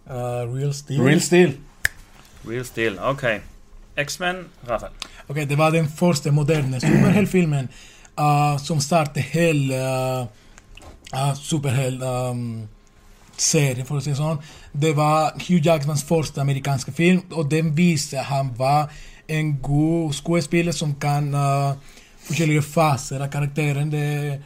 Uh, 0.08 0.56
Real 0.56 0.72
Steel. 0.72 1.04
Real 1.04 1.20
Steel. 1.20 1.58
Real 2.48 2.64
Steel. 2.64 2.98
OK. 2.98 3.24
X-Men, 3.96 4.36
Rafael. 4.68 4.92
Ok, 5.28 5.36
det 5.36 5.58
var 5.58 5.70
den 5.70 5.88
første 5.88 6.30
moderne 6.30 6.80
superheltfilmen 6.80 7.68
uh, 8.20 8.58
som 8.62 8.80
startet 8.80 9.22
hele 9.22 9.74
uh, 9.74 10.26
uh, 11.12 11.34
superhelt-serien, 11.34 13.86
for 13.86 13.96
å 13.98 14.00
si 14.00 14.10
det 14.14 14.20
sånn. 14.20 14.38
Det 14.72 14.96
var 14.96 15.32
Hugh 15.42 15.66
Jackmans 15.66 16.04
første 16.08 16.40
amerikanske 16.40 16.92
film, 16.94 17.22
og 17.34 17.50
den 17.50 17.76
viste 17.76 18.18
han 18.30 18.50
var 18.56 18.90
en 19.28 19.58
god 19.62 20.12
skuespiller 20.16 20.72
som 20.72 20.94
kan 21.00 21.34
uh, 21.34 21.72
forskjellige 22.28 22.62
faser 22.64 23.20
av 23.20 23.28
karakteren. 23.32 23.90
Det 23.92 24.04
er 24.08 24.38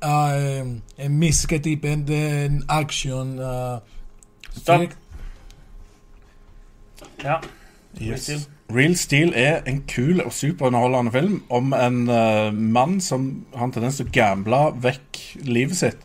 uh, 0.00 0.66
en 0.96 1.18
misketype, 1.18 1.96
det 2.08 2.22
er 2.30 2.44
en 2.46 2.64
action 2.68 3.38
uh, 3.38 3.78
Stopp. 4.50 4.90
Ja. 7.24 7.40
Real 7.98 8.12
Yes. 8.12 8.22
Steel. 8.22 8.42
Real 8.70 8.96
Steel 8.96 9.32
er 9.34 9.64
en 9.66 9.82
kul 9.90 10.20
og 10.22 10.32
superunderholdende 10.32 11.12
film 11.12 11.40
om 11.50 11.72
en 11.74 12.04
uh, 12.08 12.54
mann 12.54 13.00
som 13.02 13.46
har 13.54 13.66
en 13.66 13.72
tendens 13.74 13.98
til 13.98 14.06
å 14.06 14.14
gamble 14.14 14.60
vekk 14.84 15.18
livet 15.42 15.78
sitt 15.80 16.04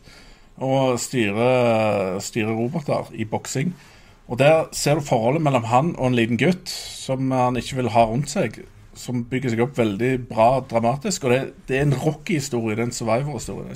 og 0.56 0.96
styre, 1.04 2.22
styre 2.24 2.56
roboter 2.56 3.12
i 3.14 3.26
boksing. 3.28 3.74
Og 4.28 4.40
Der 4.40 4.70
ser 4.72 4.96
du 4.96 5.02
forholdet 5.06 5.44
mellom 5.46 5.68
han 5.70 5.92
og 5.98 6.08
en 6.08 6.16
liten 6.16 6.40
gutt 6.42 6.72
som 6.72 7.30
han 7.32 7.60
ikke 7.60 7.76
vil 7.82 7.92
ha 7.94 8.06
rundt 8.10 8.32
seg. 8.32 8.64
Som 8.96 9.26
bygger 9.30 9.52
seg 9.52 9.62
opp 9.66 9.78
veldig 9.78 10.14
bra 10.30 10.64
dramatisk. 10.66 11.28
Og 11.28 11.34
det, 11.36 11.42
det 11.68 11.78
er 11.78 11.86
en 11.86 11.98
Rocky-historie. 12.00 12.78
Det 12.78 12.86
er 12.86 12.88
en 12.88 12.96
Survivor-historie. 12.96 13.76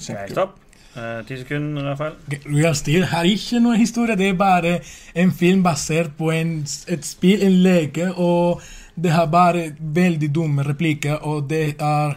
Det 0.95 1.01
uh, 1.01 1.25
Greit, 1.25 1.27
kjempekult. 1.27 1.29
stopp. 1.29 1.29
Eh, 1.29 1.37
sekunder, 1.37 1.83
Rafael. 1.83 2.13
Real 2.45 2.75
Steel 2.75 3.03
har 3.05 3.23
ikke 3.23 3.59
noen 3.59 3.77
historie, 3.77 4.15
det 4.15 4.29
er 4.29 4.33
bare 4.33 4.79
en 5.15 5.31
film 5.31 5.63
basert 5.63 6.11
på 6.17 6.31
en, 6.31 6.65
et 6.87 7.05
spill, 7.05 7.43
en 7.43 7.51
leke, 7.63 8.13
og 8.15 8.61
det 8.95 9.11
har 9.11 9.25
bare 9.25 9.71
veldig 9.79 10.35
dumme 10.35 10.63
replikker, 10.63 11.15
og 11.15 11.49
det 11.49 11.75
er 11.79 12.15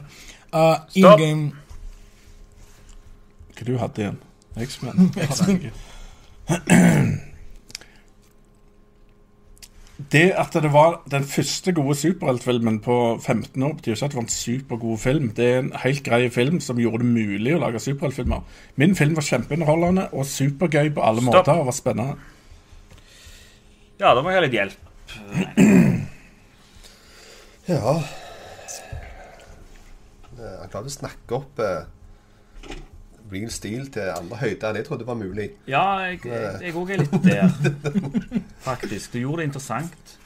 uh, 0.55 0.77
Stopp. 0.89 1.21
ingen 1.21 1.53
Hva 3.53 3.67
du 3.67 3.79
hadde 3.79 4.03
igjen? 4.03 4.19
X-Men? 4.57 5.13
Det 10.13 10.27
at 10.37 10.53
det 10.53 10.69
var 10.75 10.99
den 11.11 11.25
første 11.25 11.73
gode 11.73 11.95
superheltfilmen 11.97 12.81
på 12.85 12.97
15 13.23 13.63
år, 13.63 13.73
betyr 13.79 13.95
ikke 13.95 14.05
at 14.05 14.13
det 14.13 14.19
var 14.19 14.27
en 14.27 14.29
supergod 14.35 14.99
film. 15.01 15.31
Det 15.37 15.47
er 15.49 15.59
en 15.63 15.71
helt 15.85 16.03
grei 16.05 16.27
film 16.31 16.61
som 16.61 16.77
gjorde 16.81 17.01
det 17.01 17.13
mulig 17.15 17.55
å 17.57 17.63
lage 17.63 17.81
superheltfilmer. 17.81 18.43
Min 18.77 18.93
film 18.99 19.17
var 19.17 19.25
kjempeunderholdende 19.25 20.11
og 20.13 20.27
supergøy 20.29 20.93
på 20.93 21.01
alle 21.07 21.25
Stopp. 21.25 21.35
måter 21.41 21.63
og 21.63 21.71
var 21.71 21.77
spennende. 21.79 22.17
Ja, 24.03 24.13
da 24.13 24.21
må 24.21 24.31
jeg 24.35 24.41
ha 24.41 24.45
litt 24.45 24.59
hjelp. 24.59 24.79
Ja 27.69 27.93
Jeg 30.37 30.55
Han 30.59 30.71
klarte 30.73 30.89
å 30.91 30.93
snakke 30.93 31.37
opp 31.39 31.61
eh, 31.63 31.85
Real 33.33 33.53
Steel 33.53 33.87
til 33.93 34.11
andre 34.13 34.39
høyder 34.43 34.71
enn 34.71 34.81
jeg 34.81 34.89
trodde 34.89 35.07
var 35.09 35.19
mulig. 35.19 35.49
Ja, 35.71 35.85
jeg 36.05 36.75
òg 36.77 36.93
er 36.93 37.03
litt 37.03 37.15
der, 37.25 37.49
faktisk. 38.67 39.15
Du 39.15 39.23
gjorde 39.23 39.43
det 39.43 39.51
interessant. 39.51 40.19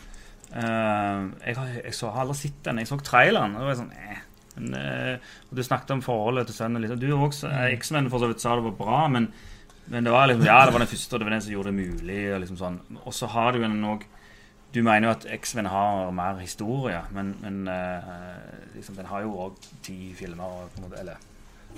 Uh, 0.57 1.33
jeg, 1.43 1.57
har, 1.57 1.73
jeg 1.85 1.95
så, 1.95 2.11
har 2.15 2.25
aldri 2.25 2.39
sett 2.39 2.63
den. 2.65 2.81
Jeg 2.81 2.91
så 2.91 2.99
traileren. 3.05 3.57
Og 3.59 3.71
jeg 3.71 3.81
sånn, 3.81 3.93
eh. 3.99 4.23
men, 4.57 4.77
uh, 4.79 5.37
og 5.51 5.59
du 5.59 5.63
snakket 5.67 5.95
om 5.97 6.03
forholdet 6.05 6.51
til 6.51 6.59
sønnen. 6.61 6.85
Litt. 6.85 6.97
Du 7.03 7.11
også, 7.17 7.51
eh, 7.51 7.75
X-Men 7.77 8.11
for 8.13 8.23
så 8.23 8.31
vidt 8.31 8.45
sa 8.45 8.57
det 8.57 8.67
var 8.69 8.77
bra, 8.79 9.01
men, 9.13 9.31
men 9.93 10.07
det 10.07 10.15
var 10.15 10.31
liksom, 10.31 10.47
ja, 10.49 10.61
det 10.65 10.75
var 10.77 10.85
den 10.85 10.93
første, 10.93 11.13
og 11.13 11.21
det 11.21 11.29
var 11.29 11.37
den 11.37 11.47
som 11.47 11.55
gjorde 11.57 11.73
det 11.73 11.81
mulig. 11.81 12.21
Og 12.33 12.43
liksom 12.45 12.61
sånn. 12.63 12.83
Og 13.03 13.17
så 13.17 13.31
har 13.35 13.57
du 13.57 13.65
en 13.67 13.83
òg 13.95 14.07
Du 14.75 14.83
mener 14.85 15.07
jo 15.07 15.13
at 15.15 15.25
X-Men 15.39 15.71
har 15.73 16.11
mer 16.13 16.41
historie, 16.43 16.99
men, 17.15 17.31
men 17.41 17.69
uh, 17.71 18.11
liksom, 18.75 18.97
den 18.99 19.07
har 19.09 19.23
jo 19.25 19.39
òg 19.47 19.69
ti 19.87 20.13
filmer. 20.19 20.67
en 20.77 20.93
Eller 20.99 21.23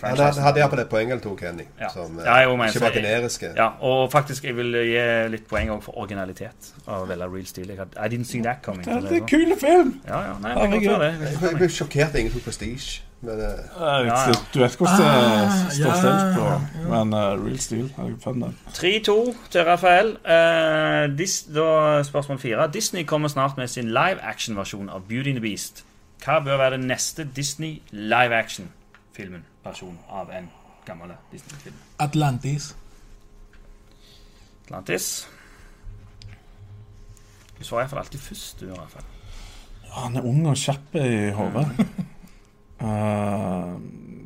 Ja, 0.03 0.11
det 0.15 0.19
hadde- 0.21 0.41
iallfall 0.41 0.57
jeg 0.63 0.71
på 0.71 0.77
det 0.77 0.89
poeng 0.89 1.11
eller 1.11 1.23
to, 1.23 1.37
Kenny. 1.37 1.65
Ja. 1.81 1.89
Som 1.93 2.19
eh, 2.19 2.25
Ja, 2.25 2.37
jo, 2.45 2.57
men 2.57 2.69
ikke 2.69 2.81
var 2.81 2.91
generiske. 2.91 3.51
Ja, 3.57 3.69
og 3.81 4.13
faktisk, 4.13 4.45
jeg 4.45 4.57
vil 4.57 4.73
gi 4.73 5.03
litt 5.33 5.49
poeng 5.49 5.71
òg 5.71 5.83
for 5.83 5.99
originalitet 5.99 6.73
av 6.87 7.03
å 7.03 7.09
velge 7.09 7.29
Real 7.35 7.47
Steel. 7.47 7.69
Jeg 7.69 7.79
had, 7.79 7.89
I 7.99 8.09
didn't 8.15 8.25
see 8.31 8.43
that 8.43 8.63
coming. 8.63 8.85
Det, 8.85 9.13
er 9.13 9.21
en 9.23 9.27
kule 9.29 9.57
film! 9.61 10.01
Ja, 10.09 10.23
ja, 10.29 10.39
nei, 10.43 10.55
være 10.55 10.71
det. 10.81 11.13
Jeg, 11.31 11.43
jeg 11.43 11.57
ble 11.59 11.69
sjokkert 11.69 12.09
at 12.15 12.19
ingen 12.23 12.33
tok 12.33 12.45
Prestige. 12.49 13.03
Men 13.21 13.41
eh, 13.41 13.47
Eh, 13.49 13.81
Ja, 13.81 13.95
ja. 14.07 14.33
Du 14.55 14.61
vet 14.61 14.77
hvordan 14.79 15.01
det 15.01 15.07
Ah, 15.07 15.71
står 15.75 15.89
ja, 15.89 15.97
stilt 15.99 16.37
på 16.39 16.45
ja. 16.47 16.59
Men 16.89 17.15
uh, 17.15 17.45
Real 17.47 17.59
Steel 17.59 17.89
har 17.97 18.05
jeg 18.07 18.19
den. 18.45 18.57
3-2 18.79 19.17
til 19.51 19.65
Rafael. 19.67 20.13
Uh, 20.23 21.17
dis, 21.19 21.43
da 21.55 22.03
Spørsmål 22.07 22.39
fire. 22.39 22.71
Disney 22.73 23.03
kommer 23.05 23.29
snart 23.29 23.57
med 23.57 23.67
sin 23.69 23.89
live 23.91 24.23
action-versjon 24.23 24.89
av 24.89 25.03
Beauty 25.09 25.31
and 25.35 25.41
the 25.41 25.43
Beast. 25.49 25.85
Hva 26.25 26.39
bør 26.45 26.57
være 26.59 26.77
det 26.79 26.87
neste 26.87 27.27
Disney 27.37 27.81
live 27.91 28.35
action-filmen? 29.19 29.45
Versjon 29.65 29.99
av 30.09 30.31
en 30.31 30.49
gammel 30.87 31.13
Disney-film. 31.31 31.75
Atlantis. 31.97 32.77
Atlantis. 34.65 35.29
Du 37.59 37.65
svarer 37.65 37.83
iallfall 37.83 37.99
alltid 37.99 38.21
først, 38.21 38.61
du, 38.61 38.71
Rafael. 38.75 39.05
Ja, 39.85 40.05
han 40.05 40.17
er 40.17 40.27
ung 40.27 40.47
og 40.47 40.57
kjapp 40.57 40.95
i 40.95 41.31
hodet. 41.35 41.67
Uh, 42.79 43.75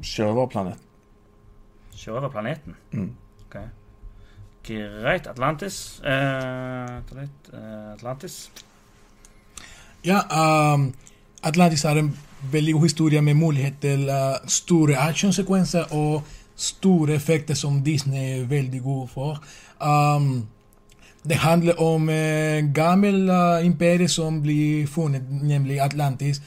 Sjørøverplanet. 0.04 0.76
uh, 2.08 2.30
planeten. 2.30 2.76
Mm. 2.92 3.14
Ok. 3.46 3.56
Greit. 4.62 5.26
Atlantis. 5.26 6.00
Uh, 6.04 6.08
eh, 6.08 7.92
Atlantis. 7.92 8.52
Ja, 10.04 10.20
um, 10.74 10.92
Atlantis 11.42 11.84
er 11.84 11.98
en 11.98 12.12
veldig 12.50 12.74
god 12.74 12.82
historie 12.82 13.22
med 13.22 13.34
mulighet 13.34 13.74
til 13.80 14.08
uh, 14.08 14.48
store 14.48 14.96
actionsekvenser 14.96 15.92
og 15.92 16.22
store 16.56 17.14
effekter 17.14 17.54
som 17.54 17.82
Disney 17.84 18.18
er 18.18 18.46
veldig 18.46 18.82
god 18.82 19.08
for. 19.08 19.44
Um, 19.84 20.46
det 21.28 21.36
handler 21.36 21.74
om 21.80 22.08
en 22.10 22.72
gammel 22.74 23.30
uh, 23.30 23.64
imperie 23.64 24.08
som 24.08 24.42
blir 24.42 24.86
funnet, 24.86 25.22
nemlig 25.42 25.80
Atlantis. 25.80 26.42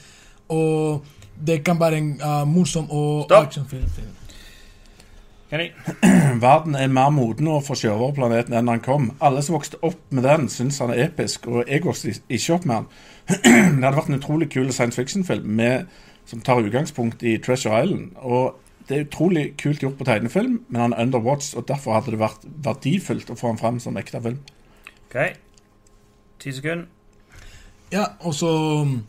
Og 0.48 1.04
det 1.46 1.64
kan 1.64 1.80
være 1.80 1.98
en 1.98 2.20
uh, 2.24 2.48
morsom 2.48 2.90
og 2.90 3.32
actionfilm. 3.42 3.84
Kenny. 5.50 5.70
Verden 6.40 6.74
er 6.74 6.88
mer 6.90 7.12
moden 7.14 7.46
nå 7.46 7.60
for 7.62 7.78
Sjørøverplaneten 7.78 8.54
enn 8.58 8.70
han 8.70 8.82
kom. 8.82 9.12
Alle 9.22 9.44
som 9.46 9.54
vokste 9.54 9.78
opp 9.86 10.00
med 10.10 10.26
den, 10.26 10.48
syns 10.50 10.80
han 10.82 10.90
er 10.90 11.04
episk, 11.06 11.46
og 11.46 11.68
jeg 11.70 11.84
vokste 11.84 12.16
ikke 12.26 12.56
opp 12.56 12.66
med 12.66 12.80
han. 12.80 12.88
det 13.78 13.84
hadde 13.84 13.96
vært 14.00 14.10
en 14.10 14.18
utrolig 14.18 14.50
kul 14.50 14.72
science 14.74 14.98
fiction-film 14.98 15.62
som 16.26 16.42
tar 16.42 16.66
utgangspunkt 16.66 17.22
i 17.22 17.36
Treasure 17.38 17.84
Island. 17.84 18.16
Og 18.16 18.58
det 18.88 18.96
er 18.96 19.06
utrolig 19.06 19.46
kult 19.62 19.82
gjort 19.82 19.98
på 19.98 20.04
tegnefilm, 20.04 20.60
men 20.68 20.80
han 20.80 20.92
er 20.92 21.06
underwatched, 21.06 21.58
og 21.58 21.68
derfor 21.68 21.94
hadde 21.94 22.14
det 22.14 22.22
vært 22.22 22.46
verdifullt 22.66 23.30
å 23.30 23.38
få 23.38 23.54
han 23.54 23.62
fram 23.62 23.78
som 23.82 23.98
ekte 23.98 24.22
film. 24.22 24.42
OK. 25.06 25.18
Ti 26.42 26.58
sekunder. 26.58 26.88
Ja, 27.92 28.04
og 28.26 28.34
så 28.34 28.50
um, 28.82 29.04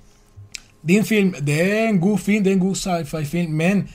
Din 0.87 1.05
film, 1.05 1.33
det 1.41 1.57
er 1.65 1.87
en 1.87 1.99
god 1.99 2.17
film, 2.21 2.43
det 2.43 2.51
er 2.51 2.59
en 2.59 2.67
god 2.67 2.75
sci-fi-film, 2.75 3.57
men 3.57 3.87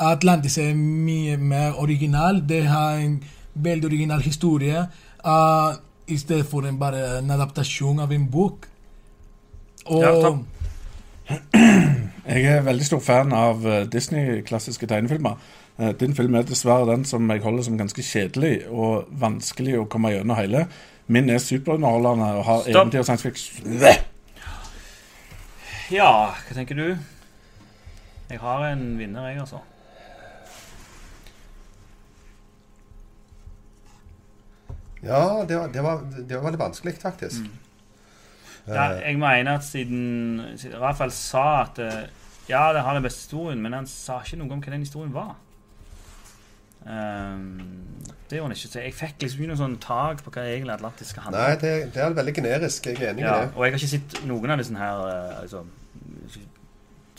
Atlantis 0.00 0.58
er 0.58 0.74
mye 0.74 1.36
mer 1.38 1.76
original. 1.78 2.40
Det 2.48 2.64
har 2.66 2.98
en 2.98 3.18
veldig 3.54 3.84
original 3.90 4.20
historie. 4.24 4.86
Uh, 5.24 5.74
I 6.08 6.16
stedet 6.20 6.46
for 6.46 6.66
en 6.68 6.78
bare 6.78 7.18
en 7.18 7.30
adaptasjon 7.30 8.00
av 8.02 8.12
en 8.12 8.26
bok. 8.30 8.66
Og 9.86 10.02
Ja. 10.02 10.34
Jeg 12.24 12.44
er 12.48 12.62
veldig 12.64 12.84
stor 12.86 13.00
fan 13.04 13.32
av 13.36 13.66
eh, 13.68 13.82
Disney-klassiske 13.92 14.86
tegnefilmer. 14.88 15.34
Eh, 15.78 15.90
Din 16.00 16.14
film 16.16 16.34
er 16.34 16.42
dessverre 16.48 16.86
den 16.88 17.04
som 17.04 17.28
jeg 17.30 17.42
holder 17.44 17.62
som 17.66 17.76
ganske 17.76 18.00
kjedelig 18.02 18.62
og 18.72 19.10
vanskelig 19.20 19.74
å 19.78 19.84
komme 19.92 20.08
gjennom 20.14 20.36
hele. 20.38 20.62
Min 21.06 21.28
er 21.28 21.38
superunderholdende 21.44 22.30
og 22.38 22.44
har 22.48 22.62
Stopp. 22.64 22.74
eventyr 22.76 22.98
og 23.02 23.04
science 23.04 23.22
fiction. 23.28 23.76
Ja, 25.92 26.08
hva 26.32 26.56
tenker 26.56 26.74
du? 26.80 26.86
Jeg 28.30 28.40
har 28.40 28.64
en 28.70 28.86
vinner, 28.98 29.28
jeg, 29.28 29.40
altså. 29.44 29.60
Ja, 35.04 35.20
det 35.48 35.58
var, 35.58 35.68
det, 35.74 35.82
var, 35.84 36.02
det 36.16 36.36
var 36.36 36.44
veldig 36.48 36.60
vanskelig, 36.64 36.94
faktisk. 37.02 37.44
Mm. 37.44 37.60
Ja, 38.66 38.84
jeg 39.04 39.18
mener 39.20 39.58
at 39.58 39.64
siden, 39.66 40.54
siden 40.56 40.80
Rafael 40.80 41.10
sa 41.12 41.46
at 41.66 41.78
eh, 41.84 42.04
ja, 42.48 42.70
det 42.72 42.80
har 42.84 42.96
den 42.96 43.04
beste 43.04 43.26
historien, 43.26 43.60
men 43.60 43.72
han 43.76 43.86
sa 43.88 44.22
ikke 44.24 44.38
noe 44.40 44.52
om 44.56 44.62
hva 44.64 44.72
den 44.72 44.84
historien 44.86 45.12
var. 45.12 45.34
Um, 46.84 47.60
det 48.28 48.36
gjorde 48.36 48.50
han 48.50 48.56
ikke. 48.56 48.68
Så 48.68 48.80
jeg 48.82 48.92
fikk 48.96 49.22
liksom 49.24 49.40
ikke 49.40 49.52
noe 49.54 49.60
sånn 49.60 49.76
tak 49.80 50.20
på 50.24 50.32
hva 50.34 50.42
egentlig 50.50 50.74
Atlantis 50.74 51.12
skal 51.14 51.26
handle 51.28 51.40
Nei, 51.40 51.54
om. 51.56 51.62
det, 51.62 51.72
det 51.94 52.02
er 52.04 52.16
veldig 52.18 52.34
generisk. 52.36 52.88
Jeg 52.90 53.00
er 53.00 53.12
enig 53.14 53.24
Ja, 53.24 53.36
i 53.38 53.46
det. 53.46 53.54
og 53.54 53.64
jeg 53.64 53.72
har 53.74 53.80
ikke 53.80 53.92
sett 53.94 54.18
noen 54.28 54.52
av 54.52 54.60
disse 54.60 54.76
her 54.80 55.04
eh, 55.12 55.38
altså, 55.44 55.62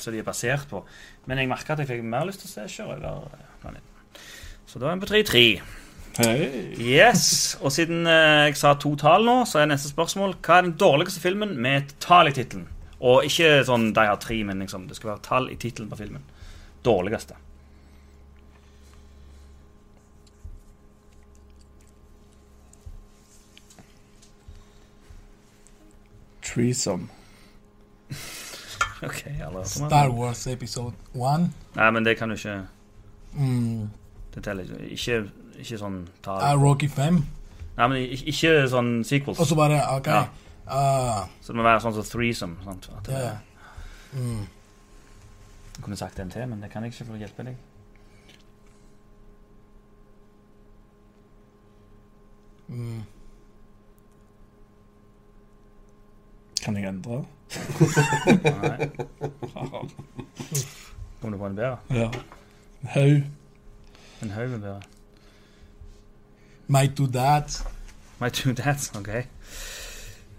som 0.02 0.14
de 0.14 0.22
er 0.22 0.28
basert 0.28 0.68
på. 0.70 0.84
Men 1.26 1.42
jeg 1.42 1.50
merka 1.50 1.74
at 1.74 1.82
jeg 1.82 1.90
fikk 1.94 2.06
mer 2.06 2.28
lyst 2.30 2.44
til 2.46 2.52
å 2.52 2.54
se 2.58 2.68
Sjørøverplaneten. 2.76 4.22
Så 4.70 4.82
da 4.82 4.92
er 4.92 4.98
vi 5.00 5.06
på 5.06 5.12
3-3. 5.14 5.44
Hei. 6.16 6.72
Yes, 6.80 7.58
og 7.60 7.74
siden 7.76 8.06
eh, 8.08 8.46
jeg 8.48 8.56
sa 8.60 8.72
to 8.80 8.94
tall 9.00 9.26
nå, 9.28 9.34
så 9.50 9.60
er 9.60 9.68
neste 9.68 9.92
spørsmål 9.92 10.38
Hva 10.46 10.60
er 10.62 10.68
den 10.70 10.78
dårligste 10.80 11.20
filmen 11.20 11.58
med 11.60 11.82
et 11.82 11.96
tall 12.04 12.30
i 12.32 12.36
tittelen? 12.38 12.70
Og 13.04 13.26
ikke 13.28 13.50
sånn 13.68 13.90
de 13.94 14.06
har 14.08 14.16
tre, 14.24 14.38
men 14.48 14.64
liksom, 14.64 14.86
det 14.88 14.96
skal 14.96 15.12
være 15.12 15.26
tall 15.26 15.50
i 15.52 15.58
tittelen 15.60 15.90
på 15.92 16.00
filmen. 16.00 16.24
Dårligste. 16.88 17.36
Threesome. 26.42 27.08
Ok, 29.04 29.26
jeg 29.26 29.36
har 29.40 29.48
aldri 29.50 29.60
hørt 29.60 29.82
om 29.82 29.90
Star. 29.90 30.10
Wars 30.16 30.46
episode 30.48 30.94
1. 31.16 31.50
Nei, 31.76 31.90
men 31.92 32.06
det 32.06 32.16
kan 32.20 32.30
du 32.32 32.36
ikke 32.38 32.62
Mm, 33.36 33.90
Det 34.34 34.44
teller 34.44 34.64
ikke. 34.64 34.86
Ikke, 34.96 35.30
ikke 35.62 35.78
sånn 35.82 36.00
ta... 36.26 36.36
uh, 36.42 36.56
Rocky 36.62 36.88
5. 36.92 37.20
Nei, 37.78 37.88
men 37.92 37.98
ikke, 38.06 38.26
ikke 38.32 38.54
sånn 38.72 38.92
sequels. 39.08 39.40
Og 39.40 39.48
så 39.50 39.56
bare 39.60 39.82
OK. 39.98 40.08
Ja. 40.08 40.26
Uh, 40.66 41.26
Så 41.44 41.54
det 41.54 41.60
må 41.60 41.66
være 41.68 41.82
sånn 41.84 41.94
som 41.98 42.06
threesome. 42.10 42.56
Sant? 42.66 42.90
At, 42.98 43.12
ja. 43.12 43.18
eh, 43.36 43.42
Mm. 44.16 44.46
Jeg 45.76 45.84
kunne 45.84 45.98
sagt 46.00 46.20
en 46.24 46.30
til, 46.32 46.46
men 46.48 46.62
det 46.64 46.70
kan 46.72 46.84
jeg 46.86 46.94
ikke 46.94 47.06
for 47.10 47.18
å 47.18 47.20
hjelpe 47.20 47.44
deg. 47.44 47.58
Mm. 52.72 53.02
Kan 56.64 56.78
jeg 56.80 56.88
endre? 56.90 57.20
Nei. 58.64 58.88
Kom 61.22 61.32
du 61.32 61.38
på 61.38 61.46
en 61.50 61.56
bedre? 61.60 61.78
Ja. 61.94 62.08
En 62.82 62.90
Haug. 62.96 63.22
En 64.24 64.32
haug 64.32 64.50
med 64.56 64.60
bedre. 64.64 64.82
My 66.68 66.88
two 66.88 67.08
dads. 67.08 67.64
My 68.22 68.30
two 68.30 68.54
dads, 68.54 68.92
ok. 68.96 69.10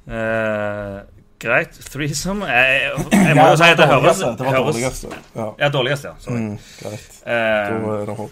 Uh, 0.06 1.02
greit. 1.38 1.76
Threesome 1.90 2.46
jeg, 2.46 2.90
jeg 3.12 3.36
må 3.36 3.46
jo 3.50 3.58
si 3.58 3.68
at 3.68 3.78
det 3.80 3.86
høres 3.90 4.20
Det 4.22 4.46
var 4.46 4.58
dårligste. 4.58 5.12
Ja. 5.34 5.46
Ja, 5.60 5.68
dårligste, 5.68 6.08
ja. 6.08 6.14
Sorry. 6.22 6.40
Mm, 6.40 6.58
greit. 6.82 7.22
Uh, 7.26 8.28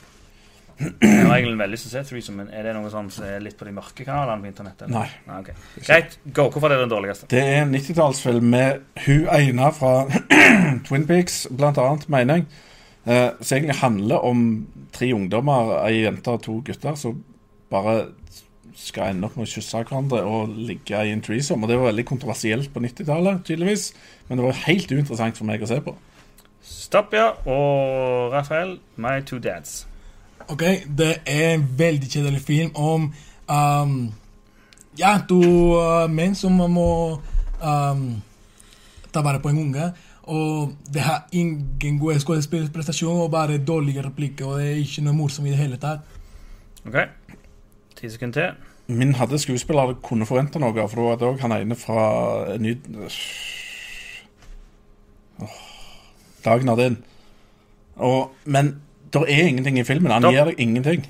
jeg 0.75 1.27
har 1.27 1.37
egentlig 1.37 1.59
veldig 1.59 1.77
lyst 1.77 1.87
til 1.87 1.93
å 1.93 1.95
se 1.95 2.09
Threesome, 2.09 2.43
men 2.43 2.55
er 2.55 2.67
det 2.67 2.75
noe 2.75 2.91
sånn 2.91 3.11
som 3.15 3.27
er 3.29 3.43
litt 3.45 3.55
på 3.59 3.67
de 3.69 3.75
mørke 3.77 4.07
kanalene 4.07 4.43
på 4.43 4.51
internett? 4.51 4.87
Nei. 4.91 5.07
Nei. 5.29 5.41
okay. 5.45 5.55
Greit. 5.79 6.17
Go. 6.25 6.49
Hvorfor 6.51 6.67
er 6.67 6.79
det 6.79 6.87
den 6.89 6.95
dårligste? 6.95 7.29
Det 7.31 7.43
er 7.43 7.61
en 7.63 7.75
90-tallsfilm 7.75 8.49
med 8.55 8.81
hun 9.05 9.29
ene 9.39 9.71
fra 9.77 9.93
Twin 10.89 11.07
Peaks, 11.11 11.45
blant 11.55 11.79
annet, 11.79 12.09
mener 12.11 12.43
jeg. 12.43 12.49
Eh, 13.05 13.29
som 13.41 13.59
egentlig 13.59 13.79
handler 13.83 14.27
om 14.27 14.43
tre 14.95 15.13
ungdommer, 15.15 15.77
ei 15.85 16.03
jente 16.07 16.35
og 16.35 16.43
to 16.43 16.59
gutter, 16.67 16.99
som 16.99 17.23
bare 17.71 17.97
skal 18.75 19.13
ende 19.13 19.29
opp 19.29 19.37
med 19.39 19.47
å 19.47 19.51
kysse 19.51 19.83
hverandre 19.87 20.23
og 20.27 20.55
ligge 20.69 20.99
i 21.07 21.13
en 21.15 21.23
threesome. 21.23 21.65
Og 21.65 21.71
det 21.71 21.79
var 21.79 21.91
veldig 21.93 22.07
kontroversielt 22.09 22.73
på 22.75 22.83
90-tallet, 22.83 23.45
tydeligvis. 23.47 23.93
Men 24.29 24.41
det 24.41 24.47
var 24.49 24.61
helt 24.65 24.93
uinteressant 24.93 25.39
for 25.39 25.49
meg 25.49 25.63
å 25.63 25.71
se 25.71 25.81
på. 25.85 25.95
Stopp, 26.65 27.15
ja. 27.15 27.31
Og 27.47 28.33
Rafael, 28.35 28.79
My 28.97 29.21
Two 29.27 29.39
Dads. 29.43 29.85
Ok, 30.49 30.63
det 30.99 31.13
er 31.25 31.55
en 31.55 31.67
veldig 31.79 32.11
kjedelig 32.11 32.43
film 32.45 32.75
om 32.77 33.07
um, 33.49 33.95
Ja, 34.99 35.17
to 35.29 35.41
uh, 35.41 36.05
menn 36.11 36.37
som 36.39 36.59
må 36.71 36.89
um, 37.63 38.05
ta 39.11 39.23
vare 39.25 39.41
på 39.43 39.51
en 39.53 39.63
unge. 39.67 39.89
Og 40.25 40.73
det 40.89 41.03
har 41.05 41.27
ingen 41.37 41.99
god 42.01 42.21
skuespillerprestasjon 42.23 43.27
og 43.27 43.33
bare 43.33 43.59
dårlige 43.59 44.05
replikker. 44.07 44.47
Og 44.47 44.61
det 44.61 44.71
er 44.71 44.83
ikke 44.83 45.05
noe 45.05 45.19
morsomt 45.19 45.49
i 45.49 45.53
det 45.53 45.61
hele 45.61 45.81
tatt. 45.81 46.07
OK. 46.85 46.97
Ti 48.01 48.11
sekunder 48.11 48.41
til. 48.41 48.71
Min 48.97 49.15
hadde 49.15 49.39
skuespiller 49.39 49.95
kunne 50.03 50.27
forvente 50.27 50.59
noe, 50.61 50.89
for 50.89 50.97
da 51.01 51.03
var 51.09 51.17
det 51.21 51.29
òg 51.29 51.41
han 51.41 51.53
ene 51.57 51.77
fra 51.79 52.55
en 52.55 52.63
ny 52.63 52.75
Åh, 55.41 55.49
Dagen 56.45 56.69
er 56.69 56.77
din. 56.77 56.97
Og, 57.97 58.31
men 58.45 58.75
Det 59.13 59.23
er 59.29 59.47
ingenting 59.47 59.79
i 59.79 59.85
filmen. 59.85 60.11
Han 60.11 60.23
gir 60.23 60.45
deg 60.45 60.55
ingenting. 60.59 61.05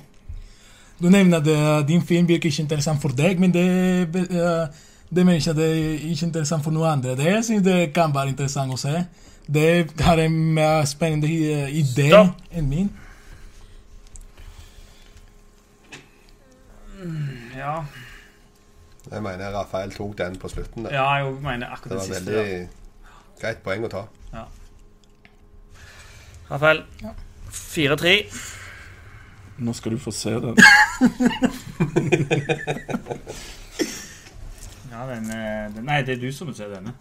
Du 1.01 1.09
nevner 1.09 1.37
at 1.41 1.87
din 1.87 2.01
film 2.01 2.27
virker 2.27 2.49
ikke 2.49 2.61
interessant 2.61 3.01
for 3.01 3.09
deg, 3.09 3.39
men 3.39 3.53
det, 3.53 3.65
eh, 4.15 4.67
det 5.15 5.25
mener 5.25 5.39
ikke 5.39 5.49
at 5.49 5.57
det 5.57 5.69
er 5.69 6.09
ikke 6.11 6.25
interessant 6.25 6.63
for 6.63 6.71
noen 6.71 6.91
andre. 6.91 7.15
Det 7.17 7.25
jeg 7.25 7.43
synes 7.43 7.63
det 7.63 7.93
kan 7.93 8.13
være 8.15 8.29
interessant 8.29 8.73
å 8.73 8.77
se. 8.77 9.05
Det 9.53 9.91
har 9.99 10.19
en 10.19 10.37
mer 10.53 10.85
spennende 10.85 11.27
idé 11.69 12.07
Stopp. 12.07 12.37
enn 12.51 12.69
min. 12.69 12.89
Ja, 17.55 17.75
Jeg 19.11 19.21
mener 19.23 19.51
Rafael 19.53 19.91
tok 19.93 20.17
den 20.17 20.35
på 20.41 20.49
slutten. 20.49 20.83
Der. 20.85 20.93
ja 20.97 21.05
jeg 21.23 21.33
mener 21.41 21.67
akkurat 21.71 21.91
Det 21.91 21.97
akkurat 21.97 21.99
var 21.99 22.05
det 22.07 22.15
siste. 22.15 22.31
veldig 22.31 22.69
greit 23.41 23.63
poeng 23.63 23.85
å 23.85 23.89
ta. 23.93 24.05
Rafael. 26.51 26.83
4-3. 27.51 28.15
Nå 29.65 29.73
skal 29.73 29.91
du 29.95 29.99
få 30.03 30.11
se 30.11 30.29
den. 30.29 30.55
Ja, 34.95 35.05
den, 35.09 35.25
eh, 35.27 35.65
den 35.75 35.83
Nei, 35.89 36.01
det 36.07 36.13
er 36.15 36.21
du 36.21 36.29
som 36.31 36.47
må 36.47 36.53
se 36.55 36.67
denne. 36.71 36.93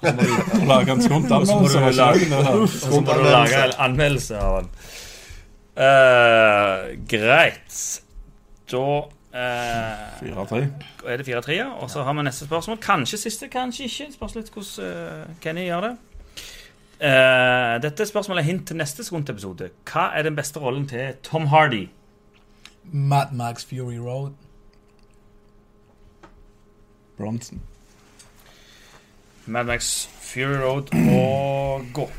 En 0.00 1.02
skumt 1.02 1.26
så 1.28 1.56
må 1.58 1.66
du 1.68 1.76
anmeldelse. 1.76 1.80
var 1.80 1.92
lage- 1.92 2.20
det 2.20 2.30
det? 2.30 2.52
Og 2.60 2.68
så 2.68 3.00
må 3.00 3.14
du 3.18 3.22
lage 3.26 3.64
en 3.64 3.72
anmeldelse 3.86 4.38
av 4.38 4.52
den. 4.60 4.68
Uh, 5.80 7.06
greit. 7.10 8.02
Da 8.70 8.84
eh, 9.34 10.34
4-3. 10.34 10.60
er 11.06 11.16
det 11.16 11.28
4-3, 11.28 11.52
ja. 11.52 11.68
Og 11.70 11.90
så 11.90 12.02
har 12.02 12.12
vi 12.12 12.22
neste 12.22 12.46
spørsmål. 12.46 12.78
Kanskje 12.82 13.18
siste, 13.18 13.48
kanskje 13.48 13.84
ikke. 13.84 14.12
Spørs 14.12 14.34
litt 14.34 14.50
hvordan 14.54 14.86
eh, 14.86 15.34
Kenny 15.40 15.66
gjør 15.68 15.80
det. 15.80 15.96
Uh, 17.00 17.82
dette 17.82 18.04
spørsmålet 18.06 18.42
er 18.42 18.44
hint 18.44 18.66
til 18.68 18.76
neste 18.76 19.04
Skunt-episode. 19.04 19.70
Hva 19.88 20.10
er 20.12 20.26
den 20.26 20.36
beste 20.36 20.60
rollen 20.60 20.84
til 20.88 21.14
Tom 21.24 21.46
Hardy? 21.48 21.86
Mad 22.92 23.32
Max 23.32 23.64
Fury 23.64 23.96
Road. 23.96 24.32
Bronson. 27.16 27.62
Mad 29.46 29.64
Max 29.64 30.06
Fury 30.20 30.60
Road 30.60 30.92
og 30.92 31.82
gå. 31.94 32.10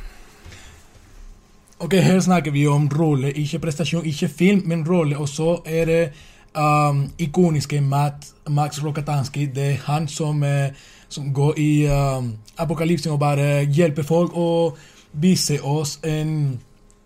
Ok, 1.79 1.93
her 1.93 2.19
snakker 2.19 2.51
vi 2.51 2.67
om 2.67 2.89
rolle, 2.99 3.31
ikke 3.31 3.59
prestasjon, 3.59 4.05
ikke 4.05 4.27
film, 4.27 4.61
men 4.65 4.89
rolle. 4.89 5.17
Og 5.17 5.29
så 5.29 5.61
er 5.65 5.85
det 5.85 6.01
um, 6.57 7.09
ikoniske 7.19 7.81
Matt, 7.81 8.33
Max 8.49 8.83
Rokatansky. 8.83 9.49
Det 9.55 9.67
er 9.71 9.77
han 9.85 10.07
som, 10.07 10.43
eh, 10.43 10.73
som 11.09 11.33
går 11.33 11.53
i 11.57 11.85
um, 11.87 12.37
apokalypsen 12.57 13.11
og 13.11 13.19
bare 13.19 13.65
hjelper 13.65 14.03
folk 14.03 14.31
og 14.33 14.77
viser 15.11 15.65
oss 15.65 15.99
en 16.03 16.59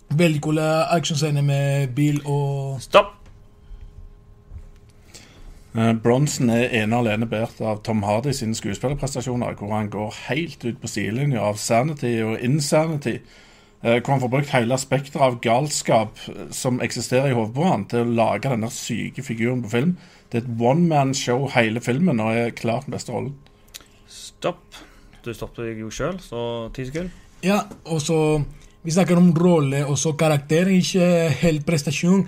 veldig 0.09 0.41
kul 0.41 0.59
actionscene 0.59 1.41
med 1.41 1.87
bil 1.95 2.21
og 2.25 2.81
Stopp! 2.81 3.15
Bronsen 5.75 6.49
er 6.49 6.69
ene 6.71 6.95
og 6.95 7.03
alene 7.03 7.27
båret 7.27 7.57
av 7.59 7.81
Tom 7.83 8.03
Hardy 8.07 8.31
sine 8.31 8.55
skuespillerprestasjoner, 8.55 9.57
hvor 9.59 9.73
han 9.75 9.89
går 9.91 10.13
helt 10.29 10.63
ut 10.63 10.77
på 10.79 10.87
sidelinja 10.87 11.41
av 11.43 11.59
sanity 11.59 12.13
og 12.23 12.37
insanity. 12.39 13.17
Eh, 13.83 13.99
Hvor 14.01 14.11
han 14.13 14.21
får 14.21 14.31
brukt 14.33 14.53
hele 14.55 14.77
spekteret 14.77 15.21
av 15.25 15.39
galskap 15.43 16.19
eh, 16.29 16.47
som 16.51 16.81
eksisterer 16.81 17.31
i 17.31 17.37
hodet 17.37 17.55
på 17.55 17.67
han, 17.67 17.85
til 17.91 18.03
å 18.05 18.15
lage 18.21 18.49
denne 18.51 18.69
syke 18.73 19.23
figuren 19.25 19.63
på 19.65 19.73
film. 19.73 19.95
Det 20.31 20.41
er 20.41 20.45
et 20.45 20.61
one 20.61 20.87
man 20.89 21.13
show 21.13 21.47
hele 21.53 21.81
filmen, 21.81 22.19
og 22.19 22.33
er 22.35 22.55
klart 22.55 22.87
den 22.87 22.95
beste 22.97 23.13
rollen. 23.13 23.35
Stopp. 24.07 24.63
Du 25.25 25.33
stoppet 25.33 25.65
deg 25.65 25.79
jo 25.81 25.89
sjøl, 25.93 26.19
så 26.21 26.69
ti 26.75 26.85
sekunder. 26.85 27.13
Ja, 27.45 27.63
og 27.85 28.01
så 28.01 28.43
Vi 28.85 28.91
snakker 28.93 29.17
om 29.17 29.31
rolle 29.33 29.79
og 29.89 29.97
så 29.97 30.11
karakter, 30.13 30.67
ikke 30.69 31.29
helt 31.41 31.63
prestasjon. 31.65 32.27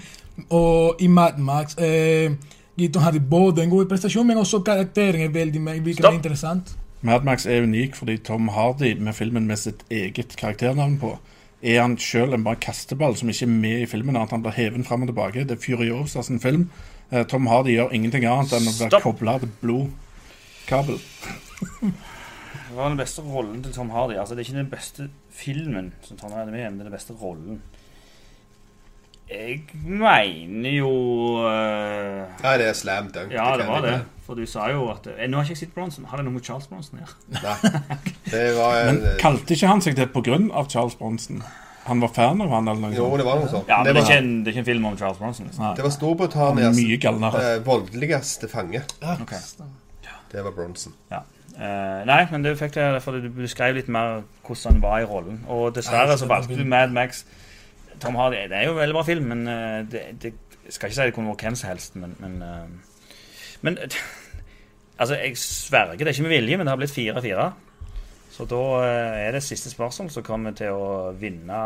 Og 0.50 0.98
i 1.02 1.08
Mad 1.08 1.38
Max 1.38 1.76
eh, 1.78 2.34
Gitton 2.78 3.04
hadde 3.06 3.20
både 3.22 3.62
en 3.62 3.70
god 3.70 3.86
prestasjon, 3.90 4.26
men 4.26 4.38
også 4.42 4.64
karakteren 4.66 5.22
er 5.22 5.30
veldig 5.34 5.62
Stopp. 6.00 6.14
interessant. 6.14 6.76
Mad 7.02 7.24
Max 7.26 7.46
er 7.46 7.62
unik 7.62 7.96
fordi 7.96 8.18
Tom 8.18 8.48
Hardy, 8.54 8.96
med 8.98 9.14
filmen 9.14 9.46
med 9.46 9.58
sitt 9.62 9.84
eget 9.94 10.34
karakternavn 10.38 10.98
på, 11.02 11.14
er 11.62 11.80
han 11.82 11.96
sjøl 11.98 12.36
en 12.36 12.44
bare 12.46 12.60
kasteball 12.62 13.16
som 13.18 13.30
ikke 13.32 13.48
er 13.48 13.54
med 13.54 13.84
i 13.84 13.90
filmen, 13.90 14.16
annet 14.16 14.30
enn 14.30 14.40
han 14.40 14.46
blir 14.46 14.58
hevet 14.58 14.86
fram 14.88 15.06
og 15.06 15.12
tilbake. 15.12 15.46
Det 15.48 15.58
er 15.58 15.64
Furiosa 15.64 16.24
sin 16.26 16.42
film. 16.44 16.68
Eh, 17.10 17.24
Tom 17.30 17.48
Hardy 17.50 17.74
gjør 17.74 17.96
ingenting 17.96 18.28
annet 18.30 18.54
enn 18.58 18.70
å 18.70 18.76
være 18.78 19.02
kobla 19.02 19.38
til 19.42 19.54
blodkabel. 19.64 21.00
Det 22.68 22.76
var 22.76 22.92
den 22.92 23.00
beste 23.00 23.24
rollen 23.26 23.64
til 23.64 23.74
Tom 23.74 23.90
Hardy. 23.96 24.18
Altså, 24.20 24.36
det 24.36 24.44
er 24.44 24.50
ikke 24.50 24.60
den 24.60 24.70
beste 24.70 25.10
filmen 25.34 25.94
som 26.06 26.20
Tom 26.20 26.36
Hardy 26.36 26.52
er 26.52 26.54
med 26.54 26.62
i, 26.62 26.70
men 26.70 26.78
det 26.78 26.86
er 26.86 26.92
den 26.92 26.98
beste 27.00 27.16
rollen. 27.18 27.62
Jeg 29.28 29.64
mener 29.84 30.72
jo 30.78 30.92
uh, 31.44 32.24
Nei, 32.40 32.54
det 32.62 32.70
er 32.70 32.78
slam 32.78 33.10
dunk. 33.12 33.34
Ja, 33.36 33.50
det 33.60 33.68
var 33.68 33.84
det. 33.84 33.98
For 34.28 34.40
du 34.40 34.48
sa 34.48 34.70
jo 34.72 34.90
at 34.92 35.08
eh, 35.08 35.28
Nå 35.28 35.40
har 35.40 35.48
ikke 35.48 35.56
jeg 35.56 35.62
sett 35.66 35.76
Bronson. 35.76 36.08
Har 36.08 36.20
det 36.20 36.26
noe 36.28 36.36
med 36.36 36.44
Charles 36.48 36.68
Bronson 36.68 37.00
å 37.00 37.04
gjøre? 37.04 37.16
Nei. 37.36 38.02
Det 38.32 38.44
var 38.58 38.78
Men 38.90 39.02
kalte 39.22 39.56
ikke 39.56 39.72
han 39.72 39.84
seg 39.84 39.96
det 40.00 40.10
pga. 40.16 40.40
Charles 40.72 40.96
Bronson? 41.00 41.42
Han 41.88 42.04
var 42.04 42.12
fan 42.16 42.44
av 42.44 42.52
han 42.52 42.68
eller 42.68 42.82
noe 42.84 42.96
Jo, 42.96 43.08
det 43.20 43.24
var 43.28 43.40
noe 43.40 43.48
sånt. 43.52 43.70
Ja, 43.72 43.80
men 43.80 43.88
det, 43.88 43.94
det 43.96 44.02
er 44.02 44.10
ikke 44.10 44.20
en, 44.20 44.32
det 44.44 44.52
er 44.52 44.56
ikke 44.56 44.64
en 44.66 44.70
film 44.70 44.88
om 44.90 44.98
Charles 45.00 45.20
Bronson. 45.22 45.48
Liksom. 45.48 45.70
Det 45.78 45.86
var 45.86 45.94
Storbritannias 45.96 46.82
eh, 47.40 47.54
voldeligste 47.64 48.52
fange. 48.52 48.84
Okay. 49.24 49.40
Det 50.32 50.44
var 50.44 50.56
Bronson. 50.56 50.96
Eh, 51.58 52.02
nei, 52.06 52.20
men 52.30 52.44
det 52.44 52.58
fikk 52.60 52.76
jeg 52.78 53.00
fordi 53.02 53.24
du 53.24 53.32
beskrev 53.40 53.80
litt 53.80 53.88
mer 53.90 54.22
hvordan 54.46 54.76
han 54.76 54.84
var 54.84 55.04
i 55.04 55.08
rollen. 55.10 55.40
Og 55.48 55.72
dessverre 55.76 56.20
så 56.20 56.28
valgte 56.30 56.60
du 56.60 56.68
Mad 56.68 56.92
Max. 56.96 57.24
Tom 58.02 58.16
Hardy 58.20 58.44
Det 58.50 58.58
er 58.58 58.68
jo 58.68 58.76
en 58.76 58.82
veldig 58.82 58.96
bra 58.98 59.04
film, 59.08 59.32
men 59.34 59.48
uh, 59.48 59.80
det, 59.92 60.04
det 60.22 60.34
skal 60.70 60.90
ikke 60.90 60.98
si 60.98 61.08
det 61.10 61.16
kunne 61.16 61.32
vært 61.32 61.46
hvem 61.48 61.58
som 61.60 61.70
helst, 61.72 61.96
men 61.96 62.16
Men, 62.20 62.42
uh, 62.42 62.96
men 63.62 63.78
Altså, 65.00 65.16
jeg 65.16 65.38
sverger, 65.38 65.98
det 65.98 66.08
er 66.08 66.16
ikke 66.16 66.26
med 66.26 66.32
vilje, 66.34 66.58
men 66.58 66.66
det 66.66 66.72
har 66.72 66.80
blitt 66.80 66.96
4-4. 66.96 67.44
Så 68.34 68.46
da 68.50 68.62
eh, 68.86 69.20
er 69.28 69.36
det 69.36 69.44
siste 69.46 69.70
spørsmål 69.70 70.10
som 70.10 70.26
kommer 70.26 70.56
til 70.58 70.74
å 70.74 71.12
vinne 71.18 71.60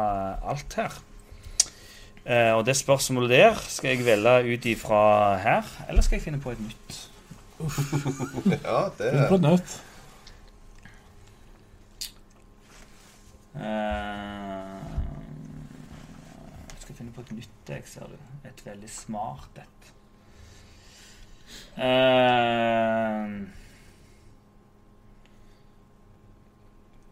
alt 0.52 0.76
her. 0.76 0.98
Uh, 2.22 2.52
og 2.60 2.66
det 2.68 2.76
spørsmålet 2.78 3.32
der 3.32 3.62
skal 3.66 3.96
jeg 3.96 4.04
velge 4.06 4.52
ut 4.52 4.66
ifra 4.70 5.00
her, 5.42 5.72
eller 5.90 6.06
skal 6.06 6.20
jeg 6.20 6.26
finne 6.28 6.42
på 6.44 6.52
et 6.52 6.60
nytt? 6.62 7.00
Ja, 8.68 8.84
det 9.00 9.08
er 9.10 9.26
på 9.32 9.40
nytt. 9.42 9.80
Eh, 13.56 13.62
Jeg 13.62 13.64
skal 13.64 14.71
finne 17.02 17.14
på 17.16 17.24
et 17.26 17.32
nytt 17.34 17.70
jeg 17.72 17.88
ser 17.90 18.12
du. 18.12 18.18
Et 18.46 18.66
veldig 18.66 18.90
smart 18.90 19.58
et. 19.58 19.88
Uh, 21.76 23.42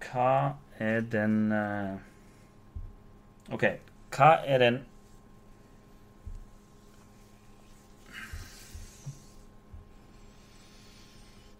hva 0.06 0.34
er 0.80 1.02
den 1.12 1.52
uh, 1.52 1.98
OK. 3.54 3.66
Hva 4.14 4.32
er 4.46 4.66
den 4.66 4.80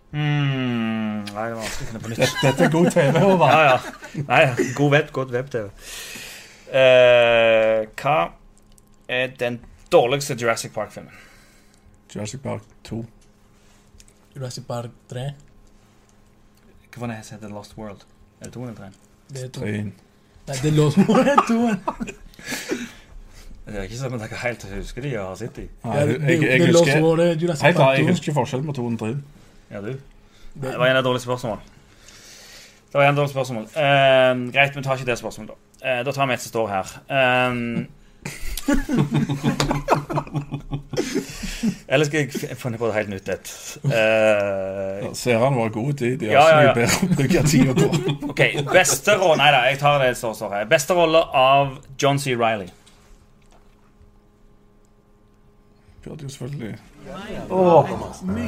Mm, 0.10 1.20
Nei, 1.30 1.44
det 1.46 1.54
var 1.54 1.60
vanskelig 1.60 1.86
å 1.86 1.90
finne 1.90 2.00
på 2.02 2.10
nytt. 2.10 2.32
Dette 2.42 2.64
er 2.66 2.72
god 2.74 2.88
TV, 2.96 3.20
Håvard. 3.22 3.52
Ja, 3.54 3.60
ja. 3.68 4.24
Nei, 4.26 4.72
god 4.74 4.96
web, 4.96 5.12
godt 5.14 5.36
web-TV. 5.36 5.68
Eh, 6.70 7.88
hva 7.98 8.18
er 9.10 9.32
den 9.40 9.60
dårligste 9.92 10.36
Jurassic 10.38 10.74
Park-filmen? 10.74 11.14
Jurassic 12.16 12.42
Park 12.44 12.62
2. 12.84 13.06
Jurassic 14.36 14.66
Park 14.68 14.92
3. 15.10 15.24
Hva 16.90 17.02
var 17.02 17.14
det 17.14 17.26
som 17.26 17.38
heter 17.38 17.54
Lost 17.54 17.78
World? 17.78 18.06
Er 18.42 18.46
det 18.46 18.54
2 18.54 18.64
eller 18.64 18.76
3? 18.76 18.92
Det 19.30 19.44
er 19.44 19.50
to. 19.54 19.66
Nei, 19.66 19.92
det 20.48 20.72
er 20.72 20.76
Lost 20.78 20.98
World 20.98 21.42
2. 21.48 21.58
Det 23.70 23.78
er 23.78 23.86
ikke 23.86 23.98
sånn 24.00 24.16
at 24.18 24.24
dere 24.26 24.38
helt 24.42 24.64
husker 24.74 25.06
de 25.06 25.12
og 25.20 25.28
har 25.28 25.36
sett 25.42 25.58
de. 25.58 25.66
Ja, 25.84 25.98
jeg, 26.00 26.08
det, 26.08 26.16
jeg, 26.22 26.42
jeg 26.42 26.62
er 26.62 26.68
husker 26.70 26.94
er 27.54 27.66
Helt 27.66 28.30
jeg 28.30 28.36
forskjellen 28.38 28.70
på 28.70 28.78
2 28.78 28.86
og 28.86 29.00
3. 29.02 29.10
Ja, 29.70 29.82
du? 29.86 29.92
Det 30.60 30.74
var 30.82 30.90
en 30.90 31.02
av 31.02 31.06
dårlige 31.06 31.26
spørsmål. 31.26 31.60
Det 32.90 32.98
var 32.98 33.10
en 33.10 33.20
dårlig 33.20 33.34
spørsmål. 33.34 33.68
Uh, 33.76 34.50
greit, 34.54 34.78
vi 34.78 34.86
tar 34.86 34.98
ikke 34.98 35.12
det 35.12 35.18
spørsmålet, 35.22 35.54
da. 35.54 35.69
Eh, 35.84 36.04
da 36.06 36.12
tar 36.12 36.28
vi 36.28 36.34
et 36.36 36.42
som 36.44 36.50
står 36.52 36.68
her. 36.74 36.86
Um, 37.08 37.88
eller 41.88 42.06
skal 42.06 42.20
jeg 42.20 42.30
finne 42.60 42.78
på 42.78 42.88
et 42.90 42.94
helt 42.98 43.10
nytt 43.14 43.30
et? 43.32 43.48
Eh, 43.88 45.08
Seerne 45.18 45.56
var 45.56 45.70
gode, 45.74 45.94
tid, 46.02 46.18
De 46.20 46.26
har 46.28 46.34
Ja, 46.34 46.40
ja, 46.50 46.60
ja. 46.60 46.64
mye 46.68 46.76
bedre 46.82 46.96
å 47.08 47.10
bruke 47.16 47.40
tida 47.48 47.74
på. 47.78 47.86
Ok, 48.30 48.42
beste 48.74 49.12
rolle 49.20 49.38
Nei 49.42 49.52
da, 49.56 49.60
jeg 49.72 49.78
tar 49.82 49.96
det 50.04 50.12
som 50.20 50.32
står 50.38 50.50
her. 50.58 50.64
Beste 50.70 50.94
rolle 50.98 51.22
av 51.36 51.64
John 52.02 52.18
C. 52.20 52.24
Reilly. 52.36 52.70
Burde 56.04 56.24
jo 56.24 56.30
selvfølgelig 56.30 56.76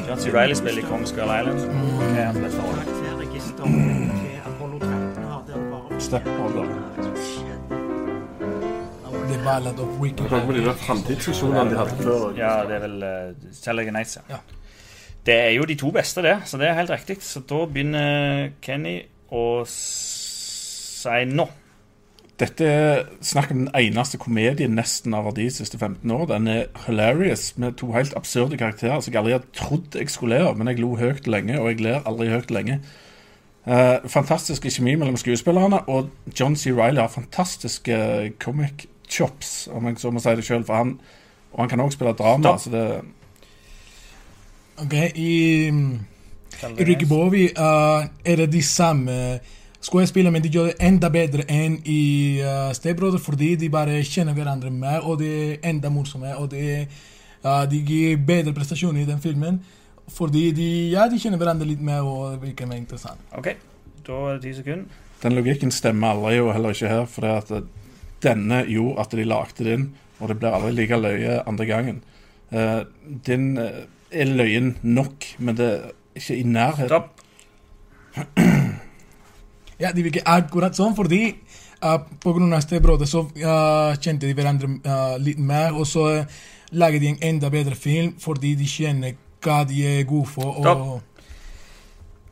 John 0.08 0.20
C. 0.20 0.32
Reilly 0.32 0.56
spiller 0.56 0.82
i 0.84 0.86
Kong 0.88 1.06
Skull 1.08 1.30
Island. 1.32 1.60
Okay, 1.98 2.20
er 2.20 2.26
hans 2.26 2.40
beste 2.44 2.62
rolle? 2.62 4.31
The 6.02 6.18
Ballad 9.46 9.78
of 9.80 10.02
Wicked 10.02 10.30
Tenk 10.30 10.48
med 10.48 10.56
de 10.58 10.64
der 10.66 10.74
framtidsvisjonene 10.82 11.70
de 11.70 11.78
hadde 11.78 11.96
før. 12.02 12.34
Ja, 12.38 12.66
det 12.66 12.76
er 12.76 12.80
vel 12.88 13.04
uh, 13.06 13.10
Talladega 13.62 13.92
Nights, 13.94 14.18
ja. 14.18 14.22
Ja. 14.34 14.38
Det 15.26 15.36
er 15.38 15.52
jo 15.54 15.66
de 15.70 15.76
to 15.78 15.92
beste, 15.94 16.22
det. 16.26 16.38
Så 16.50 16.58
det 16.58 16.68
er 16.68 16.74
helt 16.80 16.90
riktig. 16.90 17.22
Så 17.22 17.40
da 17.46 17.66
begynner 17.70 18.50
Kenny 18.66 18.96
å 19.30 19.62
si 19.70 21.26
nå. 21.30 21.46
Dette 22.42 22.66
er 22.66 23.06
snakk 23.22 23.54
om 23.54 23.68
den 23.68 23.76
eneste 23.78 24.18
komedien 24.18 24.74
nesten 24.74 25.14
av 25.14 25.30
de 25.38 25.46
siste 25.54 25.78
15 25.78 26.02
år. 26.16 26.26
Den 26.34 26.50
er 26.50 26.66
hilarious 26.88 27.54
med 27.62 27.78
to 27.78 27.94
helt 27.94 28.18
absurde 28.18 28.58
karakterer 28.58 29.06
som 29.06 29.14
jeg 29.14 29.22
aldri 29.22 29.38
hadde 29.38 29.54
trodd 29.54 30.02
jeg 30.02 30.10
skulle 30.10 30.40
le 30.40 30.50
av, 30.50 30.58
men 30.58 30.66
jeg 30.74 30.82
lo 30.82 30.98
høyt 30.98 31.30
lenge, 31.30 31.62
og 31.62 31.70
jeg 31.70 31.86
ler 31.86 32.02
aldri 32.10 32.34
høyt 32.34 32.50
lenge. 32.50 32.82
Eh, 33.68 34.10
fantastisk 34.10 34.66
kjemi 34.70 34.96
mellom 34.96 35.18
skuespillerne, 35.18 35.84
og 35.90 36.10
John 36.40 36.56
C. 36.56 36.72
Reilly 36.74 37.00
har 37.00 37.08
fantastiske 37.08 38.32
comic 38.40 38.86
chops, 39.10 39.70
om 39.72 39.86
jeg 39.88 40.00
så 40.02 40.12
må 40.12 40.20
si 40.20 40.30
det 40.36 40.46
sjøl, 40.46 40.66
for 40.66 40.76
han 40.76 40.96
og 41.54 41.60
han 41.60 41.70
kan 41.70 41.80
også 41.80 41.96
spille 41.96 42.14
drama. 42.14 42.44
Stopp. 42.44 42.60
Så 42.60 42.70
det, 42.70 43.02
Ok, 44.78 44.94
i, 45.16 45.68
i 46.80 46.84
Ricky 46.84 47.08
Bobby 47.10 47.50
uh, 47.58 48.06
er 48.26 48.36
det 48.36 48.54
de 48.54 48.62
samme 48.64 49.40
skuespillerne, 49.82 50.32
men 50.32 50.44
de 50.44 50.50
gjør 50.50 50.64
det 50.64 50.74
enda 50.82 51.10
bedre 51.10 51.44
enn 51.50 51.76
i 51.86 52.42
uh, 52.42 52.74
Stepbrother, 52.74 53.20
fordi 53.20 53.56
de 53.56 53.70
bare 53.70 54.04
kjenner 54.04 54.34
hverandre 54.34 54.72
mer, 54.72 55.00
og 55.00 55.20
det 55.20 55.32
er 55.44 55.70
enda 55.70 55.90
morsomme, 55.90 56.38
og 56.38 56.52
det 56.52 56.64
er, 56.72 56.86
uh, 57.46 57.72
de 57.72 57.84
gir 57.86 58.18
bedre 58.28 58.54
prestasjoner 58.54 59.02
i 59.02 59.06
den 59.06 59.22
filmen, 59.22 59.62
fordi 60.12 60.50
de, 60.56 60.70
ja, 60.94 61.08
de 61.12 61.20
kjenner 61.20 61.40
hverandre 61.42 61.68
litt 61.70 61.82
mer, 61.84 62.06
og 62.08 62.36
det 62.36 62.42
virker 62.46 62.70
mer 62.70 62.82
interessant. 62.82 63.22
OK, 63.38 63.54
da 64.08 64.20
er 64.28 64.38
det 64.38 64.44
ti 64.46 64.54
sekunder. 64.60 65.00
den 65.22 65.38
logikken 65.38 65.72
stemmer 65.72 66.16
aldri, 66.16 66.40
og 66.42 66.54
heller 66.56 66.76
ikke 66.76 66.90
her, 66.90 67.06
for 67.06 67.26
det 67.26 67.34
at 67.44 67.52
eh, 67.52 67.68
denne 68.26 68.64
gjorde 68.66 69.02
at 69.06 69.12
de 69.18 69.26
lagde 69.26 69.66
den, 69.68 69.88
og 70.20 70.30
det 70.30 70.38
blir 70.40 70.56
aldri 70.58 70.72
like 70.78 70.98
løye 70.98 71.42
andre 71.48 71.66
gangen. 71.66 72.04
Uh, 72.52 72.84
den 73.26 73.58
uh, 73.58 73.86
er 74.12 74.26
løyen 74.28 74.76
nok, 74.84 75.26
men 75.40 75.58
det 75.58 75.68
er 75.72 75.92
ikke 76.16 76.36
i 76.36 76.44
nærheten. 76.44 76.90
Stopp. 76.92 77.22
Ja, 79.82 79.90
de 79.96 80.04
virker 80.06 80.28
akkurat 80.30 80.78
sånn, 80.78 80.94
fordi 80.98 81.24
uh, 81.82 81.98
grunn 82.22 82.54
av 82.54 82.62
Stepbrother 82.62 83.10
så 83.10 83.24
uh, 83.26 83.96
kjente 83.98 84.28
de 84.28 84.36
hverandre 84.38 84.70
uh, 84.86 85.16
litt 85.18 85.40
mer, 85.42 85.74
og 85.74 85.88
så 85.90 86.04
uh, 86.22 86.42
lager 86.78 87.02
de 87.02 87.12
en 87.12 87.24
enda 87.32 87.50
bedre 87.52 87.76
film 87.76 88.14
fordi 88.22 88.54
de 88.60 88.68
kjenner 88.70 89.18
hva 89.42 89.62
de 89.68 89.82
er 89.88 90.04
gode 90.10 90.30
for. 90.30 90.58
Og, 90.58 90.66
Stopp. 90.66 91.10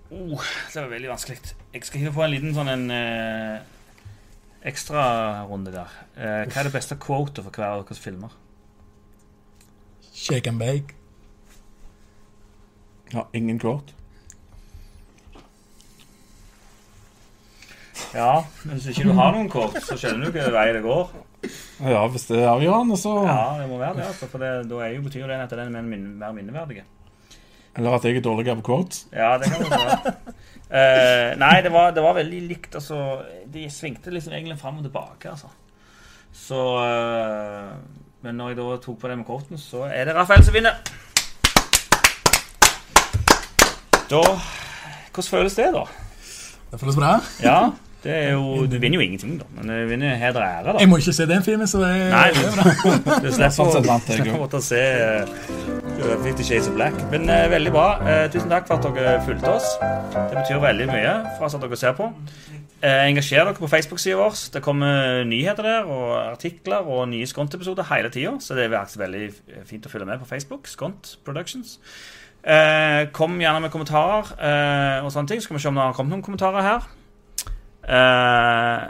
Oh, 0.10 0.45
det 0.73 0.81
var 0.81 0.90
veldig 0.90 1.11
vanskelig. 1.11 1.38
Jeg 1.73 1.86
skal 1.86 2.02
hive 2.02 2.14
på 2.15 2.23
en 2.26 2.31
liten 2.34 2.56
sånn 2.56 2.72
en 2.72 2.86
uh, 2.90 3.60
ekstrarunde 4.69 5.73
der. 5.76 5.98
Uh, 6.18 6.45
hva 6.49 6.61
er 6.61 6.69
det 6.69 6.73
beste 6.73 6.98
quota 7.02 7.45
for 7.45 7.53
hver 7.53 7.76
av 7.76 7.86
deres 7.86 8.02
filmer? 8.02 8.34
Shake 10.10 10.49
and 10.49 10.60
bake. 10.60 10.98
Ja, 13.14 13.26
ingen 13.34 13.61
quote. 13.61 13.94
Ja, 18.14 18.44
men 18.64 18.77
hvis 18.77 18.90
ikke 18.90 19.10
du 19.10 19.18
har 19.18 19.34
noen 19.36 19.49
kort, 19.53 19.77
så 19.86 19.98
skjønner 19.98 20.26
du 20.26 20.34
hvilken 20.34 20.56
vei 20.56 20.69
det 20.73 20.81
går. 20.81 21.11
Ja, 21.86 22.02
hvis 22.11 22.26
det 22.30 22.40
er 22.41 22.49
avgjørende, 22.52 22.98
så 22.99 23.14
Ja, 23.27 23.41
det 23.61 23.68
må 23.69 23.77
være 23.77 23.99
det, 23.99 24.07
altså, 24.10 24.27
for 24.31 24.41
det, 24.41 24.49
da 24.72 24.80
er 24.84 24.95
jo, 24.95 25.03
betyr 25.06 25.27
det 25.30 25.38
at 25.45 25.53
den 25.53 25.77
er 25.77 25.86
min, 25.86 26.07
mer 26.19 26.34
minneverdig. 26.36 26.84
Eller 27.78 27.96
at 27.96 28.06
jeg 28.06 28.18
er 28.18 28.26
dårlig 28.26 28.56
på 28.60 28.66
quotes. 28.72 29.06
Ja, 29.14 29.38
det 29.38 29.52
kan 29.52 29.66
man 29.66 29.72
være. 29.80 30.14
uh, 30.70 31.40
nei, 31.40 31.56
det 31.66 31.72
var, 31.74 31.91
det 31.96 32.04
var 32.04 32.18
veldig 32.18 32.41
likt. 32.50 32.76
Altså, 32.76 33.22
de 33.54 33.68
svingte 33.74 34.14
liksom 34.14 34.34
egentlig 34.34 34.60
fram 34.60 34.80
og 34.82 34.88
tilbake. 34.88 35.30
Altså. 35.30 35.52
Så 36.34 36.62
uh, 36.78 37.76
Men 38.22 38.36
når 38.36 38.54
jeg 38.54 38.60
da 38.60 38.80
tok 38.84 39.00
på 39.00 39.12
det 39.12 39.18
med 39.18 39.28
quoten, 39.28 39.62
så 39.62 39.86
er 39.88 40.10
det 40.10 40.16
Rafael 40.18 40.44
som 40.44 40.58
vinner. 40.58 40.82
Da 44.10 44.24
Hvordan 45.14 45.30
føles 45.30 45.56
det, 45.58 45.70
da? 45.76 45.86
Det 46.72 46.80
føles 46.80 46.98
bra. 46.98 47.16
Ja, 47.44 47.60
det 48.04 48.12
er 48.16 48.30
jo 48.32 48.66
Du 48.72 48.78
vinner 48.80 49.00
jo 49.00 49.04
ingenting, 49.04 49.40
da. 49.40 49.48
Men 49.58 49.72
du 49.72 49.88
vinner 49.90 50.16
heder 50.16 50.40
og 50.40 50.48
ære, 50.48 50.74
da. 50.74 50.80
Jeg 50.80 50.90
må 50.90 51.00
ikke 51.02 51.14
se 51.14 51.26
den 51.28 51.44
filmen, 51.44 51.68
så 51.68 51.82
det, 51.84 51.90
Nei, 52.14 52.28
er 52.30 52.54
bra. 52.56 53.18
Du 53.20 53.28
slipper 53.32 53.66
å 53.66 53.82
jeg 53.82 54.02
slipper 54.06 54.38
å 54.38 54.44
måtte 54.44 54.62
se 54.64 54.84
uh, 55.26 56.14
Fifty 56.24 56.46
Shades 56.48 56.70
of 56.72 56.78
Black. 56.78 56.96
Men 57.12 57.28
uh, 57.28 57.48
veldig 57.52 57.74
bra. 57.76 57.88
Uh, 58.06 58.22
tusen 58.32 58.52
takk 58.52 58.70
for 58.70 58.80
at 58.80 59.00
dere 59.00 59.18
fulgte 59.28 59.52
oss. 59.52 59.74
Det 59.82 60.38
betyr 60.38 60.62
veldig 60.64 60.88
mye 60.94 61.18
for 61.36 61.50
oss 61.50 61.58
at 61.58 61.66
dere 61.66 61.82
ser 61.82 61.98
på. 61.98 62.08
Uh, 62.80 63.02
engasjer 63.10 63.44
dere 63.44 63.58
på 63.60 63.72
Facebook-sida 63.72 64.22
vår. 64.22 64.38
Det 64.54 64.64
kommer 64.64 65.26
nyheter 65.28 65.68
der, 65.68 65.90
og 65.92 66.14
artikler 66.22 66.88
og 66.88 67.04
nye 67.12 67.28
Skont-episoder 67.28 67.92
hele 67.92 68.14
tida. 68.16 68.38
Så 68.40 68.56
det 68.56 68.70
er 68.70 68.78
veldig 69.04 69.28
fint 69.68 69.84
å 69.84 69.92
følge 69.92 70.08
med 70.08 70.24
på 70.24 70.30
Facebook. 70.30 70.72
Skont 70.72 71.18
Productions. 71.28 71.78
Eh, 72.40 73.10
kom 73.12 73.36
gjerne 73.42 73.60
med 73.66 73.72
kommentarer 73.74 74.30
eh, 74.40 75.04
og 75.04 75.12
sånne 75.12 75.28
ting. 75.28 75.42
så 75.42 75.50
Skal 75.50 75.58
vi 75.58 75.64
se 75.64 75.72
om 75.72 75.76
det 75.76 75.84
har 75.84 75.98
kommet 75.98 76.16
noen 76.16 76.24
kommentarer 76.24 76.64
her. 76.64 76.88
Eh, 77.84 78.84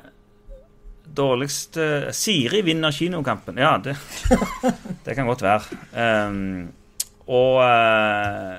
dårligste 1.19 2.13
Siri 2.15 2.61
vinner 2.61 2.91
kinokampen. 2.91 3.57
Ja, 3.57 3.77
det, 3.83 3.97
det 5.05 5.15
kan 5.15 5.27
godt 5.27 5.43
være. 5.43 5.79
Um, 6.27 6.69
og 7.29 7.61
uh, 7.61 8.57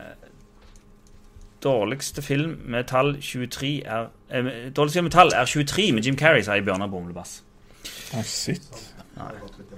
Dårligste 1.61 2.23
film 2.23 2.55
med 2.70 2.86
tall 2.89 3.16
23 3.20 3.73
er 3.82 4.07
uh, 4.07 4.51
Dårligste 4.77 4.98
film 5.01 5.09
med 5.11 5.16
tall 5.16 5.35
er 5.36 5.44
23 5.44 5.90
med 5.97 6.07
Jim 6.07 6.19
Carrey, 6.19 6.44
sier 6.47 6.62
Bjørnar 6.65 6.90
Bomlebass. 6.93 7.40
Ah, 8.15 8.23
shit. 8.27 8.86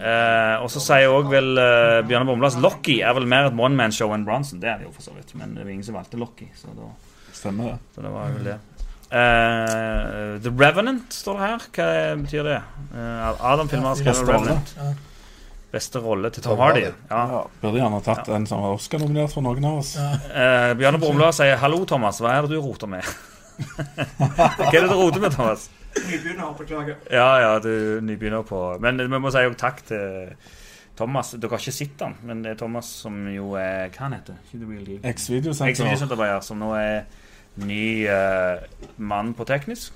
Eh, 0.03 0.57
og 0.63 0.69
så 0.71 0.81
sier 0.83 1.11
òg 1.11 1.29
vel 1.31 1.53
uh, 1.59 2.01
Bjørnar 2.07 2.29
Bomlebass 2.29 2.59
Lockie 2.63 3.03
er 3.05 3.15
vel 3.17 3.27
mer 3.31 3.49
et 3.49 3.57
one-man-show 3.59 4.13
enn 4.15 4.27
Bronson. 4.27 4.61
Det 4.63 4.71
er 4.71 4.81
det 4.81 4.89
jo 4.89 4.95
for 4.95 5.09
så 5.09 5.15
vidt, 5.17 5.35
men 5.39 5.57
det 5.57 5.65
var 5.65 5.73
ingen 5.75 5.87
som 5.87 5.99
valgte 5.99 6.21
Lockie. 6.21 6.53
Så, 6.59 6.73
da, 6.77 6.91
Stemmer 7.33 7.73
det. 7.73 7.79
så 7.95 8.05
det 8.05 8.13
var 8.13 8.37
vel 8.37 8.49
det. 8.53 8.59
Eh, 9.13 10.41
The 10.41 10.51
Revenant 10.57 11.13
står 11.13 11.39
det 11.39 11.49
her. 11.49 11.65
Hva 11.77 11.89
betyr 12.23 12.47
det? 12.49 12.61
Uh, 12.95 13.43
Adam-filmer 13.53 13.91
ja, 13.93 13.97
skrevet. 13.99 14.29
Revenant. 14.31 14.73
Ja. 14.79 14.93
Beste 15.73 16.01
rolle 16.05 16.31
til 16.33 16.45
Tom 16.45 16.61
Hardy. 16.61 16.87
Ja. 16.87 16.93
Ja, 17.11 17.43
burde 17.61 17.81
gjerne 17.81 18.01
tatt 18.05 18.31
en 18.33 18.47
som 18.49 18.65
var 18.65 18.77
Oscar-nominert 18.77 19.33
for 19.33 19.45
noen 19.45 19.69
av 19.69 19.83
oss. 19.83 19.95
Uh, 20.01 20.73
Bjørne 20.81 21.01
Brumlad 21.01 21.37
sier 21.37 21.61
'Hallo, 21.61 21.85
Thomas. 21.89 22.21
Hva 22.25 22.39
er 22.39 22.49
det 22.49 22.57
du 22.57 22.61
roter 22.61 22.89
med?' 22.89 23.05
Hva 24.19 24.73
er 24.73 24.81
det 24.81 24.89
du 24.89 24.97
roter 24.97 25.21
med, 25.21 25.37
Thomas? 25.37 25.69
Nybegynner, 25.93 26.97
Ja, 27.13 27.29
ja, 27.41 27.59
du 27.61 27.69
er 27.69 28.01
nybegynner 28.01 28.43
på 28.49 28.79
Men 28.81 28.97
vi 28.97 29.19
må 29.21 29.31
si 29.31 29.43
jo 29.45 29.53
takk 29.53 29.83
til 29.85 30.33
Thomas. 30.97 31.35
Dere 31.37 31.53
har 31.53 31.61
ikke 31.61 31.75
sett 31.75 32.01
han, 32.01 32.17
men 32.25 32.41
det 32.43 32.55
er 32.55 32.61
Thomas 32.65 32.89
som 33.05 33.27
jo 33.29 33.53
er 33.61 33.93
Hva 33.93 34.07
han 34.09 34.17
heter 34.17 34.41
X-videosenter. 35.13 36.41
Som 36.41 36.65
nå 36.65 36.73
er 36.81 37.05
ny 37.61 38.07
uh, 38.09 38.63
mann 38.97 39.35
på 39.37 39.45
teknisk. 39.49 39.93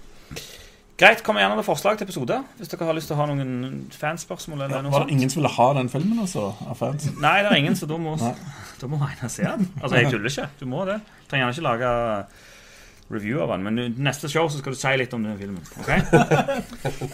Greit, 0.96 1.20
kom 1.24 1.36
gjerne 1.36 1.58
med 1.58 1.64
forslag 1.66 1.98
til 1.98 2.06
episode 2.08 2.38
hvis 2.56 2.70
dere 2.72 2.86
har 2.88 2.96
lyst 2.96 3.10
til 3.10 3.18
å 3.18 3.20
ha 3.20 3.26
noen 3.28 3.82
fanspørsmål. 3.92 4.62
eller 4.64 4.80
noe 4.80 4.92
Var 4.94 5.02
sånt. 5.02 5.10
det 5.10 5.16
ingen 5.18 5.32
som 5.32 5.42
ville 5.42 5.52
ha 5.52 5.66
den 5.76 5.90
filmen, 5.92 6.20
altså? 6.24 6.46
Av 6.64 6.78
fans? 6.78 7.10
Nei, 7.20 7.36
det 7.44 7.50
er 7.52 7.60
ingen, 7.60 7.76
så 7.76 7.88
da 7.90 7.98
må, 8.00 8.14
da 8.16 8.88
må 8.88 9.00
Einar 9.04 9.32
se 9.32 9.44
den. 9.44 9.68
Altså, 9.82 9.98
jeg 10.00 10.12
tuller 10.14 10.32
ikke. 10.32 10.48
Du 10.60 10.64
må 10.72 10.86
det. 10.88 11.00
Trenger 11.28 11.44
gjerne 11.44 11.56
ikke 11.58 11.66
lage 11.68 11.90
review 13.12 13.42
av 13.44 13.52
den, 13.52 13.62
men 13.62 13.94
neste 14.02 14.28
show 14.32 14.48
så 14.50 14.58
skal 14.58 14.74
du 14.74 14.78
si 14.80 14.94
litt 14.98 15.12
om 15.14 15.22
den 15.28 15.36
filmen. 15.38 15.62
ok? 15.82 15.92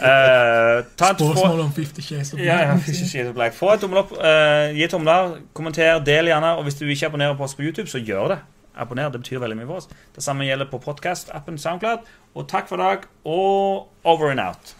Eh, 0.02 0.78
Spørsmål 0.97 1.60
om 1.60 1.73
Fifty 1.73 2.02
Shades 2.02 2.32
of 2.32 2.40
ja, 2.40 2.56
ja, 2.62 2.70
Black. 2.70 2.85
Fifty 2.86 3.06
Shades 3.09 3.28
of 3.28 3.35
Black. 3.35 3.55
Få 3.55 3.74
et 3.74 3.82
tommel 3.82 4.01
opp, 4.01 4.14
uh, 4.16 4.70
gi 4.74 4.86
tomler, 4.90 5.36
kommenter, 5.55 5.98
del 6.06 6.31
gjerne. 6.31 6.55
Og 6.59 6.66
hvis 6.66 6.78
du 6.78 6.86
ikke 6.86 7.10
abonnerer 7.10 7.36
på 7.36 7.44
oss 7.44 7.55
på 7.59 7.66
YouTube, 7.66 7.90
så 7.90 8.01
gjør 8.01 8.35
det. 8.35 8.39
Abonner, 8.74 9.11
det 9.11 9.23
betyr 9.24 9.43
veldig 9.43 9.57
mye 9.61 9.70
for 9.70 9.82
oss. 9.82 9.89
Det 10.15 10.24
samme 10.24 10.47
gjelder 10.49 10.70
på 10.70 10.82
podcast-appen 10.82 11.59
Soundcloud. 11.59 12.07
Og 12.35 12.49
takk 12.49 12.69
for 12.70 12.81
i 12.81 12.86
dag, 12.86 13.11
og 13.24 13.89
over 14.05 14.31
and 14.31 14.40
out. 14.40 14.77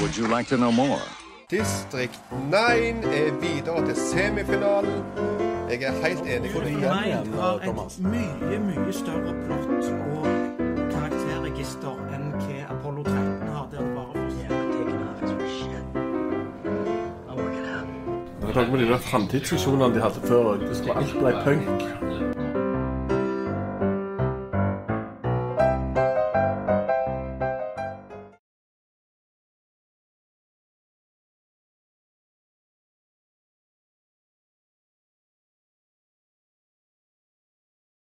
Would 0.00 0.16
you 0.16 0.28
like 0.28 0.46
to 0.48 0.56
know 0.56 0.70
more? 0.70 1.02
Distrikt 1.50 2.20
9 2.50 2.54
er 2.54 3.32
videre 3.40 3.86
til 3.86 3.96
semifinalen. 3.96 5.02
Jeg 5.70 5.82
er 5.82 5.92
helt 6.06 6.20
enig 6.20 6.50
med 6.54 6.64
deg. 6.64 7.06
igjen, 7.06 7.32
har 7.34 7.58
Thomas. 7.64 7.96
et 7.96 8.02
mye, 8.02 8.58
mye 8.58 8.92
større 8.92 9.34
plott 9.46 9.68
og 9.70 10.26
karakterregister 10.90 11.94
enn 12.14 12.32
hva 12.34 12.58
Apollo 12.74 13.02
13 13.02 13.48
har. 13.48 13.68
Der 13.70 13.78
det 13.78 13.94
bare 13.94 14.16
Med 18.70 18.78
de 18.78 18.88
der 18.88 18.98
framtidsvisjonene 18.98 19.94
de 19.94 20.00
hadde 20.00 20.20
før, 20.24 20.52
det 20.56 20.76
skulle 20.76 20.96
alt 20.96 21.12
bli 21.18 21.32
punk. 21.44 22.05